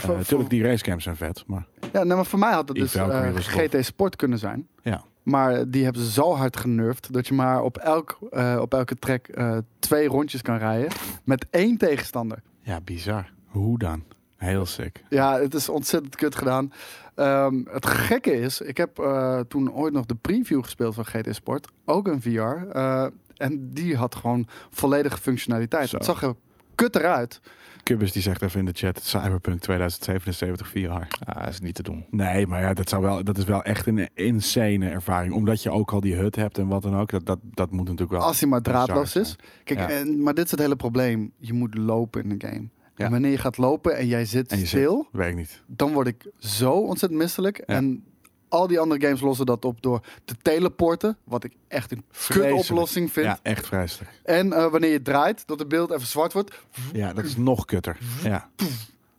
Voor- 0.00 0.16
natuurlijk, 0.16 0.50
die 0.50 0.62
race 0.62 0.84
games 0.84 1.02
zijn 1.02 1.16
vet, 1.16 1.44
maar 1.46 1.66
ja, 1.80 1.88
nou, 2.02 2.06
maar 2.06 2.26
voor 2.26 2.38
mij 2.38 2.52
had 2.52 2.68
het 2.68 2.76
dus 2.76 2.94
eh, 2.94 3.28
tof. 3.32 3.46
GT 3.46 3.84
Sport 3.84 4.16
kunnen 4.16 4.38
zijn. 4.38 4.68
Ja. 4.82 5.02
Maar 5.22 5.70
die 5.70 5.84
hebben 5.84 6.02
ze 6.02 6.10
zo 6.10 6.34
hard 6.34 6.56
genurfd 6.56 7.12
dat 7.12 7.26
je 7.26 7.34
maar 7.34 7.62
op, 7.62 7.76
elk, 7.78 8.18
eh, 8.30 8.58
op 8.60 8.74
elke 8.74 8.94
track 8.94 9.26
eh, 9.28 9.56
twee 9.78 10.08
rondjes 10.08 10.42
kan 10.42 10.56
rijden 10.56 10.88
met 11.24 11.46
één 11.50 11.76
tegenstander. 11.76 12.38
ja, 12.62 12.80
bizar. 12.80 13.32
Hoe 13.46 13.78
dan? 13.78 14.02
Heel 14.36 14.66
sick. 14.66 15.02
Ja, 15.08 15.40
het 15.40 15.54
is 15.54 15.68
ontzettend 15.68 16.16
kut 16.16 16.34
gedaan. 16.34 16.72
Ehm, 17.14 17.60
het 17.70 17.86
gekke 17.86 18.32
is, 18.40 18.60
ik 18.60 18.76
heb 18.76 18.98
eh, 18.98 19.40
toen 19.40 19.72
ooit 19.72 19.92
nog 19.92 20.06
de 20.06 20.14
preview 20.14 20.62
gespeeld 20.62 20.94
van 20.94 21.04
GT 21.06 21.34
Sport. 21.34 21.68
Ook 21.84 22.06
een 22.08 22.22
VR. 22.22 22.38
eh, 22.72 23.06
en 23.36 23.70
die 23.72 23.96
had 23.96 24.14
gewoon 24.14 24.46
volledige 24.70 25.16
functionaliteit. 25.16 25.88
Zo. 25.88 25.96
Het 25.96 26.04
zag 26.04 26.22
er 26.22 26.34
kut 26.74 26.96
eruit. 26.96 27.40
Cubus 27.84 28.12
die 28.12 28.22
zegt 28.22 28.42
even 28.42 28.58
in 28.58 28.64
de 28.66 28.72
chat, 28.74 29.00
Cyberpunk 29.02 29.60
2077 29.60 30.68
VR. 30.68 30.78
Ja, 30.78 31.48
is 31.48 31.60
niet 31.60 31.74
te 31.74 31.82
doen. 31.82 32.04
Nee, 32.10 32.46
maar 32.46 32.60
ja, 32.60 32.74
dat, 32.74 32.88
zou 32.88 33.02
wel, 33.02 33.24
dat 33.24 33.38
is 33.38 33.44
wel 33.44 33.62
echt 33.62 33.86
een 33.86 34.08
insane 34.14 34.88
ervaring. 34.88 35.34
Omdat 35.34 35.62
je 35.62 35.70
ook 35.70 35.92
al 35.92 36.00
die 36.00 36.14
hut 36.14 36.36
hebt 36.36 36.58
en 36.58 36.66
wat 36.68 36.82
dan 36.82 36.96
ook. 36.96 37.10
Dat, 37.10 37.26
dat, 37.26 37.38
dat 37.42 37.70
moet 37.70 37.84
natuurlijk 37.84 38.10
wel... 38.10 38.20
Als 38.20 38.40
hij 38.40 38.48
maar 38.48 38.60
draadloos 38.62 39.16
is. 39.16 39.36
Kijk, 39.64 39.78
Ja. 39.78 39.88
en, 39.90 40.22
maar 40.22 40.34
dit 40.34 40.44
is 40.44 40.50
het 40.50 40.60
hele 40.60 40.76
probleem. 40.76 41.32
Je 41.38 41.52
moet 41.52 41.74
lopen 41.78 42.22
in 42.22 42.38
de 42.38 42.46
game. 42.48 42.68
Ja. 42.96 43.04
En 43.04 43.10
wanneer 43.10 43.30
je 43.30 43.38
gaat 43.38 43.56
lopen 43.58 43.96
en 43.96 44.06
jij 44.06 44.24
zit 44.24 44.50
En 44.52 44.58
je 44.58 44.66
stil, 44.66 45.08
Werkt 45.12 45.36
niet. 45.36 45.62
dan 45.66 45.92
word 45.92 46.06
ik 46.06 46.26
zo 46.38 46.72
ontzettend 46.72 47.20
misselijk. 47.20 47.58
En 47.58 48.04
al 48.52 48.66
die 48.66 48.78
andere 48.78 49.00
games 49.00 49.20
lossen 49.20 49.46
dat 49.46 49.64
op 49.64 49.82
door 49.82 50.00
te 50.24 50.34
teleporten. 50.42 51.16
Wat 51.24 51.44
ik 51.44 51.52
echt 51.68 51.92
een 51.92 52.04
Vreselijk. 52.10 52.54
kut-oplossing 52.54 53.12
vind. 53.12 53.26
Ja, 53.26 53.38
echt 53.42 53.66
vreselijk. 53.66 54.10
En 54.24 54.52
eh, 54.52 54.70
wanneer 54.70 54.90
je 54.90 55.02
draait, 55.02 55.46
dat 55.46 55.58
het 55.58 55.68
beeld 55.68 55.90
even 55.90 56.06
zwart 56.06 56.32
wordt. 56.32 56.54
Ja, 56.92 57.12
dat 57.12 57.24
is 57.24 57.36
nog 57.36 57.64
kutter. 57.64 57.98
Ja. 58.22 58.48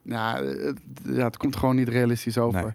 Ja, 0.01 0.43
het, 0.43 0.79
ja, 1.03 1.23
het 1.23 1.37
komt 1.37 1.55
gewoon 1.55 1.75
niet 1.75 1.89
realistisch 1.89 2.37
over. 2.37 2.61
Nee. 2.63 2.73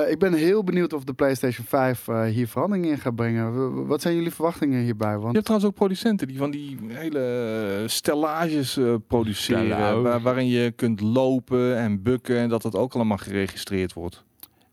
Eh, 0.00 0.10
ik 0.10 0.18
ben 0.18 0.32
heel 0.34 0.64
benieuwd 0.64 0.92
of 0.92 1.04
de 1.04 1.12
PlayStation 1.12 1.66
5 1.66 2.08
eh, 2.08 2.22
hier 2.24 2.48
verandering 2.48 2.86
in 2.86 2.98
gaat 2.98 3.14
brengen. 3.14 3.52
W- 3.84 3.86
Wat 3.88 4.02
zijn 4.02 4.14
jullie 4.14 4.30
verwachtingen 4.30 4.82
hierbij? 4.82 5.10
Je 5.12 5.18
Want 5.18 5.32
hebt 5.32 5.44
trouwens 5.44 5.70
ook 5.70 5.76
producenten 5.76 6.28
die 6.28 6.38
van 6.38 6.50
die 6.50 6.78
hele 6.88 7.82
stellages 7.86 8.76
eh, 8.76 8.94
produceren. 9.06 10.02
Waar- 10.02 10.20
waarin 10.20 10.46
je 10.48 10.70
kunt 10.70 11.00
lopen 11.00 11.76
en 11.76 12.02
bukken 12.02 12.36
en 12.38 12.48
dat 12.48 12.62
het 12.62 12.76
ook 12.76 12.94
allemaal 12.94 13.16
geregistreerd 13.16 13.92
wordt. 13.92 14.24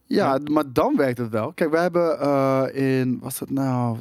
Ja, 0.09 0.39
maar 0.51 0.73
dan 0.73 0.95
werkt 0.95 1.17
het 1.17 1.29
wel. 1.29 1.53
Kijk, 1.53 1.71
we 1.71 1.77
hebben 1.77 2.19
eh, 2.19 2.99
in, 2.99 3.19
was 3.19 3.39
het 3.39 3.49
nou 3.49 3.97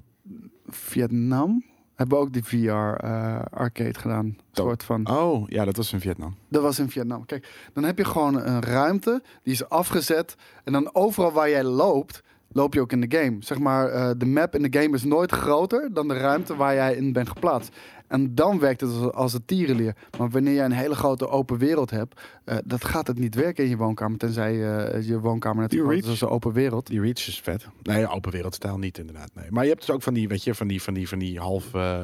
Vietnam? 0.67 1.65
Hebben 1.95 2.19
we 2.19 2.25
ook 2.25 2.33
die 2.33 2.45
VR 2.45 2.69
eh, 2.69 3.41
arcade 3.51 3.99
gedaan. 3.99 4.37
Soort 4.53 4.83
van. 4.83 5.11
Oh, 5.11 5.49
ja, 5.49 5.65
dat 5.65 5.77
was 5.77 5.93
in 5.93 6.01
Vietnam. 6.01 6.37
Dat 6.49 6.63
was 6.63 6.79
in 6.79 6.91
Vietnam. 6.91 7.27
Kijk, 7.27 7.69
dan 7.73 7.85
heb 7.85 7.99
je 7.99 8.05
gewoon 8.05 8.35
een 8.35 8.63
ruimte 8.63 9.23
die 9.43 9.53
is 9.53 9.69
afgezet. 9.69 10.37
En 10.65 10.73
dan 10.73 10.95
overal 10.95 11.33
waar 11.33 11.51
jij 11.51 11.65
loopt, 11.65 12.23
loop 12.49 12.75
je 12.75 12.81
ook 12.81 12.93
in 12.93 13.01
de 13.01 13.19
game. 13.19 13.37
Zeg 13.41 13.59
maar, 13.59 13.89
eh, 13.89 14.11
de 14.17 14.27
map 14.27 14.55
in 14.55 14.71
de 14.71 14.81
game 14.81 14.95
is 14.95 15.05
nooit 15.05 15.33
groter 15.33 15.93
dan 15.93 16.09
de 16.09 16.19
ruimte 16.19 16.57
waar 16.57 16.75
jij 16.75 16.95
in 16.95 17.13
bent 17.13 17.29
geplaatst. 17.29 17.77
En 18.09 18.35
dan 18.35 18.59
werkt 18.59 18.81
het 18.81 19.13
als, 19.15 19.33
een 19.33 19.45
tierenlier. 19.45 19.95
Maar 20.19 20.31
wanneer 20.31 20.55
jij 20.55 20.65
een 20.65 20.73
hele 20.73 20.95
grote 20.95 21.29
open 21.29 21.59
wereld 21.59 21.91
hebt, 21.91 22.21
eh, 22.45 22.57
dat 22.65 22.85
gaat 22.85 23.07
het 23.07 23.19
niet 23.19 23.35
werken 23.35 23.65
in 23.65 23.71
je 23.71 23.77
woonkamer. 23.77 24.19
Tenzij 24.19 24.53
eh, 24.53 25.07
je 25.09 25.21
woonkamer 25.21 25.69
groot 25.71 25.93
is 25.93 26.07
als 26.09 26.21
een 26.21 26.29
open 26.29 26.53
wereld. 26.53 26.87
Die 26.87 27.01
Reach 27.01 27.27
is 27.27 27.41
vet. 27.43 27.67
Nee, 27.83 28.09
open 28.09 28.33
wereldstijl 28.33 28.79
niet 28.79 28.99
inderdaad. 28.99 29.31
Nee. 29.35 29.47
Maar 29.51 29.63
je 29.63 29.69
hebt 29.71 29.87
dus 29.87 29.95
ook 29.95 30.03
van 30.03 30.15
die, 30.15 30.29
weet 30.29 30.45
je, 30.45 30.55
van 30.55 30.69
die, 30.69 30.83
van 30.83 30.95
die, 30.95 31.09
van 31.09 31.19
die 31.19 31.39
half... 31.39 31.75
eh, 31.75 31.99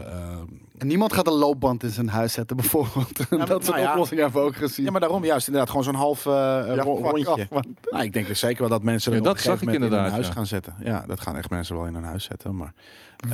En 0.78 0.86
niemand 0.86 1.12
gaat 1.12 1.26
een 1.26 1.32
loopband 1.32 1.82
in 1.82 1.90
zijn 1.90 2.08
huis 2.08 2.32
zetten, 2.32 2.56
bijvoorbeeld. 2.56 3.18
maar- 3.30 3.46
dat 3.46 3.64
soort 3.64 3.76
nou 3.76 3.80
ja. 3.80 3.90
oplossingen 3.90 4.22
hebben 4.24 4.40
we 4.42 4.46
ook 4.48 4.56
gezien. 4.56 4.84
ja, 4.84 4.90
maar 4.90 5.00
daarom 5.00 5.24
juist 5.24 5.46
inderdaad 5.46 5.70
gewoon 5.70 5.84
zo'n 5.84 5.94
half 5.94 6.26
eh, 6.26 6.32
Ja, 6.32 6.82
rondje. 6.82 7.46
man. 7.50 7.64
Nou, 7.90 8.04
ik 8.04 8.12
denk 8.12 8.26
dus 8.26 8.38
zeker 8.38 8.60
wel 8.60 8.68
dat 8.68 8.82
mensen 8.82 9.12
Ja, 9.12 9.18
er 9.18 9.24
dat 9.24 9.36
een 9.36 9.42
zag 9.42 9.54
ik 9.54 9.60
moment 9.60 9.76
in 9.76 9.82
hun 9.82 9.90
inderdaad, 9.90 10.12
huis 10.14 10.26
ja. 10.26 10.32
gaan 10.32 10.46
zetten. 10.46 10.74
Ja, 10.80 11.04
dat 11.06 11.20
gaan 11.20 11.36
echt 11.36 11.50
mensen 11.50 11.76
wel 11.76 11.86
in 11.86 11.94
hun 11.94 12.04
huis 12.04 12.24
zetten. 12.24 12.56
Maar 12.56 12.72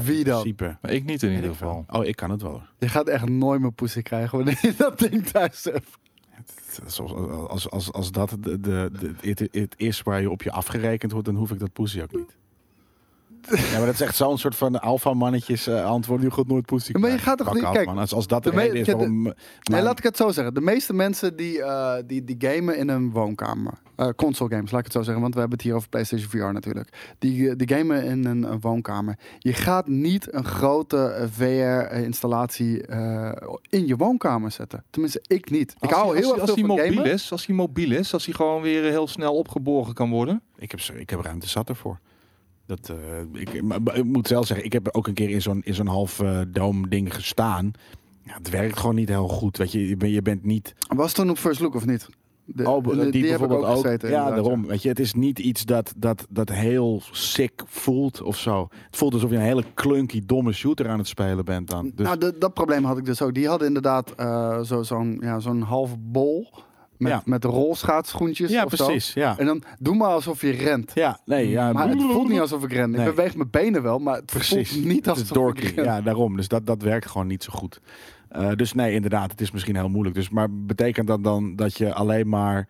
Wie 0.03 0.19
in 0.19 0.25
dan? 0.25 0.41
principe, 0.41 0.77
Maar 0.83 0.91
ik 0.91 1.05
niet 1.05 1.23
in 1.23 1.31
ieder 1.33 1.51
geval. 1.51 1.85
Oh, 1.91 2.05
ik 2.05 2.17
kan 2.17 2.31
het 2.31 2.43
wel. 2.43 2.60
Hoor. 2.61 2.75
Je 2.79 2.89
gaat 2.89 3.09
echt 3.09 3.29
nooit 3.29 3.61
meer 3.61 3.73
poesie 3.73 4.03
krijgen 4.03 4.37
wanneer 4.37 4.59
je 4.63 4.75
dat 4.77 4.99
ding 4.99 5.27
thuis 5.27 5.65
hebt. 5.65 5.89
Zoals- 6.87 7.13
Als, 7.49 7.71
als, 7.71 7.93
als 7.93 8.13
dat 8.13 8.37
de, 8.41 8.61
de, 8.61 8.91
de, 9.01 9.15
het, 9.29 9.39
het 9.51 9.75
is 9.77 10.03
waar 10.03 10.21
je 10.21 10.31
op 10.31 10.43
je 10.43 10.51
afgerekend 10.51 11.13
wordt, 11.13 11.27
dan 11.27 11.37
hoef 11.37 11.51
ik 11.51 11.59
dat 11.59 11.73
poesie 11.73 12.03
ook 12.03 12.13
niet. 12.13 12.37
Ja, 13.51 13.77
maar 13.77 13.87
dat 13.87 13.95
is 13.95 14.01
echt 14.01 14.17
zo'n 14.17 14.39
soort 14.39 14.57
van 14.57 14.81
alfa-mannetjes 14.81 15.67
eh, 15.67 15.85
antwoord. 15.85 16.21
Nu 16.23 16.31
gaat 16.31 16.47
nooit 16.47 16.67
poesie 16.67 16.99
Maar 16.99 17.11
je 17.11 17.19
gaat 17.19 17.39
toch 17.39 17.55
niet- 17.55 17.71
kijk. 17.71 17.89
Als, 17.89 18.13
als 18.15 18.27
dat 18.27 18.43
de, 18.45 18.51
de 18.51 18.69
is 18.79 18.87
de-. 18.87 19.35
Nee, 19.63 19.83
laat 19.83 19.99
ik 19.99 20.05
het 20.05 20.17
zo 20.17 20.31
zeggen. 20.31 20.55
De 20.55 20.61
meeste 20.61 20.93
mensen 20.93 21.37
die, 21.37 21.63
eh, 21.63 21.95
die, 22.07 22.25
die 22.25 22.37
gamen 22.39 22.77
in 22.77 22.89
een 22.89 23.11
woonkamer. 23.11 23.73
eh, 23.97 24.09
console 24.17 24.51
games, 24.55 24.71
laat 24.71 24.79
ik 24.81 24.85
het 24.87 24.95
zo 24.95 25.03
zeggen. 25.03 25.23
Want 25.23 25.35
we 25.35 25.41
hebben 25.41 25.59
het 25.59 25.67
hier 25.67 25.77
over 25.77 25.89
PlayStation 25.89 26.29
VR 26.31 26.53
natuurlijk. 26.53 27.15
Die, 27.19 27.57
die 27.57 27.69
gamen 27.77 28.05
in 28.05 28.25
een, 28.25 28.43
een 28.43 28.61
woonkamer. 28.61 29.19
Je 29.39 29.53
gaat 29.53 29.87
niet 29.89 30.33
een 30.35 30.45
grote 30.45 31.29
VR-installatie 31.33 32.87
eh, 32.87 33.33
in 33.69 33.87
je 33.87 33.97
woonkamer 33.97 34.51
zetten. 34.51 34.85
Tenminste, 34.91 35.23
ik 35.27 35.51
niet. 35.51 35.75
Ik 35.81 35.83
Als 35.83 35.93
hou 35.93 36.13
hij- 36.13 36.17
heel 36.21 36.31
als, 36.31 36.41
erg 36.41 36.45
veel 36.49 36.55
als 36.55 36.61
van 36.67 36.77
hij 36.79 36.85
mobiel 36.87 36.97
gamen. 37.03 37.13
is, 37.13 37.33
als 37.33 37.47
hij 37.47 37.55
mobiel 37.57 37.93
is, 37.93 38.13
als 38.13 38.25
hij 38.25 38.35
gewoon 38.35 38.63
weer 38.63 38.83
heel 38.83 39.09
snel 39.09 39.35
opgeborgen 39.35 39.95
kan 39.95 40.11
worden. 40.11 40.43
Ik 40.59 40.71
heb, 40.71 40.81
zo- 40.81 40.93
ik 40.95 41.11
heb 41.11 41.21
ruimte 41.21 41.49
zat 41.49 41.69
ervoor. 41.69 41.99
Dat, 42.71 42.89
eh, 43.35 43.41
ik, 43.41 43.63
maar, 43.63 43.83
maar 43.83 43.97
ik 43.97 44.05
moet 44.05 44.27
zelf 44.27 44.47
zeggen, 44.47 44.67
ik 44.67 44.73
heb 44.73 44.89
ook 44.93 45.07
een 45.07 45.15
keer 45.15 45.31
in 45.31 45.43
zo'n, 45.43 45.61
in 45.65 45.75
zo'n 45.75 45.87
half 45.87 46.21
eh 46.21 46.41
doom 46.49 46.89
ding 46.89 47.15
gestaan. 47.15 47.73
Ja, 48.25 48.33
het 48.35 48.51
werkt 48.51 48.79
gewoon 48.79 48.95
niet 48.95 49.09
heel 49.09 49.29
goed. 49.29 49.57
Weet 49.57 49.73
je, 49.73 49.89
je, 49.89 49.97
ben, 49.97 50.11
je 50.11 50.23
bent 50.23 50.45
niet. 50.45 50.75
Was 50.89 51.07
het 51.07 51.15
toen 51.15 51.31
op 51.31 51.39
First 51.39 51.61
Look 51.61 51.75
of 51.75 51.87
niet? 51.87 52.09
De, 52.45 52.69
Oh, 52.71 52.85
de- 52.85 53.11
die, 53.11 53.23
bijvoorbeeld 53.23 53.65
ook. 53.65 53.81
gezeten, 53.81 54.11
ja, 54.11 54.31
daarom. 54.31 54.67
Weet 54.67 54.83
je, 54.83 54.89
het 54.89 54.99
is 54.99 55.15
niet 55.15 55.39
iets 55.39 55.65
dat, 55.65 55.93
dat, 55.97 56.27
dat 56.31 56.49
heel 56.49 57.03
sick 57.11 57.63
voelt 57.67 58.23
of 58.23 58.37
zo. 58.39 58.69
Het 58.87 58.97
voelt 58.97 59.13
alsof 59.15 59.31
je 59.31 59.37
een 59.37 59.43
hele 59.43 59.65
clunky, 59.75 60.23
domme 60.27 60.53
shooter 60.53 60.89
aan 60.89 60.99
het 60.99 61.09
spelen 61.09 61.45
bent 61.45 61.71
dan. 61.71 61.93
Dus, 61.95 62.07
Nou, 62.07 62.19
de- 62.19 62.39
dat 62.39 62.55
probleem 62.55 62.85
had 62.85 62.99
ik 62.99 63.05
dus 63.05 63.23
ook. 63.23 63.35
Die 63.35 63.49
hadden 63.49 63.67
inderdaad 63.69 64.11
eh, 64.15 64.61
zo, 64.61 64.83
zo'n 64.83 65.17
ja, 65.21 65.39
zo'n 65.39 65.61
half 65.63 65.97
bol 65.99 66.49
met, 67.01 67.13
Ja. 67.13 67.23
met 67.25 67.45
rolschaatsschoentjes 67.45 68.51
ja, 68.51 68.65
of 68.65 68.73
zo. 68.75 68.85
precies. 68.85 69.13
Ja. 69.13 69.39
En 69.39 69.47
dan 69.47 69.63
doe 69.79 69.95
maar 69.97 70.09
alsof 70.09 70.41
je 70.41 70.51
rent. 70.51 70.91
ja, 70.95 71.21
nee, 71.25 71.49
ja. 71.49 71.73
Maar 71.73 71.89
het 71.89 72.03
voelt 72.03 72.29
niet 72.29 72.41
alsof 72.41 72.65
ik 72.65 72.73
ren. 72.73 72.91
Nee. 72.91 73.09
Ik 73.09 73.15
beweeg 73.15 73.37
mijn 73.37 73.51
benen 73.51 73.83
wel, 73.83 73.99
maar 73.99 74.15
het 74.17 74.27
Precies. 74.27 74.71
voelt 74.73 74.85
niet 74.85 75.07
Het 75.07 75.15
is 75.17 75.21
alsof 75.21 75.37
dorky. 75.37 75.73
Ja, 75.81 76.01
daarom. 76.01 76.37
Dus 76.37 76.49
dat, 76.49 76.67
dat 76.67 76.83
werkt 76.83 77.07
gewoon 77.07 77.27
niet 77.27 77.43
zo 77.45 77.53
goed. 77.53 77.81
Eh, 78.29 78.51
dus 78.55 78.73
nee, 78.73 78.95
inderdaad, 78.95 79.31
het 79.31 79.41
is 79.41 79.51
misschien 79.51 79.77
heel 79.77 79.89
moeilijk. 79.89 80.15
Dus, 80.17 80.29
maar 80.31 80.49
betekent 80.51 81.07
dat 81.07 81.25
dan 81.25 81.57
dat 81.57 81.77
je 81.77 81.95
alleen 81.95 82.29
maar 82.29 82.69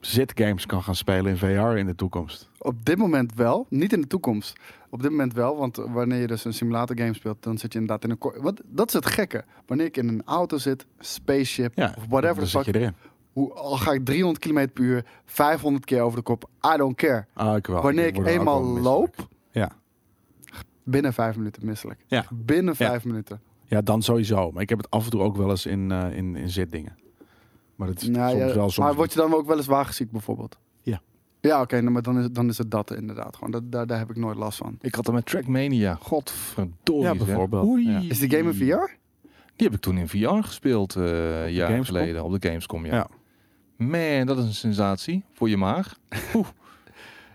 zitgames 0.00 0.66
kan 0.66 0.82
gaan 0.82 0.94
spelen 0.94 1.30
in 1.30 1.36
VR 1.36 1.76
in 1.76 1.86
de 1.86 1.94
toekomst? 1.94 2.50
Op 2.58 2.84
dit 2.84 2.96
moment 2.98 3.34
wel, 3.34 3.66
niet 3.68 3.92
in 3.92 4.00
de 4.00 4.06
toekomst. 4.06 4.52
Op 4.90 5.02
dit 5.02 5.10
moment 5.10 5.32
wel, 5.34 5.56
want 5.56 5.76
wanneer 5.76 6.20
je 6.20 6.26
dus 6.26 6.44
een 6.44 6.52
simulator 6.54 6.98
game 6.98 7.14
speelt, 7.14 7.42
dan 7.42 7.58
zit 7.58 7.72
je 7.72 7.78
inderdaad 7.78 8.04
in 8.04 8.10
een... 8.10 8.42
Wat, 8.42 8.60
dat 8.64 8.86
is 8.88 8.92
het 8.94 9.06
gekke. 9.06 9.44
Wanneer 9.66 9.86
ik 9.86 9.96
in 9.96 10.08
een 10.08 10.22
auto 10.24 10.58
zit, 10.58 10.86
spaceship 10.98 11.72
Ja, 11.74 11.94
of 11.98 12.04
whatever 12.08 12.36
dan 12.36 12.46
zit 12.46 12.64
je 12.64 12.74
erin. 12.74 12.94
Hoe, 13.32 13.52
al 13.52 13.76
ga 13.76 13.92
ik 13.92 14.04
300 14.04 14.44
km 14.44 14.68
per 14.72 14.84
uur, 14.84 15.04
500 15.24 15.84
keer 15.84 16.00
over 16.02 16.16
de 16.18 16.22
kop, 16.24 16.48
I 16.74 16.76
don't 16.76 16.96
care. 16.96 17.26
Ah, 17.34 17.56
ik 17.56 17.66
wel. 17.66 17.82
Wanneer 17.82 18.06
ik 18.06 18.26
eenmaal 18.26 18.62
loop, 18.64 19.28
Ja. 19.50 19.70
binnen 20.84 21.12
vijf 21.12 21.36
minuten 21.36 21.66
misselijk. 21.66 22.04
Ja. 22.06 22.24
Binnen 22.30 22.74
Ja. 22.78 22.86
vijf 22.88 23.04
minuten. 23.04 23.40
ja, 23.64 23.80
dan 23.82 24.02
sowieso. 24.02 24.50
Maar 24.50 24.62
ik 24.62 24.68
heb 24.68 24.78
het 24.78 24.90
af 24.90 25.04
en 25.04 25.10
toe 25.10 25.20
ook 25.20 25.36
wel 25.36 25.50
eens 25.50 25.66
in, 25.66 25.90
eh, 25.90 26.16
in, 26.16 26.36
in 26.36 26.50
zitdingen. 26.50 26.98
Maar 27.76 27.88
het 27.88 28.02
is 28.02 28.08
Nou, 28.08 28.30
soms 28.30 28.40
ja, 28.48 28.54
wel 28.54 28.70
soms 28.70 28.76
maar 28.86 28.94
word 28.94 29.12
je 29.12 29.18
dan 29.18 29.34
ook 29.34 29.46
wel 29.46 29.56
eens 29.56 29.66
wagenziek 29.66 30.10
bijvoorbeeld? 30.10 30.58
Ja. 30.82 31.00
Ja, 31.40 31.60
oké, 31.60 31.80
nou, 31.80 31.90
maar 31.92 32.02
dan 32.02 32.18
is, 32.18 32.28
dan 32.32 32.48
is 32.48 32.58
het 32.58 32.70
dat 32.70 32.94
inderdaad. 32.94 33.34
Gewoon, 33.36 33.50
dat, 33.50 33.72
daar, 33.72 33.86
daar 33.86 33.98
heb 33.98 34.10
ik 34.10 34.16
nooit 34.16 34.36
last 34.36 34.58
van. 34.58 34.78
Ik 34.80 34.94
had 34.94 35.06
hem 35.06 35.14
met 35.14 35.26
Trackmania. 35.26 35.94
Godverdorie. 35.94 37.02
Ja, 37.02 37.14
bijvoorbeeld. 37.14 37.66
Oei. 37.66 37.88
Ja. 37.90 38.00
Is 38.08 38.18
die 38.18 38.30
game 38.30 38.50
in 38.52 38.54
VR? 38.54 38.90
Die 39.56 39.66
heb 39.66 39.72
ik 39.74 39.80
toen 39.80 39.98
in 39.98 40.08
VR 40.08 40.28
gespeeld, 40.42 40.96
eh 40.96 41.42
een 41.44 41.52
jaar 41.52 41.68
Gamescom? 41.70 41.96
geleden, 41.96 42.24
op 42.24 42.40
de 42.40 42.48
Gamescom. 42.48 42.86
Ja. 42.86 42.94
Ja. 42.94 43.08
Man, 43.90 44.26
dat 44.26 44.38
is 44.38 44.44
een 44.44 44.54
sensatie 44.54 45.24
voor 45.32 45.48
je 45.48 45.56
maag. 45.56 45.94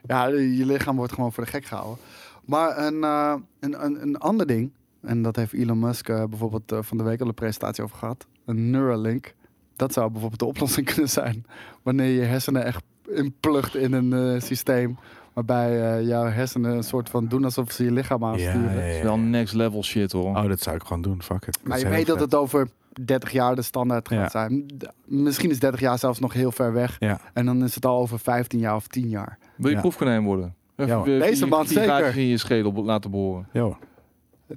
Ja, 0.08 0.28
je 0.28 0.66
lichaam 0.66 0.96
wordt 0.96 1.14
gewoon 1.14 1.34
voor 1.34 1.44
de 1.44 1.50
gek 1.50 1.66
gehouden. 1.66 1.98
Maar 2.46 2.78
een, 2.78 3.04
eh, 3.04 3.34
een, 3.60 3.84
een, 3.86 4.02
een 4.02 4.18
ander 4.18 4.48
ding, 4.48 4.72
en 5.02 5.22
dat 5.22 5.36
heeft 5.36 5.54
Elon 5.54 5.80
Musk 5.80 6.10
eh, 6.10 6.24
bijvoorbeeld 6.24 6.72
eh, 6.72 6.80
van 6.82 6.98
de 6.98 7.04
week 7.04 7.22
al 7.22 7.28
een 7.28 7.34
presentatie 7.34 7.84
over 7.84 7.98
gehad. 7.98 8.26
Een 8.46 8.70
Neuralink. 8.70 9.34
Dat 9.76 9.94
zou 9.94 10.10
bijvoorbeeld 10.12 10.40
de 10.40 10.46
oplossing 10.46 10.86
kunnen 10.94 11.10
zijn. 11.10 11.46
Wanneer 11.84 12.10
je 12.10 12.22
hersenen 12.22 12.64
echt 12.66 12.84
inplugt 13.08 13.76
in 13.76 13.94
een 13.94 14.14
eh, 14.14 14.42
systeem. 14.42 14.98
Waarbij 15.34 16.04
jouw 16.04 16.26
hersenen 16.26 16.76
een 16.76 16.84
soort 16.84 17.10
van 17.10 17.28
doen 17.28 17.44
alsof 17.44 17.72
ze 17.72 17.84
je 17.84 17.92
lichaam 17.92 18.22
Ja, 18.22 18.28
aansturen. 18.28 18.62
ja, 18.62 18.76
Dat 18.76 18.96
is 18.96 19.02
wel 19.02 19.18
next 19.18 19.54
level 19.54 19.84
shit 19.84 20.12
hoor. 20.12 20.36
Oh, 20.36 20.48
dat 20.48 20.60
zou 20.60 20.76
ik 20.76 20.82
gewoon 20.84 21.02
doen. 21.02 21.22
Fuck 21.24 21.46
it. 21.46 21.60
Maar 21.64 21.80
je 21.80 21.88
weet 21.88 22.08
dat 22.08 22.20
het 22.20 22.36
over 22.36 22.70
30 23.06 23.32
jaar 23.32 23.56
de 23.56 23.62
standaard 23.62 24.08
gaat 24.08 24.18
Ja. 24.18 24.30
zijn. 24.30 24.66
Misschien 25.06 25.50
is 25.50 25.60
30 25.60 25.80
jaar 25.80 26.00
zelfs 26.00 26.20
nog 26.20 26.34
heel 26.34 26.52
ver 26.52 26.74
weg. 26.74 26.96
Ja. 27.00 27.20
En 27.34 27.46
dan 27.46 27.64
is 27.64 27.76
het 27.76 27.86
al 27.86 28.00
over 28.00 28.20
15 28.20 28.60
jaar 28.60 28.76
of 28.76 28.88
10 28.88 29.10
jaar. 29.10 29.38
Wil 29.56 29.70
je 29.70 29.76
Ja. 29.76 29.82
proefkonijn 29.82 30.24
worden? 30.24 30.56
Even, 30.76 30.98
eh, 31.06 31.20
Deze 31.22 31.46
man 31.48 31.68
zeker. 31.68 32.18
in 32.18 32.26
je 32.28 32.38
schedel 32.38 32.84
laten 32.84 33.12
boren. 33.12 33.48
Ja. 33.54 33.78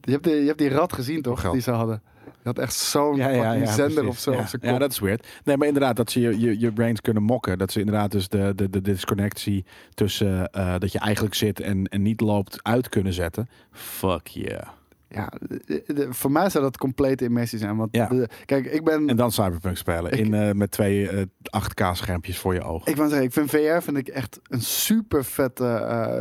Je 0.05 0.11
hebt, 0.11 0.25
de, 0.25 0.31
je 0.31 0.47
hebt 0.47 0.59
die 0.59 0.69
rat 0.69 0.93
gezien 0.93 1.23
toch, 1.23 1.41
Geld. 1.41 1.53
die 1.53 1.63
ze 1.63 1.71
hadden. 1.71 2.03
Je 2.25 2.49
had 2.49 2.59
echt 2.59 2.75
zo'n 2.75 3.17
fucking 3.23 3.69
zender 3.69 4.07
of 4.07 4.19
zo 4.19 4.33
Ja. 4.33 4.47
Ja, 4.61 4.79
dat 4.79 4.91
is 4.91 4.99
weird. 4.99 5.27
Nee, 5.45 5.57
maar 5.57 5.67
inderdaad, 5.67 5.97
dat 5.97 6.11
ze 6.11 6.21
je, 6.21 6.39
je, 6.41 6.61
je 6.61 6.73
brains 6.73 7.01
kunnen 7.01 7.23
mokken. 7.23 7.59
Dat 7.59 7.73
ze 7.73 7.79
inderdaad 7.79 8.11
dus 8.11 8.29
de, 8.29 8.53
de, 8.57 8.71
de 8.71 8.81
disconnectie 8.81 9.65
tussen 9.95 10.51
eh, 10.53 10.75
dat 10.79 10.93
je 10.93 10.99
eigenlijk 10.99 11.35
zit 11.35 11.61
en, 11.61 11.85
en 11.87 12.03
niet 12.03 12.21
loopt 12.21 12.59
uit 12.63 12.89
kunnen 12.89 13.13
zetten. 13.13 13.49
Fuck 13.73 14.27
yeah. 14.27 14.69
Ja, 15.13 15.33
de- 15.49 15.83
de- 15.87 16.07
voor 16.13 16.31
mij 16.31 16.51
zou 16.51 16.65
dat 16.65 16.77
complete 16.79 17.25
immersie 17.25 17.59
zijn. 17.59 17.77
Want 17.77 17.97
Ja. 17.97 18.07
de- 18.09 18.29
kijk, 18.45 18.67
ik 18.67 18.85
ben... 18.85 19.09
En 19.09 19.17
dan 19.17 19.33
Cyberpunk 19.33 19.77
spelen. 19.77 20.13
Ik- 20.13 20.19
in, 20.19 20.35
eh, 20.35 20.53
met 20.53 20.71
twee 20.71 21.09
eh 21.09 21.23
8K 21.51 21.91
schermpjes 21.97 22.39
voor 22.39 22.55
je 22.55 22.63
ogen. 22.63 22.91
Ik 22.91 22.97
wou 22.97 23.09
zeggen, 23.09 23.27
ik 23.27 23.33
vind 23.33 23.51
VR 23.51 23.83
vind 23.83 23.97
ik 23.97 24.09
echt 24.09 24.41
een 24.43 24.61
super 24.63 25.25
vet, 25.25 25.63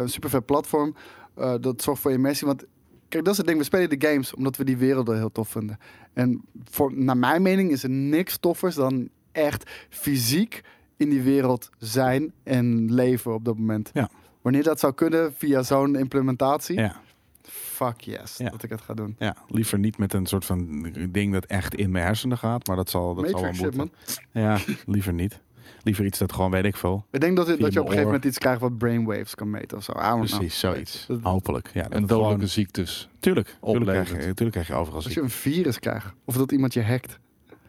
super 0.05 0.29
vet 0.29 0.45
platform. 0.45 0.95
Eh, 1.35 1.53
dat 1.61 1.81
zorgt 1.81 2.01
voor 2.01 2.11
immersie. 2.11 2.47
Want 2.47 2.65
kijk, 3.09 3.23
dat 3.23 3.31
is 3.33 3.37
het 3.37 3.47
ding. 3.47 3.59
We 3.59 3.65
spelen 3.65 3.99
de 3.99 4.07
games 4.07 4.33
omdat 4.35 4.57
we 4.57 4.63
die 4.63 4.77
werelden 4.77 5.17
heel 5.17 5.31
tof 5.31 5.49
vinden. 5.49 5.77
En 6.13 6.41
voor, 6.63 6.93
naar 6.97 7.17
mijn 7.17 7.41
mening 7.41 7.71
is 7.71 7.83
er 7.83 7.89
niks 7.89 8.37
toffers 8.37 8.75
dan 8.75 9.09
echt 9.31 9.69
fysiek 9.89 10.61
in 10.97 11.09
die 11.09 11.21
wereld 11.21 11.69
zijn 11.77 12.33
en 12.43 12.93
leven 12.93 13.33
op 13.33 13.45
dat 13.45 13.57
moment. 13.57 13.89
Ja. 13.93 14.09
Wanneer 14.41 14.63
dat 14.63 14.79
zou 14.79 14.93
kunnen 14.93 15.33
via 15.33 15.63
zo'n 15.63 15.95
implementatie, 15.95 16.79
Ja. 16.79 16.95
Fuck 17.51 18.01
yes, 18.01 18.37
Ja. 18.37 18.49
dat 18.49 18.63
ik 18.63 18.69
het 18.69 18.81
ga 18.81 18.93
doen. 18.93 19.15
Ja, 19.19 19.35
liever 19.47 19.79
niet 19.79 19.97
met 19.97 20.13
een 20.13 20.25
soort 20.25 20.45
van 20.45 20.81
ding 21.09 21.33
dat 21.33 21.45
echt 21.45 21.75
in 21.75 21.91
mijn 21.91 22.05
hersenen 22.05 22.37
gaat, 22.37 22.67
maar 22.67 22.75
dat 22.75 22.89
zal, 22.89 23.15
dat 23.15 23.29
zal 23.29 23.41
wel 23.41 23.53
shit, 23.53 23.61
moeten. 23.61 23.77
man. 24.33 24.43
Ja, 24.43 24.57
liever 24.85 25.13
niet. 25.13 25.39
Liever 25.83 26.05
iets 26.05 26.19
dat 26.19 26.33
gewoon 26.33 26.51
weet 26.51 26.65
ik 26.65 26.75
veel. 26.75 27.05
Ik 27.11 27.21
denk 27.21 27.35
dat, 27.37 27.47
het- 27.47 27.55
Via 27.55 27.65
dat 27.65 27.73
je 27.73 27.79
op 27.79 27.85
een 27.85 27.91
gegeven 27.91 28.11
moment 28.13 28.29
iets 28.29 28.37
krijgt 28.37 28.61
wat 28.61 28.77
brainwaves 28.77 29.35
kan 29.35 29.49
meten 29.49 29.77
of 29.77 29.83
zo. 29.83 29.91
Know. 29.93 30.17
Precies, 30.19 30.59
zoiets. 30.59 31.05
Dat- 31.07 31.19
Hopelijk. 31.21 31.69
Ja, 31.73 31.83
En 31.83 31.91
het 31.91 32.07
dodelijke 32.07 32.33
gewoon- 32.33 32.47
ziektes. 32.47 33.09
Tuurlijk, 33.19 33.55
tuurlijk 33.61 33.85
krijg, 34.05 34.09
je, 34.09 34.15
tuurlijk 34.33 34.51
krijg 34.51 34.67
je 34.67 34.73
overal 34.73 34.95
Als 34.95 35.05
ziek. 35.05 35.13
je 35.15 35.21
een 35.21 35.29
virus 35.29 35.79
krijgt. 35.79 36.13
Of 36.25 36.35
dat 36.37 36.51
iemand 36.51 36.73
je 36.73 36.83
hackt. 36.83 37.19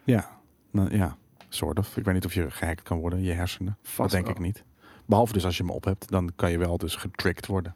Ja, 0.05 0.31
nou, 0.71 0.97
ja, 0.97 1.17
soort 1.49 1.79
of. 1.79 1.97
Ik 1.97 2.05
weet 2.05 2.15
niet 2.15 2.25
of 2.25 2.35
je 2.35 2.51
gehackt 2.51 2.83
kan 2.83 2.99
worden, 2.99 3.23
je 3.23 3.33
hersenen. 3.33 3.77
Vast 3.83 3.97
dat 3.97 4.11
denk 4.11 4.25
wel. 4.25 4.35
ik 4.35 4.41
niet. 4.41 4.65
Behalve 5.07 5.33
dus 5.33 5.45
als 5.45 5.57
je 5.57 5.63
hem 5.63 5.73
op 5.73 5.85
hebt, 5.85 6.11
dan 6.11 6.31
kan 6.37 6.51
je 6.51 6.59
wel 6.59 6.79
dus 6.79 6.95
getricked 6.97 7.47
worden. 7.47 7.75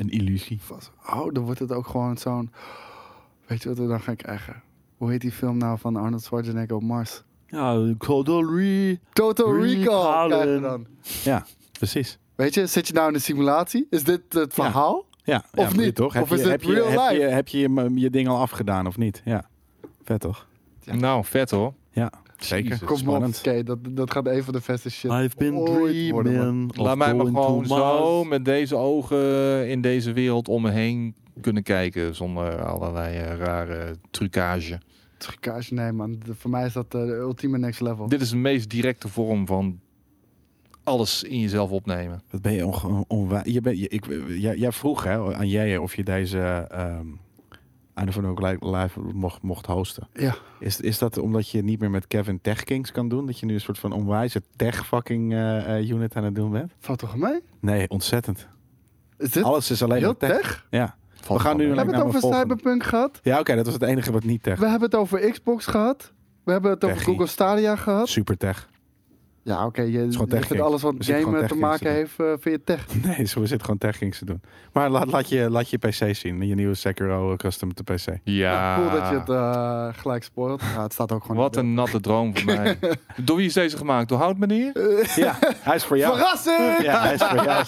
Een 0.00 0.10
illusie. 0.10 0.58
Vast. 0.60 0.90
Oh, 1.06 1.32
dan 1.32 1.44
wordt 1.44 1.58
het 1.60 1.72
ook 1.72 1.86
gewoon 1.86 2.16
zo'n... 2.18 2.50
Weet 3.46 3.62
je 3.62 3.68
wat 3.68 3.78
we 3.78 3.86
dan 3.86 4.00
gaan 4.00 4.16
krijgen? 4.16 4.62
Hoe 4.96 5.10
heet 5.10 5.20
die 5.20 5.32
film 5.32 5.56
nou 5.56 5.78
van 5.78 5.96
Arnold 5.96 6.22
Schwarzenegger 6.22 6.76
op 6.76 6.82
Mars? 6.82 7.22
Ja. 7.46 7.94
Total 7.98 8.56
Recall 8.56 9.60
Recallen. 9.60 10.28
krijgen 10.28 10.54
we 10.54 10.60
dan. 10.60 10.86
Ja, 11.24 11.46
precies. 11.72 12.18
Weet 12.34 12.54
je, 12.54 12.66
zit 12.66 12.86
je 12.86 12.92
nou 12.92 13.08
in 13.08 13.14
een 13.14 13.20
simulatie? 13.20 13.86
Is 13.90 14.04
dit 14.04 14.20
het 14.28 14.54
verhaal? 14.54 15.04
Ja, 15.24 15.44
Of 15.54 15.64
ja, 15.64 15.68
je 15.80 15.84
niet? 15.86 15.94
Toch? 15.94 16.12
Heb 16.12 16.22
Of 16.22 16.28
je, 16.28 16.34
is 16.34 16.40
het 16.42 16.50
heb 16.50 16.62
je, 16.62 16.72
real 16.72 16.88
heb 16.88 17.10
je, 17.10 17.18
life? 17.18 17.30
heb 17.34 17.48
je 17.48 17.58
je, 17.58 17.90
je 17.94 18.10
ding 18.10 18.28
al 18.28 18.38
afgedaan 18.38 18.86
of 18.86 18.96
niet? 18.96 19.22
Ja, 19.24 19.48
vet 20.04 20.20
toch? 20.20 20.46
Ja. 20.80 20.94
Nou, 20.94 21.24
vet 21.24 21.50
hoor. 21.50 21.74
Ja, 21.90 22.12
zeker. 22.44 22.70
Jezus. 22.70 22.86
Kom 23.02 23.08
op, 23.08 23.24
oké, 23.24 23.62
dat, 23.62 23.78
dat 23.90 24.10
gaat 24.12 24.26
een 24.26 24.44
van 24.44 24.52
de 24.52 24.60
beste 24.66 24.90
shit 24.90 25.10
I've 25.10 25.36
been 25.36 25.54
ooit 25.54 26.10
worden, 26.10 26.34
man. 26.34 26.70
Laat 26.74 26.96
mij 26.96 27.14
maar 27.14 27.26
gewoon 27.26 27.66
zo 27.66 28.24
met 28.24 28.44
deze 28.44 28.76
ogen 28.76 29.68
in 29.68 29.80
deze 29.80 30.12
wereld 30.12 30.48
om 30.48 30.62
me 30.62 30.70
heen 30.70 31.14
kunnen 31.40 31.62
kijken. 31.62 32.14
Zonder 32.14 32.64
allerlei 32.64 33.16
eh, 33.16 33.36
rare 33.36 33.94
trucage. 34.10 34.80
Trucage, 35.18 35.74
nee 35.74 35.92
man. 35.92 36.18
De- 36.24 36.34
voor 36.34 36.50
mij 36.50 36.66
is 36.66 36.72
dat 36.72 36.94
eh, 36.94 37.04
de 37.04 37.12
ultieme 37.12 37.58
next 37.58 37.80
level. 37.80 38.08
Dit 38.08 38.20
is 38.20 38.30
de 38.30 38.36
meest 38.36 38.70
directe 38.70 39.08
vorm 39.08 39.46
van 39.46 39.80
alles 40.84 41.22
in 41.22 41.40
jezelf 41.40 41.70
opnemen. 41.70 42.22
Wat 42.30 42.42
ben 42.42 42.52
je 42.52 42.66
onge- 42.66 43.04
onwa- 43.08 43.42
je 43.44 43.60
bent, 43.60 43.78
je, 43.78 43.88
ik, 43.88 44.06
jij, 44.28 44.56
jij 44.56 44.72
vroeg 44.72 45.04
hè, 45.04 45.34
aan 45.34 45.48
jij 45.48 45.76
of 45.76 45.96
je 45.96 46.04
deze 46.04 46.38
ehm 46.70 47.06
Einde 48.00 48.12
van 48.12 48.26
ook 48.26 48.40
live, 48.60 49.00
mocht, 49.00 49.42
mocht 49.42 49.66
hosten. 49.66 50.08
Ja. 50.12 50.34
Is, 50.58 50.80
is 50.80 50.98
dat 50.98 51.18
omdat 51.18 51.50
je 51.50 51.62
niet 51.62 51.80
meer 51.80 51.90
met 51.90 52.06
Kevin 52.06 52.40
Tech 52.40 52.64
Kings 52.64 52.92
kan 52.92 53.08
doen? 53.08 53.26
Dat 53.26 53.38
je 53.38 53.46
nu 53.46 53.54
een 53.54 53.60
soort 53.60 53.78
van 53.78 53.92
onwijze 53.92 54.42
tech 54.56 54.86
fucking 54.86 55.32
eh, 55.32 55.76
eh, 55.78 55.90
unit 55.90 56.16
aan 56.16 56.24
het 56.24 56.34
doen 56.34 56.50
bent? 56.50 56.72
Valt 56.78 56.98
toch 56.98 57.16
mee? 57.16 57.40
Nee, 57.60 57.88
ontzettend. 57.88 58.46
Is 59.18 59.30
dit 59.30 59.42
Alles 59.42 59.70
is 59.70 59.82
alleen 59.82 59.98
heel 59.98 60.14
maar 60.18 60.30
tech. 60.30 60.40
tech? 60.40 60.66
Ja. 60.70 60.96
Valt 61.14 61.38
We 61.38 61.46
gaan 61.46 61.56
nu. 61.56 61.68
We 61.70 61.76
hebben 61.76 61.94
het 61.94 62.04
over 62.04 62.20
volgende. 62.20 62.46
Cyberpunk 62.46 62.82
gehad. 62.84 63.20
Ja, 63.22 63.38
oké, 63.38 63.54
dat 63.54 63.64
was 63.64 63.74
het 63.74 63.82
enige 63.82 64.12
wat 64.12 64.24
niet 64.24 64.42
tech. 64.42 64.58
We 64.58 64.68
hebben 64.68 64.90
het 64.90 64.98
over 64.98 65.30
Xbox 65.30 65.66
gehad. 65.66 66.12
We 66.44 66.52
hebben 66.52 66.70
het 66.70 66.84
over 66.84 66.96
Techie. 66.96 67.12
Google 67.12 67.28
Stadia 67.28 67.76
gehad. 67.76 68.08
Super 68.08 68.36
tech. 68.36 68.68
Ja, 69.42 69.66
oké. 69.66 69.82
je, 69.82 69.90
je 69.90 70.26
vindt 70.28 70.60
alles 70.60 70.82
wat 70.82 70.94
game 70.98 71.46
te 71.46 71.54
maken 71.54 71.92
heeft, 71.92 72.20
eh 72.20 72.26
vind 72.26 72.42
je 72.42 72.60
tech. 72.64 72.86
Nee, 73.06 73.26
zo 73.26 73.40
we 73.40 73.46
zitten 73.46 73.60
gewoon 73.64 73.78
tech 73.78 73.98
Kings 73.98 74.18
te 74.18 74.24
doen. 74.24 74.40
Maar 74.72 74.90
laat, 74.90 75.06
laat, 75.06 75.28
je, 75.28 75.50
laat 75.50 75.70
je 75.70 75.78
PC 75.78 76.14
zien. 76.16 76.46
Je 76.46 76.54
nieuwe 76.54 76.74
Sekiro 76.74 77.36
custom 77.36 77.74
te 77.74 77.82
PC. 77.82 78.04
Ja. 78.24 78.76
Cool 78.76 79.00
dat 79.00 79.08
je 79.08 79.18
het 79.18 79.28
eh, 79.28 79.88
gelijk 80.00 80.24
spoilt. 80.24 80.62
Ja, 80.74 80.82
het 80.82 80.92
staat 80.92 81.12
ook 81.12 81.22
gewoon 81.22 81.36
Wat 81.36 81.56
een 81.56 81.74
natte 81.74 82.00
droom 82.00 82.36
voor 82.36 82.44
mij. 82.54 82.78
Door 83.16 83.36
wie 83.36 83.46
is 83.46 83.52
deze 83.52 83.76
gemaakt? 83.76 84.08
Door 84.08 84.18
Hout 84.18 84.38
meneer? 84.38 84.72
beeld. 84.72 85.14
Ja, 85.14 85.38
hij 85.40 85.74
is 85.74 85.84
voor 85.84 85.98
jou. 85.98 86.16
Verrassing! 86.16 86.82
Ja, 86.82 87.00
hij 87.02 87.14
is 87.14 87.22
voor 87.22 87.44
jou. 87.44 87.64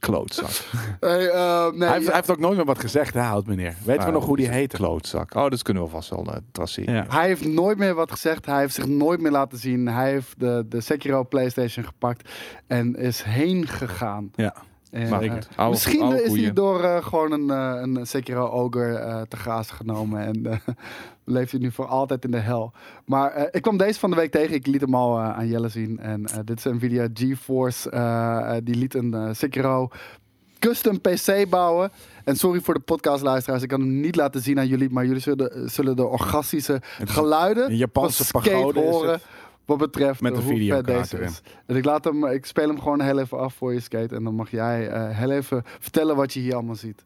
Klootzak. 0.00 0.50
Hey, 1.00 1.28
eh, 1.28 1.70
nee, 1.70 1.88
hij, 1.88 1.92
heeft, 1.92 2.06
hij 2.06 2.14
heeft 2.14 2.30
ook 2.30 2.38
nooit 2.38 2.56
meer 2.56 2.64
wat 2.64 2.78
gezegd, 2.78 3.14
hè, 3.14 3.22
oud 3.22 3.46
meneer. 3.46 3.74
Weten 3.84 4.06
we 4.06 4.12
nog 4.12 4.24
hoe 4.24 4.36
die 4.36 4.48
heette? 4.48 4.76
Klootzak. 4.76 5.34
Oh, 5.34 5.50
dat 5.50 5.62
kunnen 5.62 5.82
we 5.82 5.88
vast 5.88 6.10
wel 6.10 6.26
uh, 6.26 6.34
traceren. 6.52 6.94
Ja. 6.94 7.06
Hij 7.08 7.26
heeft 7.26 7.44
nooit 7.44 7.78
meer 7.78 7.94
wat 7.94 8.10
gezegd. 8.10 8.46
Hij 8.46 8.60
heeft 8.60 8.74
zich 8.74 8.86
nooit 8.86 9.20
meer 9.20 9.30
laten 9.30 9.58
zien. 9.58 9.86
Hij 9.86 10.10
heeft 10.10 10.40
de, 10.40 10.64
de 10.68 10.80
Sekiro 10.80 11.24
PlayStation 11.24 11.84
gepakt 11.84 12.28
en 12.66 12.94
is 12.96 13.22
heen 13.22 13.66
gegaan. 13.66 14.30
Ja. 14.34 14.54
Maar 14.90 15.22
eh, 15.22 15.30
oude- 15.56 15.70
misschien 15.70 16.02
oude 16.02 16.22
is 16.22 16.32
hij 16.42 16.52
door 16.52 16.82
eh, 16.84 17.04
gewoon 17.04 17.32
een, 17.32 17.50
eh, 17.50 17.80
een 17.82 18.06
Sekiro 18.06 18.46
Ogre 18.46 18.92
eh, 18.94 19.20
te 19.28 19.36
grazen 19.36 19.74
genomen. 19.76 20.20
En 20.20 20.46
eh, 20.46 20.56
leeft 21.24 21.50
hij 21.50 21.60
nu 21.60 21.70
voor 21.70 21.86
altijd 21.86 22.24
in 22.24 22.30
de 22.30 22.38
hel. 22.38 22.72
Maar 23.04 23.30
eh, 23.32 23.44
ik 23.50 23.62
kwam 23.62 23.76
deze 23.76 23.98
van 23.98 24.10
de 24.10 24.16
week 24.16 24.30
tegen. 24.30 24.54
Ik 24.54 24.66
liet 24.66 24.80
hem 24.80 24.94
al 24.94 25.18
eh, 25.18 25.30
aan 25.38 25.46
Jelle 25.48 25.68
zien. 25.68 25.98
En 25.98 26.26
eh, 26.26 26.38
dit 26.44 26.58
is 26.58 26.64
Nvidia 26.64 27.08
GeForce. 27.14 28.60
die 28.64 28.74
liet 28.76 28.94
een 28.94 29.34
Sekiro 29.36 29.88
custom 30.58 31.00
PC 31.00 31.48
bouwen. 31.48 31.90
En 32.24 32.36
sorry 32.36 32.60
voor 32.60 32.74
de 32.74 32.80
podcastluisteraars. 32.80 33.62
Ik 33.62 33.68
kan 33.68 33.80
hem 33.80 34.00
niet 34.00 34.16
laten 34.16 34.40
zien 34.40 34.58
aan 34.58 34.66
jullie. 34.66 34.90
Maar 34.90 35.04
jullie 35.06 35.20
zullen, 35.20 35.70
zullen 35.70 35.96
de 35.96 36.06
orgastische 36.06 36.80
geluiden 37.04 37.70
Een 37.70 37.76
Japanse 37.76 38.24
van 38.24 38.42
skate 38.42 38.80
horen. 38.80 39.20
Wat 39.70 39.78
betreft 39.78 40.20
Met 40.20 40.32
een 40.32 40.38
hoe 40.38 40.48
vet 40.48 40.58
videokaart 40.58 40.86
deze 40.86 41.16
erin. 41.16 41.28
is. 41.28 41.42
En 41.66 41.76
ik, 41.76 41.84
laat 41.84 42.04
hem, 42.04 42.26
ik 42.26 42.46
speel 42.46 42.68
hem 42.68 42.80
gewoon 42.80 43.00
heel 43.00 43.18
even 43.18 43.38
af 43.38 43.54
voor 43.54 43.72
je 43.72 43.80
skate. 43.80 44.14
En 44.14 44.24
dan 44.24 44.34
mag 44.34 44.50
jij 44.50 44.88
eh, 44.88 45.18
heel 45.18 45.30
even 45.30 45.62
vertellen 45.64 46.16
wat 46.16 46.32
je 46.32 46.40
hier 46.40 46.54
allemaal 46.54 46.74
ziet. 46.74 47.04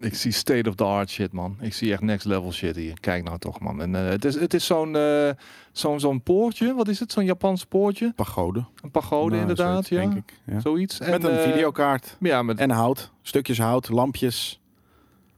Ik 0.00 0.14
zie 0.14 0.32
state 0.32 0.68
of 0.68 0.74
the 0.74 0.84
art 0.84 1.10
shit, 1.10 1.32
man. 1.32 1.56
Ik 1.60 1.74
zie 1.74 1.92
echt 1.92 2.00
next 2.00 2.26
level 2.26 2.52
shit 2.52 2.76
hier. 2.76 3.00
Kijk 3.00 3.24
nou 3.24 3.38
toch, 3.38 3.60
man. 3.60 3.82
En, 3.82 3.94
eh, 3.94 4.08
het 4.08 4.24
is, 4.24 4.34
het 4.34 4.54
is 4.54 4.66
zo'n 4.66 4.96
eh, 4.96 5.30
zo'n 5.72 6.00
zo'n 6.00 6.22
poortje. 6.22 6.74
Wat 6.74 6.88
is 6.88 7.00
het? 7.00 7.12
Zo'n 7.12 7.24
Japans 7.24 7.64
poortje? 7.64 8.12
Pagode. 8.16 8.64
Een 8.82 8.90
pagode 8.90 9.30
Nou, 9.30 9.40
inderdaad, 9.40 9.86
zoiets, 9.86 9.88
ja. 9.88 9.96
Denk 9.96 10.14
ik. 10.16 10.38
Ja. 10.44 10.60
Zoiets. 10.60 10.98
Met 10.98 11.08
En, 11.08 11.24
een 11.24 11.38
eh, 11.38 11.50
videokaart. 11.52 12.16
Ja, 12.20 12.42
met, 12.42 12.58
En 12.58 12.70
hout. 12.70 13.10
Stukjes 13.22 13.58
hout, 13.58 13.88
lampjes 13.88 14.59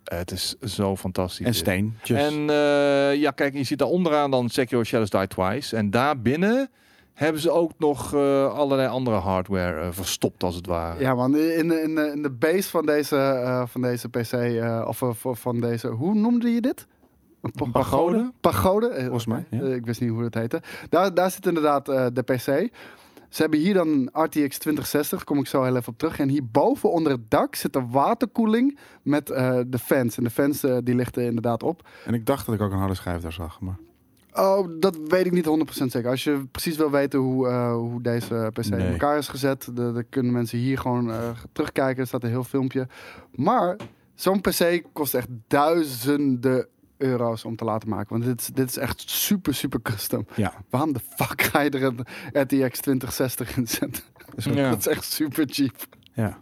het 0.05 0.31
is 0.31 0.57
zo 0.59 0.97
fantastisch. 0.97 1.47
en 1.47 1.55
steentjes. 1.55 2.19
En 2.27 2.51
eh, 2.51 3.15
ja, 3.15 3.31
kijk, 3.31 3.55
je 3.55 3.63
ziet 3.65 3.79
daar 3.79 3.89
onderaan 3.89 4.31
dan 4.31 4.49
Sekiro 4.49 4.85
Shadows 4.85 5.11
Die 5.11 5.27
Twice. 5.27 5.77
En 5.77 5.91
daarbinnen 5.91 6.71
hebben 7.15 7.43
ze 7.43 7.51
ook 7.51 7.73
nog 7.79 8.15
eh, 8.15 8.53
allerlei 8.55 8.89
andere 8.89 9.17
hardware 9.17 9.81
eh, 9.81 9.89
verstopt, 9.91 10.43
als 10.43 10.55
het 10.55 10.67
ware. 10.67 11.01
Ja 11.01 11.15
man, 11.15 11.37
in 11.37 11.69
de, 11.69 11.81
in 11.83 11.95
de, 11.95 12.11
in 12.15 12.23
de 12.23 12.31
base 12.31 12.69
van 12.71 12.87
deze, 12.87 13.17
eh, 13.17 13.63
van 13.67 13.81
deze 13.81 14.09
PC, 14.09 14.33
eh, 14.33 14.85
of 14.89 15.03
van- 15.39 15.61
deze, 15.61 15.89
hoe 15.89 16.15
noemde 16.15 16.51
je 16.51 16.61
dit? 16.61 16.87
Pagode? 17.73 18.33
Pagode? 18.41 18.93
Volgens 19.01 19.27
mij, 19.27 19.45
ja. 19.51 19.61
Ik 19.63 19.87
wist 19.87 20.01
niet 20.01 20.11
hoe 20.11 20.23
het 20.25 20.35
heette. 20.35 20.63
Daar, 20.89 21.15
daar 21.15 21.31
zit 21.31 21.47
inderdaad 21.47 21.89
eh, 21.89 22.07
de 22.13 22.23
PC. 22.23 22.69
Ze 23.33 23.43
hebben 23.43 23.61
hier 23.61 23.75
dan 23.75 23.89
een 23.89 24.09
RTX 24.13 24.59
2060, 24.59 25.25
kom 25.25 25.39
ik 25.39 25.47
zo 25.47 25.63
heel 25.63 25.77
even 25.77 25.93
op 25.93 25.99
terug. 25.99 26.19
En 26.19 26.29
hierboven 26.29 26.91
onder 26.91 27.13
het 27.13 27.31
dak 27.31 27.55
zit 27.55 27.77
een 27.77 27.91
waterkoeling 27.91 28.79
met 29.03 29.31
eh, 29.31 29.59
de 29.67 29.79
fans. 29.79 30.17
En 30.17 30.25
de 30.25 30.31
fans 30.31 30.63
eh, 30.63 30.77
die 30.85 30.95
lichten 30.95 31.25
inderdaad 31.25 31.63
op. 31.63 31.89
En 32.05 32.15
ik 32.15 32.27
dacht 32.27 32.47
dat 32.47 32.55
ik 32.55 32.61
ook 32.61 32.73
een 32.73 32.79
harde 32.79 32.95
schijf 32.95 33.23
daar 33.23 33.33
zag. 33.33 33.61
Maar 33.61 33.77
Oh, 34.35 34.69
dat 34.81 34.97
weet 35.09 35.27
ik 35.27 35.33
niet 35.33 35.47
100% 35.47 35.85
zeker. 35.87 36.11
Als 36.11 36.25
je 36.25 36.47
precies 36.51 36.77
wil 36.77 36.91
weten 36.91 37.19
hoe, 37.19 37.49
eh, 37.49 37.73
hoe 37.75 38.03
deze 38.03 38.51
PC 38.53 38.65
in 38.65 38.73
elkaar 38.81 39.19
is 39.19 39.29
gezet, 39.29 39.65
de- 39.65 39.73
dan 39.93 40.05
kunnen 40.09 40.33
mensen 40.33 40.59
hier 40.59 40.79
gewoon 40.79 41.13
terugkijken. 41.53 42.01
Er 42.03 42.07
staat 42.09 42.23
een 42.23 42.29
heel 42.31 42.45
filmpje. 42.45 42.87
Maar 43.35 43.77
zo'n 44.15 44.41
PC 44.41 44.83
kost 44.93 45.15
echt 45.15 45.29
duizenden 45.49 46.67
euro's 47.03 47.45
om 47.45 47.57
te 47.57 47.65
laten 47.65 47.89
maken. 47.89 48.09
Want 48.09 48.25
dit 48.25 48.41
is, 48.41 48.47
dit 48.47 48.69
is 48.69 48.77
echt 48.77 49.11
super, 49.11 49.55
super 49.55 49.83
custom. 49.83 50.27
ja, 50.37 50.53
Waarom 50.71 50.93
de 50.93 51.01
fuck 51.17 51.43
ga 51.43 51.61
je 51.61 51.71
er 51.71 51.83
een 51.83 51.99
RTX 52.33 52.81
2060 52.81 53.57
in 53.57 53.67
zetten? 53.69 54.03
Ja. 54.37 54.71
Dat 54.71 54.79
is 54.79 54.87
echt 54.87 55.05
super 55.05 55.45
cheap. 55.49 55.75
ja. 56.15 56.39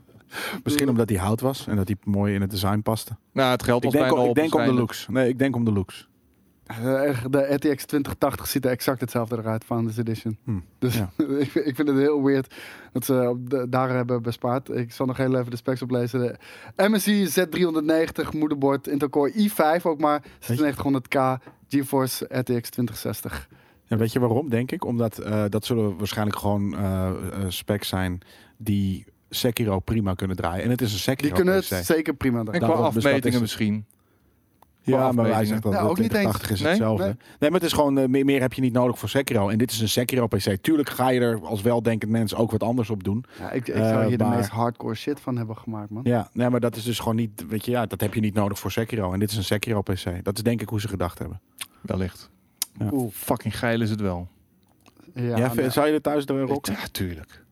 Misschien 0.64 0.88
omdat 0.88 1.08
die 1.08 1.18
hout 1.18 1.40
was 1.40 1.66
en 1.66 1.76
dat 1.76 1.86
die 1.86 1.96
mooi 2.04 2.34
in 2.34 2.40
het 2.40 2.50
design 2.50 2.80
paste. 2.80 3.16
Nou, 3.32 3.50
het 3.50 3.62
geld 3.62 3.84
Ik 3.84 3.90
denk, 3.90 4.04
bijna 4.04 4.20
om, 4.20 4.28
op 4.28 4.36
ik 4.36 4.42
denk 4.42 4.54
om 4.54 4.64
de 4.64 4.72
looks. 4.72 5.06
Nee, 5.08 5.28
ik 5.28 5.38
denk 5.38 5.56
om 5.56 5.64
de 5.64 5.72
looks. 5.72 6.08
De, 6.82 7.14
de 7.30 7.38
RTX 7.54 7.84
2080 7.84 8.46
ziet 8.46 8.64
er 8.64 8.70
exact 8.70 9.00
hetzelfde 9.00 9.36
eruit, 9.38 9.64
Founders 9.64 9.96
Edition. 9.96 10.36
Hm, 10.44 10.58
Dus 10.78 10.94
ja. 10.94 11.10
ik, 11.38 11.54
ik 11.54 11.74
vind 11.74 11.88
het 11.88 11.96
heel 11.96 12.22
weird 12.22 12.54
dat 12.92 13.04
ze 13.04 13.36
de- 13.40 13.66
daar 13.68 13.88
hebben 13.90 14.22
bespaard. 14.22 14.68
Ik 14.70 14.92
zal 14.92 15.06
nog 15.06 15.16
heel 15.16 15.38
even 15.38 15.50
de 15.50 15.56
specs 15.56 15.82
oplezen. 15.82 16.20
De 16.76 16.88
MSI 16.88 17.26
Z390 17.28 18.28
moederbord 18.38 18.86
Intel 18.88 19.08
Core 19.08 19.32
i5 19.50 19.82
ook 19.82 20.00
maar 20.00 20.22
9600K 20.52 21.18
GeForce 21.68 22.24
RTX 22.28 22.70
2060. 22.70 23.48
En 23.88 23.98
weet 23.98 24.12
je 24.12 24.18
waarom, 24.20 24.48
denk 24.48 24.70
ik? 24.72 24.84
Omdat 24.84 25.18
eh, 25.18 25.44
dat 25.48 25.64
zullen 25.64 25.98
waarschijnlijk 25.98 26.38
gewoon 26.38 26.74
eh, 26.76 27.08
eh, 27.08 27.14
specs 27.48 27.88
zijn 27.88 28.20
die 28.56 29.04
Sekiro 29.30 29.78
prima 29.80 30.14
kunnen 30.14 30.36
draaien. 30.36 30.64
En 30.64 30.70
het 30.70 30.80
is 30.80 30.92
een 30.92 30.98
Sekiro 30.98 31.26
Die 31.28 31.36
kunnen 31.36 31.54
het 31.54 31.64
zeker 31.86 32.14
prima 32.14 32.38
En 32.38 32.44
draaien. 32.44 32.60
qua 32.62 32.72
Daarom, 32.74 32.94
dus 32.94 33.02
dat 33.02 33.12
afmetingen 33.12 33.36
is- 33.36 33.42
misschien. 33.42 33.84
Ja, 34.90 35.12
maar 35.12 35.24
hij 35.24 35.34
afmetingen. 35.34 35.46
zegt 35.46 35.62
dat 35.62 35.72
ook 35.90 35.98
niet 35.98 36.10
2080 36.10 36.50
is 36.50 36.60
hetzelfde. 36.62 37.04
Nee? 37.04 37.14
Nee? 37.38 37.50
maar 37.50 37.60
het 37.60 37.68
is 37.68 37.72
gewoon, 37.74 37.98
eh, 37.98 38.08
meer, 38.08 38.24
meer 38.24 38.40
heb 38.40 38.52
je 38.52 38.60
niet 38.60 38.72
nodig 38.72 38.98
voor 38.98 39.08
Sekiro. 39.08 39.48
En 39.48 39.58
dit 39.58 39.70
is 39.70 39.80
een 39.80 39.88
Sekiro 39.88 40.26
PC. 40.26 40.56
Tuurlijk 40.60 40.88
ga 40.88 41.08
je 41.08 41.20
er 41.20 41.40
als 41.46 41.62
weldenkend 41.62 42.10
mens 42.10 42.34
ook 42.34 42.50
wat 42.50 42.62
anders 42.62 42.90
op 42.90 43.04
doen. 43.04 43.24
Ja, 43.38 43.50
ik, 43.50 43.68
ik 43.68 43.74
Eh, 43.74 43.88
zou 43.88 44.06
hier 44.06 44.18
de 44.18 44.24
maar- 44.24 44.36
meest 44.36 44.48
hardcore 44.48 44.94
shit 44.94 45.20
van 45.20 45.36
hebben 45.36 45.56
gemaakt, 45.56 45.90
man. 45.90 46.02
Ja, 46.04 46.28
nee, 46.32 46.48
maar 46.50 46.60
dat 46.60 46.76
is 46.76 46.84
dus 46.84 46.98
gewoon 46.98 47.16
niet, 47.16 47.44
weet 47.48 47.64
je, 47.64 47.70
ja, 47.70 47.86
dat 47.86 48.00
heb 48.00 48.14
je 48.14 48.20
niet 48.20 48.34
nodig 48.34 48.58
voor 48.58 48.70
Sekiro. 48.70 49.12
En 49.12 49.18
dit 49.18 49.30
is 49.30 49.36
een 49.36 49.44
Sekiro 49.44 49.82
PC. 49.82 50.24
Dat 50.24 50.36
is 50.36 50.42
denk 50.42 50.60
ik 50.62 50.68
hoe 50.68 50.80
ze 50.80 50.88
gedacht 50.88 51.18
hebben. 51.18 51.40
Wellicht. 51.80 52.30
Ja. 52.78 52.88
Cool. 52.88 53.10
Fucking 53.14 53.58
geil 53.58 53.80
is 53.80 53.90
het 53.90 54.00
wel. 54.00 54.28
Ja, 55.14 55.36
Ja, 55.36 55.54
nee. 55.54 55.70
zou 55.70 55.86
je 55.86 55.92
er 55.92 56.00
thuis 56.00 56.24
er 56.26 56.40
rocken? 56.40 56.72
Ja, 56.72 56.78
tuurlijk. 56.92 57.44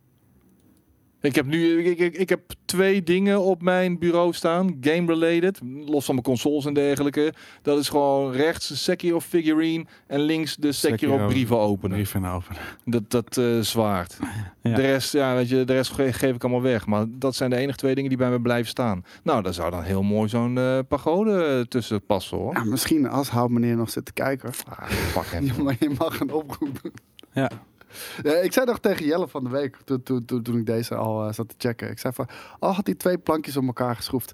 Ik 1.20 1.34
heb 1.34 1.46
nu 1.46 1.84
ik, 1.84 1.98
ik, 1.98 2.14
ik 2.16 2.28
heb 2.28 2.40
twee 2.64 3.02
dingen 3.02 3.40
op 3.40 3.62
mijn 3.62 3.98
bureau 3.98 4.32
staan, 4.32 4.76
game-related, 4.80 5.60
los 5.86 6.04
van 6.04 6.14
mijn 6.14 6.26
consoles 6.26 6.64
en 6.64 6.74
dergelijke. 6.74 7.32
Dat 7.62 7.78
is 7.78 7.88
gewoon 7.88 8.32
rechts 8.32 8.68
de 8.68 8.76
Sekiro 8.76 9.20
figurine 9.20 9.84
en 10.06 10.20
links 10.20 10.56
de 10.56 10.72
Sekiro, 10.72 10.96
Sekiro 11.12 11.26
brieven 11.26 11.58
openen. 11.58 11.96
Brief 11.96 12.14
en 12.14 12.24
open. 12.26 12.56
Dat, 12.84 13.10
dat 13.10 13.36
eh, 13.36 13.58
zwaard. 13.60 14.18
Ja. 14.62 14.74
De 14.74 14.80
rest, 14.82 15.12
ja, 15.12 15.34
weet 15.34 15.48
je, 15.48 15.64
de 15.64 15.72
rest 15.72 15.92
ge- 15.92 16.12
geef 16.12 16.34
ik 16.34 16.42
allemaal 16.42 16.62
weg. 16.62 16.86
Maar 16.86 17.04
dat 17.08 17.34
zijn 17.34 17.50
de 17.50 17.56
enige 17.56 17.76
twee 17.78 17.94
dingen 17.94 18.08
die 18.08 18.18
bij 18.18 18.30
me 18.30 18.40
blijven 18.40 18.68
staan. 18.68 19.04
Nou, 19.22 19.42
daar 19.42 19.54
zou 19.54 19.70
dan 19.70 19.82
heel 19.82 20.02
mooi 20.02 20.28
zo'n 20.28 20.58
eh, 20.58 20.78
pagode 20.88 21.66
tussen 21.68 22.04
passen 22.06 22.36
hoor. 22.38 22.54
Ja, 22.54 22.64
misschien 22.64 23.08
als 23.08 23.28
hout 23.28 23.50
meneer 23.50 23.76
nog 23.76 23.90
zit 23.90 24.04
te 24.04 24.12
kijken. 24.12 24.50
Ah, 24.68 24.90
pak 25.14 25.26
hem. 25.26 25.44
Je 25.80 25.94
mag 25.98 26.20
een 26.20 26.32
oproep 26.32 26.82
doen. 26.82 26.92
Ja. 27.32 27.50
Ja, 28.22 28.32
ik 28.34 28.52
zei 28.52 28.66
nog 28.66 28.78
tegen 28.78 29.06
Jelle 29.06 29.28
van 29.28 29.44
de 29.44 29.50
week, 29.50 29.76
toen, 29.84 30.02
toen, 30.02 30.24
toen, 30.24 30.42
toen 30.42 30.56
ik 30.58 30.66
deze 30.66 30.94
al 30.94 31.26
eh, 31.26 31.32
zat 31.32 31.48
te 31.48 31.54
checken. 31.58 31.90
Ik 31.90 31.98
zei 31.98 32.12
van, 32.14 32.28
al 32.58 32.72
had 32.72 32.86
hij 32.86 32.94
twee 32.94 33.18
plankjes 33.18 33.56
op 33.56 33.66
elkaar 33.66 33.96
geschroefd, 33.96 34.32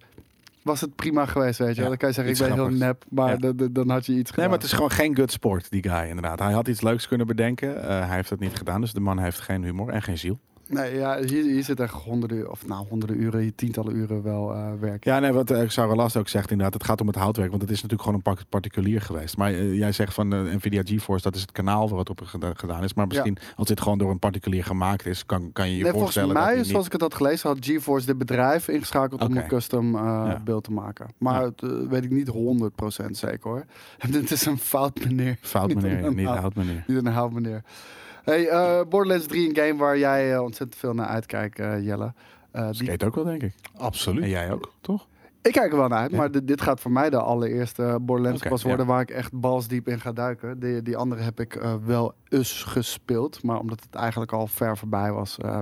was 0.63 0.81
het 0.81 0.95
prima 0.95 1.27
geweest, 1.27 1.59
weet 1.59 1.77
je. 1.77 1.83
Ja, 1.83 1.89
dan 1.89 1.97
kan 1.97 2.09
je 2.09 2.15
zeggen, 2.15 2.33
ik 2.35 2.39
ben 2.39 2.53
heel 2.53 2.77
nep, 2.79 3.05
maar 3.09 3.37
Ja. 3.41 3.53
dan- 3.71 3.91
had 3.91 4.07
je 4.07 4.13
iets 4.13 4.21
Nee, 4.23 4.25
gedaan. 4.25 4.45
maar 4.49 4.59
het 4.59 4.67
is 4.67 4.73
gewoon 4.73 4.91
geen 4.91 5.17
good 5.17 5.31
sport, 5.31 5.71
die 5.71 5.89
guy 5.89 6.09
inderdaad. 6.09 6.39
Hij 6.39 6.53
had 6.53 6.69
iets 6.69 6.81
leuks 6.81 7.09
kunnen 7.09 7.27
bedenken. 7.27 7.83
Eh, 7.83 7.89
hij 8.07 8.17
heeft 8.17 8.31
het 8.31 8.41
niet 8.41 8.55
gedaan, 8.57 8.81
dus 8.81 8.93
de 8.93 9.01
man 9.01 9.19
heeft 9.19 9.41
geen 9.41 9.65
humor 9.65 9.89
en 9.89 10.03
geen 10.03 10.19
ziel. 10.19 10.39
Nee, 10.69 10.95
ja, 10.95 11.19
hier, 11.23 11.43
hier 11.45 11.65
zit 11.65 11.81
echt 11.81 11.93
honderden, 11.93 12.39
uur- 12.39 12.51
of 12.51 12.67
nou 12.67 12.87
honderden 12.89 13.21
uren, 13.23 13.55
tientallen 13.55 13.97
uren 13.97 14.23
wel 14.23 14.53
eh 14.55 14.69
werk. 14.81 15.05
Ja, 15.05 15.19
nee, 15.19 15.33
wat 15.33 15.51
uh, 15.51 15.69
Sarah 15.69 15.97
Last 15.97 16.17
ook 16.17 16.29
zegt 16.29 16.51
inderdaad, 16.51 16.75
het 16.75 16.85
gaat 16.85 17.01
om 17.01 17.07
het 17.07 17.17
houtwerk, 17.17 17.51
want 17.51 17.63
het 17.63 17.71
is 17.71 17.83
natuurlijk 17.83 18.09
gewoon 18.09 18.23
een 18.25 18.47
particulier 18.49 19.01
geweest. 19.01 19.37
Maar 19.37 19.51
eh, 19.53 19.75
jij 19.79 19.93
zegt 19.93 20.15
van 20.15 20.29
Nvidia 20.29 20.83
GeForce, 20.85 21.23
dat 21.23 21.35
is 21.35 21.41
het 21.41 21.53
kanaal 21.53 21.89
waar 21.89 21.99
het 21.99 22.11
op 22.11 22.21
geda- 22.25 22.53
gedaan 22.55 22.83
is. 22.83 22.95
Maar 22.95 23.07
misschien 23.07 23.37
als 23.57 23.69
dit 23.69 23.81
gewoon 23.81 23.99
door 23.99 24.11
een 24.11 24.19
particulier 24.19 24.65
gemaakt 24.65 25.07
is, 25.07 25.27
kan, 25.27 25.53
kan 25.53 25.71
je 25.71 25.77
je 25.77 25.83
Nee, 25.83 25.93
volgens 25.93 26.15
dat 26.15 26.33
mij, 26.33 26.43
hij 26.55 26.65
zoals 26.65 26.87
ik 26.87 26.93
het 26.93 27.01
had 27.01 27.15
gelezen, 27.15 27.49
had 27.49 27.59
GeForce 27.67 28.07
dit 28.07 28.19
bedrijf 28.19 28.69
ingeschakeld 28.69 29.23
om 29.23 29.37
een 29.37 29.47
custom 29.47 29.93
Ja. 29.97 30.41
beeld 30.45 30.65
te 30.65 30.73
maken. 30.73 31.07
Maar 31.19 31.43
Ja. 31.43 31.87
weet 31.89 32.05
ik 32.05 32.11
niet 32.11 32.29
100% 32.29 33.17
zeker 33.17 33.51
hoor. 33.51 33.65
En 33.99 34.11
dit 34.21 34.31
is 34.31 34.47
een 34.47 34.59
fout 34.59 35.05
meneer. 35.05 35.37
Fout 35.41 35.69
Niet 35.69 35.83
meneer, 35.83 36.05
een 36.05 36.15
niet 36.15 36.27
hout. 36.27 36.39
hout 36.39 36.55
meneer. 36.55 36.85
Niet 36.87 36.97
een 36.97 37.07
hout 37.13 37.33
meneer. 37.33 37.63
Hey, 38.25 38.49
eh, 38.49 38.81
Borderlands 38.89 39.27
3, 39.27 39.49
een 39.49 39.57
game 39.57 39.77
waar 39.79 39.99
jij 39.99 40.35
eh, 40.35 40.43
ontzettend 40.43 40.81
veel 40.81 40.95
naar 40.95 41.07
uitkijkt, 41.07 41.59
eh, 41.59 41.85
Jelle. 41.85 42.13
Eh, 42.51 42.65
die- 42.71 42.75
Skate 42.85 43.07
ook 43.07 43.15
wel, 43.15 43.25
denk 43.25 43.43
ik. 43.43 43.55
Absoluut. 43.77 44.23
En 44.23 44.29
jij 44.29 44.53
ook, 44.53 44.73
toch? 44.81 45.07
ik 45.43 45.53
kijk 45.53 45.73
er 45.73 45.79
wel 45.79 45.89
naar 45.89 45.99
uit, 45.99 46.11
Ja. 46.11 46.17
maar 46.17 46.31
dit, 46.31 46.47
dit 46.49 46.61
gaat 46.61 46.81
voor 46.81 46.91
mij 46.91 47.11
de 47.11 47.21
allereerste 47.21 47.99
Borderlands 48.01 48.43
pas 48.43 48.63
worden 48.63 48.87
waar 48.87 49.01
ik 49.01 49.11
echt 49.11 49.33
balsdiep 49.41 49.89
in 49.89 50.01
ga 50.01 50.13
duiken. 50.13 50.59
Die, 50.61 50.83
die 50.83 50.97
andere 50.97 51.23
heb 51.23 51.41
ik 51.41 51.55
eh, 51.57 51.75
wel 51.85 52.15
eens 52.29 52.63
gespeeld, 52.63 53.43
maar 53.43 53.59
omdat 53.59 53.81
het 53.83 53.95
eigenlijk 53.95 54.33
al 54.33 54.47
ver 54.47 54.77
voorbij 54.77 55.13
was, 55.13 55.39
eh, 55.39 55.61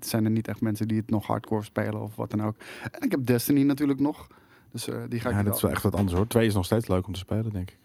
zijn 0.00 0.24
er 0.24 0.30
niet 0.30 0.48
echt 0.48 0.60
mensen 0.60 0.88
die 0.88 0.96
het 0.98 1.10
nog 1.10 1.26
hardcore 1.26 1.62
spelen 1.62 2.00
of 2.02 2.16
wat 2.16 2.30
dan 2.30 2.42
ook. 2.42 2.56
En 2.90 3.00
ik 3.02 3.10
heb 3.10 3.26
Destiny 3.26 3.62
natuurlijk 3.62 4.00
nog, 4.00 4.26
dus 4.72 4.88
eh, 4.88 4.94
die 5.08 5.20
ga 5.20 5.28
ik 5.28 5.34
Ja, 5.34 5.42
wel- 5.42 5.44
dat 5.44 5.54
is 5.54 5.62
wel 5.62 5.70
echt 5.70 5.82
wat 5.82 5.94
anders 5.94 6.16
hoor. 6.16 6.26
Twee 6.26 6.46
is 6.46 6.54
nog 6.54 6.64
steeds 6.64 6.88
leuk 6.88 7.06
om 7.06 7.12
te 7.12 7.18
spelen, 7.18 7.50
denk 7.52 7.70
ik. 7.70 7.78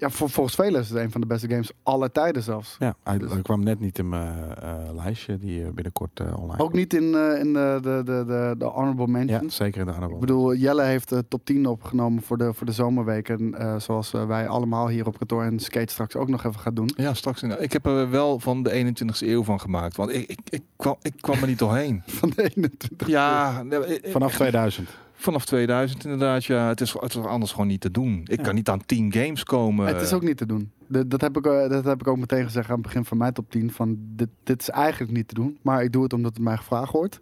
Ja, 0.00 0.10
voor, 0.10 0.30
volgens 0.30 0.54
velen 0.56 0.80
is 0.80 0.88
het 0.88 0.98
een 0.98 1.10
van 1.10 1.20
de 1.20 1.26
beste 1.26 1.48
games 1.48 1.70
aller 1.82 2.12
tijden 2.12 2.42
zelfs. 2.42 2.76
Ja, 2.78 2.94
hij, 3.02 3.18
Dus- 3.18 3.32
hij 3.32 3.42
kwam 3.42 3.62
net 3.62 3.80
niet 3.80 3.98
in 3.98 4.08
mijn 4.08 4.54
eh, 4.62 4.72
lijstje 4.94 5.38
die 5.38 5.64
eh, 5.64 5.70
binnenkort 5.70 6.20
eh, 6.20 6.38
online 6.42 6.62
Ook 6.62 6.72
niet 6.72 6.94
in, 6.94 7.14
eh, 7.14 7.38
in 7.40 7.52
de, 7.52 7.78
de, 7.82 8.02
de, 8.04 8.24
de, 8.26 8.54
de 8.58 8.64
honorable 8.64 9.06
Ja, 9.06 9.12
mentions. 9.12 9.56
zeker 9.56 9.80
in 9.80 9.86
de 9.86 9.90
Ik 9.92 9.96
honorable. 9.98 10.26
bedoel, 10.26 10.54
Jelle 10.54 10.82
heeft 10.82 11.08
de 11.08 11.24
top 11.28 11.44
10 11.44 11.66
opgenomen 11.66 12.22
voor 12.22 12.38
de, 12.38 12.52
voor 12.54 12.66
de 12.66 12.72
zomerweken. 12.72 13.54
eh, 13.58 13.74
zoals 13.78 14.10
wij 14.10 14.48
allemaal 14.48 14.88
hier 14.88 15.06
op 15.06 15.18
kantoor 15.18 15.42
en 15.42 15.58
Skate 15.58 15.92
straks 15.92 16.16
ook 16.16 16.28
nog 16.28 16.44
even 16.44 16.60
gaan 16.60 16.74
doen. 16.74 16.90
Ja, 16.96 17.14
straks. 17.14 17.42
inderdaad. 17.42 17.64
Ik 17.66 17.72
heb 17.72 17.86
er 17.86 18.10
wel 18.10 18.38
van 18.38 18.62
de 18.62 18.70
21ste 18.70 19.26
eeuw 19.28 19.44
van 19.44 19.60
gemaakt. 19.60 19.96
Want 19.96 20.10
ik, 20.14 20.28
ik, 20.30 20.40
ik, 20.48 20.62
kwam, 20.76 20.96
ik 21.02 21.12
kwam 21.20 21.40
er 21.40 21.46
niet 21.46 21.58
doorheen. 21.58 22.02
Van 22.20 22.32
de 22.36 22.42
21. 22.42 23.08
Ja, 23.08 23.62
nee, 23.62 24.00
Vanaf 24.04 24.34
2000. 24.34 24.88
Vanaf 25.20 25.44
2000 25.44 26.04
inderdaad. 26.04 26.44
Ja, 26.44 26.68
het 26.68 26.80
is, 26.80 26.92
het 26.92 27.14
is 27.14 27.16
anders 27.16 27.50
gewoon 27.52 27.66
niet 27.66 27.80
te 27.80 27.90
doen. 27.90 28.20
Ik 28.24 28.38
Ja. 28.38 28.42
kan 28.44 28.54
niet 28.54 28.68
aan 28.68 28.84
10 28.86 29.12
games 29.12 29.44
komen. 29.44 29.86
Het 29.86 30.00
is 30.00 30.12
ook 30.12 30.22
niet 30.22 30.36
te 30.36 30.46
doen. 30.46 30.70
Dat, 30.88 31.20
heb 31.20 31.36
ik, 31.36 31.46
eh, 31.46 31.68
dat 31.68 31.84
heb 31.84 32.00
ik 32.00 32.06
ook 32.06 32.16
meteen 32.18 32.44
gezegd 32.44 32.68
aan 32.68 32.74
het 32.74 32.82
begin 32.82 33.04
van 33.04 33.16
mijn 33.18 33.32
top 33.32 33.50
10. 33.50 33.70
Van 33.72 33.96
dit, 34.00 34.28
dit 34.44 34.60
is 34.60 34.68
eigenlijk 34.70 35.12
niet 35.12 35.28
te 35.28 35.34
doen. 35.34 35.58
Maar 35.62 35.82
ik 35.82 35.92
doe 35.92 36.02
het 36.02 36.12
omdat 36.12 36.34
het 36.34 36.42
mij 36.42 36.56
gevraagd 36.56 36.92
wordt. 36.92 37.20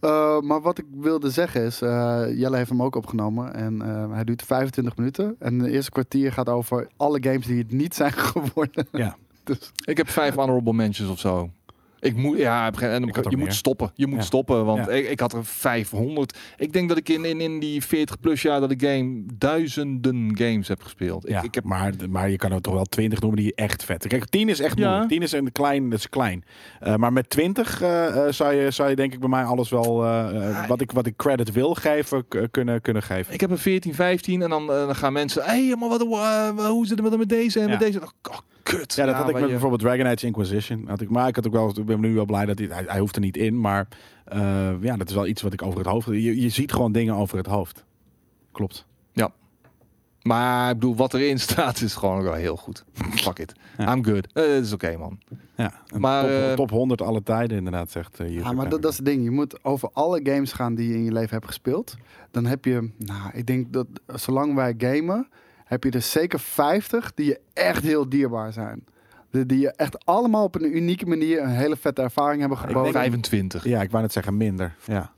Eh, 0.00 0.40
maar 0.40 0.60
wat 0.60 0.78
ik 0.78 0.84
wilde 1.00 1.30
zeggen 1.30 1.62
is, 1.64 1.82
eh, 1.82 2.24
Jelle 2.34 2.56
heeft 2.56 2.68
hem 2.70 2.82
ook 2.82 2.94
opgenomen. 2.96 3.54
En 3.54 3.80
hij 4.10 4.24
duurt 4.24 4.42
25 4.42 4.96
minuten. 4.96 5.36
En 5.38 5.58
de 5.58 5.70
eerste 5.70 5.90
kwartier 5.90 6.32
gaat 6.32 6.48
over 6.48 6.88
alle 6.96 7.18
games 7.22 7.46
die 7.46 7.58
het 7.58 7.72
niet 7.72 7.94
zijn 7.94 8.12
geworden. 8.32 8.86
Ja. 8.92 9.16
dus 9.44 9.72
Ik 9.84 9.96
heb 9.96 10.08
vijf 10.08 10.34
honorable 10.34 10.72
mentions 10.72 11.10
of 11.10 11.18
zo. 11.18 11.50
Ik 12.02 12.16
moet, 12.16 12.38
ja, 12.38 12.72
en 12.80 13.00
je 13.04 13.16
moet 13.22 13.36
meer. 13.36 13.52
stoppen. 13.52 13.90
Je 13.94 14.06
moet 14.06 14.18
Ja. 14.18 14.24
stoppen, 14.24 14.64
want 14.64 14.86
Ja. 14.86 14.92
ik, 14.92 15.10
ik 15.10 15.20
had 15.20 15.32
er 15.32 15.44
500. 15.44 16.38
Ik 16.56 16.72
denk 16.72 16.88
dat 16.88 16.98
ik 16.98 17.08
in, 17.08 17.24
in, 17.24 17.40
in 17.40 17.58
die 17.60 17.82
40 17.84 18.20
plus 18.20 18.42
jaar 18.42 18.60
dat 18.60 18.70
ik 18.70 18.82
game 18.82 19.22
duizenden 19.34 20.36
games 20.36 20.68
heb 20.68 20.82
gespeeld. 20.82 21.28
Ja, 21.28 21.38
Ik, 21.38 21.44
ik 21.44 21.54
heb 21.54 21.64
maar, 21.64 21.92
maar 22.10 22.30
je 22.30 22.36
kan 22.36 22.52
er 22.52 22.60
toch 22.60 22.74
wel 22.74 22.84
20 22.84 23.20
noemen 23.20 23.40
die 23.42 23.54
echt 23.54 23.84
vet. 23.84 24.06
Kijk, 24.06 24.26
10 24.28 24.48
is 24.48 24.60
echt 24.60 24.78
Ja. 24.78 24.86
moeilijk. 24.88 25.08
10 25.10 25.22
is 25.22 25.32
een 25.32 25.52
klein, 25.52 25.90
dat 25.90 25.98
is 25.98 26.08
klein. 26.08 26.44
Eh, 26.80 26.94
maar 26.96 27.12
met 27.12 27.30
20 27.30 27.82
eh, 27.82 28.26
eh, 28.26 28.32
zou, 28.32 28.54
je, 28.54 28.70
zou 28.70 28.88
je 28.90 28.96
denk 28.96 29.12
ik 29.12 29.20
bij 29.20 29.28
mij 29.28 29.44
alles 29.44 29.70
wel 29.70 29.96
wat, 30.68 30.80
ik, 30.80 30.92
wat 30.92 31.06
ik 31.06 31.16
credit 31.16 31.52
wil 31.52 31.74
geven, 31.74 32.24
kunnen, 32.50 32.80
kunnen 32.80 33.02
geven. 33.02 33.34
Ik 33.34 33.40
heb 33.40 33.50
een 33.50 33.58
14, 33.58 33.94
15 33.94 34.42
en 34.42 34.50
dan, 34.50 34.66
dan 34.66 34.94
gaan 34.96 35.12
mensen... 35.12 35.42
Hé, 35.44 35.66
hey, 35.66 35.76
maar 35.76 35.88
wat, 35.88 36.00
hoe 36.68 36.86
zit 36.86 36.98
het 37.02 37.16
met, 37.18 37.28
deze 37.28 37.60
en 37.60 37.70
met 37.70 37.78
deze? 37.80 38.00
Oh, 38.00 38.38
kut. 38.62 38.94
Ja, 38.94 39.06
dat 39.06 39.14
had 39.14 39.28
ik 39.28 39.34
met 39.34 39.42
je. 39.42 39.48
bijvoorbeeld 39.48 39.80
Dragon 39.80 40.06
Age 40.06 40.26
Inquisition. 40.26 40.84
Had 40.88 41.00
ik, 41.00 41.10
maar 41.10 41.28
ik 41.28 41.34
had 41.36 41.46
ook 41.46 41.52
wel, 41.52 41.68
ik 41.68 41.84
ben 41.86 42.00
nu 42.00 42.14
wel 42.14 42.24
blij 42.24 42.46
dat 42.46 42.58
hij, 42.58 42.68
hij, 42.70 42.84
hij 42.86 42.98
hoeft 42.98 43.14
er 43.14 43.20
niet 43.20 43.36
in. 43.36 43.60
Maar 43.60 43.88
eh, 44.24 44.70
ja, 44.80 44.96
dat 44.96 45.08
is 45.08 45.14
wel 45.14 45.26
iets 45.26 45.42
wat 45.42 45.52
ik 45.52 45.62
over 45.62 45.78
het 45.78 45.88
hoofd. 45.88 46.06
Je, 46.06 46.40
je 46.40 46.48
ziet 46.48 46.72
gewoon 46.72 46.92
dingen 46.92 47.14
over 47.14 47.36
het 47.36 47.46
hoofd. 47.46 47.84
Klopt. 48.52 48.86
Maar 50.22 50.70
ik 50.70 50.78
bedoel, 50.78 50.96
wat 50.96 51.14
erin 51.14 51.38
staat 51.48 51.80
is 51.80 51.94
gewoon 51.94 52.22
wel 52.22 52.32
heel 52.32 52.56
goed. 52.56 52.84
Fuck 52.94 53.38
it. 53.38 53.52
Ja. 53.78 53.92
I'm 53.92 54.04
good. 54.04 54.32
Eh, 54.32 54.42
Het 54.42 54.64
is 54.64 54.72
oké, 54.72 54.96
man. 54.96 55.18
Ja, 55.56 55.72
een 55.86 56.00
Maar, 56.00 56.22
top, 56.22 56.30
eh, 56.30 56.52
top 56.52 56.70
100 56.70 57.02
alle 57.02 57.22
tijden 57.22 57.56
inderdaad, 57.56 57.90
zegt 57.90 58.20
uh, 58.20 58.34
Ja, 58.34 58.52
maar 58.52 58.68
dat, 58.68 58.82
dat 58.82 58.90
is 58.90 58.96
het 58.96 59.06
ding. 59.06 59.22
Je 59.24 59.30
moet 59.30 59.64
over 59.64 59.90
alle 59.92 60.20
games 60.22 60.52
gaan 60.52 60.74
die 60.74 60.88
je 60.88 60.94
in 60.94 61.04
je 61.04 61.12
leven 61.12 61.30
hebt 61.30 61.46
gespeeld. 61.46 61.96
Dan 62.30 62.46
heb 62.46 62.64
je, 62.64 62.90
nou, 62.96 63.30
ik 63.32 63.46
denk 63.46 63.72
dat 63.72 63.86
zolang 64.06 64.54
wij 64.54 64.74
gamen, 64.78 65.28
heb 65.72 65.84
je 65.84 65.90
er 65.90 66.02
zeker 66.02 66.40
50 66.40 67.12
die 67.14 67.26
je 67.26 67.40
echt 67.52 67.82
heel 67.82 68.08
dierbaar 68.08 68.52
zijn. 68.52 68.84
Die, 69.30 69.46
die 69.46 69.58
je 69.58 69.70
echt 69.70 70.04
allemaal 70.06 70.44
op 70.44 70.54
een 70.54 70.76
unieke 70.76 71.06
manier 71.06 71.42
een 71.42 71.48
hele 71.48 71.76
vette 71.76 72.02
ervaring 72.02 72.40
hebben 72.40 72.58
geboden. 72.58 72.92
25. 72.92 73.64
Ja, 73.64 73.82
ik 73.82 73.90
wou 73.90 74.02
net 74.02 74.12
zeggen 74.12 74.36
minder. 74.36 74.74
Ja. 74.86 75.12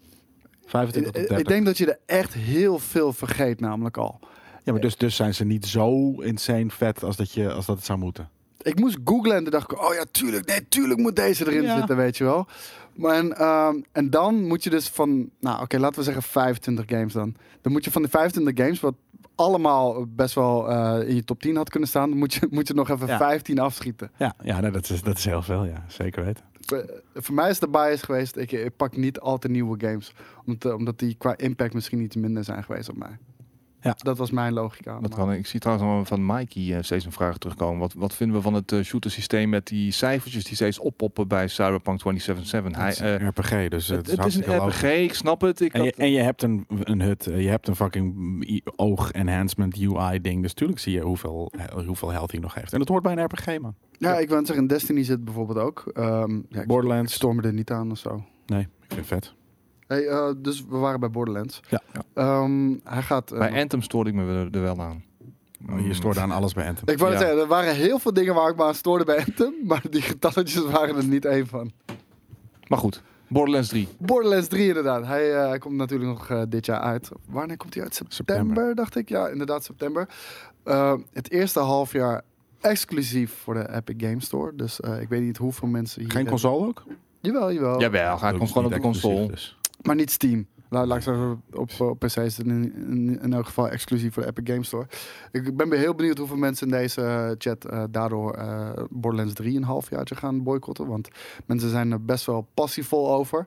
25 0.66 1.12
tot 1.12 1.22
Ik, 1.22 1.28
30. 1.28 1.38
ik 1.38 1.46
denk 1.52 1.66
dat 1.66 1.78
je 1.78 1.86
er 1.86 1.98
echt 2.06 2.34
heel 2.34 2.78
veel 2.78 3.12
vergeet, 3.12 3.60
namelijk 3.60 3.96
al. 3.96 4.20
Ja, 4.62 4.72
maar 4.72 4.80
dus, 4.80 4.96
dus 4.96 5.16
zijn 5.16 5.34
ze 5.34 5.44
niet 5.44 5.66
zo 5.66 6.10
insane 6.20 6.70
vet 6.70 7.02
als 7.02 7.16
dat, 7.16 7.32
je, 7.32 7.52
als 7.52 7.66
dat 7.66 7.76
het 7.76 7.84
zou 7.84 7.98
moeten. 7.98 8.28
Ik 8.62 8.78
moest 8.78 8.98
googlen 9.04 9.36
en 9.36 9.42
toen 9.42 9.52
dacht 9.52 9.72
ik, 9.72 9.82
oh 9.82 9.94
ja, 9.94 10.04
tuurlijk, 10.10 10.46
nee, 10.46 10.68
tuurlijk 10.68 11.00
moet 11.00 11.16
deze 11.16 11.46
erin 11.46 11.62
Ja. 11.62 11.76
zitten, 11.78 11.96
weet 11.96 12.16
je 12.16 12.24
wel. 12.24 12.46
Maar 12.94 13.14
en, 13.14 13.36
ehm, 13.36 13.76
en 13.92 14.10
dan 14.10 14.46
moet 14.46 14.64
je 14.64 14.70
dus 14.70 14.88
van, 14.88 15.30
nou 15.40 15.62
oké, 15.62 15.78
laten 15.78 15.98
we 15.98 16.04
zeggen 16.04 16.22
25 16.22 16.84
games 16.88 17.12
dan. 17.12 17.34
Dan 17.60 17.72
moet 17.72 17.84
je 17.84 17.90
van 17.90 18.02
die 18.02 18.10
25 18.10 18.64
games, 18.64 18.80
wat 18.80 18.94
allemaal 19.34 20.06
best 20.08 20.34
wel 20.34 20.70
eh, 20.70 21.08
in 21.08 21.14
je 21.14 21.24
top 21.24 21.40
10 21.40 21.56
had 21.56 21.70
kunnen 21.70 21.88
staan, 21.88 22.10
moet 22.10 22.34
je, 22.34 22.46
moet 22.50 22.68
je 22.68 22.74
nog 22.74 22.90
even 22.90 23.06
Ja. 23.06 23.16
15 23.18 23.58
afschieten. 23.58 24.10
Ja, 24.16 24.34
ja 24.42 24.60
nee, 24.60 24.70
dat, 24.70 24.90
is, 24.90 25.02
dat 25.02 25.18
is 25.18 25.24
heel 25.24 25.42
veel, 25.42 25.64
ja. 25.64 25.84
Zeker 25.88 26.24
weten. 26.24 26.44
Voor, 26.60 27.02
voor 27.14 27.34
mij 27.34 27.50
is 27.50 27.58
de 27.58 27.68
bias 27.68 28.02
geweest, 28.02 28.36
ik, 28.36 28.52
ik 28.52 28.76
pak 28.76 28.96
niet 28.96 29.20
al 29.20 29.38
te 29.38 29.48
nieuwe 29.48 29.86
games. 29.86 30.12
Omdat, 30.46 30.74
omdat 30.74 30.98
die 30.98 31.14
qua 31.14 31.36
impact 31.36 31.74
misschien 31.74 32.00
iets 32.00 32.16
minder 32.16 32.44
zijn 32.44 32.64
geweest 32.64 32.88
op 32.88 32.96
mij. 32.96 33.18
Ja. 33.84 33.94
Dat 33.96 34.18
was 34.18 34.30
mijn 34.30 34.52
logica. 34.52 34.98
Kan, 35.14 35.32
ik 35.32 35.46
zie 35.46 35.60
trouwens 35.60 35.88
nog 35.88 36.06
van 36.06 36.26
Mikey 36.26 36.76
eh, 36.76 36.82
steeds 36.82 37.04
een 37.04 37.12
vraag 37.12 37.38
terugkomen. 37.38 37.78
Wat, 37.80 37.92
wat 37.94 38.14
vinden 38.14 38.36
we 38.36 38.42
van 38.42 38.54
het 38.54 38.72
eh, 38.72 38.80
shooter 38.80 39.10
systeem 39.10 39.48
met 39.48 39.66
die 39.66 39.90
cijfertjes 39.92 40.44
die 40.44 40.54
steeds 40.54 40.78
oppoppen 40.78 41.28
bij 41.28 41.48
Cyberpunk 41.48 41.98
2077? 41.98 42.76
Hij, 42.76 42.86
Het 42.86 42.94
is 42.94 43.00
een 43.00 43.20
eh, 43.20 43.28
RPG, 43.28 43.68
dus 43.70 43.88
het, 43.88 44.06
het, 44.06 44.16
het 44.16 44.26
is 44.26 44.36
een 44.36 44.56
RPG, 44.66 44.82
ik 44.82 45.14
snap 45.14 45.40
het. 45.40 45.60
Ik 45.60 45.72
En 45.72 45.82
je, 45.84 45.92
en 45.96 46.10
je 46.10 46.18
hebt 46.20 46.42
een, 46.42 46.66
een 46.68 47.00
hut, 47.00 47.24
je 47.24 47.30
hebt 47.48 47.68
een 47.68 47.76
fucking 47.76 48.14
i- 48.48 48.62
oog-enhancement 48.76 49.76
UI-ding. 49.78 50.42
Dus 50.42 50.52
tuurlijk 50.54 50.78
zie 50.80 50.92
je 50.92 51.00
hoeveel, 51.00 51.52
hoeveel 51.86 52.10
health 52.10 52.30
hij 52.30 52.40
nog 52.40 52.54
heeft. 52.54 52.72
En 52.72 52.78
dat 52.78 52.88
hoort 52.88 53.02
bij 53.02 53.12
een 53.12 53.24
RPG, 53.24 53.58
man. 53.60 53.74
Ja, 53.98 54.18
ik 54.18 54.28
wil 54.28 54.38
zeggen, 54.38 54.56
in 54.56 54.66
Destiny 54.66 55.02
zit 55.02 55.24
bijvoorbeeld 55.24 55.58
ook. 55.58 55.84
Ehm 55.94 56.40
ja, 56.48 56.60
ik 56.60 56.66
Borderlands. 56.66 57.12
storm 57.14 57.36
me 57.36 57.42
er 57.42 57.52
niet 57.52 57.70
aan 57.70 57.90
of 57.90 57.98
zo. 57.98 58.24
Nee, 58.46 58.60
ik 58.60 58.68
vind 58.88 58.96
het 59.00 59.06
vet. 59.08 59.34
Hey, 59.86 60.06
eh, 60.06 60.30
dus 60.36 60.64
we 60.68 60.76
waren 60.76 61.00
bij 61.00 61.10
Borderlands. 61.10 61.60
Ja. 61.68 61.82
Ehm, 62.14 62.74
hij 62.84 63.02
gaat. 63.02 63.32
eh, 63.32 63.38
bij 63.38 63.60
Anthem 63.60 63.82
stoorde 63.82 64.10
ik 64.10 64.16
me 64.16 64.48
er, 64.52 64.60
wel 64.62 64.80
aan. 64.80 65.04
Oh, 65.70 65.86
je 65.86 65.94
stoort 65.94 66.16
aan 66.18 66.30
alles 66.30 66.52
bij 66.54 66.66
Anthem. 66.68 66.88
ik 66.88 66.98
wou 66.98 67.12
Ja. 67.12 67.18
zeggen, 67.18 67.38
er 67.38 67.46
waren 67.46 67.74
heel 67.74 67.98
veel 67.98 68.12
dingen 68.12 68.34
waar 68.34 68.50
ik 68.50 68.56
me 68.56 68.64
aan 68.64 68.74
stoorde 68.74 69.04
bij 69.04 69.16
Anthem, 69.26 69.54
maar 69.68 69.82
die 69.90 70.02
getalletjes 70.02 70.64
waren 70.64 70.96
er 70.96 71.04
niet 71.06 71.24
één 71.24 71.46
van. 71.46 71.72
Maar 72.68 72.78
goed, 72.78 73.02
Borderlands 73.28 73.68
3. 73.68 73.88
Borderlands 73.98 74.48
3 74.48 74.68
inderdaad. 74.68 75.06
Hij, 75.06 75.34
eh, 75.34 75.48
hij 75.48 75.58
komt 75.58 75.74
natuurlijk 75.76 76.10
nog 76.10 76.44
dit 76.48 76.66
jaar 76.66 76.80
uit. 76.80 77.08
Wanneer 77.28 77.56
komt 77.56 77.74
hij 77.74 77.82
uit? 77.82 77.94
September, 77.94 78.34
September. 78.36 78.74
dacht 78.74 78.96
ik. 78.96 79.08
Ja, 79.08 79.28
inderdaad 79.28 79.64
september. 79.64 80.08
Het 81.12 81.30
eerste 81.30 81.60
half 81.60 81.92
jaar 81.92 82.22
exclusief 82.60 83.32
voor 83.42 83.54
de 83.54 83.68
Epic 83.74 83.94
Game 84.08 84.20
Store. 84.20 84.54
Dus 84.54 84.80
eh, 84.80 85.00
ik 85.00 85.08
weet 85.08 85.22
niet 85.22 85.36
hoeveel 85.36 85.68
mensen 85.68 86.00
hier... 86.02 86.10
Geen 86.10 86.26
console 86.26 86.66
ook? 86.66 86.82
Jawel, 87.20 87.52
jawel. 87.52 87.80
Jawel, 87.80 88.20
hij 88.20 88.32
komt 88.34 88.48
gewoon 88.48 88.64
op 88.64 88.72
de 88.72 88.80
console. 88.80 89.26
dus. 89.26 89.58
Maar 89.84 89.94
niet 89.94 90.10
Steam. 90.10 90.46
Laat, 90.68 90.96
ik 90.96 91.02
zeggen, 91.02 91.42
op, 91.52 91.70
op 91.78 91.98
PC 91.98 92.16
is 92.16 92.36
het 92.36 92.46
in 92.46 93.32
elk 93.32 93.46
geval 93.46 93.68
exclusief 93.68 94.14
voor 94.14 94.22
de 94.22 94.28
Epic 94.28 94.50
Games 94.52 94.66
Store. 94.66 94.86
Ik 95.32 95.56
ben 95.56 95.72
heel 95.72 95.94
benieuwd 95.94 96.18
hoeveel 96.18 96.36
mensen 96.36 96.66
in 96.66 96.72
deze 96.72 97.00
eh, 97.00 97.30
chat 97.38 97.64
eh, 97.64 97.84
daardoor 97.90 98.34
eh, 98.34 98.70
Borderlands 98.90 99.34
3 99.34 99.56
een 99.56 99.62
halfjaartje 99.64 100.14
gaan 100.14 100.42
boycotten. 100.42 100.86
Want 100.86 101.08
mensen 101.46 101.70
zijn 101.70 101.92
er 101.92 102.04
best 102.04 102.26
wel 102.26 102.48
passievol 102.54 103.10
over. 103.10 103.46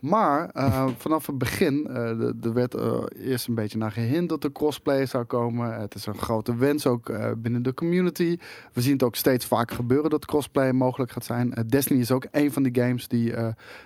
Maar 0.00 0.48
eh, 0.50 0.88
vanaf 0.96 1.26
het 1.26 1.38
begin, 1.38 1.82
de- 1.84 2.34
er 2.42 2.52
werd 2.52 2.74
eh, 2.74 3.02
eerst 3.16 3.48
een 3.48 3.54
beetje 3.54 3.78
naar 3.78 3.92
gehint 3.92 4.28
dat 4.28 4.44
er 4.44 4.52
crossplay 4.52 5.06
zou 5.06 5.24
komen. 5.24 5.80
Het 5.80 5.94
is 5.94 6.06
een 6.06 6.18
grote 6.18 6.56
wens 6.56 6.86
ook 6.86 7.12
binnen 7.38 7.62
de 7.62 7.74
community. 7.74 8.38
We 8.72 8.80
zien 8.80 8.92
het 8.92 9.02
ook 9.02 9.16
steeds 9.16 9.46
vaker 9.46 9.76
gebeuren 9.76 10.10
dat 10.10 10.24
crossplay 10.26 10.72
mogelijk 10.72 11.10
gaat 11.10 11.24
zijn. 11.24 11.54
Destiny 11.66 12.00
is 12.00 12.10
ook 12.10 12.26
een 12.30 12.52
van 12.52 12.62
die 12.62 12.82
games 12.82 13.08
die, 13.08 13.34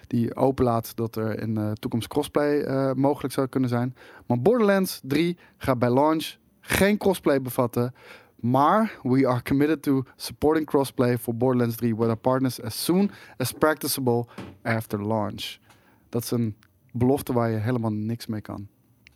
die 0.06 0.36
openlaat 0.36 0.96
dat 0.96 1.16
er 1.16 1.40
in 1.40 1.54
de 1.54 1.72
toekomst 1.80 2.08
crossplay 2.08 2.64
mogelijk 2.94 3.34
zou 3.34 3.46
kunnen 3.46 3.68
zijn. 3.68 3.94
Maar 4.26 4.40
Borderlands 4.40 5.00
3 5.02 5.36
gaat 5.56 5.78
bij 5.78 5.90
launch 5.90 6.36
geen 6.60 6.98
crossplay 6.98 7.42
bevatten. 7.42 7.94
Maar 8.40 8.98
we 9.02 9.26
are 9.28 9.42
committed 9.42 9.82
to 9.82 10.02
supporting 10.16 10.66
crossplay 10.66 11.18
for 11.18 11.36
Borderlands 11.36 11.76
3 11.76 11.96
with 11.96 12.06
our 12.08 12.16
partners 12.16 12.62
as 12.62 12.84
soon 12.84 13.10
as 13.36 13.52
practicable 13.52 14.26
after 14.62 15.06
launch. 15.06 15.58
Dat 16.12 16.22
is 16.22 16.30
een 16.30 16.56
belofte 16.92 17.32
waar 17.32 17.50
je 17.50 17.56
helemaal 17.56 17.92
niks 17.92 18.26
mee 18.26 18.40
kan. 18.40 18.66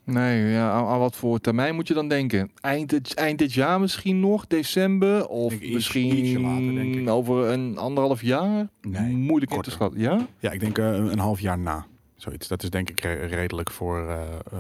Nee, 0.05 0.51
ja, 0.51 0.71
aan, 0.71 0.87
aan 0.87 0.99
wat 0.99 1.17
voor 1.17 1.39
termijn 1.41 1.75
moet 1.75 1.89
je 1.89 1.95
dan 1.95 2.09
denken? 2.09 2.51
Eind 2.61 2.91
dit, 2.91 3.15
eind 3.15 3.39
dit 3.39 3.53
jaar 3.53 3.81
misschien 3.81 4.21
nog, 4.21 4.47
december? 4.47 5.27
Of 5.29 5.53
iets- 5.61 5.73
misschien 5.75 6.17
ietsje 6.17 6.41
later, 6.41 6.75
denk 6.75 6.95
ik. 6.95 7.09
over 7.09 7.47
een 7.49 7.79
anderhalf 7.79 8.23
jaar? 8.23 8.69
Nee, 8.81 9.13
Moeilijk 9.17 9.51
in 9.51 9.57
korter. 9.57 9.63
te 9.63 9.71
schatten. 9.71 10.01
Ja? 10.01 10.27
Ja, 10.39 10.51
ik 10.51 10.61
denk 10.61 10.79
eh, 10.79 10.87
een 10.95 11.19
half 11.19 11.41
jaar 11.41 11.59
na. 11.59 11.87
Zoiets. 12.17 12.49
Dat 12.49 12.63
is 12.63 12.71
denk 12.71 12.91
ik 12.91 13.01
re- 13.01 13.27
redelijk 13.27 13.71
voor 13.71 14.09
eh, 14.09 14.21
eh, 14.53 14.59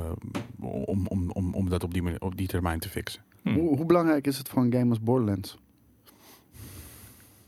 om, 0.61 1.07
om, 1.07 1.30
om, 1.30 1.55
om 1.55 1.68
dat 1.68 1.84
op 1.84 1.93
die, 1.93 2.03
manier- 2.03 2.20
op 2.22 2.37
die 2.37 2.47
termijn 2.47 2.78
te 2.78 2.89
fixen. 2.89 3.22
Hm. 3.43 3.55
Hoe, 3.55 3.76
hoe 3.76 3.87
belangrijk 3.87 4.26
is 4.26 4.39
het 4.39 4.49
voor 4.49 4.62
een 4.62 4.72
game 4.72 4.89
als 4.91 5.01
Borderlands? 5.03 5.59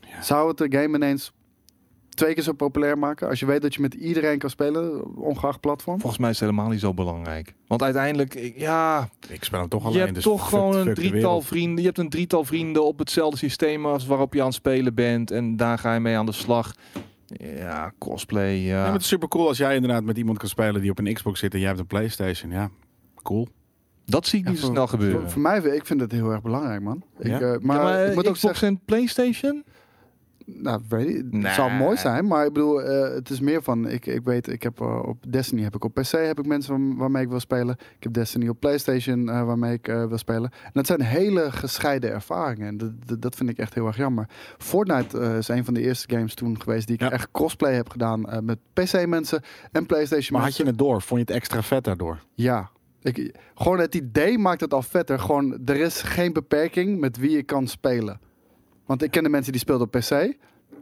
Ja. 0.01 0.21
Zou 0.21 0.47
het 0.47 0.57
de 0.57 0.77
game 0.79 0.95
ineens 0.97 1.31
twee 2.19 2.33
keer 2.33 2.43
zo 2.43 2.53
populair 2.53 2.97
maken? 2.97 3.27
Als 3.29 3.39
je 3.39 3.45
weet 3.45 3.61
dat 3.61 3.73
je 3.73 3.81
met 3.81 3.93
iedereen 3.93 4.37
kan 4.37 4.49
spelen, 4.49 5.15
ongeacht 5.15 5.59
platform? 5.59 5.99
Volgens 5.99 6.21
mij 6.21 6.29
is 6.29 6.39
het 6.39 6.49
helemaal 6.49 6.71
niet 6.71 6.79
zo 6.79 6.93
belangrijk. 6.93 7.53
Want 7.67 7.83
uiteindelijk, 7.83 8.35
ik- 8.35 8.57
ja, 8.59 9.09
Ik 9.29 9.43
speel 9.43 9.59
hem 9.59 9.69
toch 9.69 9.81
alleen. 9.83 9.93
je 9.97 9.99
hebt 10.01 10.13
dus 10.13 10.23
toch 10.23 10.49
gewoon 10.49 10.75
een 10.75 10.93
drietal 10.93 11.41
vrienden. 11.41 11.77
Je 11.79 11.85
hebt 11.85 11.97
een 11.97 12.09
drietal 12.09 12.43
vrienden 12.43 12.85
op 12.85 12.99
hetzelfde 12.99 13.37
systeem 13.37 13.85
als 13.85 14.05
waarop 14.05 14.33
je 14.33 14.39
aan 14.39 14.45
het 14.45 14.55
spelen 14.55 14.93
bent. 14.93 15.31
En 15.31 15.57
daar 15.57 15.77
ga 15.77 15.93
je 15.93 15.99
mee 15.99 16.17
aan 16.17 16.25
de 16.25 16.31
slag. 16.31 16.73
Ja, 17.37 17.91
cosplay, 17.97 18.55
Ja, 18.55 18.91
het 18.91 19.01
is 19.01 19.07
super 19.07 19.27
cool 19.27 19.47
als 19.47 19.57
jij 19.57 19.75
inderdaad 19.75 20.03
met 20.03 20.17
iemand 20.17 20.37
kan 20.37 20.49
spelen 20.49 20.81
die 20.81 20.91
op 20.91 20.99
een 20.99 21.13
Xbox 21.13 21.39
zit 21.39 21.53
en 21.53 21.59
jij 21.59 21.67
hebt 21.67 21.79
een 21.79 21.87
PlayStation. 21.87 22.51
Ja, 22.51 22.69
cool. 23.23 23.47
dat 24.05 24.27
zie 24.27 24.39
ik 24.39 24.45
Ja, 24.45 24.51
niet 24.51 24.59
zo 24.59 24.65
snel 24.65 24.87
gebeuren. 24.87 25.21
Voor, 25.21 25.29
voor 25.29 25.41
mij, 25.41 25.57
ik 25.61 25.85
vind 25.85 25.99
het 26.01 26.11
heel 26.11 26.31
erg 26.31 26.41
belangrijk, 26.41 26.81
man. 26.81 27.03
Ik, 27.19 27.27
Ja? 27.27 27.39
eh, 27.39 27.57
maar, 27.61 27.77
ja, 27.77 27.83
maar 27.83 28.05
ik 28.07 28.15
moet 28.15 28.27
ook 28.27 28.33
Xbox 28.33 28.39
zeggen, 28.39 28.67
en 28.67 28.79
PlayStation? 28.85 29.63
Nou, 30.53 30.81
weet 30.89 31.07
ik, 31.09 31.15
het 31.15 31.31
Nee. 31.31 31.53
zou 31.53 31.71
mooi 31.71 31.97
zijn, 31.97 32.27
maar 32.27 32.45
ik 32.45 32.53
bedoel, 32.53 32.81
eh, 32.81 33.13
het 33.13 33.29
is 33.29 33.39
meer 33.39 33.63
van, 33.63 33.87
ik, 33.87 34.05
ik 34.05 34.23
weet, 34.23 34.47
ik 34.47 34.63
heb 34.63 34.81
eh, 34.81 35.01
op 35.05 35.31
Destiny 35.31 35.61
heb 35.61 35.75
ik 35.75 35.83
op 35.83 35.93
PC 35.93 36.11
heb 36.11 36.39
ik 36.39 36.45
mensen 36.45 36.87
waar- 36.87 36.97
waarmee 36.97 37.23
ik 37.23 37.29
wil 37.29 37.39
spelen. 37.39 37.75
Ik 37.97 38.03
heb 38.03 38.13
Destiny 38.13 38.47
op 38.47 38.59
PlayStation 38.59 39.29
eh, 39.29 39.43
waarmee 39.45 39.73
ik 39.73 39.87
eh, 39.87 40.05
wil 40.05 40.17
spelen. 40.17 40.51
En 40.63 40.71
dat 40.73 40.85
zijn 40.85 41.01
hele 41.01 41.51
gescheiden 41.51 42.11
ervaringen. 42.11 42.67
En 42.67 42.77
dat, 42.77 42.91
dat, 43.05 43.21
dat 43.21 43.35
vind 43.35 43.49
ik 43.49 43.57
echt 43.57 43.73
heel 43.73 43.87
erg 43.87 43.97
jammer. 43.97 44.27
Fortnite 44.57 45.19
eh, 45.19 45.37
is 45.37 45.47
een 45.47 45.65
van 45.65 45.73
de 45.73 45.81
eerste 45.81 46.15
games 46.15 46.33
toen 46.33 46.61
geweest 46.61 46.87
die 46.87 46.95
ik 46.95 47.01
Ja. 47.01 47.11
echt 47.11 47.31
crossplay 47.31 47.73
heb 47.73 47.89
gedaan 47.89 48.29
eh, 48.29 48.39
met 48.39 48.57
PC 48.73 49.05
mensen 49.05 49.41
en 49.71 49.85
PlayStation 49.85 50.37
Maar 50.37 50.47
had 50.47 50.57
je 50.57 50.65
het 50.65 50.77
door? 50.77 51.01
Vond 51.01 51.19
je 51.19 51.25
het 51.25 51.35
extra 51.35 51.61
vet 51.63 51.83
daardoor? 51.83 52.17
Ja. 52.33 52.69
Ik, 53.01 53.35
gewoon 53.55 53.79
het 53.79 53.95
idee 53.95 54.37
maakt 54.37 54.61
het 54.61 54.73
al 54.73 54.81
vetter. 54.81 55.19
Gewoon, 55.19 55.57
er 55.65 55.75
is 55.75 56.01
geen 56.01 56.33
beperking 56.33 56.99
met 56.99 57.17
wie 57.17 57.31
je 57.31 57.43
kan 57.43 57.67
spelen. 57.67 58.19
Want 58.89 59.03
ik 59.03 59.11
kende 59.11 59.29
mensen 59.29 59.51
die 59.51 59.61
speelden 59.61 59.87
op 59.87 59.91
PC. 59.91 60.35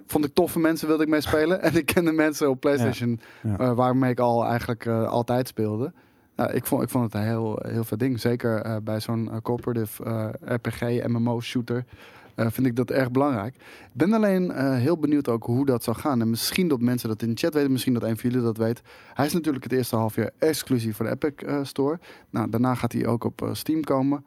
Vond 0.06 0.26
ik 0.26 0.34
toffe 0.34 0.60
mensen, 0.60 0.88
wilde 0.88 1.04
ik 1.04 1.10
mee 1.10 1.22
spelen. 1.22 1.62
En 1.68 1.76
ik 1.76 1.86
kende 1.86 2.12
mensen 2.12 2.50
op 2.50 2.60
PlayStation, 2.60 3.20
Ja. 3.44 3.58
eh, 3.58 3.74
waarmee 3.74 4.12
ik 4.12 4.20
al 4.20 4.46
eigenlijk 4.46 4.86
eh, 4.86 5.08
altijd 5.08 5.48
speelde. 5.48 5.94
Nou, 6.36 6.52
ik, 6.54 6.66
vond, 6.66 6.84
ik 6.84 6.90
vond 6.90 7.04
het 7.04 7.14
een 7.14 7.28
heel, 7.28 7.60
heel 7.68 7.84
vet 7.84 8.00
ding. 8.00 8.20
Zeker 8.20 8.62
eh, 8.62 8.76
bij 8.84 9.00
zo'n 9.00 9.30
cooperative 9.42 10.34
RPG, 10.46 10.82
MMO-shooter. 11.08 11.86
vind 12.36 12.68
ik 12.68 12.76
dat 12.76 12.92
erg 12.92 13.12
belangrijk. 13.12 13.56
Ik 13.56 13.92
ben 13.94 14.14
alleen 14.14 14.52
heel 14.76 14.98
benieuwd 14.98 15.28
ook 15.30 15.44
hoe 15.46 15.66
dat 15.66 15.84
zou 15.84 15.98
gaan. 15.98 16.22
En 16.22 16.30
misschien 16.30 16.68
dat 16.68 16.82
mensen 16.82 17.10
dat 17.10 17.22
in 17.22 17.30
de 17.30 17.36
chat 17.38 17.54
weten, 17.54 17.72
misschien 17.72 17.94
dat 17.94 18.04
een 18.04 18.18
van 18.18 18.30
jullie 18.30 18.46
dat 18.46 18.58
weet. 18.58 18.82
Hij 19.14 19.26
is 19.26 19.34
natuurlijk 19.34 19.64
het 19.64 19.74
eerste 19.74 19.96
half 19.96 20.16
jaar 20.16 20.32
exclusief 20.38 20.96
voor 20.96 21.06
de 21.06 21.12
Epic 21.12 21.68
Store. 21.68 22.00
Nou, 22.30 22.50
daarna 22.50 22.76
gaat 22.76 22.92
hij 22.92 23.08
ook 23.08 23.24
op 23.24 23.50
Steam 23.52 23.82
komen. 23.82 24.26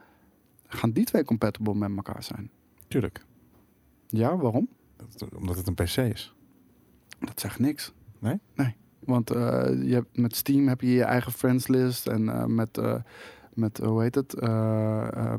Gaan 0.66 0.90
die 0.90 1.04
twee 1.04 1.24
compatible 1.24 1.74
met 1.74 1.90
elkaar 1.96 2.22
zijn? 2.22 2.50
Tuurlijk. 2.88 3.28
Ja, 4.10 4.36
waarom? 4.36 4.68
Dat- 4.96 5.28
Omdat 5.34 5.56
het 5.56 5.66
een 5.66 5.74
PC 5.74 5.96
is. 5.96 6.34
Dat 7.18 7.40
zegt 7.40 7.58
niks. 7.58 7.92
Nee? 8.18 8.38
Nee. 8.54 8.76
Want 8.98 9.30
eh, 9.30 9.38
je 9.82 9.94
hebt, 9.94 10.16
met 10.16 10.36
Steam 10.36 10.68
heb 10.68 10.80
je 10.80 10.90
je 10.92 11.04
eigen 11.04 11.32
friends 11.32 11.68
list. 11.68 12.06
En 12.06 12.28
eh, 12.28 12.44
met, 12.44 12.78
eh, 12.78 12.94
met, 13.54 13.78
hoe 13.78 14.02
heet 14.02 14.14
het? 14.14 14.34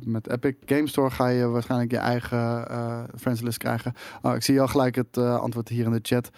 Met 0.05 0.29
Epic 0.29 0.55
Game 0.65 0.87
Store 0.87 1.09
ga 1.11 1.27
je 1.27 1.47
waarschijnlijk 1.47 1.91
je 1.91 1.97
eigen 1.97 2.69
eh 2.69 3.03
friends 3.17 3.41
list 3.41 3.57
krijgen. 3.57 3.93
Oh, 4.21 4.35
ik 4.35 4.43
zie 4.43 4.61
al 4.61 4.67
gelijk 4.67 4.95
het 4.95 5.17
antwoord 5.17 5.69
hier 5.69 5.85
in 5.85 5.91
de 5.91 5.99
chat. 6.01 6.29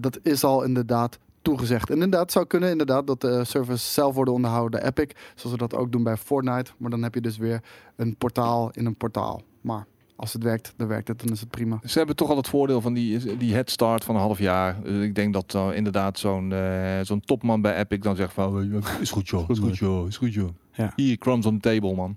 Dat 0.00 0.18
is 0.22 0.44
al 0.44 0.62
inderdaad 0.64 1.18
toegezegd. 1.42 1.88
En 1.88 1.94
inderdaad, 1.94 2.20
het 2.20 2.32
zou 2.32 2.46
kunnen 2.46 2.70
inderdaad 2.70 3.06
dat 3.06 3.20
de 3.20 3.44
servers 3.44 3.92
zelf 3.94 4.14
worden 4.14 4.34
onderhouden 4.34 4.80
door 4.80 4.88
Epic. 4.88 5.14
Zoals 5.34 5.56
we 5.56 5.68
dat 5.68 5.74
ook 5.74 5.92
doen 5.92 6.02
bij 6.02 6.16
Fortnite. 6.16 6.70
Maar 6.78 6.90
dan 6.90 7.02
heb 7.02 7.14
je 7.14 7.20
dus 7.20 7.36
weer 7.36 7.62
een 7.96 8.16
portaal 8.16 8.70
in 8.70 8.86
een 8.86 8.96
portaal. 8.96 9.42
Maar 9.60 9.86
als 10.18 10.32
het 10.32 10.42
werkt, 10.42 10.72
dan 10.76 10.88
werkt 10.88 11.08
het. 11.08 11.20
Dan 11.20 11.32
is 11.32 11.40
het 11.40 11.50
prima. 11.50 11.80
Ze 11.84 11.98
hebben 11.98 12.16
toch 12.16 12.30
al 12.30 12.36
het 12.36 12.48
voordeel 12.48 12.80
van 12.80 12.92
die, 12.94 13.36
die 13.36 13.52
head 13.54 13.70
start 13.70 14.04
van 14.04 14.14
een 14.14 14.20
half 14.20 14.38
jaar. 14.38 14.82
Dus 14.82 15.04
ik 15.04 15.14
denk 15.14 15.32
dat 15.32 15.54
uh, 15.56 15.68
inderdaad 15.74 16.18
zo'n 16.18 16.52
eh, 16.52 17.00
zo'n 17.02 17.20
topman 17.20 17.60
bij 17.60 17.76
Epic 17.76 17.98
dan 17.98 18.16
zegt 18.16 18.32
van... 18.32 18.72
"Eh, 18.82 19.00
Is 19.00 19.10
goed 19.10 19.28
joh, 19.28 19.50
is 19.50 19.58
goed 19.58 19.78
joh, 19.78 20.06
is 20.06 20.16
goed 20.16 20.34
joh. 20.34 20.48
Ja. 20.72 20.92
Hier, 20.96 21.18
crumbs 21.18 21.46
on 21.46 21.58
the 21.60 21.70
table 21.70 21.94
man. 21.94 22.16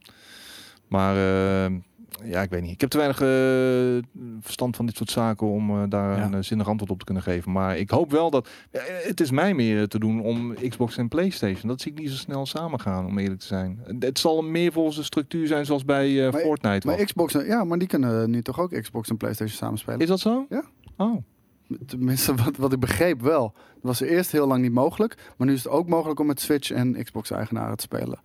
Maar 0.88 1.16
eh, 1.66 1.72
ja, 2.24 2.42
ik 2.42 2.50
weet 2.50 2.62
niet. 2.62 2.72
Ik 2.72 2.82
heb 2.82 2.90
te 2.90 2.98
weinig 2.98 3.22
eh, 3.22 4.22
verstand 4.42 4.76
van 4.76 4.86
dit 4.86 4.98
soort 4.98 5.10
zaken 5.12 5.48
om 5.48 5.70
eh, 5.70 5.84
daar 5.90 6.18
Ja. 6.18 6.26
een 6.26 6.34
eh, 6.34 6.42
zinnig 6.42 6.68
antwoord 6.68 6.92
op 6.92 7.00
te 7.00 7.06
kunnen 7.06 7.24
geven. 7.24 7.52
Maar 7.52 7.78
ik 7.78 7.90
hoop 7.90 8.12
wel 8.12 8.30
dat... 8.30 8.50
het 9.04 9.20
is 9.22 9.32
mij 9.32 9.54
meer 9.54 9.88
te 9.88 10.00
doen 10.00 10.22
om 10.22 10.54
Xbox 10.70 10.98
en 10.98 11.08
Playstation. 11.08 11.68
Dat 11.68 11.82
zie 11.82 11.92
ik 11.92 12.00
niet 12.00 12.10
zo 12.10 12.16
snel 12.16 12.46
samen 12.46 12.80
gaan, 12.80 13.06
om 13.06 13.18
eerlijk 13.18 13.40
te 13.40 13.46
zijn. 13.48 13.80
Het 14.00 14.20
zal 14.20 14.42
meer 14.42 14.72
volgens 14.72 14.96
de 14.96 15.04
structuur 15.04 15.48
zijn 15.48 15.66
zoals 15.66 15.86
bij 15.86 16.30
Maar- 16.32 16.42
Fortnite. 16.42 16.88
Maar. 16.88 16.96
Xbox, 17.04 17.34
ja, 17.34 17.64
maar 17.64 17.78
die 17.78 17.88
kunnen 17.88 18.30
nu 18.30 18.42
toch 18.42 18.60
ook 18.60 18.82
Xbox 18.82 19.10
en 19.10 19.18
PlayStation 19.18 19.58
samenspelen? 19.58 20.00
Is 20.00 20.08
dat 20.08 20.20
zo? 20.20 20.46
Ja. 20.50 20.64
Oh. 20.98 21.24
Tenminste, 21.86 22.36
wat, 22.36 22.58
wat 22.58 22.74
ik 22.74 22.80
begreep 22.80 23.22
wel. 23.22 23.54
Dat 23.74 23.82
was 23.82 24.00
eerst 24.02 24.32
heel 24.32 24.48
lang 24.48 24.62
niet 24.62 24.72
mogelijk. 24.72 25.16
Maar 25.38 25.48
nu 25.48 25.54
is 25.54 25.64
het 25.64 25.72
ook 25.74 25.88
mogelijk 25.88 26.20
om 26.20 26.26
met 26.28 26.40
Switch 26.40 26.72
en 26.72 27.04
Xbox-eigenaren 27.04 27.78
te 27.78 27.84
spelen. 27.84 28.20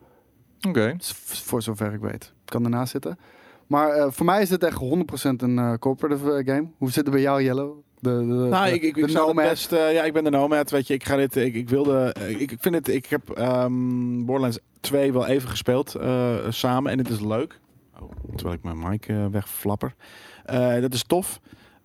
Oké. 0.69 0.97
Voor 1.23 1.63
zover 1.63 1.93
ik 1.93 2.01
weet. 2.01 2.33
Kan 2.45 2.65
ernaast 2.65 2.91
zitten. 2.91 3.19
Maar 3.67 3.91
eh, 3.91 4.07
voor 4.11 4.27
mij 4.27 4.43
is 4.43 4.49
dit 4.49 4.65
echt 4.65 4.79
100% 4.81 5.29
een 5.37 5.79
cooperative 5.79 6.33
eh, 6.33 6.55
game. 6.55 6.69
Hoe 6.79 6.91
zit 6.91 7.05
het 7.05 7.11
bij 7.15 7.23
jou, 7.23 7.43
Yellow? 7.43 7.77
De, 8.01 8.11
de, 8.11 8.25
Nou, 8.25 8.69
de- 8.69 8.75
ik, 8.75 8.83
ik, 8.83 8.95
de 8.95 9.01
ik 9.01 9.09
zou 9.09 9.27
het 9.27 9.49
best, 9.49 9.71
ja, 9.71 10.03
ik 10.03 10.13
ben 10.13 10.25
de 10.25 10.31
Nomad, 10.31 10.71
weet 10.71 10.87
je. 10.87 10.95
Ik 10.95 11.05
ga 11.05 11.17
dit, 11.17 11.37
ik, 11.37 11.55
ik 11.55 11.69
wilde, 11.69 12.15
ik, 12.29 12.51
ik 12.51 12.57
vind 12.61 12.75
het, 12.75 12.89
ik 12.89 13.07
heb 13.07 13.31
ehm 13.31 14.25
Borderlands 14.25 14.59
2 14.81 15.13
wel 15.13 15.27
even 15.27 15.49
gespeeld 15.49 15.97
samen 16.49 16.93
en 16.93 16.99
het 16.99 17.09
is 17.09 17.21
leuk. 17.21 17.61
Oh, 18.01 18.11
terwijl 18.35 18.57
ik 18.57 18.63
mijn 18.63 18.79
mic 18.89 19.07
wegflapper. 19.31 19.95
Dat 20.81 20.95
is 20.95 21.03
tof. 21.05 21.41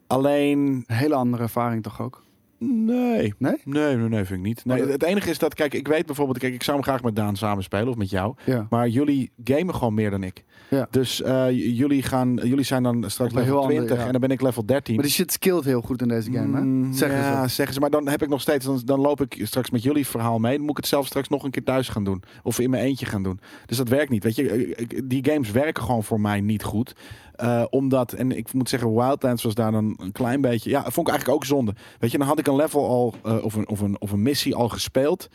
Alleen, 0.07 0.59
Een 0.87 0.95
hele 0.95 1.15
andere 1.15 1.43
ervaring 1.43 1.83
toch 1.83 2.01
ook? 2.01 2.23
Nee. 2.65 3.33
Nee? 3.37 3.55
Nee, 3.63 3.95
nee, 3.95 4.09
nee, 4.09 4.23
vind 4.25 4.39
ik 4.39 4.45
niet. 4.45 4.65
Nee, 4.65 4.79
dat- 4.79 4.89
het 4.89 5.03
enige 5.03 5.29
is 5.29 5.37
dat, 5.37 5.53
kijk, 5.53 5.73
ik 5.73 5.87
weet 5.87 6.05
bijvoorbeeld, 6.05 6.37
kijk, 6.37 6.53
ik 6.53 6.63
zou 6.63 6.77
hem 6.77 6.85
graag 6.85 7.03
met 7.03 7.15
Daan 7.15 7.35
samen 7.35 7.63
spelen 7.63 7.87
of 7.87 7.95
met 7.95 8.09
jou. 8.09 8.33
Ja. 8.45 8.67
Maar 8.69 8.87
jullie 8.87 9.31
gamen 9.43 9.75
gewoon 9.75 9.93
meer 9.93 10.09
dan 10.11 10.23
ik. 10.23 10.43
Ja. 10.69 10.87
Dus 10.91 11.21
eh, 11.21 11.49
jullie, 11.51 12.01
gaan, 12.03 12.39
jullie 12.43 12.63
zijn 12.65 12.83
dan 12.83 13.09
straks 13.09 13.33
level 13.33 13.47
heel 13.47 13.61
ander- 13.61 13.75
20 13.75 13.97
ja. 13.97 14.05
en 14.05 14.11
dan 14.11 14.21
ben 14.21 14.29
ik 14.31 14.41
level 14.41 14.65
13. 14.65 14.95
Maar 14.95 15.03
die 15.03 15.13
shit 15.13 15.31
skillt 15.31 15.65
heel 15.65 15.81
goed 15.81 16.01
in 16.01 16.07
deze 16.07 16.31
game, 16.31 16.57
hè? 16.57 16.63
Mm, 16.63 16.93
Zeggen 16.93 17.19
ja, 17.19 17.47
ze. 17.47 17.53
zeggen 17.53 17.73
ze. 17.73 17.79
Maar 17.79 17.89
dan 17.89 18.07
heb 18.07 18.21
ik 18.21 18.29
nog 18.29 18.41
steeds, 18.41 18.65
dan, 18.65 18.81
dan 18.85 18.99
loop 18.99 19.21
ik 19.21 19.41
straks 19.45 19.69
met 19.69 19.83
jullie 19.83 20.07
verhaal 20.07 20.39
mee. 20.39 20.51
Dan 20.51 20.61
moet 20.61 20.69
ik 20.71 20.77
het 20.77 20.87
zelf 20.87 21.05
straks 21.05 21.27
nog 21.29 21.43
een 21.43 21.51
keer 21.51 21.63
thuis 21.63 21.89
gaan 21.89 22.03
doen. 22.03 22.23
Of 22.43 22.59
in 22.59 22.69
mijn 22.69 22.83
eentje 22.83 23.05
gaan 23.05 23.23
doen. 23.23 23.39
Dus 23.65 23.77
dat 23.77 23.89
werkt 23.89 24.09
niet. 24.09 24.23
Weet 24.23 24.35
je, 24.35 24.75
ik- 24.75 25.09
die 25.09 25.25
games 25.31 25.51
werken 25.51 25.83
gewoon 25.83 26.03
voor 26.03 26.21
mij 26.21 26.41
niet 26.41 26.63
goed. 26.63 26.95
Eh, 27.41 27.63
omdat, 27.69 28.13
en 28.13 28.31
ik 28.37 28.53
moet 28.53 28.69
zeggen, 28.69 28.93
Wildlands 28.93 29.43
was 29.43 29.53
daar 29.53 29.71
dan 29.71 29.95
een 29.97 30.11
klein 30.11 30.41
beetje. 30.41 30.69
Ja, 30.69 30.81
vond 30.81 31.07
ik 31.07 31.13
eigenlijk 31.13 31.29
ook 31.41 31.45
zonde. 31.45 31.73
Weet 31.99 32.11
je, 32.11 32.17
dan 32.17 32.27
had 32.27 32.39
ik 32.39 32.47
een 32.47 32.55
level 32.55 32.87
al, 32.87 33.13
eh, 33.23 33.43
of, 33.43 33.55
een, 33.55 33.67
of, 33.69 33.79
een, 33.79 34.01
of 34.01 34.11
een 34.11 34.21
missie 34.21 34.55
al 34.55 34.69
gespeeld. 34.69 35.27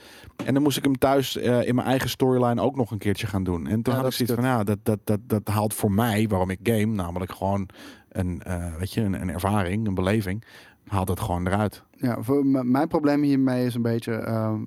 En 0.45 0.55
dan 0.55 0.63
moest 0.63 0.77
ik 0.77 0.85
hem 0.85 0.99
thuis 0.99 1.37
eh, 1.37 1.67
in 1.67 1.75
mijn 1.75 1.87
eigen 1.87 2.09
storyline 2.09 2.61
ook 2.63 2.77
nog 2.77 2.91
een 2.91 2.99
keertje 2.99 3.27
gaan 3.27 3.45
doen. 3.45 3.67
En 3.67 3.83
toen 3.83 3.95
Ja, 3.95 4.01
had 4.01 4.09
ik 4.09 4.17
zoiets 4.17 4.35
van, 4.35 4.45
ja, 4.45 4.65
dat, 4.65 4.79
dat, 4.83 4.99
dat, 5.05 5.21
dat 5.27 5.49
haalt 5.49 5.75
voor 5.75 5.93
mij, 5.93 6.29
waarom 6.29 6.51
ik 6.51 6.59
game, 6.63 6.87
namelijk 6.87 7.33
gewoon 7.33 7.69
een, 8.09 8.43
weet 8.79 8.93
je, 8.93 9.01
een, 9.01 9.21
een 9.21 9.31
ervaring, 9.31 9.87
een 9.87 9.95
beleving. 9.95 10.45
haalt 10.87 11.09
het 11.09 11.21
gewoon 11.21 11.47
eruit. 11.47 11.83
Ja, 11.91 12.23
voor 12.23 12.47
mijn 12.47 12.89
probleem 12.89 13.23
hiermee 13.23 13.67
is 13.67 13.75
een 13.75 13.83
beetje... 13.83 14.13
ehm, 14.13 14.61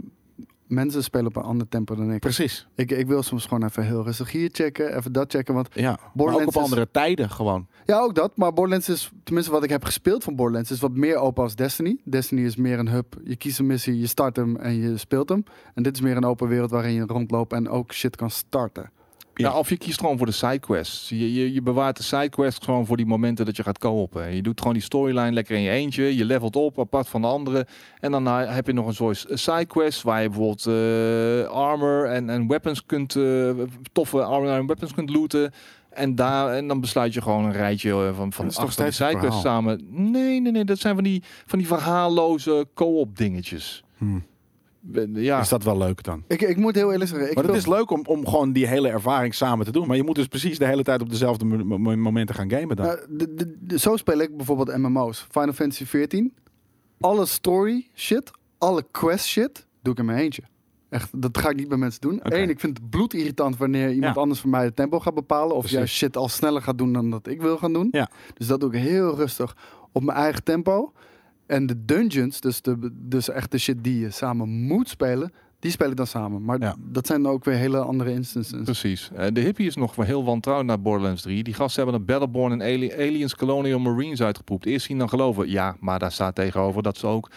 mensen 0.69 1.03
spelen 1.03 1.27
op 1.27 1.35
een 1.35 1.41
ander 1.43 1.67
tempo 1.67 1.95
dan 1.95 2.11
ik. 2.11 2.19
Precies. 2.19 2.67
ik. 2.75 2.91
Ik 2.91 3.07
wil 3.07 3.23
soms 3.23 3.45
gewoon 3.45 3.63
even 3.63 3.83
heel 3.85 4.03
rustig 4.03 4.31
hier 4.31 4.49
checken, 4.53 4.95
even 4.97 5.11
dat 5.11 5.31
checken. 5.31 5.53
Want 5.53 5.67
Ja, 5.73 5.99
maar 6.13 6.33
ook 6.33 6.41
op 6.41 6.47
is- 6.47 6.55
andere 6.57 6.87
tijden 6.91 7.29
gewoon. 7.29 7.67
Ja, 7.85 7.99
ook 7.99 8.15
dat. 8.15 8.37
Maar 8.37 8.53
Borderlands 8.53 8.89
is, 8.89 9.11
tenminste 9.23 9.51
wat 9.51 9.63
ik 9.63 9.69
heb 9.69 9.83
gespeeld 9.85 10.23
van 10.23 10.35
Borderlands, 10.35 10.71
is 10.71 10.79
wat 10.79 10.95
meer 10.95 11.15
open 11.15 11.43
als 11.43 11.55
Destiny. 11.55 11.97
Destiny 12.03 12.41
is 12.45 12.55
meer 12.55 12.79
een 12.79 12.89
hub. 12.89 13.15
Je 13.23 13.35
kiest 13.35 13.59
een 13.59 13.65
missie, 13.65 13.99
je 13.99 14.07
start 14.07 14.35
hem 14.35 14.55
en 14.55 14.75
je 14.75 14.97
speelt 14.97 15.29
hem. 15.29 15.43
En 15.73 15.83
dit 15.83 15.95
is 15.95 16.01
meer 16.01 16.17
een 16.17 16.25
open 16.25 16.47
wereld 16.47 16.71
waarin 16.71 16.93
je 16.93 17.03
rondloopt 17.05 17.53
en 17.53 17.69
ook 17.69 17.93
shit 17.93 18.15
kan 18.15 18.29
starten. 18.29 18.91
Ja. 19.39 19.49
Ja. 19.49 19.57
of 19.57 19.69
je 19.69 19.77
kiest 19.77 19.99
gewoon 19.99 20.17
voor 20.17 20.25
de 20.25 20.31
sidequests. 20.31 21.09
Je, 21.09 21.33
je, 21.33 21.53
je 21.53 21.61
bewaart 21.61 21.97
de 21.97 22.03
sidequests 22.03 22.65
gewoon 22.65 22.85
voor 22.85 22.97
die 22.97 23.05
momenten 23.05 23.45
dat 23.45 23.55
je 23.55 23.63
gaat 23.63 23.77
co-open. 23.77 24.35
Je 24.35 24.41
doet 24.41 24.59
gewoon 24.59 24.73
die 24.73 24.83
storyline 24.83 25.31
lekker 25.31 25.55
in 25.55 25.61
je 25.61 25.69
eentje. 25.69 26.15
Je 26.15 26.25
levelt 26.25 26.55
op, 26.55 26.79
apart 26.79 27.07
van 27.09 27.21
de 27.21 27.27
anderen. 27.27 27.65
En 27.99 28.11
dan 28.11 28.27
eh, 28.27 28.55
heb 28.55 28.67
je 28.67 28.73
nog 28.73 28.87
een 28.87 28.93
soort 28.93 29.25
sidequest 29.29 30.01
waar 30.01 30.21
je 30.21 30.29
bijvoorbeeld 30.29 30.65
eh, 30.65 31.51
armor 31.51 32.05
en, 32.05 32.29
en 32.29 32.47
weapons 32.47 32.85
kunt, 32.85 33.15
eh, 33.15 33.51
toffe 33.91 34.23
armor 34.23 34.49
en 34.49 34.65
weapons 34.65 34.93
kunt 34.93 35.09
looten. 35.09 35.51
En, 35.89 36.15
daar, 36.15 36.53
en 36.53 36.67
dan 36.67 36.81
besluit 36.81 37.13
je 37.13 37.21
gewoon 37.21 37.45
een 37.45 37.51
rijtje 37.51 38.11
van, 38.15 38.33
van 38.33 38.45
acht 38.45 38.75
van 38.75 38.91
sidequests 38.91 39.41
samen. 39.41 39.87
Nee, 39.89 40.41
nee, 40.41 40.51
nee. 40.51 40.63
Dat 40.63 40.79
zijn 40.79 40.95
van 40.95 41.03
die, 41.03 41.23
van 41.45 41.59
die 41.59 41.67
verhaalloze 41.67 42.67
co-op 42.73 43.17
dingetjes. 43.17 43.83
Hm. 43.97 44.19
Ja, 45.13 45.39
Is 45.39 45.49
dat 45.49 45.63
wel 45.63 45.77
leuk 45.77 46.03
dan? 46.03 46.23
Ik, 46.27 46.41
ik 46.41 46.57
moet 46.57 46.75
heel 46.75 46.91
eerlijk 46.91 47.09
zeggen, 47.09 47.27
maar 47.27 47.35
het 47.43 47.45
wil- 47.45 47.55
is 47.55 47.67
leuk 47.67 47.89
om, 47.91 48.01
om 48.05 48.27
gewoon 48.27 48.51
die 48.51 48.67
hele 48.67 48.89
ervaring 48.89 49.35
samen 49.35 49.65
te 49.65 49.71
doen. 49.71 49.87
Maar 49.87 49.95
je 49.97 50.03
moet 50.03 50.15
dus 50.15 50.27
precies 50.27 50.57
de 50.57 50.65
hele 50.65 50.83
tijd 50.83 51.01
op 51.01 51.09
dezelfde 51.09 51.45
mo- 51.45 51.77
mo- 51.77 51.95
momenten 51.95 52.35
gaan 52.35 52.49
gamen 52.51 52.75
dan. 52.75 52.85
Nou, 52.85 52.99
de- 53.09 53.33
de- 53.33 53.55
de- 53.59 53.79
zo 53.79 53.95
speel 53.97 54.17
ik 54.19 54.37
bijvoorbeeld 54.37 54.77
MMO's. 54.77 55.27
Final 55.31 55.53
Fantasy 55.53 55.85
14. 55.85 56.33
Alle 56.99 57.25
story 57.25 57.87
shit, 57.95 58.31
alle 58.57 58.85
quest 58.91 59.25
shit, 59.25 59.65
doe 59.81 59.93
ik 59.93 59.99
in 59.99 60.05
mijn 60.05 60.17
eentje. 60.17 60.41
Echt, 60.89 61.21
dat 61.21 61.37
ga 61.37 61.49
ik 61.49 61.55
niet 61.55 61.67
bij 61.67 61.77
mensen 61.77 62.01
doen. 62.01 62.19
Eén, 62.23 62.49
ik 62.49 62.59
vind 62.59 62.77
het 62.77 62.89
bloedirritant 62.89 63.57
wanneer 63.57 63.91
iemand 63.91 64.15
Ja. 64.15 64.21
anders 64.21 64.39
voor 64.39 64.49
mij 64.49 64.63
het 64.63 64.75
tempo 64.75 64.99
gaat 64.99 65.13
bepalen. 65.15 65.55
Of 65.55 65.69
juist 65.69 65.93
shit 65.95 66.17
al 66.17 66.29
sneller 66.29 66.61
gaat 66.61 66.77
doen 66.77 66.93
dan 66.93 67.09
dat 67.09 67.27
ik 67.27 67.41
wil 67.41 67.57
gaan 67.57 67.73
doen. 67.73 67.87
Ja. 67.91 68.09
Dus 68.33 68.47
dat 68.47 68.59
doe 68.59 68.73
ik 68.73 68.79
heel 68.81 69.15
rustig 69.15 69.55
op 69.91 70.03
mijn 70.03 70.17
eigen 70.17 70.43
tempo. 70.43 70.93
En 71.49 71.65
de 71.65 71.85
dungeons, 71.85 72.41
dus, 72.41 72.61
de, 72.61 72.89
dus 72.93 73.29
echt 73.29 73.51
de 73.51 73.57
shit 73.57 73.83
die 73.83 73.99
je 73.99 74.09
samen 74.11 74.49
moet 74.49 74.89
spelen, 74.89 75.31
die 75.59 75.71
speel 75.71 75.89
ik 75.89 75.95
dan 75.95 76.07
samen. 76.07 76.45
Maar 76.45 76.59
Ja. 76.59 76.75
dat 76.79 77.07
zijn 77.07 77.27
ook 77.27 77.45
weer 77.45 77.55
hele 77.55 77.77
andere 77.79 78.11
instances. 78.11 78.61
Precies. 78.63 79.09
Eh, 79.15 79.25
de 79.33 79.39
hippie 79.41 79.67
is 79.67 79.75
nog 79.75 79.95
wel 79.95 80.05
heel 80.05 80.23
wantrouwend 80.23 80.67
naar 80.69 80.81
Borderlands 80.81 81.21
3. 81.21 81.43
Die 81.43 81.53
gasten 81.53 81.83
hebben 81.83 81.99
een 81.99 82.05
Battleborn 82.05 82.51
en 82.51 82.61
Ali- 82.61 82.93
Aliens 82.93 83.35
Colonial 83.35 83.79
Marines 83.79 84.21
uitgepoept. 84.21 84.65
Eerst 84.65 84.85
zien 84.85 84.97
dan 84.97 85.09
geloven. 85.09 85.49
Ja, 85.49 85.75
maar 85.79 85.99
daar 85.99 86.11
staat 86.11 86.35
tegenover 86.35 86.83
dat 86.83 86.97
ze 86.97 87.07
ook 87.07 87.29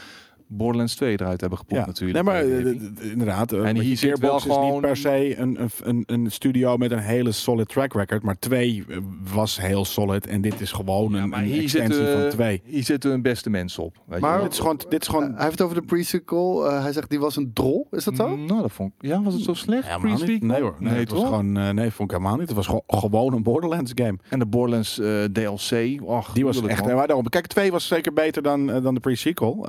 Borderlands 0.57 0.95
2 0.95 1.13
eruit 1.21 1.41
hebben 1.41 1.59
gepoept 1.59 1.81
ja, 1.81 1.87
natuurlijk. 1.87 2.25
Nee, 2.25 2.35
maar 2.35 2.43
Eh, 2.45 3.11
inderdaad. 3.11 3.53
eh, 3.53 3.69
En 3.69 3.77
hier 3.81 3.97
zit 3.97 4.19
wel 4.19 4.37
is 4.37 4.45
niet 4.45 4.81
per 4.81 4.97
se 4.97 5.39
een, 5.39 5.61
een, 5.63 5.71
een, 5.83 6.03
een 6.07 6.31
studio 6.31 6.77
met 6.77 6.91
een 6.91 6.99
hele 6.99 7.33
solid 7.33 7.69
track 7.69 7.93
record. 7.93 8.23
Maar 8.23 8.39
twee 8.39 8.85
eh, 8.89 8.97
was 9.35 9.61
heel 9.61 9.85
solid. 9.85 10.27
En 10.27 10.41
dit 10.41 10.61
is 10.61 10.73
gewoon 10.73 11.13
Ja, 11.13 11.23
een, 11.23 11.33
extensie 11.33 11.71
zitten, 11.95 12.21
van 12.21 12.31
twee. 12.31 12.63
hier 12.65 12.85
zitten 12.85 13.11
hun 13.11 13.23
beste 13.23 13.51
mensen 13.51 13.83
op. 13.83 13.97
Weet 14.07 14.21
Maar- 14.21 14.37
je. 14.37 14.43
Dit 14.43 14.53
is 14.53 14.59
gewoon... 14.59 14.81
Dit 14.89 15.03
is 15.03 15.09
gewoon 15.09 15.23
Hij 15.35 15.39
heeft 15.45 15.51
het 15.51 15.61
over 15.61 15.81
de 15.81 15.87
pre-sequel. 15.87 16.69
Eh, 16.71 16.83
hij 16.83 16.93
zegt 16.93 17.11
die 17.11 17.21
was 17.21 17.37
een 17.37 17.51
drol. 17.53 17.87
Is 17.91 18.05
dat 18.05 18.17
zo? 18.17 18.37
Nou, 18.37 18.61
dat 18.61 18.73
vond 18.73 18.93
ik... 18.99 19.07
Ja, 19.09 19.23
was 19.23 19.35
het 19.35 19.43
zo 19.43 19.55
slecht? 19.55 19.87
helemaal 19.87 20.11
niet. 20.11 20.19
Pre-sequel? 20.25 20.49
Nee 20.49 20.61
hoor. 20.61 20.75
Nee, 20.79 20.95
het 20.95 21.11
was 21.11 21.19
toch? 21.21 21.29
gewoon... 21.29 21.57
eh, 21.57 21.71
nee, 21.71 21.91
vond 21.91 22.11
ik 22.11 22.17
helemaal 22.17 22.37
niet. 22.39 22.47
Het 22.47 22.57
was 22.57 22.67
gewoon, 22.67 22.83
gewoon 22.87 23.33
een 23.35 23.43
Borderlands 23.43 23.93
game. 23.95 24.19
En 24.29 24.39
de 24.39 24.47
Borderlands 24.47 24.95
DLC. 25.33 26.01
Och, 26.05 26.33
Die 26.33 26.45
was 26.45 26.63
echt... 26.63 26.85
kijk, 27.29 27.47
twee 27.47 27.71
was 27.73 27.87
zeker 27.87 28.13
beter 28.13 28.43
dan, 28.43 28.67
dan 28.67 28.95
de 28.95 29.01
pre-sequel. 29.01 29.67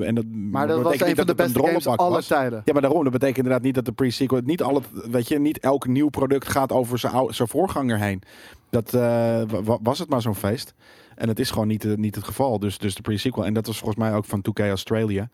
Eh, 0.00 0.08
en 0.08 0.14
dat, 0.14 0.24
Maar 0.26 0.66
dat 0.66 0.76
was 0.82 0.84
betekent 0.92 1.08
een 1.10 1.16
van 1.16 1.26
de 1.26 1.42
beste 1.42 1.60
games 1.66 1.86
aller 1.86 2.24
tijden. 2.26 2.62
Ja, 2.64 2.72
maar 2.72 2.82
daarom, 2.82 3.02
dat 3.02 3.12
betekent 3.12 3.36
inderdaad 3.36 3.62
niet 3.62 3.74
dat 3.74 3.84
de 3.84 3.92
pre-sequel, 3.92 4.40
niet 4.44 4.62
al 4.62 4.74
het, 4.74 4.86
weet 5.10 5.28
je, 5.28 5.38
niet 5.38 5.58
elk 5.58 5.86
nieuw 5.86 6.08
product 6.08 6.48
gaat 6.48 6.72
over 6.72 6.98
zijn, 6.98 7.48
voorganger 7.48 7.98
heen. 7.98 8.22
Dat 8.70 8.94
eh, 8.94 9.00
wa- 9.48 9.62
wa- 9.62 9.78
was 9.82 9.98
het 9.98 10.08
maar 10.08 10.22
zo'n 10.22 10.34
feest. 10.34 10.74
En 11.14 11.28
het 11.28 11.38
is 11.38 11.50
gewoon 11.50 11.68
niet, 11.68 11.84
eh, 11.84 11.94
niet 11.94 12.14
het 12.14 12.24
geval. 12.24 12.58
Dus, 12.58 12.78
dus 12.78 12.94
de 12.94 13.02
pre-sequel. 13.02 13.44
En 13.46 13.54
dat 13.54 13.66
was 13.66 13.78
volgens 13.78 13.98
mij 13.98 14.14
ook 14.14 14.24
van 14.24 14.40
2K 14.42 14.60
Australia. 14.60 15.28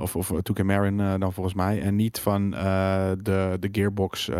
of, 0.00 0.16
of 0.16 0.32
2K 0.42 0.62
Marin 0.62 0.96
dan 0.96 1.32
volgens 1.32 1.54
mij. 1.54 1.80
En 1.82 1.96
niet 1.96 2.18
van 2.20 2.50
de, 2.50 3.56
de 3.60 3.68
Gearbox 3.72 4.30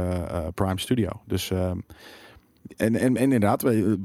Prime 0.55 0.79
Studio. 0.81 1.11
Dus... 1.27 1.53
eh, 2.77 2.87
en, 2.87 2.97
en, 2.97 3.17
en 3.17 3.17
inderdaad, 3.17 3.63
we- 3.63 4.01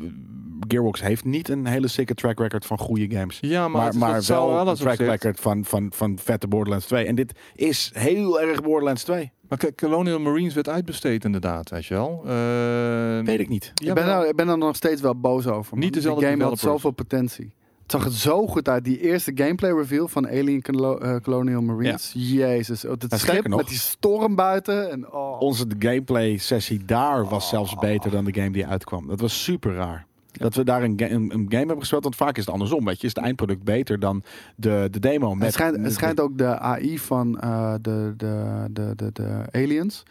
Gearbox 0.68 1.02
heeft 1.02 1.26
niet 1.26 1.50
een 1.50 1.66
hele 1.66 1.88
sikke 1.88 2.14
track 2.14 2.40
record 2.40 2.66
van 2.66 2.78
goede 2.78 3.16
games. 3.16 3.38
Ja, 3.42 3.62
maar, 3.62 3.72
Maar, 3.72 3.86
het 3.86 3.94
is- 3.94 4.00
maar 4.00 4.14
dat 4.14 4.24
zou 4.24 4.54
wel 4.54 4.68
een 4.68 4.76
track 4.76 4.98
record 4.98 5.40
van, 5.40 5.66
van, 5.66 5.92
van 5.96 6.18
vette 6.22 6.48
Borderlands 6.48 6.86
2. 6.86 7.06
En 7.06 7.16
dit 7.16 7.40
is 7.56 7.92
heel 7.94 8.42
erg 8.42 8.62
Borderlands 8.62 9.04
2. 9.04 9.32
Maar 9.50 9.58
kijk, 9.58 9.76
Colonial 9.78 10.20
Marines 10.20 10.54
werd 10.54 10.70
uitbesteed 10.70 11.26
inderdaad, 11.26 11.70
weet 11.70 11.86
je 11.86 11.94
wel. 11.94 12.22
Eh, 12.26 13.26
Weet 13.26 13.40
ik 13.40 13.50
niet. 13.50 13.72
ik, 13.84 13.94
ben 13.94 14.06
er, 14.08 14.28
ik 14.28 14.36
ben 14.36 14.48
er 14.48 14.58
nog 14.58 14.76
steeds 14.76 15.02
wel 15.02 15.16
boos 15.20 15.48
over. 15.48 15.72
man. 15.72 15.84
Niet 15.84 15.94
dezelfde 15.94 16.22
Die 16.22 16.30
game 16.30 16.44
had 16.44 16.60
zoveel 16.60 16.92
potentie. 16.92 17.54
Het 17.84 17.92
zag 17.92 18.06
er 18.06 18.12
zo 18.12 18.48
goed 18.48 18.70
uit. 18.70 18.84
Die 18.84 19.00
eerste 19.00 19.32
gameplay 19.36 19.72
reveal 19.72 20.08
van 20.08 20.28
Alien 20.28 20.62
Colo- 20.62 20.98
eh, 20.98 21.16
Colonial 21.22 21.62
Marines. 21.62 22.12
Jezus. 22.16 22.82
Het 22.82 23.06
Ja, 23.10 23.18
schip 23.18 23.48
nog. 23.48 23.58
met 23.60 23.68
die 23.68 23.78
storm 23.78 24.36
buiten. 24.36 24.92
En, 24.92 25.14
oh. 25.14 25.42
Onze 25.42 25.66
gameplay 25.80 26.38
sessie 26.38 26.86
daar 26.86 27.24
was 27.28 27.44
Oh. 27.44 27.50
zelfs 27.50 27.76
beter 27.76 28.12
dan 28.12 28.26
de 28.26 28.34
game 28.34 28.52
die 28.52 28.68
uitkwam. 28.68 29.08
Dat 29.08 29.20
was 29.20 29.44
super 29.44 29.74
raar. 29.74 30.06
Dat 30.32 30.56
we 30.56 30.64
daar 30.64 30.84
een, 30.84 30.94
ga- 30.98 31.10
een, 31.10 31.32
een 31.34 31.46
game 31.46 31.58
hebben 31.58 31.80
gespeeld. 31.80 32.04
Want 32.04 32.16
vaak 32.16 32.38
is 32.38 32.46
het 32.46 32.54
andersom. 32.54 32.86
Weet 32.86 33.02
je, 33.02 33.08
is 33.08 33.14
het 33.16 33.24
eindproduct 33.24 33.64
beter 33.64 34.00
dan 34.00 34.24
de, 34.56 34.88
de 34.92 35.00
demo. 35.00 35.36
Met, 35.36 35.44
het, 35.46 35.54
schijnt, 35.54 35.78
het 35.84 35.94
schijnt 35.94 36.20
ook 36.20 36.38
de 36.38 36.58
AI 36.60 37.00
van 37.00 37.40
eh, 37.40 37.74
de, 37.82 38.14
de, 38.18 38.66
de, 38.72 38.94
de, 38.96 39.10
de 39.14 39.46
aliens. 39.52 40.04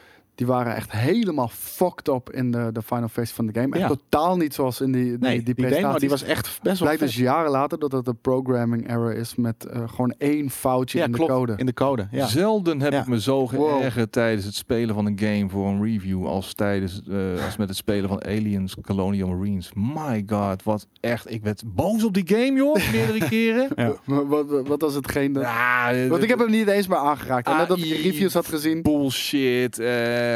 Die 0.42 0.50
waren 0.50 0.74
echt 0.74 0.92
helemaal 0.92 1.48
fucked 1.52 2.08
up 2.08 2.30
in 2.30 2.50
de, 2.50 2.70
de 2.72 2.82
final 2.82 3.08
phase 3.08 3.34
van 3.34 3.46
de 3.46 3.60
game. 3.60 3.72
Echt 3.76 3.80
Ja. 3.82 3.88
totaal 3.88 4.36
niet 4.36 4.54
zoals 4.54 4.80
in 4.80 4.92
die, 4.92 5.04
die, 5.04 5.18
nee, 5.18 5.34
die, 5.34 5.44
die, 5.44 5.54
demo 5.54 5.66
presentaties. 5.68 6.00
die 6.00 6.08
was 6.08 6.22
echt 6.22 6.58
best 6.62 6.78
wel 6.78 6.88
Blijkt 6.88 7.00
dus 7.00 7.16
jaren 7.16 7.50
later 7.50 7.78
dat 7.78 7.92
het 7.92 8.06
een 8.06 8.18
programming 8.20 8.88
error 8.88 9.14
is 9.14 9.34
met 9.34 9.64
eh, 9.66 9.82
gewoon 9.88 10.14
één 10.18 10.50
foutje 10.50 10.98
Ja, 10.98 11.04
in 11.04 11.10
klopt. 11.12 11.30
de 11.30 11.36
code. 11.36 11.54
In 11.56 11.66
de 11.66 11.74
code, 11.74 12.08
ja. 12.10 12.26
Zelden 12.26 12.80
heb 12.80 12.92
Ja. 12.92 13.00
ik 13.00 13.06
me 13.06 13.20
zo 13.20 13.38
Wow. 13.38 13.48
geërgerd 13.78 14.12
tijdens 14.12 14.44
het 14.44 14.54
spelen 14.54 14.94
van 14.94 15.06
een 15.06 15.18
game 15.18 15.48
voor 15.48 15.66
een 15.68 15.82
review 15.84 16.26
als 16.26 16.54
tijdens 16.54 17.00
eh, 17.10 17.44
als 17.44 17.56
met 17.56 17.68
het 17.68 17.76
spelen 17.76 18.08
van 18.08 18.24
Aliens 18.24 18.76
Colonial 18.82 19.28
Marines. 19.28 19.70
My 19.74 20.22
god, 20.26 20.62
wat 20.62 20.86
echt. 21.00 21.30
Ik 21.30 21.42
werd 21.42 21.62
boos 21.66 22.04
op 22.04 22.14
die 22.14 22.26
game, 22.28 22.52
joh, 22.52 22.90
meerdere 22.92 23.28
keren. 23.34 23.68
Wat, 24.04 24.26
wat- 24.48 24.68
wat 24.68 24.80
was 24.80 24.94
hetgeen 24.94 25.32
dat... 25.32 25.42
Ja, 25.42 26.06
Want 26.08 26.22
ik 26.22 26.28
heb 26.28 26.38
hem 26.38 26.50
niet 26.50 26.68
eens 26.68 26.86
meer 26.86 26.98
aangeraakt. 26.98 27.46
En 27.46 27.56
nadat 27.56 27.78
ik 27.78 27.84
reviews 28.02 28.34
had 28.34 28.46
gezien... 28.46 28.82
bullshit, 28.82 29.78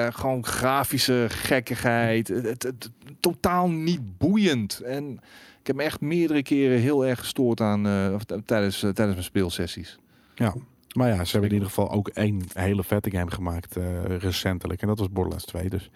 eh, 0.04 0.12
gewoon 0.12 0.44
grafische 0.46 1.26
gekkigheid. 1.28 2.28
Het, 2.28 2.44
het, 2.44 2.62
het- 2.62 2.90
totaal 3.20 3.68
niet 3.70 4.18
boeiend. 4.18 4.80
En 4.80 5.12
ik 5.60 5.66
heb 5.66 5.76
me 5.76 5.82
echt 5.82 6.00
meerdere 6.00 6.42
keren 6.42 6.78
heel 6.78 7.06
erg 7.06 7.18
gestoord 7.18 7.60
aan 7.60 7.86
eh, 7.86 8.10
of, 8.14 8.24
t- 8.24 8.34
tijdens, 8.44 8.76
eh, 8.82 8.90
tijdens 8.90 9.12
mijn 9.16 9.22
speelsessies. 9.22 9.98
Ja. 10.34 10.54
Maar 10.94 11.08
ja, 11.08 11.24
ze 11.24 11.30
hebben 11.32 11.48
in 11.50 11.54
ieder 11.54 11.68
geval 11.68 11.90
ook 11.90 12.08
één 12.08 12.42
hele 12.52 12.84
vette 12.84 13.10
game 13.10 13.30
gemaakt 13.30 13.76
eh, 13.76 14.04
recentelijk. 14.04 14.80
En 14.82 14.88
dat 14.88 14.98
was 14.98 15.10
Borderlands 15.10 15.44
2. 15.44 15.68
Dus. 15.68 15.90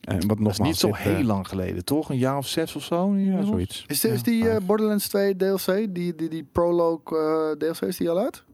En 0.00 0.12
wat 0.14 0.20
Dat 0.20 0.30
is 0.30 0.44
nogmaals, 0.44 0.58
niet 0.58 0.76
zo 0.76 0.86
dit, 0.86 0.96
heel 0.96 1.22
lang 1.22 1.48
geleden, 1.48 1.84
toch? 1.84 2.10
Een 2.10 2.18
jaar 2.18 2.36
of 2.36 2.46
zes 2.48 2.76
of 2.76 2.82
zo? 2.84 3.14
Ja, 3.16 3.44
zoiets. 3.44 3.84
Is, 3.88 4.00
die- 4.00 4.10
is 4.10 4.22
die 4.22 4.42
eh, 4.44 4.50
vijf. 4.50 4.64
Borderlands 4.66 5.08
2 5.08 5.36
DLC, 5.36 5.66
die, 5.94 6.14
die, 6.14 6.28
die 6.28 6.46
prologue 6.52 7.18
eh, 7.18 7.50
DLC, 7.70 7.80
is 7.80 7.96
die 7.96 8.10
al 8.10 8.18
uit? 8.18 8.44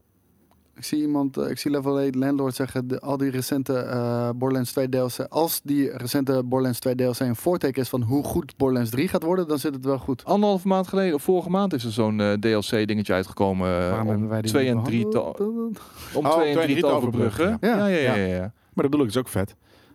Ik 0.81 0.87
zie 0.87 1.01
iemand, 1.01 1.37
eh, 1.37 1.51
ik 1.51 1.59
zie 1.59 1.71
Level 1.71 1.99
8 1.99 2.15
Landlord 2.15 2.55
zeggen, 2.55 2.89
de, 2.89 3.01
al 3.01 3.17
die 3.17 3.31
recente 3.31 3.75
eh, 3.79 4.29
Borderlands 4.35 4.73
2 4.73 4.89
DLC, 4.89 5.27
als 5.29 5.61
die 5.65 5.97
recente 5.97 6.33
Borderlands 6.33 6.79
2 6.79 6.95
DLC 6.95 7.19
een 7.21 7.37
voorteken 7.37 7.83
is 7.83 7.89
van 7.89 8.03
hoe 8.03 8.25
goed 8.25 8.57
Borderlands 8.57 8.91
3 8.91 9.09
gaat 9.09 9.23
worden, 9.23 9.49
dan 9.49 9.59
zit 9.59 9.75
het 9.75 9.85
wel 9.85 9.99
goed. 9.99 10.25
Anderhalve 10.25 10.69
maand 10.69 10.89
geleden, 10.89 11.15
of 11.15 11.23
vorige 11.23 11.51
maand 11.51 11.73
is 11.73 11.85
er 11.85 11.91
zo'n 11.93 12.21
eh, 12.21 12.33
DLC-dingetje 12.33 13.13
uitgekomen. 13.13 13.69
eh, 13.69 13.75
Waarom 13.89 13.97
hebben 14.07 14.25
om 14.25 14.29
wij 14.29 14.41
die 14.43 14.51
2 14.51 14.69
niet 14.69 14.77
en 14.77 14.83
3 14.83 15.09
te, 15.09 15.23
om 15.23 16.27
Oh, 16.27 16.33
2 16.33 16.47
en 16.47 16.53
twee 16.53 16.53
en 16.53 16.53
3 16.55 16.67
drie 16.67 16.81
te 16.81 16.87
overbruggen. 16.87 17.57
Ja, 17.61 17.77
ja, 17.77 17.87
ja. 17.87 17.97
ja. 17.99 18.15
ja, 18.15 18.27
ja. 18.35 18.41
Maar 18.41 18.85
dat 18.85 18.91
bedoel 18.91 19.01
ik, 19.01 19.09
is 19.09 19.17
ook 19.17 19.29
vet. 19.29 19.55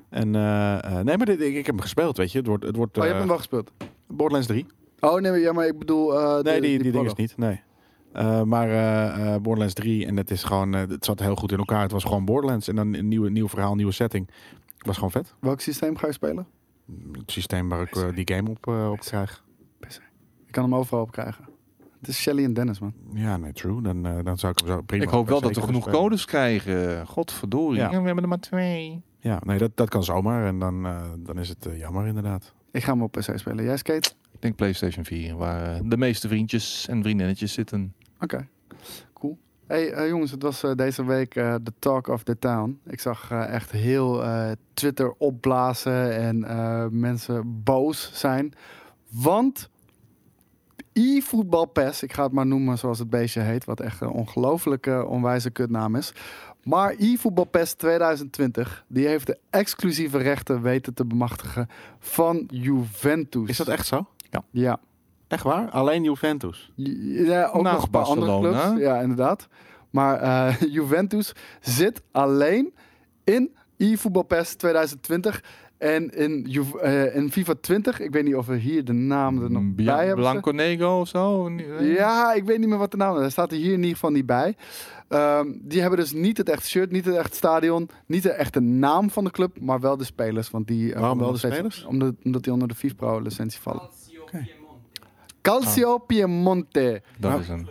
En 0.09 0.35
eh, 0.35 0.83
eh, 0.83 1.05
nee, 1.05 1.17
maar 1.17 1.25
dit, 1.25 1.41
ik, 1.41 1.47
ik 1.55 1.55
heb 1.65 1.75
hem 1.75 1.79
gespeeld, 1.81 2.17
weet 2.17 2.31
je. 2.31 2.37
Het 2.37 2.47
wordt, 2.47 2.63
het 2.63 2.75
wordt 2.75 2.97
Oh, 2.97 3.03
je 3.03 3.07
hebt 3.09 3.19
hem 3.19 3.27
wel 3.29 3.37
gespeeld. 3.37 3.71
Borderlands 4.07 4.47
3. 4.47 4.65
Oh 4.99 5.19
nee, 5.19 5.31
maar- 5.31 5.39
ja, 5.39 5.51
maar 5.53 5.67
ik 5.67 5.79
bedoel... 5.79 6.19
eh, 6.19 6.33
Nee, 6.43 6.61
de- 6.61 6.67
die, 6.67 6.83
die, 6.83 6.91
ding 6.91 7.05
is 7.05 7.13
niet. 7.13 7.37
Nee. 7.37 7.61
Eh, 8.15 8.41
maar 8.41 8.69
eh, 8.69 9.33
eh, 9.33 9.41
Borderlands 9.41 9.73
3 9.73 10.05
en 10.05 10.17
het 10.17 10.31
is 10.31 10.43
gewoon, 10.43 10.75
eh, 10.75 10.87
het 10.87 11.05
zat 11.05 11.19
heel 11.19 11.35
goed 11.35 11.51
in 11.51 11.57
elkaar. 11.57 11.81
Het 11.81 11.91
was 11.91 12.03
gewoon 12.03 12.25
Borderlands 12.25 12.67
en 12.67 12.75
dan 12.75 12.93
een 12.93 13.07
nieuwe, 13.07 13.29
nieuw 13.29 13.47
verhaal, 13.47 13.75
nieuwe 13.75 13.91
setting. 13.91 14.29
Het 14.77 14.85
was 14.85 14.95
gewoon 14.95 15.11
vet. 15.11 15.33
Welk 15.39 15.61
systeem 15.61 15.97
ga 15.97 16.07
je 16.07 16.13
spelen? 16.13 16.47
Het 17.11 17.31
systeem 17.31 17.69
waar 17.69 17.81
ik 17.81 18.15
die 18.15 18.35
game 18.35 18.49
op, 18.49 18.67
op 18.67 18.99
krijg. 18.99 19.43
Ik 20.45 20.51
kan 20.51 20.63
hem 20.63 20.75
overal 20.75 21.03
op 21.03 21.11
krijgen. 21.11 21.45
Het 21.99 22.07
is 22.07 22.21
Shelly 22.21 22.43
en 22.43 22.53
Dennis, 22.53 22.79
man. 22.79 22.93
Ja, 23.13 23.37
nee, 23.37 23.53
true. 23.53 23.81
Dan, 23.81 24.03
dan 24.23 24.37
zou 24.37 24.51
ik 24.51 24.59
hem 24.59 24.67
zo 24.67 24.81
prima. 24.81 25.03
Ik 25.03 25.09
hoop 25.09 25.27
wel 25.27 25.41
dat 25.41 25.55
we 25.55 25.61
genoeg 25.61 25.81
spelen. 25.81 25.99
codes 25.99 26.25
krijgen. 26.25 27.07
Godverdorie. 27.07 27.79
Ja. 27.79 27.91
Ja, 27.91 27.99
we 27.99 28.05
hebben 28.05 28.23
er 28.23 28.29
maar 28.29 28.39
twee. 28.39 29.01
Ja, 29.19 29.39
nee, 29.45 29.57
dat, 29.57 29.71
dat 29.75 29.89
kan 29.89 30.03
zomaar. 30.03 30.45
En 30.45 30.59
dan, 30.59 30.85
eh, 30.85 31.01
dan 31.17 31.39
is 31.39 31.49
het 31.49 31.67
jammer 31.77 32.07
inderdaad. 32.07 32.53
Ik 32.71 32.83
ga 32.83 32.91
hem 32.91 33.01
op 33.01 33.11
PC 33.11 33.37
spelen. 33.39 33.63
Jij 33.63 33.77
skate? 33.77 34.11
Ik 34.31 34.41
denk 34.41 34.55
PlayStation 34.55 35.05
4, 35.05 35.35
waar 35.35 35.81
de 35.83 35.97
meeste 35.97 36.27
vriendjes 36.27 36.87
en 36.87 37.03
vriendinnetjes 37.03 37.53
zitten. 37.53 37.93
Oké, 38.19 38.47
cool. 39.13 39.37
Hey 39.67 39.91
eh, 39.91 40.07
jongens, 40.07 40.31
het 40.31 40.41
was 40.41 40.63
eh, 40.63 40.71
deze 40.75 41.05
week 41.05 41.35
eh, 41.35 41.55
de 41.61 41.73
talk 41.79 42.07
of 42.07 42.23
the 42.23 42.39
town. 42.39 42.79
Ik 42.85 42.99
zag 42.99 43.31
eh, 43.31 43.53
echt 43.53 43.71
heel 43.71 44.23
eh, 44.23 44.51
Twitter 44.73 45.13
opblazen 45.17 46.15
en 46.17 46.43
eh, 46.43 46.85
mensen 46.89 47.63
boos 47.63 48.09
zijn. 48.13 48.53
Want 49.09 49.69
e-voetbal 50.93 51.65
PES, 51.65 52.03
ik 52.03 52.13
ga 52.13 52.23
het 52.23 52.31
maar 52.31 52.45
noemen 52.45 52.77
zoals 52.77 52.99
het 52.99 53.09
beestje 53.09 53.41
heet, 53.41 53.65
wat 53.65 53.79
echt 53.79 54.01
een 54.01 54.09
ongelooflijke 54.09 55.05
onwijze 55.05 55.49
kutnaam 55.49 55.95
is. 55.95 56.13
Maar 56.63 56.95
e-voetbal 56.97 57.45
PES 57.45 57.73
2020, 57.73 58.85
die 58.87 59.07
heeft 59.07 59.27
de 59.27 59.37
exclusieve 59.49 60.17
rechten 60.17 60.61
weten 60.61 60.93
te 60.93 61.05
bemachtigen 61.05 61.69
van 61.99 62.43
Juventus. 62.47 63.49
Is 63.49 63.57
dat 63.57 63.67
echt 63.67 63.87
zo? 63.87 64.05
Ja. 64.51 64.79
Echt 65.35 65.43
waar? 65.43 65.69
Alleen 65.69 66.03
Juventus? 66.03 66.71
Ja, 66.75 67.45
ook 67.53 67.61
Naast 67.63 67.75
nog 67.75 67.83
een 67.83 67.89
paar 67.89 68.03
andere 68.03 68.27
Barcelona. 68.27 68.67
clubs. 68.67 68.81
Ja, 68.81 68.99
inderdaad. 69.01 69.47
Maar 69.89 70.19
eh, 70.19 70.61
Juventus 70.77 71.33
zit 71.61 72.01
alleen 72.11 72.73
in 73.23 73.55
eFootball 73.77 74.23
PES 74.23 74.55
2020 74.55 75.43
en 75.77 76.09
in, 76.09 76.47
eh, 76.81 77.15
in 77.15 77.31
FIFA 77.31 77.53
20. 77.61 77.99
Ik 77.99 78.11
weet 78.11 78.23
niet 78.23 78.35
of 78.35 78.45
we 78.45 78.55
hier 78.55 78.85
de 78.85 78.93
naam 78.93 79.43
er 79.43 79.51
nog 79.51 79.63
Bia- 79.75 79.95
bij 79.95 80.05
hebben. 80.05 80.23
Blanco 80.23 80.51
Nego 80.51 80.99
of 80.99 81.07
zo? 81.07 81.49
Ja, 81.79 82.33
ik 82.33 82.43
weet 82.43 82.59
niet 82.59 82.67
meer 82.69 82.77
wat 82.77 82.91
de 82.91 82.97
naam 82.97 83.13
is. 83.15 83.19
Hij 83.21 83.29
staat 83.29 83.51
er 83.51 83.57
hier 83.57 83.71
in 83.73 83.77
ieder 83.79 83.93
geval 83.93 84.09
niet 84.11 84.25
bij. 84.25 84.55
Ehm, 85.07 85.47
die 85.61 85.81
hebben 85.81 85.99
dus 85.99 86.13
niet 86.13 86.37
het 86.37 86.49
echte 86.49 86.67
shirt, 86.67 86.91
niet 86.91 87.05
het 87.05 87.15
echte 87.15 87.35
stadion, 87.35 87.89
niet 88.05 88.23
de 88.23 88.31
echte 88.31 88.59
naam 88.59 89.09
van 89.09 89.23
de 89.23 89.31
club, 89.31 89.59
maar 89.59 89.79
wel 89.79 89.97
de 89.97 90.03
spelers. 90.03 90.49
Want 90.49 90.67
die, 90.67 90.93
eh, 90.93 90.99
Waarom 90.99 91.19
wel 91.19 91.31
de 91.31 91.37
spelers? 91.37 91.85
Omdat, 91.85 92.13
omdat 92.23 92.43
die 92.43 92.53
onder 92.53 92.67
de 92.67 92.75
FIFA 92.75 92.95
Pro 92.95 93.19
licentie 93.21 93.59
vallen. 93.61 93.89
Calcio 95.45 95.97
Piemonte. 95.97 96.79
Calcio 96.79 96.99
Piemonte. 96.99 97.01
Dat 97.19 97.47
Nou, 97.47 97.59
is 97.61 97.69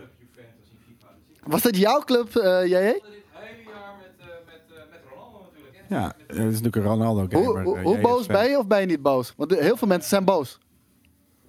Was 1.43 1.61
dat 1.61 1.77
jouw 1.77 1.99
club, 1.99 2.35
eh 2.35 2.65
JJ? 2.65 2.67
speelde 2.67 3.01
dit 3.01 3.23
hele 3.31 3.63
jaar 3.63 3.95
met, 3.97 4.11
eh, 4.19 4.25
met, 4.45 4.61
eh, 4.69 4.91
met 4.91 4.99
Ronaldo 5.13 5.39
natuurlijk. 5.51 5.83
hè. 5.87 5.95
Ja, 5.95 6.13
het 6.27 6.37
is 6.37 6.61
natuurlijk 6.61 6.75
een 6.75 6.83
Ronaldo 6.83 7.25
game. 7.29 7.45
Hoe, 7.45 7.59
hoe, 7.63 7.79
hoe 7.79 7.99
boos 7.99 8.25
ben 8.25 8.49
je 8.49 8.57
of 8.57 8.67
ben 8.67 8.79
je 8.79 8.85
niet 8.85 9.01
boos? 9.01 9.33
Want 9.37 9.55
heel 9.59 9.77
veel 9.77 9.87
mensen 9.87 10.09
zijn 10.09 10.25
boos. 10.25 10.59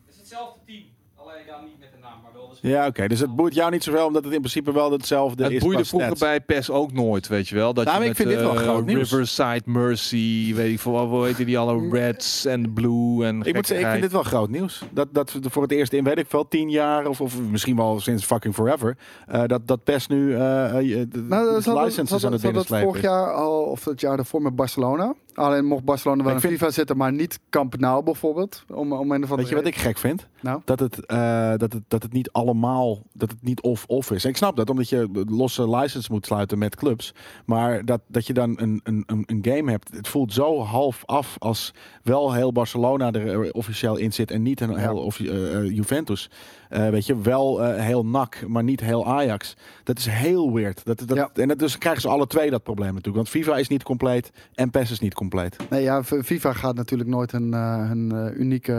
Het 0.04 0.14
is 0.14 0.16
hetzelfde 0.16 0.60
team. 0.66 0.84
Alleen 1.14 1.44
ja, 1.46 1.60
niet 1.60 1.78
met 1.78 1.92
de 1.92 1.98
naam, 1.98 2.20
maar 2.22 2.32
wel 2.32 2.45
de 2.45 2.45
Ja, 2.62 2.86
oké. 2.86 3.08
Dus 3.08 3.20
het 3.20 3.36
boeit 3.36 3.54
jou 3.54 3.70
niet 3.70 3.82
zoveel, 3.84 4.06
omdat 4.06 4.24
het 4.24 4.32
in 4.32 4.38
principe 4.38 4.72
wel 4.72 4.92
hetzelfde 4.92 5.42
Het 5.44 5.52
is. 5.52 5.60
boeide 5.62 5.82
qua 5.82 5.88
vroeger 5.88 6.16
bij 6.18 6.40
PES 6.40 6.70
ook 6.70 6.92
nooit, 6.92 7.28
weet 7.28 7.48
je 7.48 7.54
wel. 7.54 7.74
Dat 7.74 7.84
Nou, 7.84 7.96
je 7.96 8.02
met, 8.02 8.10
ik 8.10 8.16
vind 8.16 8.28
dit 8.28 8.38
wel 8.38 8.54
eh, 8.54 8.62
groot 8.62 8.86
nieuws. 8.86 9.10
Riverside 9.10 9.62
Mercy, 9.64 10.54
weet 10.54 10.72
ik 10.72 10.80
veel, 10.80 10.92
wat 10.92 11.06
hoe 11.08 11.26
heet 11.26 11.36
die 11.46 11.58
alle 11.58 11.88
Reds 11.90 12.44
en 12.44 12.72
Blue 12.72 13.24
en 13.26 13.42
Ik 13.42 13.54
moet 13.54 13.66
zeggen, 13.66 13.86
ik 13.86 13.90
vind 13.90 14.02
dit 14.02 14.12
wel 14.12 14.22
groot 14.22 14.50
nieuws. 14.50 14.82
Dat, 14.90 15.08
dat 15.12 15.32
we 15.32 15.40
voor 15.50 15.62
het 15.62 15.72
eerst 15.72 15.92
in, 15.92 16.04
weet 16.04 16.18
ik 16.18 16.30
wel, 16.30 16.48
tien 16.48 16.70
jaar 16.70 17.06
of, 17.06 17.20
of 17.20 17.40
misschien 17.50 17.76
wel 17.76 18.00
sinds 18.00 18.24
fucking 18.24 18.54
forever, 18.54 18.96
eh, 19.26 19.42
dat, 19.46 19.66
dat 19.66 19.84
PES 19.84 20.06
nu 20.06 20.34
eh 20.34 20.38
de, 20.38 21.08
Nou, 21.28 21.62
hadden- 21.62 21.84
licenses 21.84 22.24
aan 22.24 22.32
het 22.32 22.42
het 22.42 22.50
binnenslepen 22.50 22.86
vorig 22.86 23.02
is. 23.02 23.08
jaar 23.08 23.32
al, 23.32 23.62
of 23.62 23.84
het 23.84 24.00
jaar 24.00 24.16
daarvoor 24.16 24.42
met 24.42 24.56
Barcelona. 24.56 25.14
Alleen 25.36 25.64
mocht 25.64 25.84
Barcelona 25.84 26.24
wel 26.24 26.32
in 26.32 26.40
vind- 26.40 26.52
FIFA 26.52 26.70
zitten, 26.70 26.96
maar 26.96 27.12
niet 27.12 27.40
Camp 27.50 27.78
Nou 27.78 28.02
bijvoorbeeld. 28.04 28.64
Om, 28.68 28.76
om 28.76 28.90
een 28.92 29.14
andere 29.14 29.36
Weet 29.36 29.48
je 29.48 29.54
wat 29.54 29.66
ik 29.66 29.76
gek 29.76 29.98
vind? 29.98 30.26
Nou? 30.40 30.60
Dat, 30.64 30.80
het, 30.80 31.06
eh, 31.06 31.52
dat, 31.56 31.72
het, 31.72 31.82
dat 31.88 32.02
het 32.02 32.12
niet 32.12 32.30
allemaal, 32.32 33.02
dat 33.12 33.30
het 33.30 33.42
niet 33.42 33.60
of-of 33.60 34.10
is. 34.10 34.24
En 34.24 34.30
ik 34.30 34.36
snap 34.36 34.56
dat, 34.56 34.70
omdat 34.70 34.88
je 34.88 35.24
losse 35.28 35.68
license 35.76 36.12
moet 36.12 36.26
sluiten 36.26 36.58
met 36.58 36.76
clubs. 36.76 37.14
Maar 37.44 37.84
dat, 37.84 38.00
dat 38.06 38.26
je 38.26 38.32
dan 38.32 38.54
een, 38.60 38.80
een, 38.84 39.02
een 39.06 39.22
een 39.26 39.38
game 39.54 39.70
hebt, 39.70 39.90
het 39.96 40.08
voelt 40.08 40.32
zo 40.32 40.60
half 40.60 41.02
af 41.04 41.34
als 41.38 41.74
wel 42.02 42.32
heel 42.32 42.52
Barcelona 42.52 43.12
er 43.12 43.42
eh, 43.42 43.48
officieel 43.52 43.96
in 43.96 44.12
zit 44.12 44.30
en 44.30 44.42
niet 44.42 44.60
een 44.60 44.76
heel 44.76 44.96
of, 44.96 45.20
eh, 45.20 45.70
Juventus. 45.70 46.30
Eh, 46.68 46.88
weet 46.88 47.06
je, 47.06 47.20
wel 47.20 47.64
eh, 47.64 47.84
heel 47.84 48.06
NAC, 48.06 48.44
maar 48.46 48.62
niet 48.62 48.80
heel 48.80 49.06
Ajax. 49.06 49.56
Dat 49.84 49.98
is 49.98 50.06
heel 50.06 50.52
weird. 50.52 50.84
Dat, 50.84 50.98
dat, 51.06 51.16
Ja. 51.16 51.30
En 51.34 51.48
dat, 51.48 51.58
dus 51.58 51.78
krijgen 51.78 52.02
ze 52.02 52.08
alle 52.08 52.26
twee 52.26 52.50
dat 52.50 52.62
probleem 52.62 52.94
natuurlijk. 52.94 53.16
Want 53.16 53.28
FIFA 53.28 53.56
is 53.56 53.68
niet 53.68 53.82
compleet 53.82 54.32
en 54.54 54.70
PES 54.70 54.90
is 54.90 55.00
niet 55.00 55.14
compleet. 55.14 55.56
Nee, 55.70 55.82
ja, 55.82 56.04
FIFA 56.04 56.52
gaat 56.52 56.74
natuurlijk 56.74 57.10
nooit 57.10 57.32
een, 57.32 57.52
een 57.52 58.12
eh, 58.12 58.38
unieke 58.40 58.72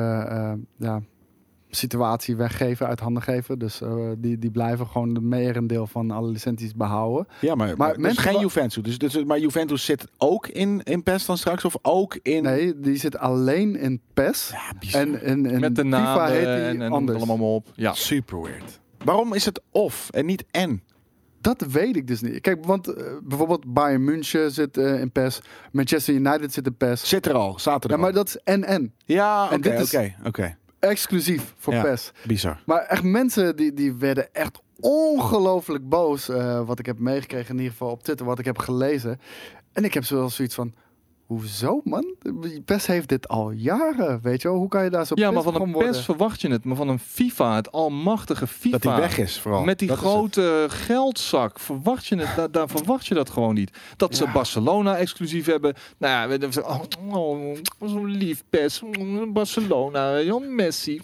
ja, 0.77 1.01
situatie 1.69 2.35
weggeven, 2.35 2.87
uit 2.87 2.99
handen 2.99 3.23
geven. 3.23 3.59
Dus 3.59 3.81
eh, 3.81 3.95
die, 4.17 4.39
die 4.39 4.51
blijven 4.51 4.87
gewoon 4.87 5.13
de 5.13 5.21
merendeel 5.21 5.87
van 5.87 6.11
alle 6.11 6.27
licenties 6.31 6.75
behouden. 6.75 7.27
Ja, 7.41 7.55
maar, 7.55 7.77
maar, 7.77 7.99
mensen 7.99 8.23
geen 8.23 8.39
Juventus. 8.39 8.83
Dus, 8.83 8.97
dus, 8.97 9.23
maar 9.23 9.39
Juventus 9.39 9.85
zit 9.85 10.07
ook 10.17 10.47
in, 10.47 10.81
in 10.83 11.03
PES 11.03 11.25
dan 11.25 11.37
straks? 11.37 11.65
Of 11.65 11.75
ook 11.81 12.19
in... 12.21 12.43
Nee, 12.43 12.79
die 12.79 12.97
zit 12.97 13.17
alleen 13.17 13.75
in 13.75 14.01
PES. 14.13 14.49
Ja, 14.53 14.73
bizar. 14.79 15.01
En 15.01 15.21
in, 15.21 15.45
in 15.45 15.59
Met 15.59 15.75
de 15.75 15.83
FIFA 15.83 15.97
namen 15.97 16.31
heet 16.31 16.43
die 16.43 16.49
en, 16.49 16.81
en 16.81 16.91
anders. 16.91 17.17
allemaal 17.17 17.37
maar 17.37 17.47
op. 17.47 17.67
Ja. 17.75 17.93
Super 17.93 18.41
weird. 18.41 18.79
Waarom 19.03 19.33
is 19.33 19.45
het 19.45 19.61
of 19.71 20.09
en 20.09 20.25
niet 20.25 20.45
en? 20.51 20.83
Dat 21.41 21.61
weet 21.61 21.95
ik 21.95 22.07
dus 22.07 22.21
niet. 22.21 22.41
Kijk, 22.41 22.65
want 22.65 22.87
eh, 22.87 23.03
bijvoorbeeld 23.23 23.73
Bayern 23.73 24.03
München 24.03 24.51
zit 24.51 24.77
eh, 24.77 24.99
in 24.99 25.11
PES. 25.11 25.39
Manchester 25.71 26.13
United 26.13 26.53
zit 26.53 26.65
in 26.65 26.75
PES. 26.75 27.09
Zit 27.09 27.25
er 27.25 27.33
al, 27.33 27.57
er 27.63 27.71
Ja, 27.81 27.95
al. 27.95 27.97
maar 27.97 28.13
dat 28.13 28.27
is 28.27 28.55
NN. 28.55 28.93
Ja, 29.05 29.51
en 29.51 29.81
oké, 29.81 30.15
oké. 30.23 30.57
Exclusief 30.89 31.53
voor 31.57 31.73
Ja. 31.73 31.81
PES. 31.81 32.11
Bizar. 32.25 32.61
Maar 32.65 32.81
echt 32.81 33.03
mensen 33.03 33.55
die, 33.55 33.73
die 33.73 33.93
werden 33.93 34.33
echt 34.33 34.59
ongelooflijk 34.79 35.89
boos. 35.89 36.29
eh, 36.29 36.65
wat 36.65 36.79
ik 36.79 36.85
heb 36.85 36.99
meegekregen 36.99 37.49
in 37.49 37.55
ieder 37.57 37.71
geval 37.71 37.89
op 37.91 38.03
Twitter. 38.03 38.25
Wat 38.25 38.39
ik 38.39 38.45
heb 38.45 38.57
gelezen. 38.57 39.19
En 39.73 39.83
ik 39.83 39.93
heb 39.93 40.03
zo 40.05 40.27
zoiets 40.27 40.55
van... 40.55 40.73
Hoezo, 41.27 41.81
man? 41.83 42.15
PES 42.65 42.85
heeft 42.85 43.09
dit 43.09 43.27
al 43.27 43.51
jaren, 43.51 44.19
weet 44.21 44.41
je 44.41 44.47
wel? 44.47 44.57
Hoe 44.57 44.67
kan 44.67 44.83
je 44.83 44.89
daar 44.89 45.05
zo 45.05 45.13
Ja, 45.17 45.31
maar 45.31 45.43
van 45.43 45.61
een? 45.61 45.71
PES 45.77 46.01
verwacht 46.05 46.41
je 46.41 46.47
het. 46.51 46.63
Maar 46.65 46.75
van 46.75 46.87
een 46.89 46.99
FIFA, 46.99 47.55
het 47.55 47.71
almachtige 47.71 48.47
FIFA. 48.47 48.77
Dat 48.77 48.83
hij 48.91 48.99
weg 49.01 49.17
is 49.17 49.39
vooral. 49.39 49.63
Met 49.63 49.79
die 49.79 49.87
Dat 49.87 49.97
grote 49.97 50.65
geldzak 50.69 51.59
verwacht 51.59 52.05
je 52.05 52.15
het, 52.17 52.35
daar, 52.35 52.51
daar 52.51 52.67
verwacht 52.69 53.05
je 53.07 53.13
dat 53.13 53.29
gewoon 53.29 53.53
niet. 53.53 53.71
Dat 53.97 54.15
ze 54.15 54.23
Ja. 54.25 54.31
Barcelona 54.31 54.97
exclusief 54.97 55.45
hebben. 55.45 55.73
Nou 55.97 56.31
ja, 56.31 56.37
we- 56.37 56.63
oh, 56.65 56.81
oh, 57.11 57.57
zo 57.87 58.05
lief 58.05 58.43
pers. 58.49 58.81
Mm, 58.97 59.33
Barcelona, 59.33 60.11
wel, 60.25 60.39
Messi. 60.39 61.01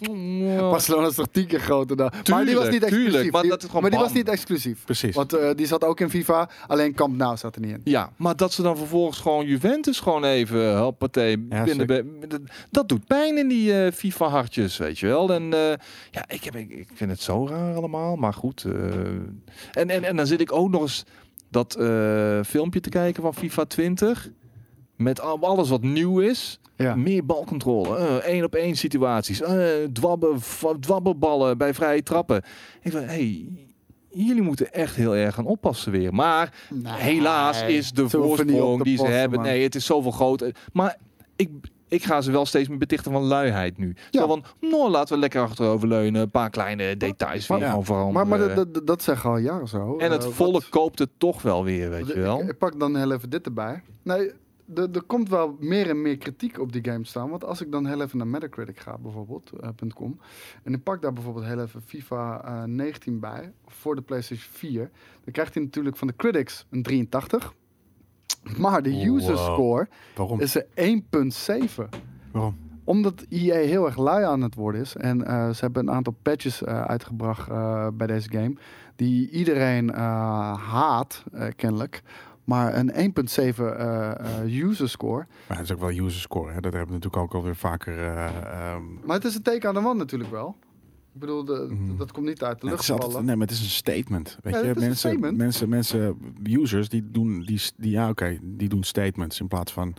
Barcelona 0.58 1.06
is 1.06 1.14
toch 1.14 1.26
tien 1.32 1.46
keer 1.46 1.60
groter 1.60 1.96
dan. 1.96 2.12
maar 2.30 2.44
die 2.44 2.54
was 2.54 2.68
niet 2.68 2.82
exclusief. 2.82 3.10
tuurlijk, 3.12 3.32
maar 3.32 3.40
Die- 3.40 3.50
dat 3.50 3.58
is 3.62 3.66
gewoon 3.66 3.82
maar 3.82 3.90
die 3.90 4.00
was 4.00 4.12
niet 4.12 4.28
exclusief. 4.28 4.84
Precies. 4.84 5.14
Want 5.14 5.32
eh, 5.32 5.50
die 5.54 5.66
zat 5.66 5.84
ook 5.84 6.00
in 6.00 6.10
FIFA. 6.10 6.48
Alleen 6.66 6.94
Camp 6.94 7.16
Nou 7.16 7.36
zat 7.36 7.54
er 7.54 7.60
niet 7.60 7.70
in. 7.70 7.80
Ja, 7.84 8.10
maar 8.16 8.36
dat 8.36 8.52
ze 8.52 8.62
dan 8.62 8.76
vervolgens 8.76 9.18
gewoon 9.18 9.46
Juventus 9.46 10.00
gewoon 10.00 10.13
even 10.22 10.78
hoppatee 10.78 11.46
Ja, 11.50 11.64
dat- 12.70 12.88
doet 12.88 13.06
pijn 13.06 13.38
in 13.38 13.48
die 13.48 13.84
eh, 13.84 13.92
FIFA 13.92 14.28
hartjes, 14.28 14.76
weet 14.76 14.98
je 14.98 15.06
wel. 15.06 15.32
En 15.32 15.52
eh, 15.52 15.72
ja, 16.10 16.24
ik, 16.28 16.44
heb, 16.44 16.56
ik, 16.56 16.70
ik 16.70 16.88
vind 16.94 17.10
het 17.10 17.20
zo 17.20 17.46
raar 17.46 17.74
allemaal, 17.74 18.16
maar 18.16 18.34
goed. 18.34 18.64
eh. 18.64 18.72
en, 19.72 19.90
en, 19.90 20.04
en 20.04 20.16
dan 20.16 20.26
zit 20.26 20.40
ik 20.40 20.52
ook 20.52 20.70
nog 20.70 20.80
eens 20.80 21.04
dat 21.50 21.72
filmpje 22.46 22.80
te 22.80 22.88
kijken 22.88 23.22
van 23.22 23.34
FIFA 23.34 23.64
20. 23.64 24.30
Met 24.96 25.20
al- 25.20 25.38
alles 25.40 25.68
wat 25.68 25.82
nieuw 25.82 26.20
is. 26.20 26.58
Ja. 26.76 26.94
Meer 26.94 27.24
balcontrole, 27.26 27.96
één 28.20 28.44
op 28.44 28.54
één 28.54 28.76
situaties, 28.76 29.40
eh 29.42 29.66
dwabben, 29.92 30.38
dwabbelballen 30.80 31.58
bij 31.58 31.74
vrije 31.74 32.02
trappen. 32.02 32.42
Ik 32.82 32.92
dacht, 32.92 33.04
hey, 33.06 33.46
jullie 34.14 34.42
moeten 34.42 34.72
echt 34.72 34.96
heel 34.96 35.16
erg 35.16 35.34
gaan 35.34 35.46
oppassen 35.46 35.92
weer. 35.92 36.14
Maar 36.14 36.52
helaas 36.84 37.62
is 37.62 37.92
de 37.92 38.08
voorsprong 38.08 38.82
die 38.82 38.96
ze 38.98 39.06
hebben. 39.06 39.38
man. 39.40 39.48
Nee, 39.48 39.62
het 39.62 39.74
is 39.74 39.86
zoveel 39.86 40.10
groter. 40.10 40.54
Maar 40.72 40.96
ik, 41.36 41.50
ik 41.88 42.04
ga 42.04 42.20
ze 42.20 42.30
wel 42.30 42.46
steeds 42.46 42.68
meer 42.68 42.78
betichten 42.78 43.12
van 43.12 43.22
luiheid 43.22 43.78
nu. 43.78 43.94
Ja. 44.10 44.20
Zo 44.20 44.26
van, 44.26 44.44
nou, 44.60 44.90
laten 44.90 45.14
we 45.14 45.20
lekker 45.20 45.42
achterover 45.42 45.88
leunen. 45.88 46.22
Een 46.22 46.30
paar 46.30 46.50
kleine 46.50 46.96
details 46.96 47.46
weer 47.46 47.58
veranderen. 47.82 48.12
Maar, 48.12 48.26
maar 48.26 48.38
dat, 48.54 48.74
dat, 48.74 48.86
dat 48.86 49.02
zeggen 49.02 49.30
al 49.30 49.36
jaren 49.36 49.68
zo. 49.68 49.96
en 49.98 50.10
het 50.12 50.24
Eh, 50.24 50.36
wat- 50.36 50.68
koopt 50.68 50.98
het 50.98 51.10
toch 51.18 51.42
wel 51.42 51.64
weer, 51.64 51.90
weet 51.90 52.06
je 52.06 52.18
wel. 52.20 52.40
Ik, 52.40 52.48
ik 52.48 52.58
pak 52.58 52.78
dan 52.80 52.96
heel 52.96 53.12
even 53.12 53.30
dit 53.30 53.46
erbij. 53.46 53.82
Nee, 54.02 54.30
er 54.74 55.02
komt 55.06 55.28
wel 55.28 55.56
meer 55.60 55.88
en 55.88 56.02
meer 56.02 56.18
kritiek 56.18 56.58
op 56.60 56.72
die 56.72 56.84
game 56.84 57.04
staan. 57.04 57.30
Want 57.30 57.44
als 57.44 57.60
ik 57.60 57.72
dan 57.72 57.86
heel 57.86 58.00
even 58.02 58.18
naar 58.18 58.26
Metacritic 58.26 58.80
ga, 58.80 58.98
bijvoorbeeld, 58.98 59.52
eh, 59.60 59.68
.com, 59.94 60.20
en 60.62 60.72
ik 60.74 60.82
pak 60.82 61.02
daar 61.02 61.12
bijvoorbeeld 61.12 61.46
heel 61.46 61.60
even 61.60 61.82
FIFA 61.82 62.44
eh, 62.44 62.62
19 62.62 63.20
bij, 63.20 63.52
voor 63.66 63.94
de 63.94 64.02
PlayStation 64.02 64.48
4, 64.52 64.90
dan 65.24 65.32
krijgt 65.32 65.54
hij 65.54 65.62
natuurlijk 65.62 65.96
van 65.96 66.06
de 66.06 66.16
critics 66.16 66.66
een 66.70 66.82
83. 66.82 67.54
Maar 68.58 68.82
de 68.82 69.06
user 69.06 69.38
score 69.38 69.88
Waarom? 70.14 70.40
is 70.40 70.54
er 70.54 70.66
1.7 70.74 71.84
Waarom? 72.32 72.56
omdat 72.84 73.26
EA 73.28 73.54
heel 73.54 73.86
erg 73.86 73.96
lui 73.96 74.24
aan 74.24 74.40
het 74.40 74.54
worden 74.54 74.80
is. 74.80 74.96
En 74.96 75.26
eh, 75.26 75.50
ze 75.50 75.60
hebben 75.64 75.88
een 75.88 75.94
aantal 75.94 76.16
patches 76.22 76.62
eh, 76.62 76.84
uitgebracht 76.84 77.48
eh, 77.48 77.88
bij 77.94 78.06
deze 78.06 78.30
game. 78.30 78.56
Die 78.96 79.30
iedereen 79.30 79.90
eh, 79.92 80.00
haat, 80.70 81.24
eh, 81.32 81.48
kennelijk. 81.56 82.02
Maar 82.44 82.74
een 82.76 82.90
1.7 82.94 83.58
eh, 83.58 84.10
eh, 84.40 84.62
user 84.68 84.88
score. 84.88 85.26
Maar 85.48 85.56
het 85.56 85.66
is 85.66 85.72
ook 85.72 85.80
wel 85.80 85.90
user 86.06 86.20
score. 86.20 86.48
Hè? 86.52 86.60
Dat 86.60 86.72
hebben 86.72 86.86
we 86.86 86.94
natuurlijk 86.94 87.22
ook 87.22 87.34
alweer 87.34 87.56
vaker. 87.56 87.98
eh, 87.98 88.26
ehm, 88.26 88.82
Maar 89.04 89.16
het 89.16 89.24
is 89.24 89.34
een 89.34 89.42
teken 89.42 89.68
aan 89.68 89.74
de 89.74 89.80
wand 89.80 89.98
natuurlijk 89.98 90.30
wel. 90.30 90.56
Ik 91.14 91.20
bedoel, 91.20 91.44
de, 91.44 91.66
Mhm. 91.70 91.96
dat 91.96 92.12
komt 92.12 92.26
niet 92.26 92.42
uit 92.42 92.60
de 92.60 92.66
lucht 92.66 92.90
altijd, 92.90 93.10
vallen. 93.12 93.26
nee, 93.26 93.36
maar 93.36 93.46
het 93.46 93.56
is 93.56 93.62
een 93.62 93.68
statement. 93.68 94.38
Weet 94.42 94.54
Ja, 94.54 94.60
je, 94.60 94.66
mensen, 94.74 94.96
statement. 94.96 95.36
mensen, 95.36 95.68
mensen, 95.68 96.18
users 96.42 96.88
die 96.88 97.10
doen, 97.10 97.40
die, 97.40 97.60
die 97.76 97.90
ja, 97.90 98.08
oké, 98.08 98.38
die 98.42 98.68
doen 98.68 98.82
statements 98.82 99.40
in 99.40 99.48
plaats 99.48 99.72
van 99.72 99.94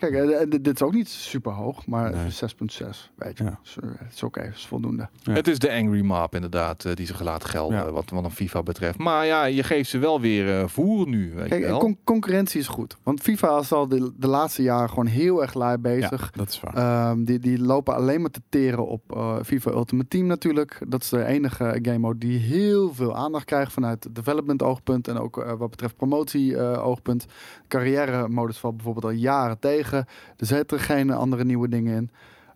Kijk, 0.00 0.14
eh, 0.14 0.38
dit, 0.50 0.64
dit 0.64 0.74
is 0.74 0.82
ook 0.82 0.92
niet 0.94 1.08
super 1.08 1.52
hoog, 1.52 1.86
maar 1.86 2.10
Nee. 2.10 2.30
6.6, 2.30 3.10
weet 3.16 3.38
je. 3.38 3.44
Ja. 3.44 3.58
Dus, 3.62 3.76
eh, 3.82 3.88
Het 3.98 4.12
is 4.14 4.22
oké, 4.22 4.40
het 4.40 4.54
is 4.54 4.66
voldoende. 4.66 5.08
Ja. 5.22 5.32
Het 5.32 5.48
is 5.48 5.58
de 5.58 5.72
angry 5.72 6.00
map 6.04 6.34
inderdaad, 6.34 6.84
eh, 6.84 6.94
die 6.94 7.06
ze 7.06 7.24
laten 7.24 7.48
gelden 7.48 7.78
Ja. 7.78 7.90
wat, 7.90 8.10
wat 8.10 8.24
een 8.24 8.30
FIFA 8.30 8.62
betreft. 8.62 8.98
Maar 8.98 9.26
ja, 9.26 9.44
je 9.44 9.62
geeft 9.62 9.90
ze 9.90 9.98
wel 9.98 10.20
weer 10.20 10.58
eh, 10.60 10.66
voer 10.66 11.08
nu, 11.08 11.32
weet 11.34 11.48
Kijk, 11.48 11.60
je 11.60 11.66
wel. 11.66 11.78
con- 11.78 11.98
concurrentie 12.04 12.60
is 12.60 12.68
goed. 12.68 12.96
Want 13.02 13.20
FIFA 13.20 13.58
is 13.58 13.72
al 13.72 13.88
de, 13.88 14.12
de 14.16 14.26
laatste 14.26 14.62
jaren 14.62 14.88
gewoon 14.88 15.06
heel 15.06 15.42
erg 15.42 15.54
lui 15.54 15.78
bezig. 15.78 16.20
Ja, 16.20 16.28
dat 16.32 16.48
is 16.48 16.60
waar. 16.60 16.74
Ehm, 17.10 17.24
die, 17.24 17.38
die 17.38 17.58
lopen 17.60 17.94
alleen 17.94 18.20
maar 18.20 18.30
te 18.30 18.42
teren 18.48 18.86
op 18.86 19.16
eh, 19.16 19.36
FIFA 19.44 19.70
Ultimate 19.70 20.08
Team 20.08 20.26
natuurlijk. 20.26 20.80
Dat 20.88 21.02
is 21.02 21.08
de 21.08 21.24
enige 21.24 21.78
game 21.82 21.98
mode 21.98 22.18
die 22.18 22.38
heel 22.38 22.94
veel 22.94 23.16
aandacht 23.16 23.44
krijgt 23.44 23.72
vanuit 23.72 24.06
development 24.14 24.62
oogpunt 24.62 25.08
en 25.08 25.18
ook 25.18 25.38
eh, 25.38 25.52
wat 25.58 25.70
betreft 25.70 25.96
promotie 25.96 26.56
eh, 26.56 26.86
oogpunt. 26.86 27.26
Carrière 27.68 28.28
modus 28.28 28.58
valt 28.58 28.74
bijvoorbeeld 28.76 29.04
al 29.04 29.10
jaren 29.10 29.58
tegen. 29.58 29.89
Er 30.36 30.46
zitten 30.46 30.80
geen 30.80 31.10
andere 31.10 31.44
nieuwe 31.44 31.68
dingen 31.68 31.96
in. 31.96 32.10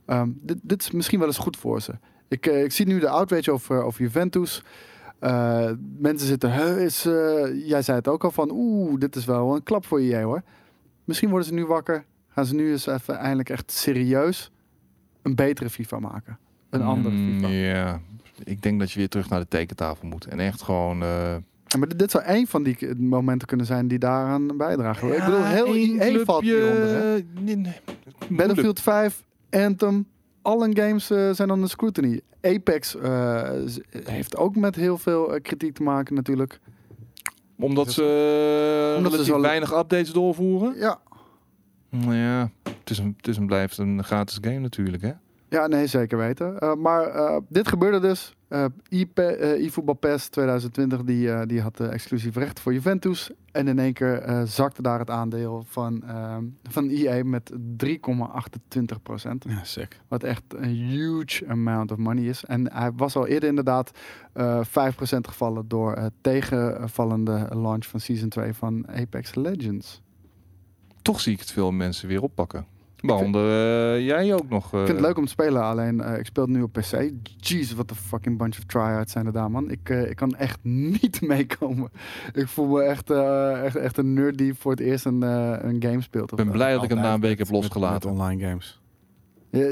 Ehm, 0.07 0.29
dit, 0.41 0.59
dit 0.63 0.81
is 0.83 0.91
misschien 0.91 1.19
wel 1.19 1.29
eens 1.29 1.39
goed 1.39 1.57
voor 1.57 1.81
ze. 1.81 1.93
Ik, 2.29 2.47
eh, 2.47 2.63
ik 2.65 2.73
zie 2.73 2.87
nu 2.87 2.99
de 3.01 3.09
outrage 3.09 3.53
over, 3.53 3.83
over 3.83 4.01
Juventus. 4.03 4.63
Eh, 5.19 5.71
mensen 5.99 6.27
zitten 6.29 6.53
heus. 6.53 7.05
eh, 7.07 7.69
jij 7.69 7.83
zei 7.83 7.97
het 7.99 8.09
ook 8.09 8.25
al 8.25 8.31
van. 8.31 8.51
Oeh, 8.53 8.99
dit 9.01 9.17
is 9.17 9.25
wel 9.25 9.55
een 9.55 9.63
klap 9.63 9.87
voor 9.87 10.01
je 10.01 10.17
hoor. 10.17 10.43
Misschien 11.05 11.29
worden 11.29 11.49
ze 11.49 11.55
nu 11.55 11.67
wakker. 11.67 12.05
Gaan 12.29 12.47
ze 12.47 12.55
nu 12.55 12.71
eens 12.71 12.87
even 12.87 13.17
eindelijk 13.17 13.49
echt 13.51 13.71
serieus 13.71 14.51
een 15.23 15.35
betere 15.35 15.71
FIFA 15.71 15.99
maken. 15.99 16.39
Een 16.71 16.83
andere 16.83 17.15
Mm, 17.15 17.33
FIFA. 17.41 17.49
Ja, 17.49 18.01
ik 18.45 18.63
denk 18.63 18.79
dat 18.81 18.91
je 18.93 18.99
weer 18.99 19.09
terug 19.09 19.29
naar 19.29 19.41
de 19.41 19.49
tekentafel 19.49 20.09
moet. 20.09 20.27
En 20.27 20.41
echt 20.41 20.63
gewoon... 20.63 21.03
Ja, 21.75 21.81
maar 21.81 21.97
dit, 21.97 22.11
zou 22.11 22.25
één 22.25 22.47
van 22.47 22.63
die 22.63 22.95
momenten 22.99 23.49
kunnen 23.49 23.67
zijn 23.67 23.89
die 23.89 23.99
daaraan 23.99 24.57
bijdragen. 24.57 25.13
ik 25.17 25.25
bedoel, 25.25 25.45
heel 25.45 25.67
één 25.67 26.01
EA 26.01 26.25
valt 26.25 26.43
hieronder. 26.43 26.89
hè. 26.89 27.19
nee, 27.41 27.57
nee. 27.57 27.77
Battlefield 28.29 28.81
5, 28.81 29.25
Anthem, 29.51 30.07
alle 30.43 30.69
games 30.77 31.11
eh, 31.11 31.31
zijn 31.33 31.51
onder 31.51 31.69
scrutiny. 31.69 32.21
Apex 32.41 32.97
eh, 32.97 33.51
heeft 34.05 34.37
ook 34.37 34.57
met 34.57 34.75
heel 34.77 34.99
veel 34.99 35.35
eh, 35.35 35.43
kritiek 35.43 35.75
te 35.75 35.83
maken 35.83 36.15
natuurlijk. 36.15 36.61
Omdat 37.59 37.93
ze 37.93 38.95
Omdat 38.97 39.13
ze 39.13 39.25
zo- 39.25 39.41
weinig 39.41 39.73
updates 39.79 40.13
doorvoeren. 40.13 40.75
Ja, 40.79 40.99
Nou 41.91 42.15
ja, 42.15 42.51
het 42.63 42.91
is, 42.91 42.99
een, 42.99 43.15
het 43.17 43.29
is 43.29 43.37
een 43.37 43.47
blijft 43.47 43.79
een 43.79 44.05
gratis 44.05 44.39
game 44.41 44.59
natuurlijk, 44.59 45.03
hè? 45.03 45.13
Ja 45.55 45.67
nee, 45.67 45.87
zeker 45.87 46.19
weten. 46.19 46.59
Eh, 46.59 46.75
maar 46.75 47.03
eh, 47.03 47.37
dit 47.49 47.69
gebeurde 47.69 48.01
dus. 48.01 48.35
Eh, 48.49 48.65
eFootball 49.65 49.95
Pass 49.95 50.29
2020 50.29 51.05
die, 51.05 51.31
eh, 51.33 51.47
die 51.47 51.61
had 51.61 51.81
exclusief 51.81 52.37
recht 52.37 52.61
voor 52.61 52.73
Juventus. 52.73 53.31
En 53.53 53.69
in 53.69 53.79
één 53.79 53.93
keer 53.93 54.43
zakte 54.45 54.83
daar 54.83 54.99
het 54.99 55.11
aandeel 55.11 55.65
van, 55.67 56.03
van 56.63 56.89
EA 56.89 57.25
met 57.25 57.53
3,28 57.77 59.03
procent. 59.03 59.45
Ja, 59.49 59.65
sick. 59.65 60.01
Wat 60.09 60.23
echt 60.23 60.43
een 60.49 60.69
huge 60.69 61.47
amount 61.49 61.93
of 61.93 61.99
money 61.99 62.25
is. 62.25 62.45
En 62.45 62.73
hij 62.73 62.93
was 62.93 63.17
al 63.17 63.27
eerder 63.27 63.49
inderdaad 63.49 63.91
eh 64.33 64.61
5% 64.65 65.29
gevallen 65.29 65.69
door 65.69 65.93
eh, 65.93 66.07
tegenvallende 66.21 67.49
launch 67.51 67.87
van 67.87 68.01
Season 68.01 68.29
2 68.29 68.55
van 68.55 68.89
Apex 68.89 69.35
Legends. 69.35 70.03
Toch 71.03 71.21
zie 71.21 71.33
ik 71.33 71.39
het 71.39 71.53
veel 71.53 71.71
mensen 71.71 72.09
weer 72.09 72.23
oppakken. 72.23 72.67
Waaronder 73.07 73.45
eh, 73.95 74.05
jij 74.07 74.35
ook 74.35 74.49
nog. 74.49 74.65
Ik 74.65 74.71
vind 74.71 74.89
het 74.89 75.01
leuk 75.01 75.17
om 75.17 75.25
te 75.25 75.31
spelen, 75.31 75.63
alleen 75.63 76.01
eh, 76.01 76.19
ik 76.19 76.27
speel 76.27 76.45
het 76.45 76.53
nu 76.53 76.63
op 76.63 76.73
PC. 76.73 77.11
Jeez, 77.37 77.73
wat 77.73 77.91
een 77.91 77.97
fucking 77.97 78.39
bunch 78.39 78.57
of 78.59 78.65
tryouts 78.65 79.13
zijn 79.13 79.27
er 79.27 79.33
daar, 79.33 79.51
man. 79.51 79.71
Ik, 79.71 79.89
eh, 79.89 80.11
ik 80.11 80.17
kan 80.17 80.35
echt 80.37 80.59
niet 81.01 81.21
meekomen. 81.21 81.91
Ik 82.33 82.49
voel 82.49 82.67
me 82.67 82.83
echt, 82.83 83.11
eh, 83.11 83.65
echt, 83.65 83.77
echt 83.77 83.99
een 83.99 84.13
nerd 84.13 84.39
die 84.39 84.55
voor 84.55 84.71
het 84.71 84.81
eerst 84.81 85.05
een, 85.05 85.23
eh, 85.23 85.53
een 85.59 85.83
game 85.83 86.01
speelt. 86.01 86.31
Ik 86.31 86.37
ben 86.37 86.51
blij 86.51 86.73
dat 86.73 86.83
ik 86.83 86.89
hem 86.91 86.99
na 86.99 87.15
een 87.15 87.21
week 87.21 87.39
heb 87.39 87.51
losgelaten. 87.51 88.11
Met 88.11 88.19
online 88.21 88.47
games. 88.49 88.83
Ja, 89.51 89.67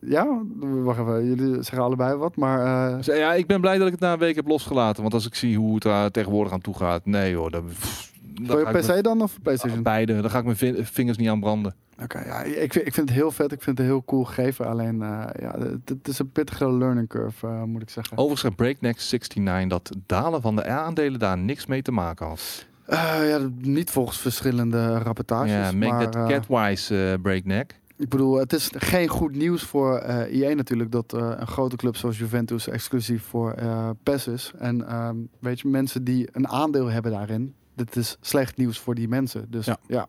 ja, 0.00 0.42
wacht 0.60 0.98
even. 0.98 1.26
Jullie 1.26 1.54
zeggen 1.54 1.78
allebei 1.78 2.16
wat, 2.16 2.36
maar... 2.36 2.98
eh, 3.00 3.16
ja, 3.18 3.34
ik 3.34 3.46
ben 3.46 3.60
blij 3.60 3.78
dat 3.78 3.86
ik 3.86 3.92
het 3.92 4.00
na 4.00 4.12
een 4.12 4.18
week 4.18 4.34
heb 4.34 4.46
losgelaten. 4.46 5.02
Want 5.02 5.14
als 5.14 5.26
ik 5.26 5.34
zie 5.34 5.56
hoe 5.58 5.74
het 5.74 5.82
daar 5.82 6.10
tegenwoordig 6.10 6.52
aan 6.52 6.60
toe 6.60 6.74
gaat. 6.76 7.06
Nee 7.06 7.34
hoor, 7.34 7.50
pff, 7.50 8.11
dan 8.11 8.11
voor 8.42 8.70
PC 8.72 9.02
dan 9.02 9.22
of 9.22 9.38
PlayStation? 9.42 9.82
Beide, 9.82 10.20
dan 10.20 10.30
ga 10.30 10.38
ik 10.38 10.44
mijn 10.44 10.56
vin- 10.56 10.84
vingers 10.86 11.18
niet 11.18 11.28
aan 11.28 11.40
branden. 11.40 11.74
Oké, 12.02 12.18
ja, 12.24 12.42
ik, 12.42 12.72
vind, 12.72 12.86
ik 12.86 12.94
vind 12.94 13.08
het 13.08 13.18
heel 13.18 13.30
vet. 13.30 13.52
Ik 13.52 13.62
vind 13.62 13.78
het 13.78 13.86
een 13.86 13.92
heel 13.92 14.04
cool 14.04 14.24
gegeven. 14.24 14.66
Alleen, 14.66 15.02
eh, 15.02 15.24
ja, 15.40 15.58
het, 15.58 15.88
het 15.88 16.08
is 16.08 16.18
een 16.18 16.30
pittige 16.30 16.72
learning 16.72 17.08
curve, 17.08 17.46
eh, 17.46 17.62
moet 17.62 17.82
ik 17.82 17.90
zeggen. 17.90 18.16
Overigens 18.18 18.54
Breakneck 18.54 18.96
69 18.96 19.68
dat 19.68 19.92
dalen 20.06 20.40
van 20.42 20.56
de 20.56 20.64
aandelen 20.66 21.18
daar 21.18 21.38
niks 21.38 21.66
mee 21.66 21.82
te 21.82 21.92
maken 21.92 22.26
had. 22.26 22.66
Eh, 22.86 23.28
ja, 23.28 23.38
niet 23.58 23.90
volgens 23.90 24.18
verschillende 24.18 24.98
rapportages. 24.98 25.50
Ja, 25.52 25.72
make 25.72 25.92
maar, 25.92 26.10
that 26.10 26.28
catwise 26.28 27.18
Breakneck. 27.22 27.80
ik 27.96 28.08
bedoel, 28.08 28.38
het 28.38 28.52
is 28.52 28.70
geen 28.76 29.08
goed 29.08 29.36
nieuws 29.36 29.62
voor 29.62 30.02
IE 30.30 30.54
natuurlijk 30.54 30.92
dat 30.92 31.12
een 31.12 31.46
grote 31.46 31.76
club 31.76 31.96
zoals 31.96 32.18
Juventus 32.18 32.68
exclusief 32.68 33.22
voor 33.24 33.52
eh 33.52 33.90
PES 34.02 34.26
is. 34.26 34.52
En 34.58 34.88
ehm, 34.88 35.16
weet 35.38 35.60
je, 35.60 35.68
mensen 35.68 36.04
die 36.04 36.28
een 36.32 36.48
aandeel 36.48 36.86
hebben 36.86 37.12
daarin, 37.12 37.54
dit 37.74 37.96
is 37.96 38.16
slecht 38.20 38.56
nieuws 38.56 38.78
voor 38.78 38.94
die 38.94 39.08
mensen. 39.08 39.50
Dus 39.50 39.66
ja, 39.66 39.76
Ja. 39.86 40.08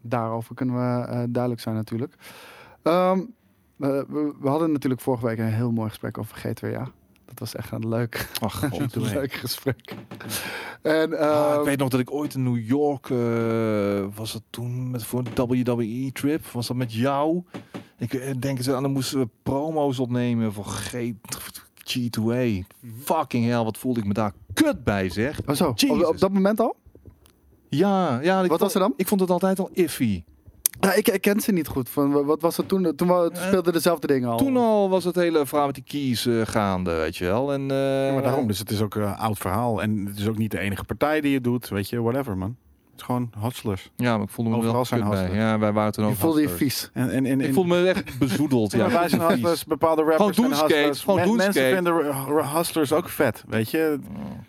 daarover 0.00 0.54
kunnen 0.54 0.74
we 0.74 1.06
eh, 1.06 1.22
duidelijk 1.28 1.62
zijn 1.62 1.74
natuurlijk. 1.74 2.14
Ehm, 2.82 3.18
eh, 3.18 3.24
we, 4.08 4.34
we 4.40 4.48
hadden 4.48 4.72
natuurlijk 4.72 5.00
vorige 5.00 5.26
week 5.26 5.38
een 5.38 5.44
heel 5.52 5.72
mooi 5.72 5.88
gesprek 5.88 6.18
over 6.18 6.36
G2A. 6.46 6.82
Dat 7.24 7.38
was 7.38 7.54
echt 7.54 7.70
een 7.72 7.88
leuk, 7.88 8.28
Ach, 8.40 8.58
god. 8.70 8.94
een 8.94 9.02
leuk 9.02 9.32
gesprek. 9.32 9.94
En, 10.82 11.18
Ah, 11.18 11.50
ehm, 11.50 11.58
ik 11.58 11.64
weet 11.64 11.78
nog 11.78 11.88
dat 11.88 12.00
ik 12.00 12.12
ooit 12.12 12.34
in 12.34 12.42
New 12.42 12.66
York 12.66 13.10
eh, 13.10 14.06
was 14.16 14.32
dat 14.32 14.42
toen 14.50 14.90
met 14.90 15.04
voor 15.04 15.18
een 15.24 15.46
WWE 15.48 16.12
trip 16.12 16.46
was 16.46 16.66
dat 16.66 16.76
met 16.76 16.92
jou. 16.94 17.42
Ik 17.98 18.42
denk 18.42 18.68
aan 18.68 18.82
dan 18.82 18.92
moesten 18.92 19.18
we 19.20 19.28
promo's 19.42 19.98
opnemen 19.98 20.52
voor 20.52 20.64
G 20.64 21.12
G2A. 21.98 22.66
Fucking 23.04 23.46
hell, 23.46 23.62
wat 23.64 23.78
voelde 23.78 24.00
ik 24.00 24.06
me 24.06 24.12
daar 24.12 24.32
kut 24.54 24.84
bij 24.84 25.08
zeg. 25.10 25.40
oh 25.46 25.54
zo, 25.54 25.68
op, 25.88 26.04
op 26.04 26.18
dat 26.18 26.32
moment 26.32 26.60
al? 26.60 26.76
Ja, 27.68 28.20
ja. 28.22 28.42
ik 28.42 28.48
Wat 28.48 28.48
vond- 28.48 28.60
was 28.60 28.74
er 28.74 28.80
dan? 28.80 28.92
Ik 28.96 29.08
vond 29.08 29.20
het 29.20 29.30
altijd 29.30 29.58
al 29.58 29.70
iffy. 29.72 30.22
Ja, 30.80 30.92
ik, 30.94 31.08
ik 31.08 31.20
ken 31.20 31.40
ze 31.40 31.52
niet 31.52 31.66
goed. 31.68 31.88
Van, 31.88 32.12
wa- 32.12 32.24
wat 32.24 32.40
was 32.40 32.58
er 32.58 32.66
toen? 32.66 32.94
Toen 32.96 33.08
wa- 33.08 33.26
Eh, 33.28 33.46
speelden 33.46 33.72
dezelfde 33.72 34.06
dingen 34.06 34.28
al. 34.28 34.36
Toen 34.38 34.56
al 34.56 34.88
was 34.88 35.04
het 35.04 35.14
hele 35.14 35.46
verhaal 35.46 35.66
met 35.66 35.74
die 35.74 35.84
keys 35.84 36.26
eh, 36.26 36.40
gaande, 36.44 36.90
weet 36.94 37.16
je 37.16 37.24
wel. 37.24 37.52
En, 37.52 37.70
eh, 37.70 38.06
Ja, 38.06 38.12
maar 38.12 38.22
daarom, 38.22 38.46
dus 38.46 38.58
het 38.58 38.70
is 38.70 38.80
ook 38.80 38.94
een 38.94 39.14
oud 39.16 39.38
verhaal. 39.38 39.82
En 39.82 40.06
het 40.06 40.18
is 40.18 40.26
ook 40.28 40.38
niet 40.38 40.50
de 40.50 40.58
enige 40.58 40.84
partij 40.84 41.20
die 41.20 41.34
het 41.34 41.44
doet. 41.44 41.68
Weet 41.68 41.88
je, 41.88 42.00
whatever 42.02 42.36
man. 42.36 42.56
Het 42.92 43.00
is 43.00 43.06
gewoon 43.06 43.30
hustlers. 43.42 43.90
Ja, 43.96 44.14
maar 44.16 44.26
ik 44.26 44.30
voelde 44.32 44.50
me 44.50 44.56
Overal 44.56 44.74
wel 44.74 44.84
zijn 44.84 45.00
bij. 45.00 45.10
hustlers. 45.10 45.34
Ja, 45.36 45.58
wij 45.58 45.72
waren 45.72 45.92
toen 45.92 46.04
Je 46.04 46.10
ook 46.10 46.16
voelde 46.16 46.40
je 46.40 46.48
vies. 46.48 46.90
En, 46.92 47.10
en, 47.10 47.26
en, 47.26 47.40
Ik 47.40 47.52
voelde 47.54 47.68
me 47.68 47.88
echt 47.88 48.18
bezoedeld. 48.18 48.72
ja, 48.72 48.78
ja, 48.86 48.90
wij 48.98 49.08
zijn 49.08 49.22
hustlers, 49.22 49.64
bepaalde 49.64 50.02
rappers 50.02 50.36
Gewoon 50.36 50.50
hustlers. 50.50 51.00
gewoon 51.00 51.20
Men- 51.20 51.36
mensen 51.36 51.74
vinden 51.74 52.14
hustlers 52.56 52.92
ook 52.92 53.08
vet, 53.08 53.44
weet 53.48 53.70
je. 53.70 53.98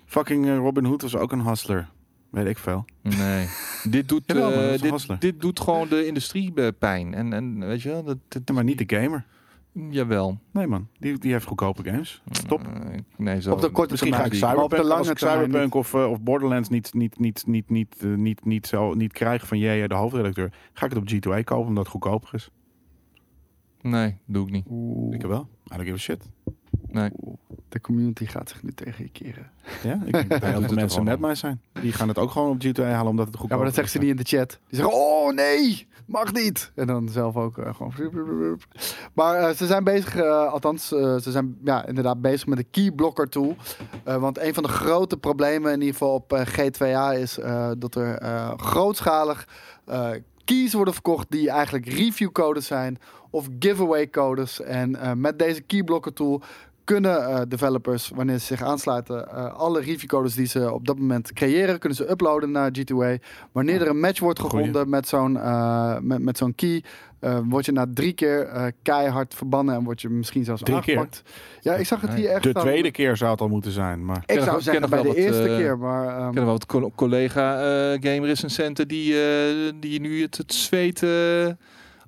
Fucking 0.05 0.45
eh, 0.47 0.55
Robin 0.57 0.85
Hood 0.85 1.01
was 1.01 1.15
ook 1.15 1.31
een 1.31 1.45
hustler. 1.47 1.87
Weet 2.29 2.45
ik 2.47 2.57
veel. 2.57 2.85
Nee, 3.01 3.47
dit 3.83 4.09
doet, 4.09 4.33
maar 4.33 4.51
eh, 4.53 4.81
dit, 4.81 5.07
dit 5.21 5.41
doet 5.41 5.59
gewoon 5.59 5.87
de 5.87 6.05
industrie 6.07 6.51
eh, 6.55 6.67
pijn. 6.79 7.13
En, 7.13 7.33
en 7.33 7.67
weet 7.67 7.81
je 7.81 7.89
wel, 7.89 8.03
dat, 8.03 8.17
dat, 8.27 8.41
Ja, 8.45 8.53
maar 8.53 8.63
niet 8.63 8.89
de 8.89 8.95
gamer. 8.97 9.25
Jawel. 9.73 10.39
Nee 10.51 10.67
man, 10.67 10.87
die, 10.99 11.17
die 11.17 11.31
heeft 11.31 11.45
goedkope 11.45 11.83
games. 11.83 12.21
Stop. 12.29 12.61
Eh, 12.61 12.99
nee, 13.17 13.41
zo. 13.41 13.51
Op 13.51 13.61
de 13.61 13.69
korte 13.69 13.91
Misschien 13.91 14.13
ga 14.13 14.23
ik. 14.23 14.39
Maar 14.41 14.57
op 14.57 14.69
de 14.69 14.75
Cyberpunk, 14.75 14.83
lange 14.83 14.99
als 14.99 15.09
ik 15.09 15.17
termijn 15.17 15.43
Cyberpunk 15.43 15.75
of, 15.75 15.93
eh, 15.93 16.09
of 16.09 16.21
Borderlands 16.21 16.69
niet, 16.69 16.93
niet, 16.93 17.19
niet, 17.19 17.43
niet, 17.47 17.69
niet, 17.69 17.95
eh, 18.01 18.07
niet, 18.07 18.45
niet, 18.45 18.67
zo, 18.67 18.93
niet 18.93 19.13
krijg 19.13 19.47
van 19.47 19.57
jij, 19.57 19.87
de 19.87 19.95
hoofdredacteur, 19.95 20.53
ga 20.73 20.85
ik 20.85 20.93
het 20.93 20.99
op 21.01 21.09
G2A 21.09 21.43
kopen 21.43 21.67
omdat 21.67 21.83
het 21.83 21.91
goedkoper 21.91 22.33
is. 22.33 22.49
Nee, 23.81 24.17
doe 24.25 24.45
ik 24.45 24.51
niet. 24.51 24.65
Oeh, 24.69 25.15
Ik 25.15 25.21
wel. 25.21 25.47
I 25.65 25.75
don't 25.75 25.81
give 25.81 25.93
a 25.93 25.97
shit. 25.97 26.29
Nee. 26.93 27.09
de 27.69 27.81
community 27.81 28.25
gaat 28.25 28.49
zich 28.49 28.63
nu 28.63 28.71
tegen 28.73 29.03
je 29.03 29.09
keren. 29.09 29.51
Ja, 29.83 29.99
ik 30.05 30.11
denk 30.13 30.29
dat 30.29 30.43
heel 30.51 30.61
veel 30.61 30.73
mensen 30.73 31.03
met 31.03 31.19
mij 31.19 31.35
zijn. 31.35 31.61
Die 31.81 31.91
gaan 31.93 32.07
het 32.07 32.17
ook 32.17 32.31
gewoon 32.31 32.49
op 32.49 32.63
G2A 32.65 32.81
halen 32.83 33.07
omdat 33.07 33.25
het 33.25 33.33
Ja, 33.33 33.39
goedkoper 33.39 33.55
maar 33.57 33.65
dat 33.65 33.73
zeggen 33.75 33.93
ze 33.93 33.99
niet 33.99 34.09
in 34.09 34.15
de 34.15 34.37
chat. 34.37 34.59
Die 34.67 34.79
zeggen, 34.79 34.93
oh 34.95 35.33
nee, 35.33 35.87
mag 36.05 36.33
niet. 36.33 36.71
En 36.75 36.87
dan 36.87 37.09
zelf 37.09 37.35
ook 37.35 37.57
eh, 37.57 37.75
gewoon... 37.75 38.59
Maar 39.13 39.35
eh, 39.35 39.55
ze 39.55 39.65
zijn 39.65 39.83
bezig, 39.83 40.15
eh, 40.15 40.51
althans, 40.51 40.91
eh, 40.91 41.17
ze 41.17 41.31
zijn 41.31 41.57
ja, 41.63 41.85
inderdaad 41.85 42.21
bezig 42.21 42.47
met 42.47 42.57
een 42.57 42.69
keyblocker 42.71 43.29
tool. 43.29 43.55
Eh, 44.03 44.17
want 44.17 44.39
een 44.39 44.53
van 44.53 44.63
de 44.63 44.69
grote 44.69 45.17
problemen 45.17 45.71
in 45.71 45.79
ieder 45.79 45.93
geval 45.93 46.13
op 46.13 46.33
eh, 46.33 46.47
G2A 46.47 47.19
is 47.19 47.37
eh, 47.39 47.71
dat 47.77 47.95
er 47.95 48.15
eh, 48.17 48.53
grootschalig 48.57 49.47
eh, 49.85 50.09
keys 50.45 50.73
worden 50.73 50.93
verkocht 50.93 51.27
die 51.29 51.49
eigenlijk 51.49 51.85
review 51.85 52.31
codes 52.31 52.65
zijn 52.67 52.97
of 53.29 53.47
giveaway 53.59 54.09
codes. 54.09 54.61
En 54.61 54.95
eh, 54.95 55.11
met 55.13 55.39
deze 55.39 55.61
keyblocker 55.61 56.13
tool 56.13 56.41
kunnen 56.83 57.25
eh, 57.29 57.41
developers, 57.47 58.11
wanneer 58.15 58.37
ze 58.37 58.45
zich 58.45 58.61
aansluiten, 58.63 59.27
eh, 59.29 59.53
alle 59.53 59.79
reviewcodes 59.81 60.35
die 60.35 60.45
ze 60.45 60.71
op 60.73 60.85
dat 60.87 60.99
moment 60.99 61.33
creëren, 61.33 61.79
kunnen 61.79 61.97
ze 61.97 62.09
uploaden 62.09 62.51
naar 62.51 62.71
G2A. 62.79 63.23
Wanneer 63.51 63.81
er 63.81 63.87
een 63.87 63.99
match 63.99 64.19
wordt 64.19 64.39
Goeie. 64.39 64.57
gevonden 64.57 64.89
met 64.89 65.07
zo'n 65.07 65.37
eh, 65.37 65.97
met, 65.99 66.21
met 66.21 66.37
zo'n 66.37 66.55
key, 66.55 66.83
eh, 67.19 67.39
word 67.49 67.65
je 67.65 67.71
na 67.71 67.85
drie 67.93 68.13
keer 68.13 68.47
eh, 68.47 68.65
keihard 68.81 69.33
verbannen 69.33 69.75
en 69.75 69.83
word 69.83 70.01
je 70.01 70.09
misschien 70.09 70.43
zelfs 70.43 70.61
Drie 70.61 70.81
keer? 70.81 71.07
Ja, 71.61 71.73
ik 71.75 71.85
zag 71.85 72.01
het 72.01 72.13
hier 72.13 72.29
echt 72.29 72.43
De 72.43 72.53
tweede 72.53 72.91
keer 72.91 73.17
zou 73.17 73.31
het 73.31 73.41
al 73.41 73.47
moeten 73.49 73.71
zijn. 73.71 74.05
Maar 74.05 74.23
Ik 74.25 74.39
zou 74.41 74.61
zeggen 74.61 74.89
bij 74.89 75.01
de 75.01 75.07
wat, 75.07 75.15
eerste 75.17 75.43
keer, 75.57 75.77
maar... 75.77 76.07
ehm, 76.17 76.27
Ik 76.27 76.33
ken 76.33 76.43
wel 76.43 76.51
wat 76.53 76.65
co- 76.65 76.91
collega 76.95 77.55
eh 77.57 77.99
gamer 78.11 78.25
recensenten 78.27 78.87
die, 78.87 79.21
eh, 79.21 79.71
die 79.79 79.99
nu 79.99 80.21
het, 80.21 80.37
het 80.37 80.53
zweet 80.53 81.05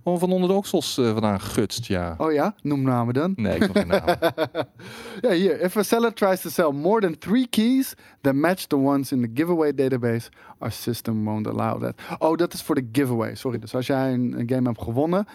gewoon 0.06 0.20
van 0.20 0.32
onder 0.32 0.50
de 0.50 0.56
oksels 0.56 0.98
eh, 0.98 1.12
vandaan 1.12 1.42
gutst. 1.42 1.86
Ja. 1.86 2.16
Oh 2.18 2.32
ja, 2.32 2.56
noem 2.62 2.82
namen 2.82 3.14
dan. 3.14 3.34
Nee, 3.36 3.56
ik 3.56 3.60
wil 3.60 3.74
geen 3.74 3.88
naam. 3.88 4.06
ja, 5.26 5.32
hier. 5.32 5.62
If 5.62 5.78
a 5.78 5.84
seller 5.84 6.14
tries 6.14 6.42
to 6.42 6.50
sell 6.50 6.72
more 6.72 7.02
than 7.02 7.18
three 7.18 7.48
keys 7.48 7.94
that 8.22 8.34
match 8.34 8.66
the 8.66 8.78
ones 8.78 9.12
in 9.12 9.22
the 9.22 9.30
giveaway 9.34 9.74
database, 9.74 10.30
our 10.58 10.72
system 10.72 11.24
won't 11.24 11.48
allow 11.48 11.82
that. 11.82 11.96
Oh, 12.18 12.38
dat 12.38 12.54
is 12.54 12.62
voor 12.62 12.76
de 12.76 12.88
giveaway. 12.92 13.36
Sorry. 13.36 13.60
Dus 13.60 13.76
als 13.76 13.88
jij 13.88 14.14
een, 14.14 14.40
een 14.40 14.50
game 14.50 14.68
hebt 14.68 14.82
gewonnen, 14.82 15.26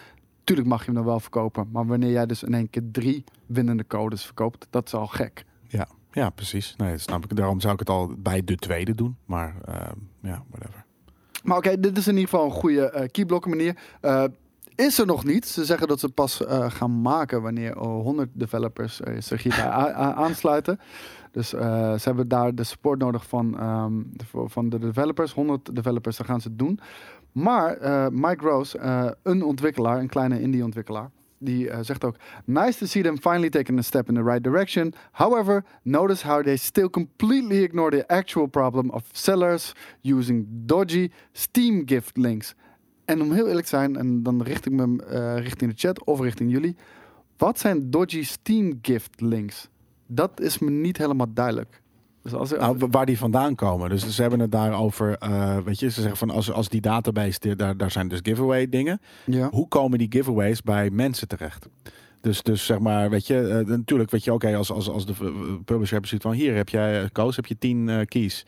tuurlijk 0.43 0.67
mag 0.67 0.79
je 0.79 0.85
hem 0.85 0.95
dan 0.95 1.05
wel 1.05 1.19
verkopen. 1.19 1.69
Maar 1.71 1.85
wanneer 1.85 2.11
jij 2.11 2.25
dus 2.25 2.43
in 2.43 2.53
één 2.53 2.69
keer 2.69 2.83
drie 2.91 3.23
winnende 3.45 3.87
codes 3.87 4.25
verkoopt, 4.25 4.67
dat 4.69 4.85
is 4.85 4.93
al 4.93 5.07
gek. 5.07 5.45
ja, 5.67 5.87
ja, 6.11 6.29
precies. 6.29 6.75
Nee, 6.77 6.91
dat 6.91 7.01
snap 7.01 7.23
ik. 7.23 7.35
Daarom 7.35 7.59
zou 7.59 7.73
ik 7.73 7.79
het 7.79 7.89
al 7.89 8.13
bij 8.17 8.43
de 8.43 8.55
tweede 8.55 8.95
doen. 8.95 9.17
Maar 9.25 9.55
eh, 9.65 9.75
ja, 10.21 10.43
whatever. 10.49 10.85
Maar 11.43 11.57
oké, 11.57 11.79
dit 11.79 11.97
is 11.97 12.07
in 12.07 12.13
ieder 12.17 12.29
geval 12.29 12.45
een 12.45 12.51
goede 12.51 13.09
keyblokken 13.11 13.49
manier. 13.49 13.77
Eh, 14.01 14.23
is 14.81 14.99
er 14.99 15.05
nog 15.05 15.23
niet. 15.23 15.45
Ze 15.47 15.65
zeggen 15.65 15.87
dat 15.87 15.99
ze 15.99 16.09
pas 16.09 16.45
eh, 16.45 16.71
gaan 16.71 17.01
maken 17.01 17.41
wanneer 17.41 17.71
eh, 17.71 17.81
100 17.81 18.29
developers 18.33 19.01
eh, 19.01 19.13
zich 19.19 19.43
hierbij 19.43 19.65
aansluiten. 19.95 20.79
Dus 21.31 21.53
eh, 21.53 21.93
ze 21.93 22.01
hebben 22.03 22.27
daar 22.27 22.55
de 22.55 22.63
support 22.63 22.99
nodig 22.99 23.27
van, 23.27 23.59
ehm, 23.59 23.93
de- 24.05 24.25
van 24.49 24.69
de 24.69 24.79
developers. 24.79 25.33
100 25.33 25.75
developers, 25.75 26.17
dan 26.17 26.25
gaan 26.25 26.41
ze 26.41 26.47
het 26.47 26.59
doen. 26.59 26.79
Maar 27.31 27.77
eh, 27.77 28.07
Mike 28.11 28.45
Rose, 28.45 28.77
eh, 28.77 29.09
een 29.23 29.43
ontwikkelaar, 29.43 29.99
een 29.99 30.09
kleine 30.09 30.41
indie-ontwikkelaar, 30.41 31.09
die 31.37 31.69
eh, 31.69 31.79
zegt 31.81 32.03
ook: 32.03 32.15
Nice 32.45 32.77
to 32.79 32.85
see 32.85 33.03
them 33.03 33.17
finally 33.17 33.49
taking 33.49 33.77
a 33.79 33.81
step 33.81 34.07
in 34.09 34.13
the 34.15 34.23
right 34.23 34.43
direction. 34.43 34.93
However, 35.11 35.63
notice 35.83 36.27
how 36.27 36.43
they 36.43 36.55
still 36.57 36.89
completely 36.89 37.63
ignore 37.63 37.89
the 37.97 38.07
actual 38.07 38.45
problem 38.45 38.89
of 38.89 39.03
sellers 39.11 39.73
using 40.01 40.45
dodgy 40.49 41.09
Steam 41.31 41.81
gift 41.85 42.17
links. 42.17 42.55
En 43.05 43.21
om 43.21 43.31
heel 43.31 43.47
eerlijk 43.47 43.63
te 43.67 43.75
zijn, 43.75 43.95
en 43.95 44.23
dan 44.23 44.41
richt 44.43 44.65
ik 44.65 44.71
me 44.71 45.03
eh, 45.03 45.37
richting 45.43 45.71
de 45.71 45.77
chat 45.77 46.03
of 46.05 46.19
richting 46.19 46.51
jullie. 46.51 46.75
Wat 47.37 47.59
zijn 47.59 47.89
dodgy 47.91 48.23
Steam 48.23 48.79
gift 48.81 49.21
links? 49.21 49.67
Dat 50.07 50.39
is 50.41 50.59
me 50.59 50.69
niet 50.71 50.97
helemaal 50.97 51.33
duidelijk. 51.33 51.81
Dus 52.23 52.33
als, 52.33 52.49
Nou, 52.51 52.77
wa- 52.77 52.87
waar 52.89 53.05
die 53.05 53.17
vandaan 53.17 53.55
komen. 53.55 53.89
Dus 53.89 54.15
ze 54.15 54.21
hebben 54.21 54.39
het 54.39 54.51
daarover. 54.51 55.17
eh 55.17 55.57
weet 55.57 55.79
je, 55.79 55.89
ze 55.91 55.99
zeggen 56.01 56.17
van 56.17 56.29
als, 56.29 56.51
als 56.51 56.69
die 56.69 56.81
database, 56.81 57.55
daar, 57.55 57.77
daar 57.77 57.91
zijn 57.91 58.07
dus 58.07 58.19
giveaway 58.23 58.69
dingen. 58.69 59.01
ja. 59.25 59.49
Hoe 59.49 59.67
komen 59.67 59.97
die 59.97 60.07
giveaways 60.11 60.61
bij 60.61 60.89
mensen 60.89 61.27
terecht? 61.27 61.67
Dus, 62.21 62.41
dus 62.43 62.65
zeg 62.65 62.79
maar, 62.79 63.09
weet 63.09 63.27
je, 63.27 63.47
eh, 63.47 63.65
natuurlijk, 63.65 64.11
weet 64.11 64.23
je, 64.23 64.33
oké, 64.33 64.55
als, 64.55 64.71
als, 64.71 64.89
als 64.89 65.05
de 65.05 65.13
publisher 65.65 65.95
hebt 65.95 66.07
zoiets 66.07 66.25
van 66.27 66.35
hier 66.35 66.55
heb 66.55 66.69
jij, 66.69 67.09
Koos, 67.11 67.35
heb 67.35 67.45
je 67.45 67.57
10 67.57 67.89
eh, 67.89 68.05
keys 68.05 68.45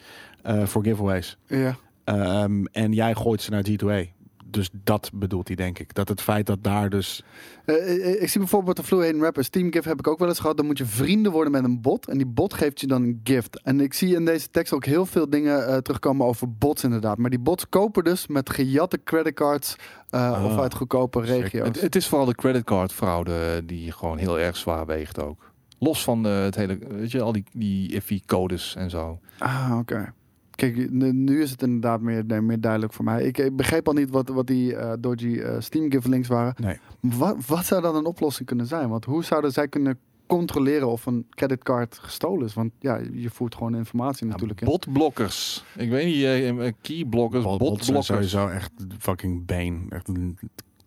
voor 0.64 0.84
giveaways. 0.84 1.38
ja. 1.48 1.76
Ehm, 2.04 2.66
en 2.66 2.92
jij 2.94 3.14
gooit 3.16 3.42
ze 3.42 3.52
naar 3.52 3.64
G2A. 3.70 4.12
Dus 4.54 4.70
dat 4.84 5.10
bedoelt 5.14 5.48
hij, 5.48 5.56
denk 5.56 5.80
ik. 5.80 5.94
Dat 5.94 6.10
het 6.10 6.22
feit 6.22 6.46
dat 6.46 6.64
daar 6.64 6.90
dus. 6.90 7.24
Eh, 7.66 7.76
eh, 7.76 8.22
ik 8.22 8.30
zie 8.30 8.40
bijvoorbeeld 8.40 8.78
de 8.78 8.84
Fluent 8.84 9.22
Rappers 9.22 9.50
Team 9.50 9.72
Gift 9.72 9.86
heb 9.86 10.00
ik 10.00 10.08
ook 10.08 10.20
wel 10.20 10.28
eens 10.28 10.40
gehad. 10.40 10.58
Dan 10.58 10.66
moet 10.66 10.78
je 10.78 10.86
vrienden 10.86 11.32
worden 11.32 11.52
met 11.52 11.64
een 11.64 11.82
bot. 11.82 12.08
En 12.08 12.18
die 12.18 12.28
bot 12.28 12.54
geeft 12.54 12.80
je 12.80 12.88
dan 12.88 13.04
een 13.04 13.22
gift. 13.24 13.62
En 13.62 13.80
ik 13.80 13.94
zie 13.94 14.16
in 14.16 14.26
deze 14.26 14.50
tekst 14.50 14.74
ook 14.74 14.86
heel 14.86 15.06
veel 15.06 15.30
dingen 15.30 15.68
eh, 15.68 15.78
terugkomen 15.78 16.26
over 16.26 16.54
bots 16.54 16.84
inderdaad. 16.84 17.18
Maar 17.18 17.30
die 17.30 17.40
bots 17.40 17.70
kopen 17.70 18.04
dus 18.04 18.28
met 18.28 18.50
gejatte 18.50 19.00
creditcards 19.04 19.76
uh, 20.12 20.32
Ah, 20.32 20.46
of 20.46 20.60
uit 20.60 20.74
goedkope 20.74 21.22
regio's. 21.22 21.68
het, 21.68 21.82
het 21.82 21.96
is 21.96 22.08
vooral 22.08 22.28
de 22.28 22.36
creditcardfraude 22.36 23.66
die 23.66 23.92
gewoon 23.92 24.18
heel 24.18 24.40
erg 24.40 24.58
zwaar 24.58 24.86
weegt 24.86 25.20
ook. 25.20 25.52
Los 25.80 26.04
van 26.04 26.26
eh, 26.26 26.42
het 26.42 26.56
hele, 26.56 26.78
weet 26.88 27.12
je, 27.12 27.22
al 27.22 27.32
die, 27.32 27.44
die 27.54 27.96
IFI-codes 27.96 28.76
en 28.76 28.90
zo. 28.90 29.20
Ah, 29.38 29.76
oké. 29.80 30.14
Kijk, 30.56 30.92
nu, 30.92 31.12
nu 31.12 31.42
is 31.42 31.52
het 31.52 31.62
inderdaad 31.62 32.02
meer, 32.02 32.26
nee, 32.26 32.42
meer 32.42 32.62
duidelijk 32.62 32.94
voor 32.94 33.06
mij. 33.06 33.24
Ik, 33.24 33.38
ik 33.38 33.56
begreep 33.56 33.88
al 33.88 33.94
niet 33.94 34.10
wat, 34.10 34.30
wat 34.30 34.48
die 34.48 34.76
eh 34.76 34.94
dodgy 35.00 35.38
eh, 35.38 35.56
Steam 35.60 35.92
gift 35.92 36.08
links 36.08 36.28
waren. 36.28 36.54
Nee. 36.58 36.78
Wat, 37.00 37.46
wat 37.46 37.66
zou 37.66 37.82
dan 37.82 37.96
een 37.96 38.06
oplossing 38.06 38.48
kunnen 38.48 38.66
zijn? 38.66 38.90
Want 38.90 39.06
hoe 39.06 39.24
zouden 39.24 39.52
zij 39.52 39.68
kunnen 39.68 40.00
controleren 40.28 40.88
of 40.88 41.06
een 41.06 41.26
creditcard 41.30 41.98
gestolen 41.98 42.46
is? 42.46 42.54
Want 42.54 42.72
ja, 42.80 43.00
je 43.14 43.30
voert 43.30 43.56
gewoon 43.56 43.76
informatie 43.76 44.26
natuurlijk 44.28 44.62
in. 44.62 44.68
Botblokkers. 44.68 45.64
Ik 45.78 45.90
weet 45.90 46.06
niet, 46.06 46.24
eh, 46.24 46.50
eh, 46.68 46.74
keyblokkers, 46.82 47.44
Bot, 47.44 47.60
botblokkers. 47.60 48.06
sowieso 48.06 48.48
echt 48.48 48.72
fucking 49.00 49.46
been. 49.46 49.86
Echt 49.90 50.08
een 50.08 50.38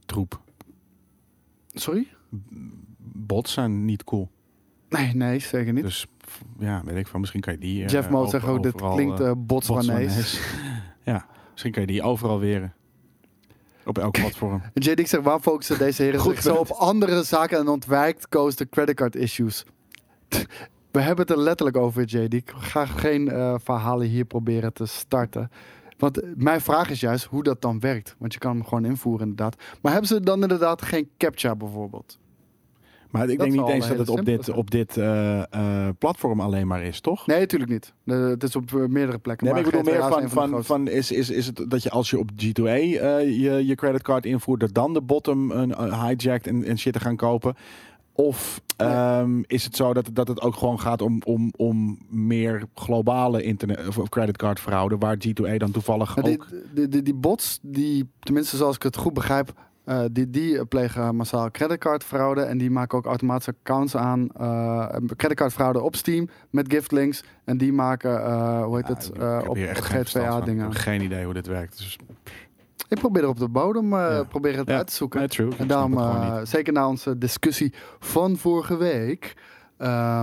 troep. 0.06 0.40
Sorry? 1.72 2.06
Bots 2.98 3.52
zijn 3.52 3.84
niet 3.84 4.04
cool. 4.04 4.28
Nee, 4.88 5.14
nee, 5.14 5.38
zeker 5.38 5.72
niet. 5.72 5.84
Dus 5.84 6.06
ja, 6.58 6.82
weet 6.84 6.96
ik 6.96 7.06
van. 7.06 7.20
Misschien 7.20 7.40
kan 7.40 7.52
je 7.52 7.58
die. 7.58 7.82
eh, 7.84 7.88
Jeff 7.88 8.08
Mo 8.10 8.18
over- 8.18 8.30
zegt 8.30 8.46
ook, 8.46 8.62
dit 8.62 8.74
klinkt 8.74 9.20
eh, 9.20 9.26
uh, 9.26 9.32
Botswanees. 9.36 10.40
Ja, 11.02 11.26
misschien 11.50 11.72
kan 11.72 11.82
je 11.82 11.88
die 11.88 12.02
overal 12.02 12.38
weren. 12.38 12.74
Op 13.84 13.98
elk 13.98 14.12
platform. 14.12 14.62
JD 14.74 15.08
zegt, 15.08 15.22
waar 15.22 15.40
focussen 15.40 15.78
deze 15.78 16.02
heren 16.02 16.20
Goed 16.20 16.34
zich 16.34 16.42
zo 16.42 16.54
op 16.54 16.70
andere 16.70 17.22
zaken 17.22 17.58
en 17.58 17.68
ontwijkt 17.68 18.28
Koos 18.28 18.56
de 18.56 18.68
creditcard 18.68 19.16
issues? 19.16 19.64
We 20.92 21.00
hebben 21.02 21.26
het 21.26 21.36
er 21.36 21.42
letterlijk 21.42 21.76
over, 21.76 22.02
JD. 22.04 22.34
Ik 22.34 22.52
ga 22.56 22.86
geen 22.86 23.28
eh, 23.30 23.54
verhalen 23.62 24.06
hier 24.06 24.24
proberen 24.24 24.72
te 24.72 24.86
starten. 24.86 25.50
Want 25.98 26.20
eh, 26.20 26.28
mijn 26.36 26.60
vraag 26.60 26.90
is 26.90 27.00
juist 27.00 27.24
hoe 27.24 27.42
dat 27.42 27.62
dan 27.62 27.80
werkt. 27.80 28.14
Want 28.18 28.32
je 28.32 28.38
kan 28.38 28.50
hem 28.56 28.64
gewoon 28.64 28.84
invoeren 28.84 29.28
inderdaad. 29.28 29.62
Maar 29.82 29.92
hebben 29.92 30.08
ze 30.10 30.20
dan 30.20 30.42
inderdaad 30.42 30.82
geen 30.82 31.08
captcha 31.18 31.56
bijvoorbeeld? 31.56 32.18
Maar 33.10 33.28
ik 33.28 33.38
Dat 33.38 33.46
denk 33.46 33.60
niet 33.60 33.74
eens 33.74 33.88
dat 33.88 33.98
het 33.98 34.08
op 34.08 34.24
dit, 34.24 34.48
op 34.48 34.70
dit 34.70 34.96
eh, 34.96 35.52
eh, 35.52 35.88
platform 35.98 36.40
alleen 36.40 36.66
maar 36.66 36.82
is, 36.82 37.00
toch? 37.00 37.26
Nee, 37.26 37.38
natuurlijk 37.38 37.70
niet. 37.70 37.92
Eh, 38.04 38.28
het 38.28 38.42
is 38.42 38.56
op 38.56 38.74
eh, 38.74 38.86
meerdere 38.86 39.18
plekken. 39.18 39.46
Nee, 39.46 39.54
maar 39.54 39.64
ik 39.64 39.70
bedoel 39.70 39.92
meer 39.92 40.08
van, 40.08 40.30
van, 40.30 40.64
van 40.64 40.88
is, 40.88 41.12
is, 41.12 41.30
is 41.30 41.46
het 41.46 41.64
dat 41.68 41.82
je 41.82 41.90
als 41.90 42.10
je 42.10 42.18
op 42.18 42.30
G2A 42.30 42.62
eh, 42.62 43.20
je, 43.20 43.66
je 43.66 43.74
creditcard 43.74 44.26
invoert, 44.26 44.60
dat 44.60 44.74
dan 44.74 44.92
de 44.92 45.02
bottom 45.02 45.50
een 45.50 45.74
hijacked 45.92 46.46
en, 46.46 46.64
en 46.64 46.78
shit 46.78 46.92
te 46.92 47.00
gaan 47.00 47.16
kopen? 47.16 47.54
Of 48.12 48.60
ehm, 48.76 49.42
is 49.46 49.64
het 49.64 49.76
zo 49.76 49.94
dat, 49.94 50.08
dat 50.12 50.28
het 50.28 50.40
ook 50.40 50.54
gewoon 50.54 50.80
gaat 50.80 51.02
om, 51.02 51.20
om, 51.24 51.52
om 51.56 51.98
meer 52.08 52.64
globale 52.74 53.42
internet 53.42 53.88
of, 53.88 53.98
of 53.98 54.08
creditcard 54.08 54.60
fraude, 54.60 54.96
waar 54.98 55.16
G2A 55.26 55.56
dan 55.56 55.70
toevallig 55.70 56.14
die, 56.14 56.32
ook... 56.32 56.46
die, 56.74 56.88
die, 56.88 57.02
die 57.02 57.14
bots, 57.14 57.58
die, 57.62 58.08
tenminste 58.20 58.56
zoals 58.56 58.76
ik 58.76 58.82
het 58.82 58.96
goed 58.96 59.14
begrijp, 59.14 59.52
eh, 59.86 60.04
die, 60.12 60.30
die 60.30 60.64
plegen 60.66 61.16
massaal 61.16 61.50
creditcardfraude. 61.50 62.40
En 62.40 62.58
die 62.58 62.70
maken 62.70 62.98
ook 62.98 63.06
automatische 63.06 63.54
accounts 63.60 63.96
aan. 63.96 64.28
eh 64.38 64.96
creditcardfraude 65.16 65.80
op 65.80 65.96
Steam 65.96 66.28
met 66.50 66.72
giftlinks. 66.72 67.24
En 67.44 67.56
die 67.58 67.72
maken, 67.72 68.24
eh, 68.24 68.64
hoe 68.64 68.76
heet 68.76 68.86
Ja, 68.88 68.94
het, 68.94 69.10
ik- 69.44 69.48
op, 69.48 69.56
echt 69.56 69.84
geen 70.70 71.00
idee 71.02 71.24
hoe 71.24 71.34
dit 71.34 71.46
werkt. 71.46 71.76
Dus, 71.78 71.98
Ik 72.88 72.98
probeer 72.98 73.22
er 73.22 73.28
op 73.28 73.38
de 73.38 73.48
bodem 73.48 73.84
uh, 73.92 73.98
Ja. 73.98 74.22
probeer 74.22 74.56
het 74.56 74.68
Ja. 74.68 74.76
uit 74.76 74.86
te 74.86 74.92
zoeken. 74.94 75.18
nee, 75.18 75.28
true. 75.28 75.50
Ik 75.50 75.58
en 75.58 75.66
daarom, 75.66 75.90
niet. 76.38 76.48
zeker 76.48 76.72
na 76.72 76.88
onze 76.88 77.18
discussie 77.18 77.74
van 77.98 78.36
vorige 78.36 78.76
week, 78.76 79.34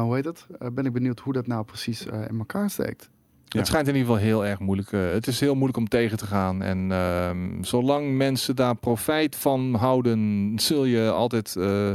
hoe 0.01 0.15
heet 0.15 0.25
het? 0.25 0.45
Ben 0.73 0.85
ik 0.85 0.93
benieuwd 0.93 1.19
hoe 1.19 1.33
dat 1.33 1.47
nou 1.47 1.63
precies 1.65 2.05
in 2.05 2.37
elkaar 2.37 2.69
steekt. 2.69 3.09
Ja. 3.53 3.59
Het 3.59 3.67
schijnt 3.67 3.87
in 3.87 3.95
ieder 3.95 4.09
geval 4.09 4.25
heel 4.27 4.45
erg 4.45 4.59
moeilijk. 4.59 4.91
eh, 4.91 5.11
het 5.11 5.27
is 5.27 5.39
heel 5.39 5.53
moeilijk 5.53 5.77
om 5.77 5.87
tegen 5.87 6.17
te 6.17 6.25
gaan. 6.25 6.61
En 6.61 6.91
ehm, 6.91 7.63
zolang 7.63 8.15
mensen 8.17 8.55
daar 8.55 8.75
profijt 8.75 9.35
van 9.35 9.73
houden, 9.75 10.51
zul 10.55 10.85
je 10.85 11.09
altijd. 11.11 11.55
eh, 11.55 11.91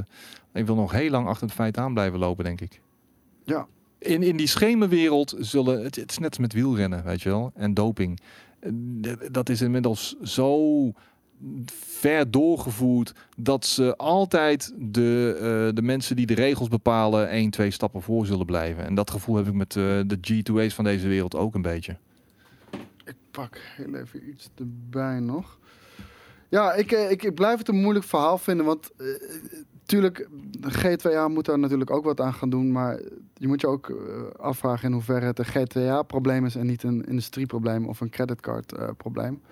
ik 0.55 0.67
wil 0.67 0.75
nog 0.75 0.93
heel 0.93 1.11
lang 1.11 1.27
achter 1.27 1.47
het 1.47 1.55
feit 1.57 1.77
aan 1.79 1.93
blijven 1.95 2.19
lopen, 2.19 2.45
denk 2.45 2.61
ik. 2.61 2.81
Ja. 3.45 3.67
In, 3.99 4.23
in 4.23 4.37
die 4.37 4.47
schemenwereld 4.47 5.35
zullen. 5.39 5.85
Het, 5.85 5.97
het 5.97 6.11
is 6.11 6.19
net 6.19 6.29
als 6.29 6.39
met 6.39 6.53
wielrennen, 6.53 7.05
weet 7.05 7.23
je 7.23 7.29
wel. 7.29 7.53
En 7.55 7.75
doping. 7.75 8.21
Eh, 8.61 8.71
Dat 9.31 9.49
is 9.49 9.61
inmiddels 9.61 10.17
zo 10.23 10.93
ver 11.67 12.31
doorgevoerd 12.31 13.15
dat 13.37 13.67
ze 13.67 13.97
altijd 13.97 14.73
de, 14.77 15.35
eh, 15.37 15.75
de 15.75 15.83
mensen 15.83 16.17
die 16.17 16.27
de 16.27 16.35
regels 16.35 16.69
bepalen 16.69 17.29
één, 17.29 17.51
twee 17.51 17.71
stappen 17.71 18.03
voor 18.03 18.27
zullen 18.27 18.47
blijven. 18.47 18.85
En 18.85 18.95
dat 18.95 19.11
gevoel 19.11 19.37
heb 19.37 19.47
ik 19.47 19.55
met 19.55 19.77
eh, 19.77 19.83
de 20.07 20.19
G2A's 20.21 20.75
van 20.75 20.85
deze 20.85 21.09
wereld 21.09 21.35
ook 21.35 21.55
een 21.55 21.63
beetje. 21.63 21.97
Ik 23.05 23.17
pak 23.31 23.61
heel 23.77 23.95
even 23.95 24.29
iets 24.29 24.49
erbij 24.55 25.21
nog. 25.21 25.59
Ja, 26.49 26.73
ik, 26.73 26.93
eh, 26.93 27.11
ik, 27.11 27.23
ik 27.23 27.35
blijf 27.35 27.59
het 27.59 27.69
een 27.69 27.81
moeilijk 27.81 28.05
verhaal 28.05 28.39
vinden. 28.39 28.67
Want 28.67 28.91
eh, 28.97 29.07
tuurlijk, 29.85 30.29
G2A 30.61 31.29
moet 31.29 31.45
daar 31.45 31.59
natuurlijk 31.59 31.91
ook 31.91 32.05
wat 32.05 32.21
aan 32.21 32.35
gaan 32.35 32.51
doen. 32.51 32.73
Maar 32.73 33.01
je 33.35 33.49
moet 33.49 33.61
je 33.61 33.67
ook 33.67 33.93
afvragen 34.37 34.89
in 34.89 34.93
hoeverre 34.93 35.27
het 35.27 35.39
een 35.39 35.47
G2A-probleem 35.47 36.45
is 36.45 36.57
en 36.57 36.67
niet 36.67 36.83
een 36.83 37.05
industrieprobleem 37.05 37.87
of 37.87 38.01
een 38.01 38.11
creditcard-probleem. 38.11 39.43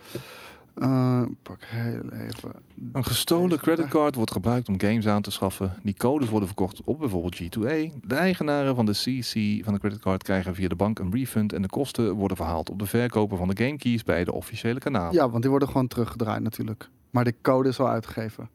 Eh, 0.77 1.23
pak 1.43 1.62
heel 1.65 2.12
even. 2.12 2.53
Een 2.93 3.05
gestolen 3.05 3.59
creditcard 3.59 4.15
wordt 4.15 4.31
gebruikt 4.31 4.69
om 4.69 4.81
games 4.81 5.07
aan 5.07 5.23
te 5.23 5.31
schaffen. 5.31 5.77
Die 5.82 5.94
codes 5.94 6.28
worden 6.28 6.48
verkocht 6.48 6.82
op 6.85 6.98
bijvoorbeeld 6.98 7.36
G2A. 7.36 8.01
De 8.03 8.15
eigenaren 8.15 8.74
van 8.74 8.86
de 8.86 8.93
CC 8.93 9.65
van 9.65 9.73
de 9.73 9.81
creditcard 9.81 10.23
krijgen 10.23 10.55
via 10.55 10.69
de 10.69 10.77
bank 10.77 10.98
een 10.98 11.12
refund 11.12 11.53
en 11.53 11.62
de 11.62 11.69
kosten 11.69 12.12
worden 12.12 12.36
verhaald 12.36 12.70
op 12.70 12.78
de 12.78 12.86
verkoper 12.86 13.39
van 13.39 13.48
de 13.48 13.65
gamekeys 13.65 14.03
bij 14.03 14.24
de 14.24 14.32
officiële 14.32 14.78
kanalen. 14.78 15.15
Ja, 15.15 15.28
want 15.28 15.40
die 15.43 15.51
worden 15.51 15.69
gewoon 15.69 15.89
teruggedraaid 15.89 16.43
natuurlijk. 16.43 16.90
Maar 17.11 17.24
de 17.24 17.35
code 17.43 17.69
is 17.69 17.81
al 17.81 17.89
uitgegeven. 17.89 18.48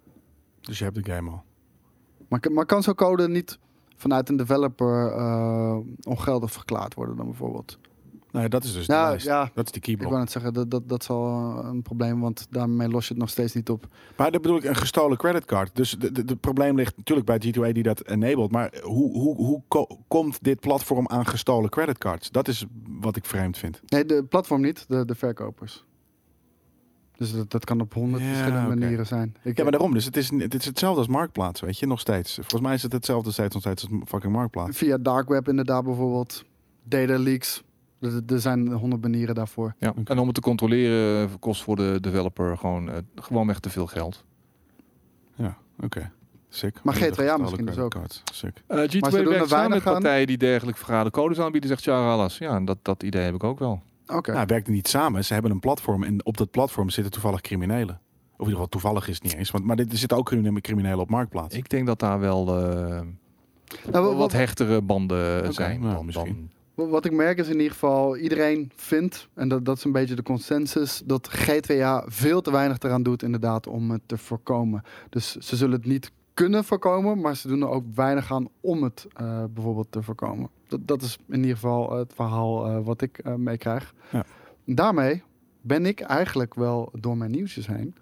Dus 0.62 0.78
je 0.78 0.84
hebt 0.84 1.06
de 1.06 1.12
game 1.12 1.30
al. 1.30 1.44
Maar, 2.28 2.40
maar 2.52 2.66
kan 2.66 2.84
zo'n 2.84 2.96
code 2.96 3.28
niet 3.28 3.60
vanuit 3.96 4.30
een 4.30 4.38
developer 4.38 5.12
eh, 5.12 5.78
ongeldig 6.04 6.52
verklaard 6.52 6.94
worden 6.94 7.16
dan 7.16 7.26
bijvoorbeeld? 7.26 7.78
Nee, 8.32 8.50
dat 8.50 8.64
is 8.64 8.74
dus 8.74 8.88
de 8.88 8.94
Ja, 8.94 9.16
ja. 9.18 9.52
Dat 9.54 9.66
is 9.66 9.72
de 9.72 9.78
Ik 9.78 9.82
keyblock. 9.82 10.10
wou 10.10 10.22
net 10.22 10.32
zeggen, 10.32 10.54
dat, 10.54 10.72
dat, 10.72 10.90
dat 10.90 11.02
is 11.02 11.10
al 11.10 11.28
eh, 11.64 11.70
een 11.70 11.82
probleem, 11.82 12.20
want 12.22 12.48
daarmee 12.50 12.88
los 12.88 13.04
je 13.08 13.14
het 13.14 13.22
nog 13.22 13.30
steeds 13.30 13.54
niet 13.54 13.70
op. 13.70 13.86
Maar 14.18 14.32
dat 14.32 14.42
bedoel 14.42 14.58
ik 14.58 14.64
een 14.64 14.76
gestolen 14.76 15.18
creditcard. 15.18 15.76
Dus 15.76 15.92
het 16.00 16.40
probleem 16.40 16.76
ligt 16.76 16.98
natuurlijk 16.98 17.28
bij 17.28 17.42
G2A 17.46 17.72
die 17.74 17.84
dat 17.84 18.02
enabled. 18.08 18.52
Maar 18.52 18.74
hoe, 18.84 19.12
hoe, 19.20 19.36
hoe 19.36 19.62
ko- 19.68 20.00
komt 20.08 20.44
dit 20.44 20.60
platform 20.60 21.08
aan 21.08 21.26
gestolen 21.26 21.70
creditcards? 21.70 22.30
Dat 22.30 22.48
is 22.48 22.66
wat 23.00 23.16
ik 23.16 23.26
vreemd 23.26 23.58
vind. 23.58 23.82
Nee, 23.88 24.06
de 24.06 24.24
platform 24.24 24.62
niet, 24.62 24.86
de, 24.88 25.06
de 25.06 25.16
verkopers. 25.16 25.86
Dus 27.18 27.34
dat, 27.34 27.52
dat 27.52 27.66
kan 27.66 27.82
op 27.82 27.94
honderd 27.94 28.24
Ja, 28.24 28.30
verschillende 28.30 28.68
manieren 28.76 29.08
zijn. 29.08 29.36
Ik, 29.44 29.58
Ja, 29.58 29.64
maar 29.64 29.72
daarom. 29.72 29.94
Dus 29.94 30.06
het 30.06 30.18
is, 30.18 30.30
het 30.32 30.54
is 30.54 30.66
hetzelfde 30.66 31.00
als 31.00 31.08
Marktplaats, 31.08 31.62
weet 31.62 31.80
je, 31.80 31.88
nog 31.88 32.00
steeds. 32.00 32.36
Volgens 32.36 32.62
mij 32.62 32.74
is 32.74 32.84
het 32.84 32.92
hetzelfde 32.92 33.32
steeds 33.32 33.54
nog 33.54 33.64
steeds 33.64 33.88
als 33.90 34.00
fucking 34.08 34.34
Marktplaats. 34.34 34.78
Via 34.78 34.98
dark 34.98 35.28
web 35.30 35.48
inderdaad 35.48 35.84
bijvoorbeeld. 35.84 36.44
Data 36.84 37.18
leaks. 37.20 37.64
Er, 38.02 38.22
er 38.28 38.40
zijn 38.40 38.72
honderd 38.72 39.02
manieren 39.02 39.36
daarvoor. 39.36 39.76
Ja. 39.78 39.94
En 40.04 40.20
om 40.20 40.26
het 40.26 40.36
te 40.36 40.42
controleren 40.42 41.28
eh, 41.30 41.34
kost 41.40 41.64
voor 41.64 41.76
de 41.76 41.98
developer 42.02 42.58
gewoon, 42.58 42.90
eh, 42.90 42.98
gewoon 43.16 43.50
echt 43.50 43.62
te 43.62 43.70
veel 43.70 43.88
geld. 43.88 44.24
Ja, 45.36 45.58
oké. 45.80 46.12
Sick. 46.50 46.80
Maar 46.84 46.94
GTA 46.94 47.38
misschien 47.38 47.66
dus 47.66 47.78
ook. 47.78 47.96
Sick. 48.34 48.64
Uh, 48.68 48.78
G2 48.84 48.90
doen 48.90 49.02
er 49.02 49.12
werkt 49.12 49.30
samen 49.30 49.48
weinig 49.50 49.84
met 49.84 49.94
partijen 49.94 50.28
die 50.28 50.38
dergelijke 50.38 50.80
verraden 50.80 51.12
codes 51.12 51.40
aanbieden, 51.40 51.70
zegt 51.70 51.82
Chara 51.84 52.12
Allas. 52.12 52.38
Ja, 52.38 52.56
en 52.56 52.66
dat, 52.66 52.78
dat 52.82 53.04
idee 53.04 53.22
heb 53.24 53.34
ik 53.36 53.44
ook 53.44 53.60
wel. 53.60 53.82
Oké. 54.08 54.30
Nou, 54.30 54.40
het 54.42 54.50
werkt 54.50 54.68
niet 54.68 54.88
samen. 54.88 55.26
Ze 55.26 55.34
hebben 55.34 55.52
een 55.52 55.60
platform 55.60 56.04
en 56.04 56.26
op 56.26 56.38
dat 56.38 56.52
platform 56.52 56.90
zitten 56.90 57.14
toevallig 57.14 57.42
criminelen. 57.42 58.00
Of 58.32 58.48
in 58.48 58.54
ieder 58.54 58.54
geval 58.54 58.68
toevallig 58.70 59.08
is 59.08 59.14
het 59.14 59.24
niet 59.24 59.34
eens. 59.36 59.52
Want, 59.52 59.64
maar 59.66 59.76
dit, 59.76 59.92
er 59.92 59.98
zitten 59.98 60.18
ook 60.18 60.26
crimi- 60.26 60.62
criminelen 60.62 61.00
op 61.00 61.10
Marktplaats. 61.10 61.56
Ik 61.56 61.70
denk 61.70 61.86
dat 61.88 62.00
daar 62.00 62.20
wel 62.20 62.48
eh, 62.48 62.56
Nou, 62.86 63.04
wat, 63.92 64.04
wat 64.04 64.16
wat, 64.16 64.32
hechtere 64.32 64.82
banden 64.82 65.54
zijn. 65.54 65.80
nou, 65.82 65.94
dan, 65.96 66.06
misschien. 66.06 66.26
dan- 66.36 66.50
wat 66.90 67.06
ik 67.06 67.12
merk 67.12 67.38
is 67.38 67.48
in 67.48 67.58
ieder 67.58 67.72
geval, 67.72 68.18
iedereen 68.18 68.72
vindt, 68.76 69.28
en 69.34 69.48
dat, 69.48 69.66
dat 69.66 69.78
is 69.78 69.84
een 69.84 69.92
beetje 69.92 70.16
de 70.16 70.24
consensus, 70.24 71.02
dat 71.06 71.28
GTA 71.28 72.04
veel 72.08 72.42
te 72.42 72.52
weinig 72.52 72.80
eraan 72.80 73.04
doet 73.04 73.24
inderdaad 73.24 73.68
om 73.68 73.92
het 73.92 74.02
te 74.06 74.18
voorkomen. 74.18 74.84
Dus 75.10 75.36
ze 75.36 75.56
zullen 75.56 75.76
het 75.76 75.86
niet 75.86 76.12
kunnen 76.34 76.64
voorkomen, 76.64 77.22
maar 77.22 77.36
ze 77.36 77.48
doen 77.48 77.62
er 77.62 77.70
ook 77.70 77.86
weinig 77.96 78.32
aan 78.32 78.48
om 78.62 78.84
het 78.84 79.08
eh, 79.14 79.44
bijvoorbeeld 79.54 79.92
te 79.92 80.04
voorkomen. 80.04 80.50
Dat, 80.68 80.88
dat 80.88 81.02
is 81.02 81.18
in 81.28 81.40
ieder 81.40 81.56
geval 81.56 81.98
het 81.98 82.14
verhaal 82.14 82.68
eh, 82.68 82.80
wat 82.84 83.02
ik 83.02 83.18
eh, 83.18 83.36
meekrijg. 83.36 83.94
Ja. 84.12 84.26
Daarmee 84.66 85.24
ben 85.62 85.86
ik 85.86 86.00
eigenlijk 86.00 86.54
wel 86.54 86.92
door 87.00 87.18
mijn 87.18 87.32
nieuwtjes 87.32 87.68
heen. 87.68 87.96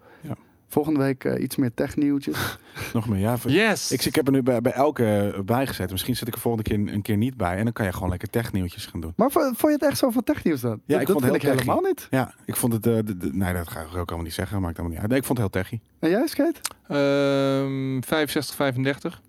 Volgende 0.72 1.00
week 1.00 1.24
eh, 1.24 1.44
iets 1.44 1.56
meer 1.56 1.74
technieuwtjes. 1.74 2.58
Nog 2.94 3.08
meer, 3.10 3.20
ja. 3.20 3.38
Yes! 3.46 3.92
Ik, 3.92 4.06
ik 4.06 4.16
heb 4.16 4.26
er 4.26 4.32
nu 4.32 4.44
bij, 4.44 4.62
bij 4.62 4.72
elke 4.72 5.42
bij 5.46 5.68
gezet. 5.68 5.92
Misschien 5.92 6.16
zit 6.16 6.28
ik 6.28 6.34
er 6.34 6.40
volgende 6.40 6.70
keer 6.70 6.80
een, 6.80 6.94
een 6.94 7.02
keer 7.02 7.18
niet 7.18 7.38
bij. 7.38 7.58
En 7.58 7.64
dan 7.64 7.74
kan 7.74 7.86
je 7.86 7.94
gewoon 7.94 8.10
lekker 8.10 8.30
technieuwtjes 8.30 8.86
gaan 8.86 9.02
doen. 9.02 9.14
Maar 9.16 9.32
vo- 9.32 9.40
vond 9.42 9.62
je 9.62 9.68
het 9.72 9.84
echt 9.84 9.98
zo 9.98 10.10
van 10.10 10.24
technieuws 10.24 10.62
dan? 10.62 10.70
Ja, 10.72 10.78
dat 10.86 11.02
ik 11.02 11.08
dat 11.08 11.16
vond 11.16 11.24
het 11.32 11.32
vind 11.34 11.44
heel 11.44 11.54
ik 11.54 11.60
helemaal 11.60 11.82
niet. 11.90 12.08
Ja, 12.10 12.34
ik 12.46 12.56
vond 12.56 12.74
het... 12.74 12.88
eh, 12.88 12.94
de- 13.06 13.18
de- 13.18 13.30
nee, 13.34 13.54
dat 13.54 13.68
ga 13.68 13.80
ik 13.80 13.88
ook 13.88 13.96
allemaal 13.96 14.22
niet 14.26 14.34
zeggen. 14.34 14.62
Maakt 14.62 14.78
helemaal 14.78 14.90
niet 14.92 15.00
uit. 15.00 15.10
Nee, 15.10 15.20
ik 15.20 15.26
vond 15.26 15.38
het 15.40 15.54
heel 15.54 15.62
techy. 15.64 15.80
En 16.00 16.10
jij, 16.10 16.28
Skate? 16.28 16.60
Ehm 16.88 18.02
65, 18.02 18.56
35. 18.56 19.22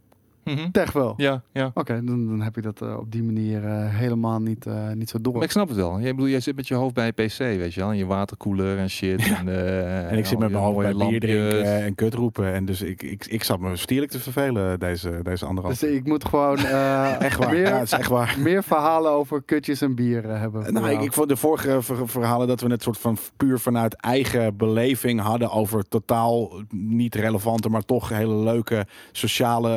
Mhm. 0.45 0.71
Tech 0.71 0.93
wel. 0.93 1.15
Ja, 1.17 1.43
ja. 1.53 1.71
Oké, 1.75 2.05
dan, 2.05 2.27
dan 2.29 2.41
heb 2.41 2.57
ik 2.57 2.63
dat 2.63 2.83
eh, 2.83 2.97
op 2.99 3.13
die 3.13 3.23
manier 3.23 3.65
eh, 3.65 3.73
helemaal 3.97 4.41
niet, 4.41 4.67
eh, 4.67 4.91
niet 4.95 5.09
zo 5.11 5.21
door. 5.21 5.33
Maar 5.35 5.43
ik 5.43 5.51
snap 5.51 5.69
het 5.69 5.77
wel. 5.77 6.01
Jij, 6.01 6.11
bedoel, 6.15 6.29
jij 6.31 6.41
zit 6.41 6.57
met 6.57 6.69
je 6.69 6.75
hoofd 6.75 6.95
bij 6.95 7.07
een 7.07 7.27
PC, 7.27 7.39
weet 7.39 7.75
je 7.75 7.81
wel. 7.81 7.91
En 7.91 7.97
je 7.97 8.07
waterkoeler 8.07 8.79
en 8.79 8.91
shit. 8.91 9.21
En, 9.39 9.49
eh, 9.49 10.11
En 10.11 10.19
ik 10.19 10.27
zit 10.27 10.39
met 10.39 10.51
mijn 10.51 10.63
hoofd 10.63 10.79
bij 10.79 10.95
bier 11.09 11.21
drinken 11.21 11.65
en 11.83 11.95
kut 11.95 12.15
roepen. 12.15 12.53
En 12.53 12.65
dus 12.65 12.83
ik, 12.83 13.03
ik, 13.03 13.27
ik 13.27 13.45
zat 13.45 13.61
me 13.61 13.77
stierlijk 13.77 14.11
te 14.11 14.19
vervelen 14.19 14.79
deze, 14.79 15.21
deze 15.23 15.47
anderhalf. 15.47 15.79
Dus 15.79 15.91
ik 15.91 16.05
moet 16.07 16.25
gewoon 16.25 16.59
eh, 16.59 17.21
echt 17.29 17.37
waar. 17.39 17.51
meer, 17.51 17.61
Ja, 17.67 17.75
het 17.79 17.83
is 17.93 17.99
echt 17.99 18.09
waar. 18.09 18.37
meer 18.39 18.63
verhalen 18.63 19.11
over 19.11 19.43
kutjes 19.43 19.81
en 19.81 19.95
bier 19.95 20.31
eh, 20.31 20.41
hebben. 20.41 20.73
Nou, 20.73 21.03
ik, 21.03 21.13
vond 21.13 21.29
de 21.29 21.37
vorige 21.37 21.83
ver- 21.83 22.09
verhalen 22.09 22.49
dat 22.49 22.61
we 22.61 22.71
het 22.71 22.83
soort 22.83 22.99
van 22.99 23.17
puur 23.37 23.59
vanuit 23.59 23.95
eigen 23.95 24.57
beleving 24.57 25.21
hadden 25.21 25.51
over 25.51 25.89
totaal 25.89 26.53
niet 26.71 27.15
relevante, 27.15 27.69
maar 27.69 27.85
toch 27.85 28.09
hele 28.09 28.35
leuke 28.37 28.87
sociale 29.13 29.69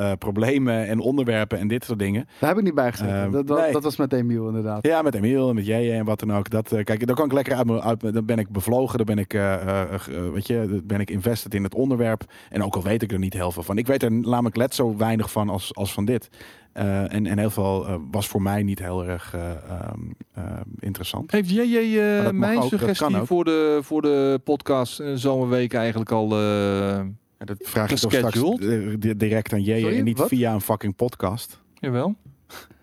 eh, 0.00 0.12
problemen 0.18 0.86
en 0.86 0.98
onderwerpen 0.98 1.58
en 1.58 1.68
dit 1.68 1.84
soort 1.84 1.98
dingen. 1.98 2.28
Daar 2.38 2.48
heb 2.48 2.58
ik 2.58 2.64
niet 2.64 2.74
bij 2.74 2.90
gezeten. 2.90 3.14
Ehm, 3.14 3.30
dat, 3.30 3.46
dat, 3.46 3.58
nee. 3.58 3.72
dat 3.72 3.82
was 3.82 3.96
met 3.96 4.12
Emiel 4.12 4.46
inderdaad. 4.46 4.86
Ja, 4.86 5.02
met 5.02 5.14
Emiel 5.14 5.48
en 5.48 5.54
met 5.54 5.66
jij 5.66 5.98
en 5.98 6.04
wat 6.04 6.20
dan 6.20 6.32
ook. 6.32 6.50
Dat, 6.50 6.72
eh, 6.72 6.84
kijk, 6.84 7.06
dan 7.06 7.16
kan 7.16 7.24
ik 7.24 7.32
lekker 7.32 7.54
uit, 7.54 7.66
me- 7.66 7.82
uit 7.82 8.00
dan 8.14 8.24
ben 8.24 8.38
ik 8.38 8.48
bevlogen, 8.48 8.96
dan 8.96 9.06
ben 9.06 9.18
ik, 9.18 9.34
eh, 9.34 9.84
weet 10.32 10.46
je, 10.46 10.66
dan 10.68 10.80
ben 10.84 11.00
ik 11.00 11.10
invested 11.10 11.54
in 11.54 11.62
het 11.62 11.74
onderwerp. 11.74 12.24
En 12.50 12.62
ook 12.62 12.74
al 12.74 12.82
weet 12.82 13.02
ik 13.02 13.12
er 13.12 13.18
niet 13.18 13.34
heel 13.34 13.52
veel 13.52 13.62
van. 13.62 13.78
Ik 13.78 13.86
weet 13.86 14.02
er 14.02 14.12
namelijk 14.12 14.56
net 14.56 14.74
zo 14.74 14.96
weinig 14.96 15.30
van 15.30 15.48
als, 15.48 15.74
als 15.74 15.92
van 15.92 16.04
dit. 16.04 16.28
Eh, 16.72 17.12
en, 17.12 17.26
en 17.26 17.38
heel 17.38 17.50
veel 17.50 17.86
eh, 17.86 17.94
was 18.10 18.28
voor 18.28 18.42
mij 18.42 18.62
niet 18.62 18.78
heel 18.78 19.06
erg 19.06 19.34
eh, 19.34 19.50
ehm, 19.50 20.00
eh, 20.34 20.44
interessant. 20.78 21.30
Heeft 21.30 21.50
uh, 21.50 22.22
mag 22.22 22.32
mijn 22.32 22.58
ook, 22.58 22.68
suggestie 22.68 23.16
voor 23.16 23.44
de, 23.44 23.78
voor 23.82 24.02
de 24.02 24.40
podcast 24.44 25.00
uh, 25.00 25.12
zomerweek 25.14 25.74
eigenlijk 25.74 26.10
al... 26.10 26.28
Ja, 27.40 27.46
dat 27.46 27.56
vraag 27.60 27.90
je 27.90 27.96
toch 27.98 28.12
straks 28.12 28.40
direct 29.16 29.52
aan 29.52 29.62
jij 29.62 29.98
en 29.98 30.04
niet 30.04 30.18
wat? 30.18 30.28
via 30.28 30.52
een 30.54 30.60
fucking 30.60 30.96
podcast. 30.96 31.60
jawel, 31.74 32.14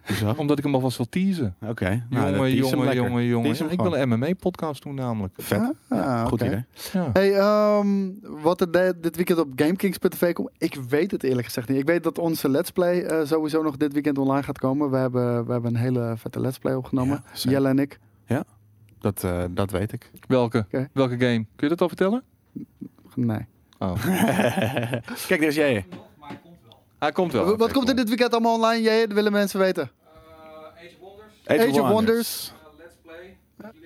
Hoezo? 0.06 0.34
omdat 0.38 0.58
ik 0.58 0.64
hem 0.64 0.74
alvast 0.74 0.98
wil 0.98 1.10
teasen. 1.10 1.56
Oké. 1.62 2.06
nou, 2.10 2.30
jongen, 2.50 2.96
jongen, 2.96 3.26
jongen, 3.26 3.72
Ik 3.72 3.82
wil 3.82 3.98
een 3.98 4.10
MMA-podcast 4.10 4.84
doen 4.84 4.96
namelijk. 4.96 5.34
Vet. 5.38 5.60
Ah, 5.60 5.70
Ja, 5.90 6.24
goed 6.26 6.42
oké. 6.42 6.46
idee. 6.46 6.66
Ja. 6.94 7.10
Hey, 7.14 7.36
ehm, 7.38 8.10
wat 8.22 8.62
er 8.62 8.72
dit 9.02 9.16
weekend 9.16 9.40
op 9.40 9.52
GameKings.tv 9.56 10.34
komt, 10.34 10.50
ik 10.58 10.76
weet 10.90 11.12
het 11.12 11.24
eerlijk 11.24 11.46
gezegd 11.46 11.70
niet. 11.70 11.78
Ik 11.80 11.86
weet 11.88 12.04
dat 12.04 12.18
onze 12.18 12.50
Let's 12.50 12.72
Play 12.72 13.02
eh, 13.04 13.26
sowieso 13.26 13.64
nog 13.64 13.78
dit 13.78 13.94
weekend 13.94 14.18
online 14.18 14.44
gaat 14.44 14.60
komen. 14.60 14.90
We 14.90 14.98
hebben, 14.98 15.46
we 15.46 15.52
hebben 15.52 15.76
een 15.76 15.82
hele 15.82 16.14
vette 16.18 16.40
Let's 16.40 16.58
Play 16.58 16.76
opgenomen. 16.76 17.24
Ja. 17.34 17.50
Jelle 17.52 17.68
en 17.68 17.80
ik. 17.80 18.00
Dat, 19.00 19.24
eh, 19.24 19.44
dat 19.52 19.72
weet 19.72 19.92
ik. 19.94 20.12
Welke? 20.28 20.66
Welke 20.94 21.18
game? 21.18 21.36
Kun 21.38 21.48
je 21.56 21.68
dat 21.68 21.82
al 21.82 21.88
vertellen? 21.88 22.24
Nee. 23.16 23.46
Oh. 23.80 24.04
Kijk, 25.28 25.40
daar 25.40 25.42
is 25.50 25.56
jij. 25.56 25.74
Hij 25.74 25.82
komt 26.42 26.58
wel. 26.64 26.80
Hij 27.00 27.12
komt 27.12 27.32
wel. 27.32 27.58
Wat 27.58 27.72
komt 27.72 27.90
er 27.90 27.96
dit 27.96 28.08
weekend 28.08 28.32
allemaal 28.32 28.54
online? 28.56 28.82
Jij, 28.82 29.06
dat 29.06 29.14
willen 29.16 29.32
mensen 29.32 29.60
weten. 29.60 29.92
Eh, 31.44 31.60
Age 31.60 31.70
of 31.70 31.70
Wonders, 31.70 31.72
Age 31.72 31.82
of 31.82 31.90
Wonders. 31.90 32.52
eh, 32.78 32.78
Let's 32.78 32.96
Play, 33.04 33.38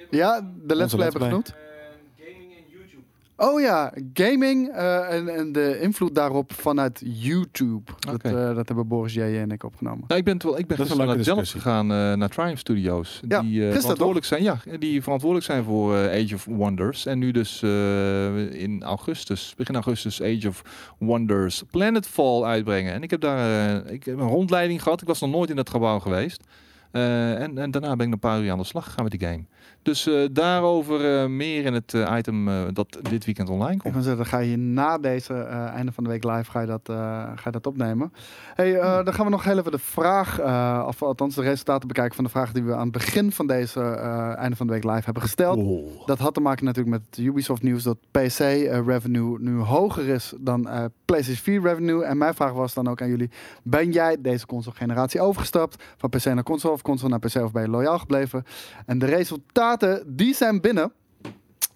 Ja, 0.09 0.41
de 0.41 0.75
Let's 0.75 0.81
Onze 0.81 0.95
Play 0.95 1.09
hebben 1.09 1.11
we 1.11 1.17
Play. 1.17 1.29
genoemd. 1.29 1.49
en 1.49 2.25
Gaming 2.33 2.51
en 2.51 2.63
YouTube. 2.69 3.03
Oh 3.43 3.61
ja, 3.61 3.93
gaming 4.13 4.69
eh, 4.69 5.13
en, 5.13 5.35
en 5.35 5.51
de 5.51 5.79
invloed 5.79 6.15
daarop 6.15 6.53
vanuit 6.53 7.01
YouTube. 7.05 7.91
Dat, 7.99 8.21
eh, 8.21 8.55
dat 8.55 8.67
hebben 8.67 8.87
Boris, 8.87 9.13
jij 9.13 9.41
en 9.41 9.51
ik 9.51 9.63
opgenomen. 9.63 10.03
Nou, 10.07 10.19
ik 10.19 10.25
ben, 10.25 10.37
terwijl, 10.37 10.61
ik 10.61 10.67
ben 10.67 10.77
gisteren 10.77 11.07
naar 11.07 11.17
discussie. 11.17 11.59
gegaan, 11.59 11.91
eh, 11.91 12.13
naar 12.13 12.29
Triumph 12.29 12.59
Studios. 12.59 13.19
Ja, 13.27 13.41
die, 13.41 13.67
eh, 13.69 13.77
verantwoordelijk 13.77 14.25
zijn, 14.25 14.43
ja, 14.43 14.57
die 14.79 15.01
verantwoordelijk 15.03 15.49
zijn 15.51 15.63
voor 15.63 15.95
Age 15.95 16.35
of 16.35 16.45
Wonders. 16.45 17.05
En 17.05 17.19
nu 17.19 17.31
dus 17.31 17.61
eh, 17.61 18.61
in 18.61 18.83
augustus, 18.83 19.53
begin 19.57 19.75
augustus, 19.75 20.21
Age 20.21 20.47
of 20.47 20.61
Wonders 20.97 21.63
Planetfall 21.71 22.43
uitbrengen. 22.43 22.93
En 22.93 23.03
ik 23.03 23.09
heb 23.09 23.21
daar 23.21 23.75
eh, 23.85 23.93
ik 23.93 24.03
heb 24.03 24.19
een 24.19 24.27
rondleiding 24.27 24.83
gehad. 24.83 25.01
Ik 25.01 25.07
was 25.07 25.19
nog 25.19 25.29
nooit 25.29 25.49
in 25.49 25.55
dat 25.55 25.69
gebouw 25.69 25.99
geweest. 25.99 26.43
Eh, 26.91 27.41
en, 27.41 27.57
en 27.57 27.71
daarna 27.71 27.95
ben 27.95 28.07
ik 28.07 28.13
een 28.13 28.19
paar 28.19 28.41
uur 28.41 28.51
aan 28.51 28.57
de 28.57 28.63
slag 28.63 28.83
gegaan 28.83 29.03
met 29.03 29.19
die 29.19 29.27
game. 29.27 29.43
Dus 29.83 30.07
eh, 30.07 30.25
daarover 30.31 31.21
eh, 31.21 31.27
meer 31.27 31.65
in 31.65 31.73
het 31.73 31.93
eh, 31.93 32.15
item 32.17 32.47
eh, 32.47 32.61
dat 32.73 32.97
dit 33.09 33.25
weekend 33.25 33.49
online 33.49 33.73
Ik 33.73 33.79
komt. 33.79 33.93
kan 33.93 34.03
zeggen, 34.03 34.21
dan 34.23 34.31
ga 34.31 34.39
je 34.39 34.57
na 34.57 34.97
deze 34.97 35.33
eh, 35.33 35.65
einde 35.65 35.91
van 35.91 36.03
de 36.03 36.09
week 36.09 36.23
live 36.23 36.51
ga 36.51 36.59
je 36.61 36.67
dat, 36.67 36.89
eh, 36.89 36.95
ga 37.35 37.41
je 37.43 37.51
dat 37.51 37.67
opnemen. 37.67 38.13
Hey, 38.55 38.75
eh, 38.79 39.03
dan 39.05 39.13
gaan 39.13 39.25
we 39.25 39.31
nog 39.31 39.43
heel 39.43 39.57
even 39.57 39.71
de 39.71 39.77
vraag, 39.79 40.39
eh, 40.39 40.83
of 40.87 41.01
althans 41.03 41.35
de 41.35 41.41
resultaten 41.41 41.87
bekijken 41.87 42.15
van 42.15 42.23
de 42.23 42.29
vraag 42.29 42.51
die 42.51 42.63
we 42.63 42.73
aan 42.73 42.81
het 42.83 42.91
begin 42.91 43.31
van 43.31 43.47
deze 43.47 43.79
eh, 43.81 44.35
einde 44.37 44.55
van 44.55 44.67
de 44.67 44.73
week 44.73 44.83
live 44.83 45.01
hebben 45.05 45.23
gesteld. 45.23 45.57
Oh. 45.57 46.05
Dat 46.07 46.19
had 46.19 46.33
te 46.33 46.39
maken 46.41 46.65
natuurlijk 46.65 46.95
met 46.95 47.05
het 47.09 47.25
Ubisoft 47.25 47.61
nieuws 47.61 47.83
dat 47.83 47.97
PC 48.11 48.39
revenue 48.85 49.37
nu 49.39 49.59
hoger 49.59 50.07
is 50.07 50.33
dan 50.39 50.67
eh, 50.69 50.83
PlayStation 51.05 51.43
4 51.43 51.61
revenue. 51.61 52.03
En 52.03 52.17
mijn 52.17 52.33
vraag 52.33 52.51
was 52.53 52.73
dan 52.73 52.87
ook 52.87 53.01
aan 53.01 53.09
jullie, 53.09 53.29
ben 53.63 53.91
jij 53.91 54.17
deze 54.19 54.45
console 54.45 54.75
generatie 54.75 55.21
overgestapt? 55.21 55.83
Van 55.97 56.09
PC 56.09 56.25
naar 56.25 56.43
console 56.43 56.73
of 56.73 56.81
console 56.81 57.09
naar 57.09 57.19
PC 57.19 57.35
of 57.35 57.51
ben 57.51 57.61
je 57.61 57.69
loyaal 57.69 57.99
gebleven? 57.99 58.43
En 58.85 58.99
de 58.99 59.05
resultaten, 59.05 59.69
die 60.05 60.35
zijn 60.35 60.61
binnen. 60.61 60.91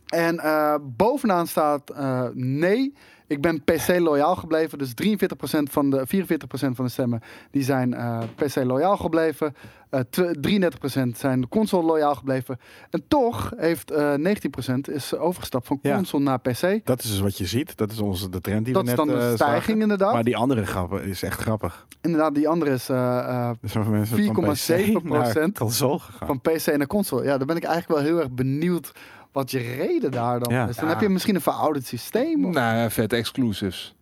En 0.05 0.39
eh, 0.39 0.75
bovenaan 0.81 1.47
staat 1.47 1.89
eh, 1.89 2.27
nee. 2.33 2.93
Ik 3.27 3.41
ben 3.41 3.63
PC 3.63 3.99
loyaal 3.99 4.35
gebleven. 4.35 4.77
Dus 4.77 4.93
43% 5.03 5.71
van 5.71 5.89
de, 5.89 6.05
44% 6.07 6.47
van 6.49 6.85
de 6.85 6.91
stemmen 6.91 7.21
die 7.51 7.63
zijn 7.63 7.93
eh, 7.93 8.19
PC 8.35 8.55
loyaal 8.55 8.97
gebleven. 8.97 9.55
Eh, 9.89 9.99
tw- 10.09 10.21
33% 11.01 11.17
zijn 11.17 11.41
de 11.41 11.47
console 11.47 11.85
loyaal 11.85 12.15
gebleven. 12.15 12.59
En 12.89 13.03
toch 13.07 13.51
heeft 13.57 13.91
eh 13.91 14.13
19% 14.13 14.89
is 14.91 15.15
overgestapt 15.15 15.67
van 15.67 15.79
Ja. 15.81 15.95
console 15.95 16.23
naar 16.23 16.39
PC. 16.39 16.79
Dat 16.85 17.03
is 17.03 17.09
dus 17.09 17.19
wat 17.19 17.37
je 17.37 17.45
ziet. 17.45 17.77
Dat 17.77 17.91
is 17.91 17.99
onze, 17.99 18.29
de 18.29 18.41
trend 18.41 18.65
die 18.65 18.73
Dat 18.73 18.83
we 18.83 18.91
is 18.91 18.97
net 18.97 19.07
dan 19.07 19.15
de 19.17 19.21
eh, 19.25 19.33
stijging 19.33 19.61
zagen. 19.63 19.81
inderdaad. 19.81 20.13
Maar 20.13 20.23
die 20.23 20.37
andere 20.37 20.65
grappen 20.65 21.03
is 21.03 21.23
echt 21.23 21.39
grappig. 21.41 21.87
Inderdaad, 22.01 22.35
die 22.35 22.47
andere 22.47 22.71
is 22.71 22.89
eh, 22.89 23.17
eh, 23.17 23.49
Dus 23.61 23.71
zoveel 23.71 23.91
mensen 23.91 24.33
van 24.33 24.55
4,7% 24.55 24.55
PC 24.55 25.03
naar 25.03 25.51
console 25.53 25.99
gegaan. 25.99 26.27
van 26.27 26.41
PC 26.41 26.77
naar 26.77 26.87
console. 26.87 27.23
Ja, 27.23 27.37
dan 27.37 27.47
ben 27.47 27.55
ik 27.55 27.63
eigenlijk 27.63 27.99
wel 28.01 28.09
heel 28.11 28.19
erg 28.19 28.31
benieuwd 28.31 28.91
wat 29.35 29.51
je 29.51 29.59
reden 29.59 30.11
daar 30.11 30.39
dan 30.39 30.53
Ja. 30.53 30.67
is. 30.67 30.75
Dan 30.75 30.85
Ja. 30.85 30.91
heb 30.91 31.01
je 31.01 31.09
misschien 31.09 31.35
een 31.35 31.41
verouderd 31.41 31.85
systeem. 31.85 32.45
of- 32.45 32.53
Nou 32.53 32.75
ja, 32.77 32.89
vette 32.89 33.15
exclusives. 33.15 33.95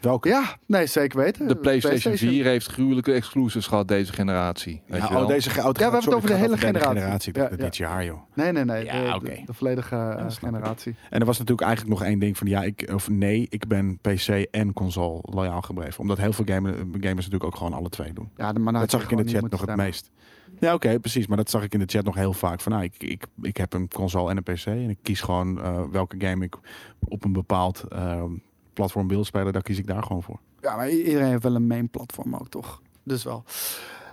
Welke? 0.00 0.28
Ja, 0.28 0.56
nee, 0.66 0.86
zeker 0.86 1.18
weten. 1.18 1.48
De 1.48 1.56
PlayStation 1.56 2.16
4 2.16 2.44
heeft 2.44 2.66
gruwelijke 2.66 3.12
exclusives 3.12 3.66
gehad 3.66 3.88
deze 3.88 4.12
generatie. 4.12 4.82
Weet 4.86 5.00
Ja, 5.00 5.06
je 5.06 5.12
wel? 5.12 5.22
oh, 5.22 5.28
deze 5.28 5.50
ge- 5.50 5.58
oh, 5.60 5.64
Ja, 5.66 5.72
we 5.72 5.82
hebben 5.82 6.00
het 6.00 6.14
over 6.14 6.28
de 6.28 6.34
hele 6.34 6.56
generatie. 6.58 6.88
generatie. 7.00 7.38
Ja, 7.38 7.48
dit 7.48 7.76
ja. 7.76 7.86
jaar, 7.88 8.04
joh. 8.04 8.18
Nee, 8.34 8.52
nee, 8.52 8.64
nee. 8.64 8.84
Ja, 8.84 9.18
de, 9.18 9.24
de, 9.24 9.42
de 9.46 9.52
volledige 9.54 9.96
eh, 9.96 10.26
generatie. 10.30 10.94
En 11.10 11.20
er 11.20 11.26
was 11.26 11.38
natuurlijk 11.38 11.66
eigenlijk 11.66 11.98
nog 11.98 12.08
één 12.08 12.18
ding 12.18 12.38
van 12.38 12.46
ja, 12.46 12.62
ik 12.62 12.90
of 12.94 13.08
nee, 13.10 13.46
ik 13.48 13.66
ben 13.68 13.98
PC 13.98 14.28
en 14.50 14.72
console 14.72 15.18
loyaal 15.22 15.62
gebleven. 15.62 16.00
Omdat 16.00 16.18
heel 16.18 16.32
veel 16.32 16.44
gamer, 16.48 16.74
gamers 16.74 17.14
natuurlijk 17.14 17.44
ook 17.44 17.56
gewoon 17.56 17.72
alle 17.72 17.88
twee 17.88 18.12
doen. 18.12 18.30
Ja, 18.36 18.52
maar 18.52 18.60
nou 18.72 18.78
dat 18.78 18.90
zag 18.90 19.02
ik 19.02 19.10
in 19.10 19.16
de 19.26 19.32
chat 19.32 19.50
nog 19.50 19.60
het 19.60 19.76
meest. 19.76 20.10
Ja, 20.60 20.74
oké, 20.74 20.98
precies. 21.00 21.26
Maar 21.26 21.36
dat 21.36 21.50
zag 21.50 21.62
ik 21.62 21.72
in 21.74 21.78
de 21.80 21.86
chat 21.86 22.04
nog 22.04 22.14
heel 22.14 22.32
vaak. 22.32 22.60
Van, 22.60 22.72
nou, 22.72 22.84
ik, 22.84 22.94
ik, 22.98 23.26
ik 23.42 23.56
heb 23.56 23.72
een 23.72 23.88
console 23.88 24.30
en 24.30 24.36
een 24.36 24.42
PC. 24.42 24.66
En 24.66 24.90
ik 24.90 24.98
kies 25.02 25.20
gewoon 25.20 25.62
eh, 25.62 25.82
welke 25.90 26.14
game 26.18 26.44
ik 26.44 26.54
op 27.08 27.24
een 27.24 27.32
bepaald 27.32 27.84
eh, 27.88 28.22
platform 28.72 29.08
wil 29.08 29.24
spelen. 29.24 29.52
Daar 29.52 29.62
kies 29.62 29.78
ik 29.78 29.86
daar 29.86 30.02
gewoon 30.02 30.22
voor. 30.22 30.40
Ja, 30.60 30.76
maar 30.76 30.90
iedereen 30.90 31.28
heeft 31.28 31.42
wel 31.42 31.54
een 31.54 31.66
main 31.66 31.90
platform 31.90 32.34
ook, 32.34 32.48
toch? 32.48 32.82
Dus 33.02 33.24
wel. 33.24 33.44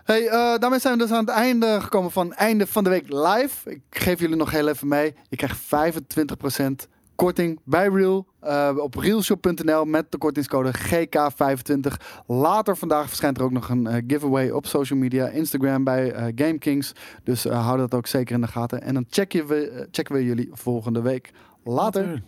Hey, 0.04 0.28
eh, 0.28 0.58
daarmee 0.58 0.80
zijn 0.80 0.98
we 0.98 1.04
dus 1.04 1.12
aan 1.12 1.26
het 1.26 1.36
einde 1.36 1.82
gekomen 1.82 2.12
van 2.12 2.34
einde 2.34 2.68
van 2.68 2.84
de 2.84 2.90
week 2.90 3.06
live. 3.10 3.72
Ik 3.72 3.82
geef 3.90 4.20
jullie 4.20 4.36
nog 4.36 4.52
heel 4.52 4.68
even 4.68 4.88
mee. 4.88 5.14
Je 5.30 5.36
krijgt 5.36 5.60
25% 5.60 6.88
korting 7.20 7.60
bij 7.64 7.88
Real 7.88 8.26
eh, 8.40 8.76
op 8.78 8.96
realshop.nl 8.96 9.86
met 9.86 10.12
de 10.12 10.18
kortingscode 10.18 10.72
GK25. 10.74 11.94
Later 12.28 12.78
vandaag 12.78 13.08
verschijnt 13.08 13.38
er 13.38 13.44
ook 13.44 13.52
nog 13.52 13.70
een 13.70 13.88
eh, 13.88 14.04
giveaway 14.08 14.50
op 14.50 14.66
social 14.66 15.00
media, 15.00 15.28
Instagram 15.28 15.84
bij 15.84 16.12
eh, 16.12 16.24
GameKings. 16.36 16.94
Dus 17.24 17.44
hou 17.44 17.78
dat 17.78 17.94
ook 17.94 18.08
zeker 18.08 18.36
in 18.36 18.42
de 18.42 18.48
gaten. 18.48 18.82
En 18.82 18.94
dan 18.94 19.06
checken 19.10 19.48
we, 19.48 19.88
checken 19.92 20.16
we 20.16 20.24
jullie 20.24 20.50
volgende 20.52 21.02
week. 21.02 21.32
Later. 21.64 22.24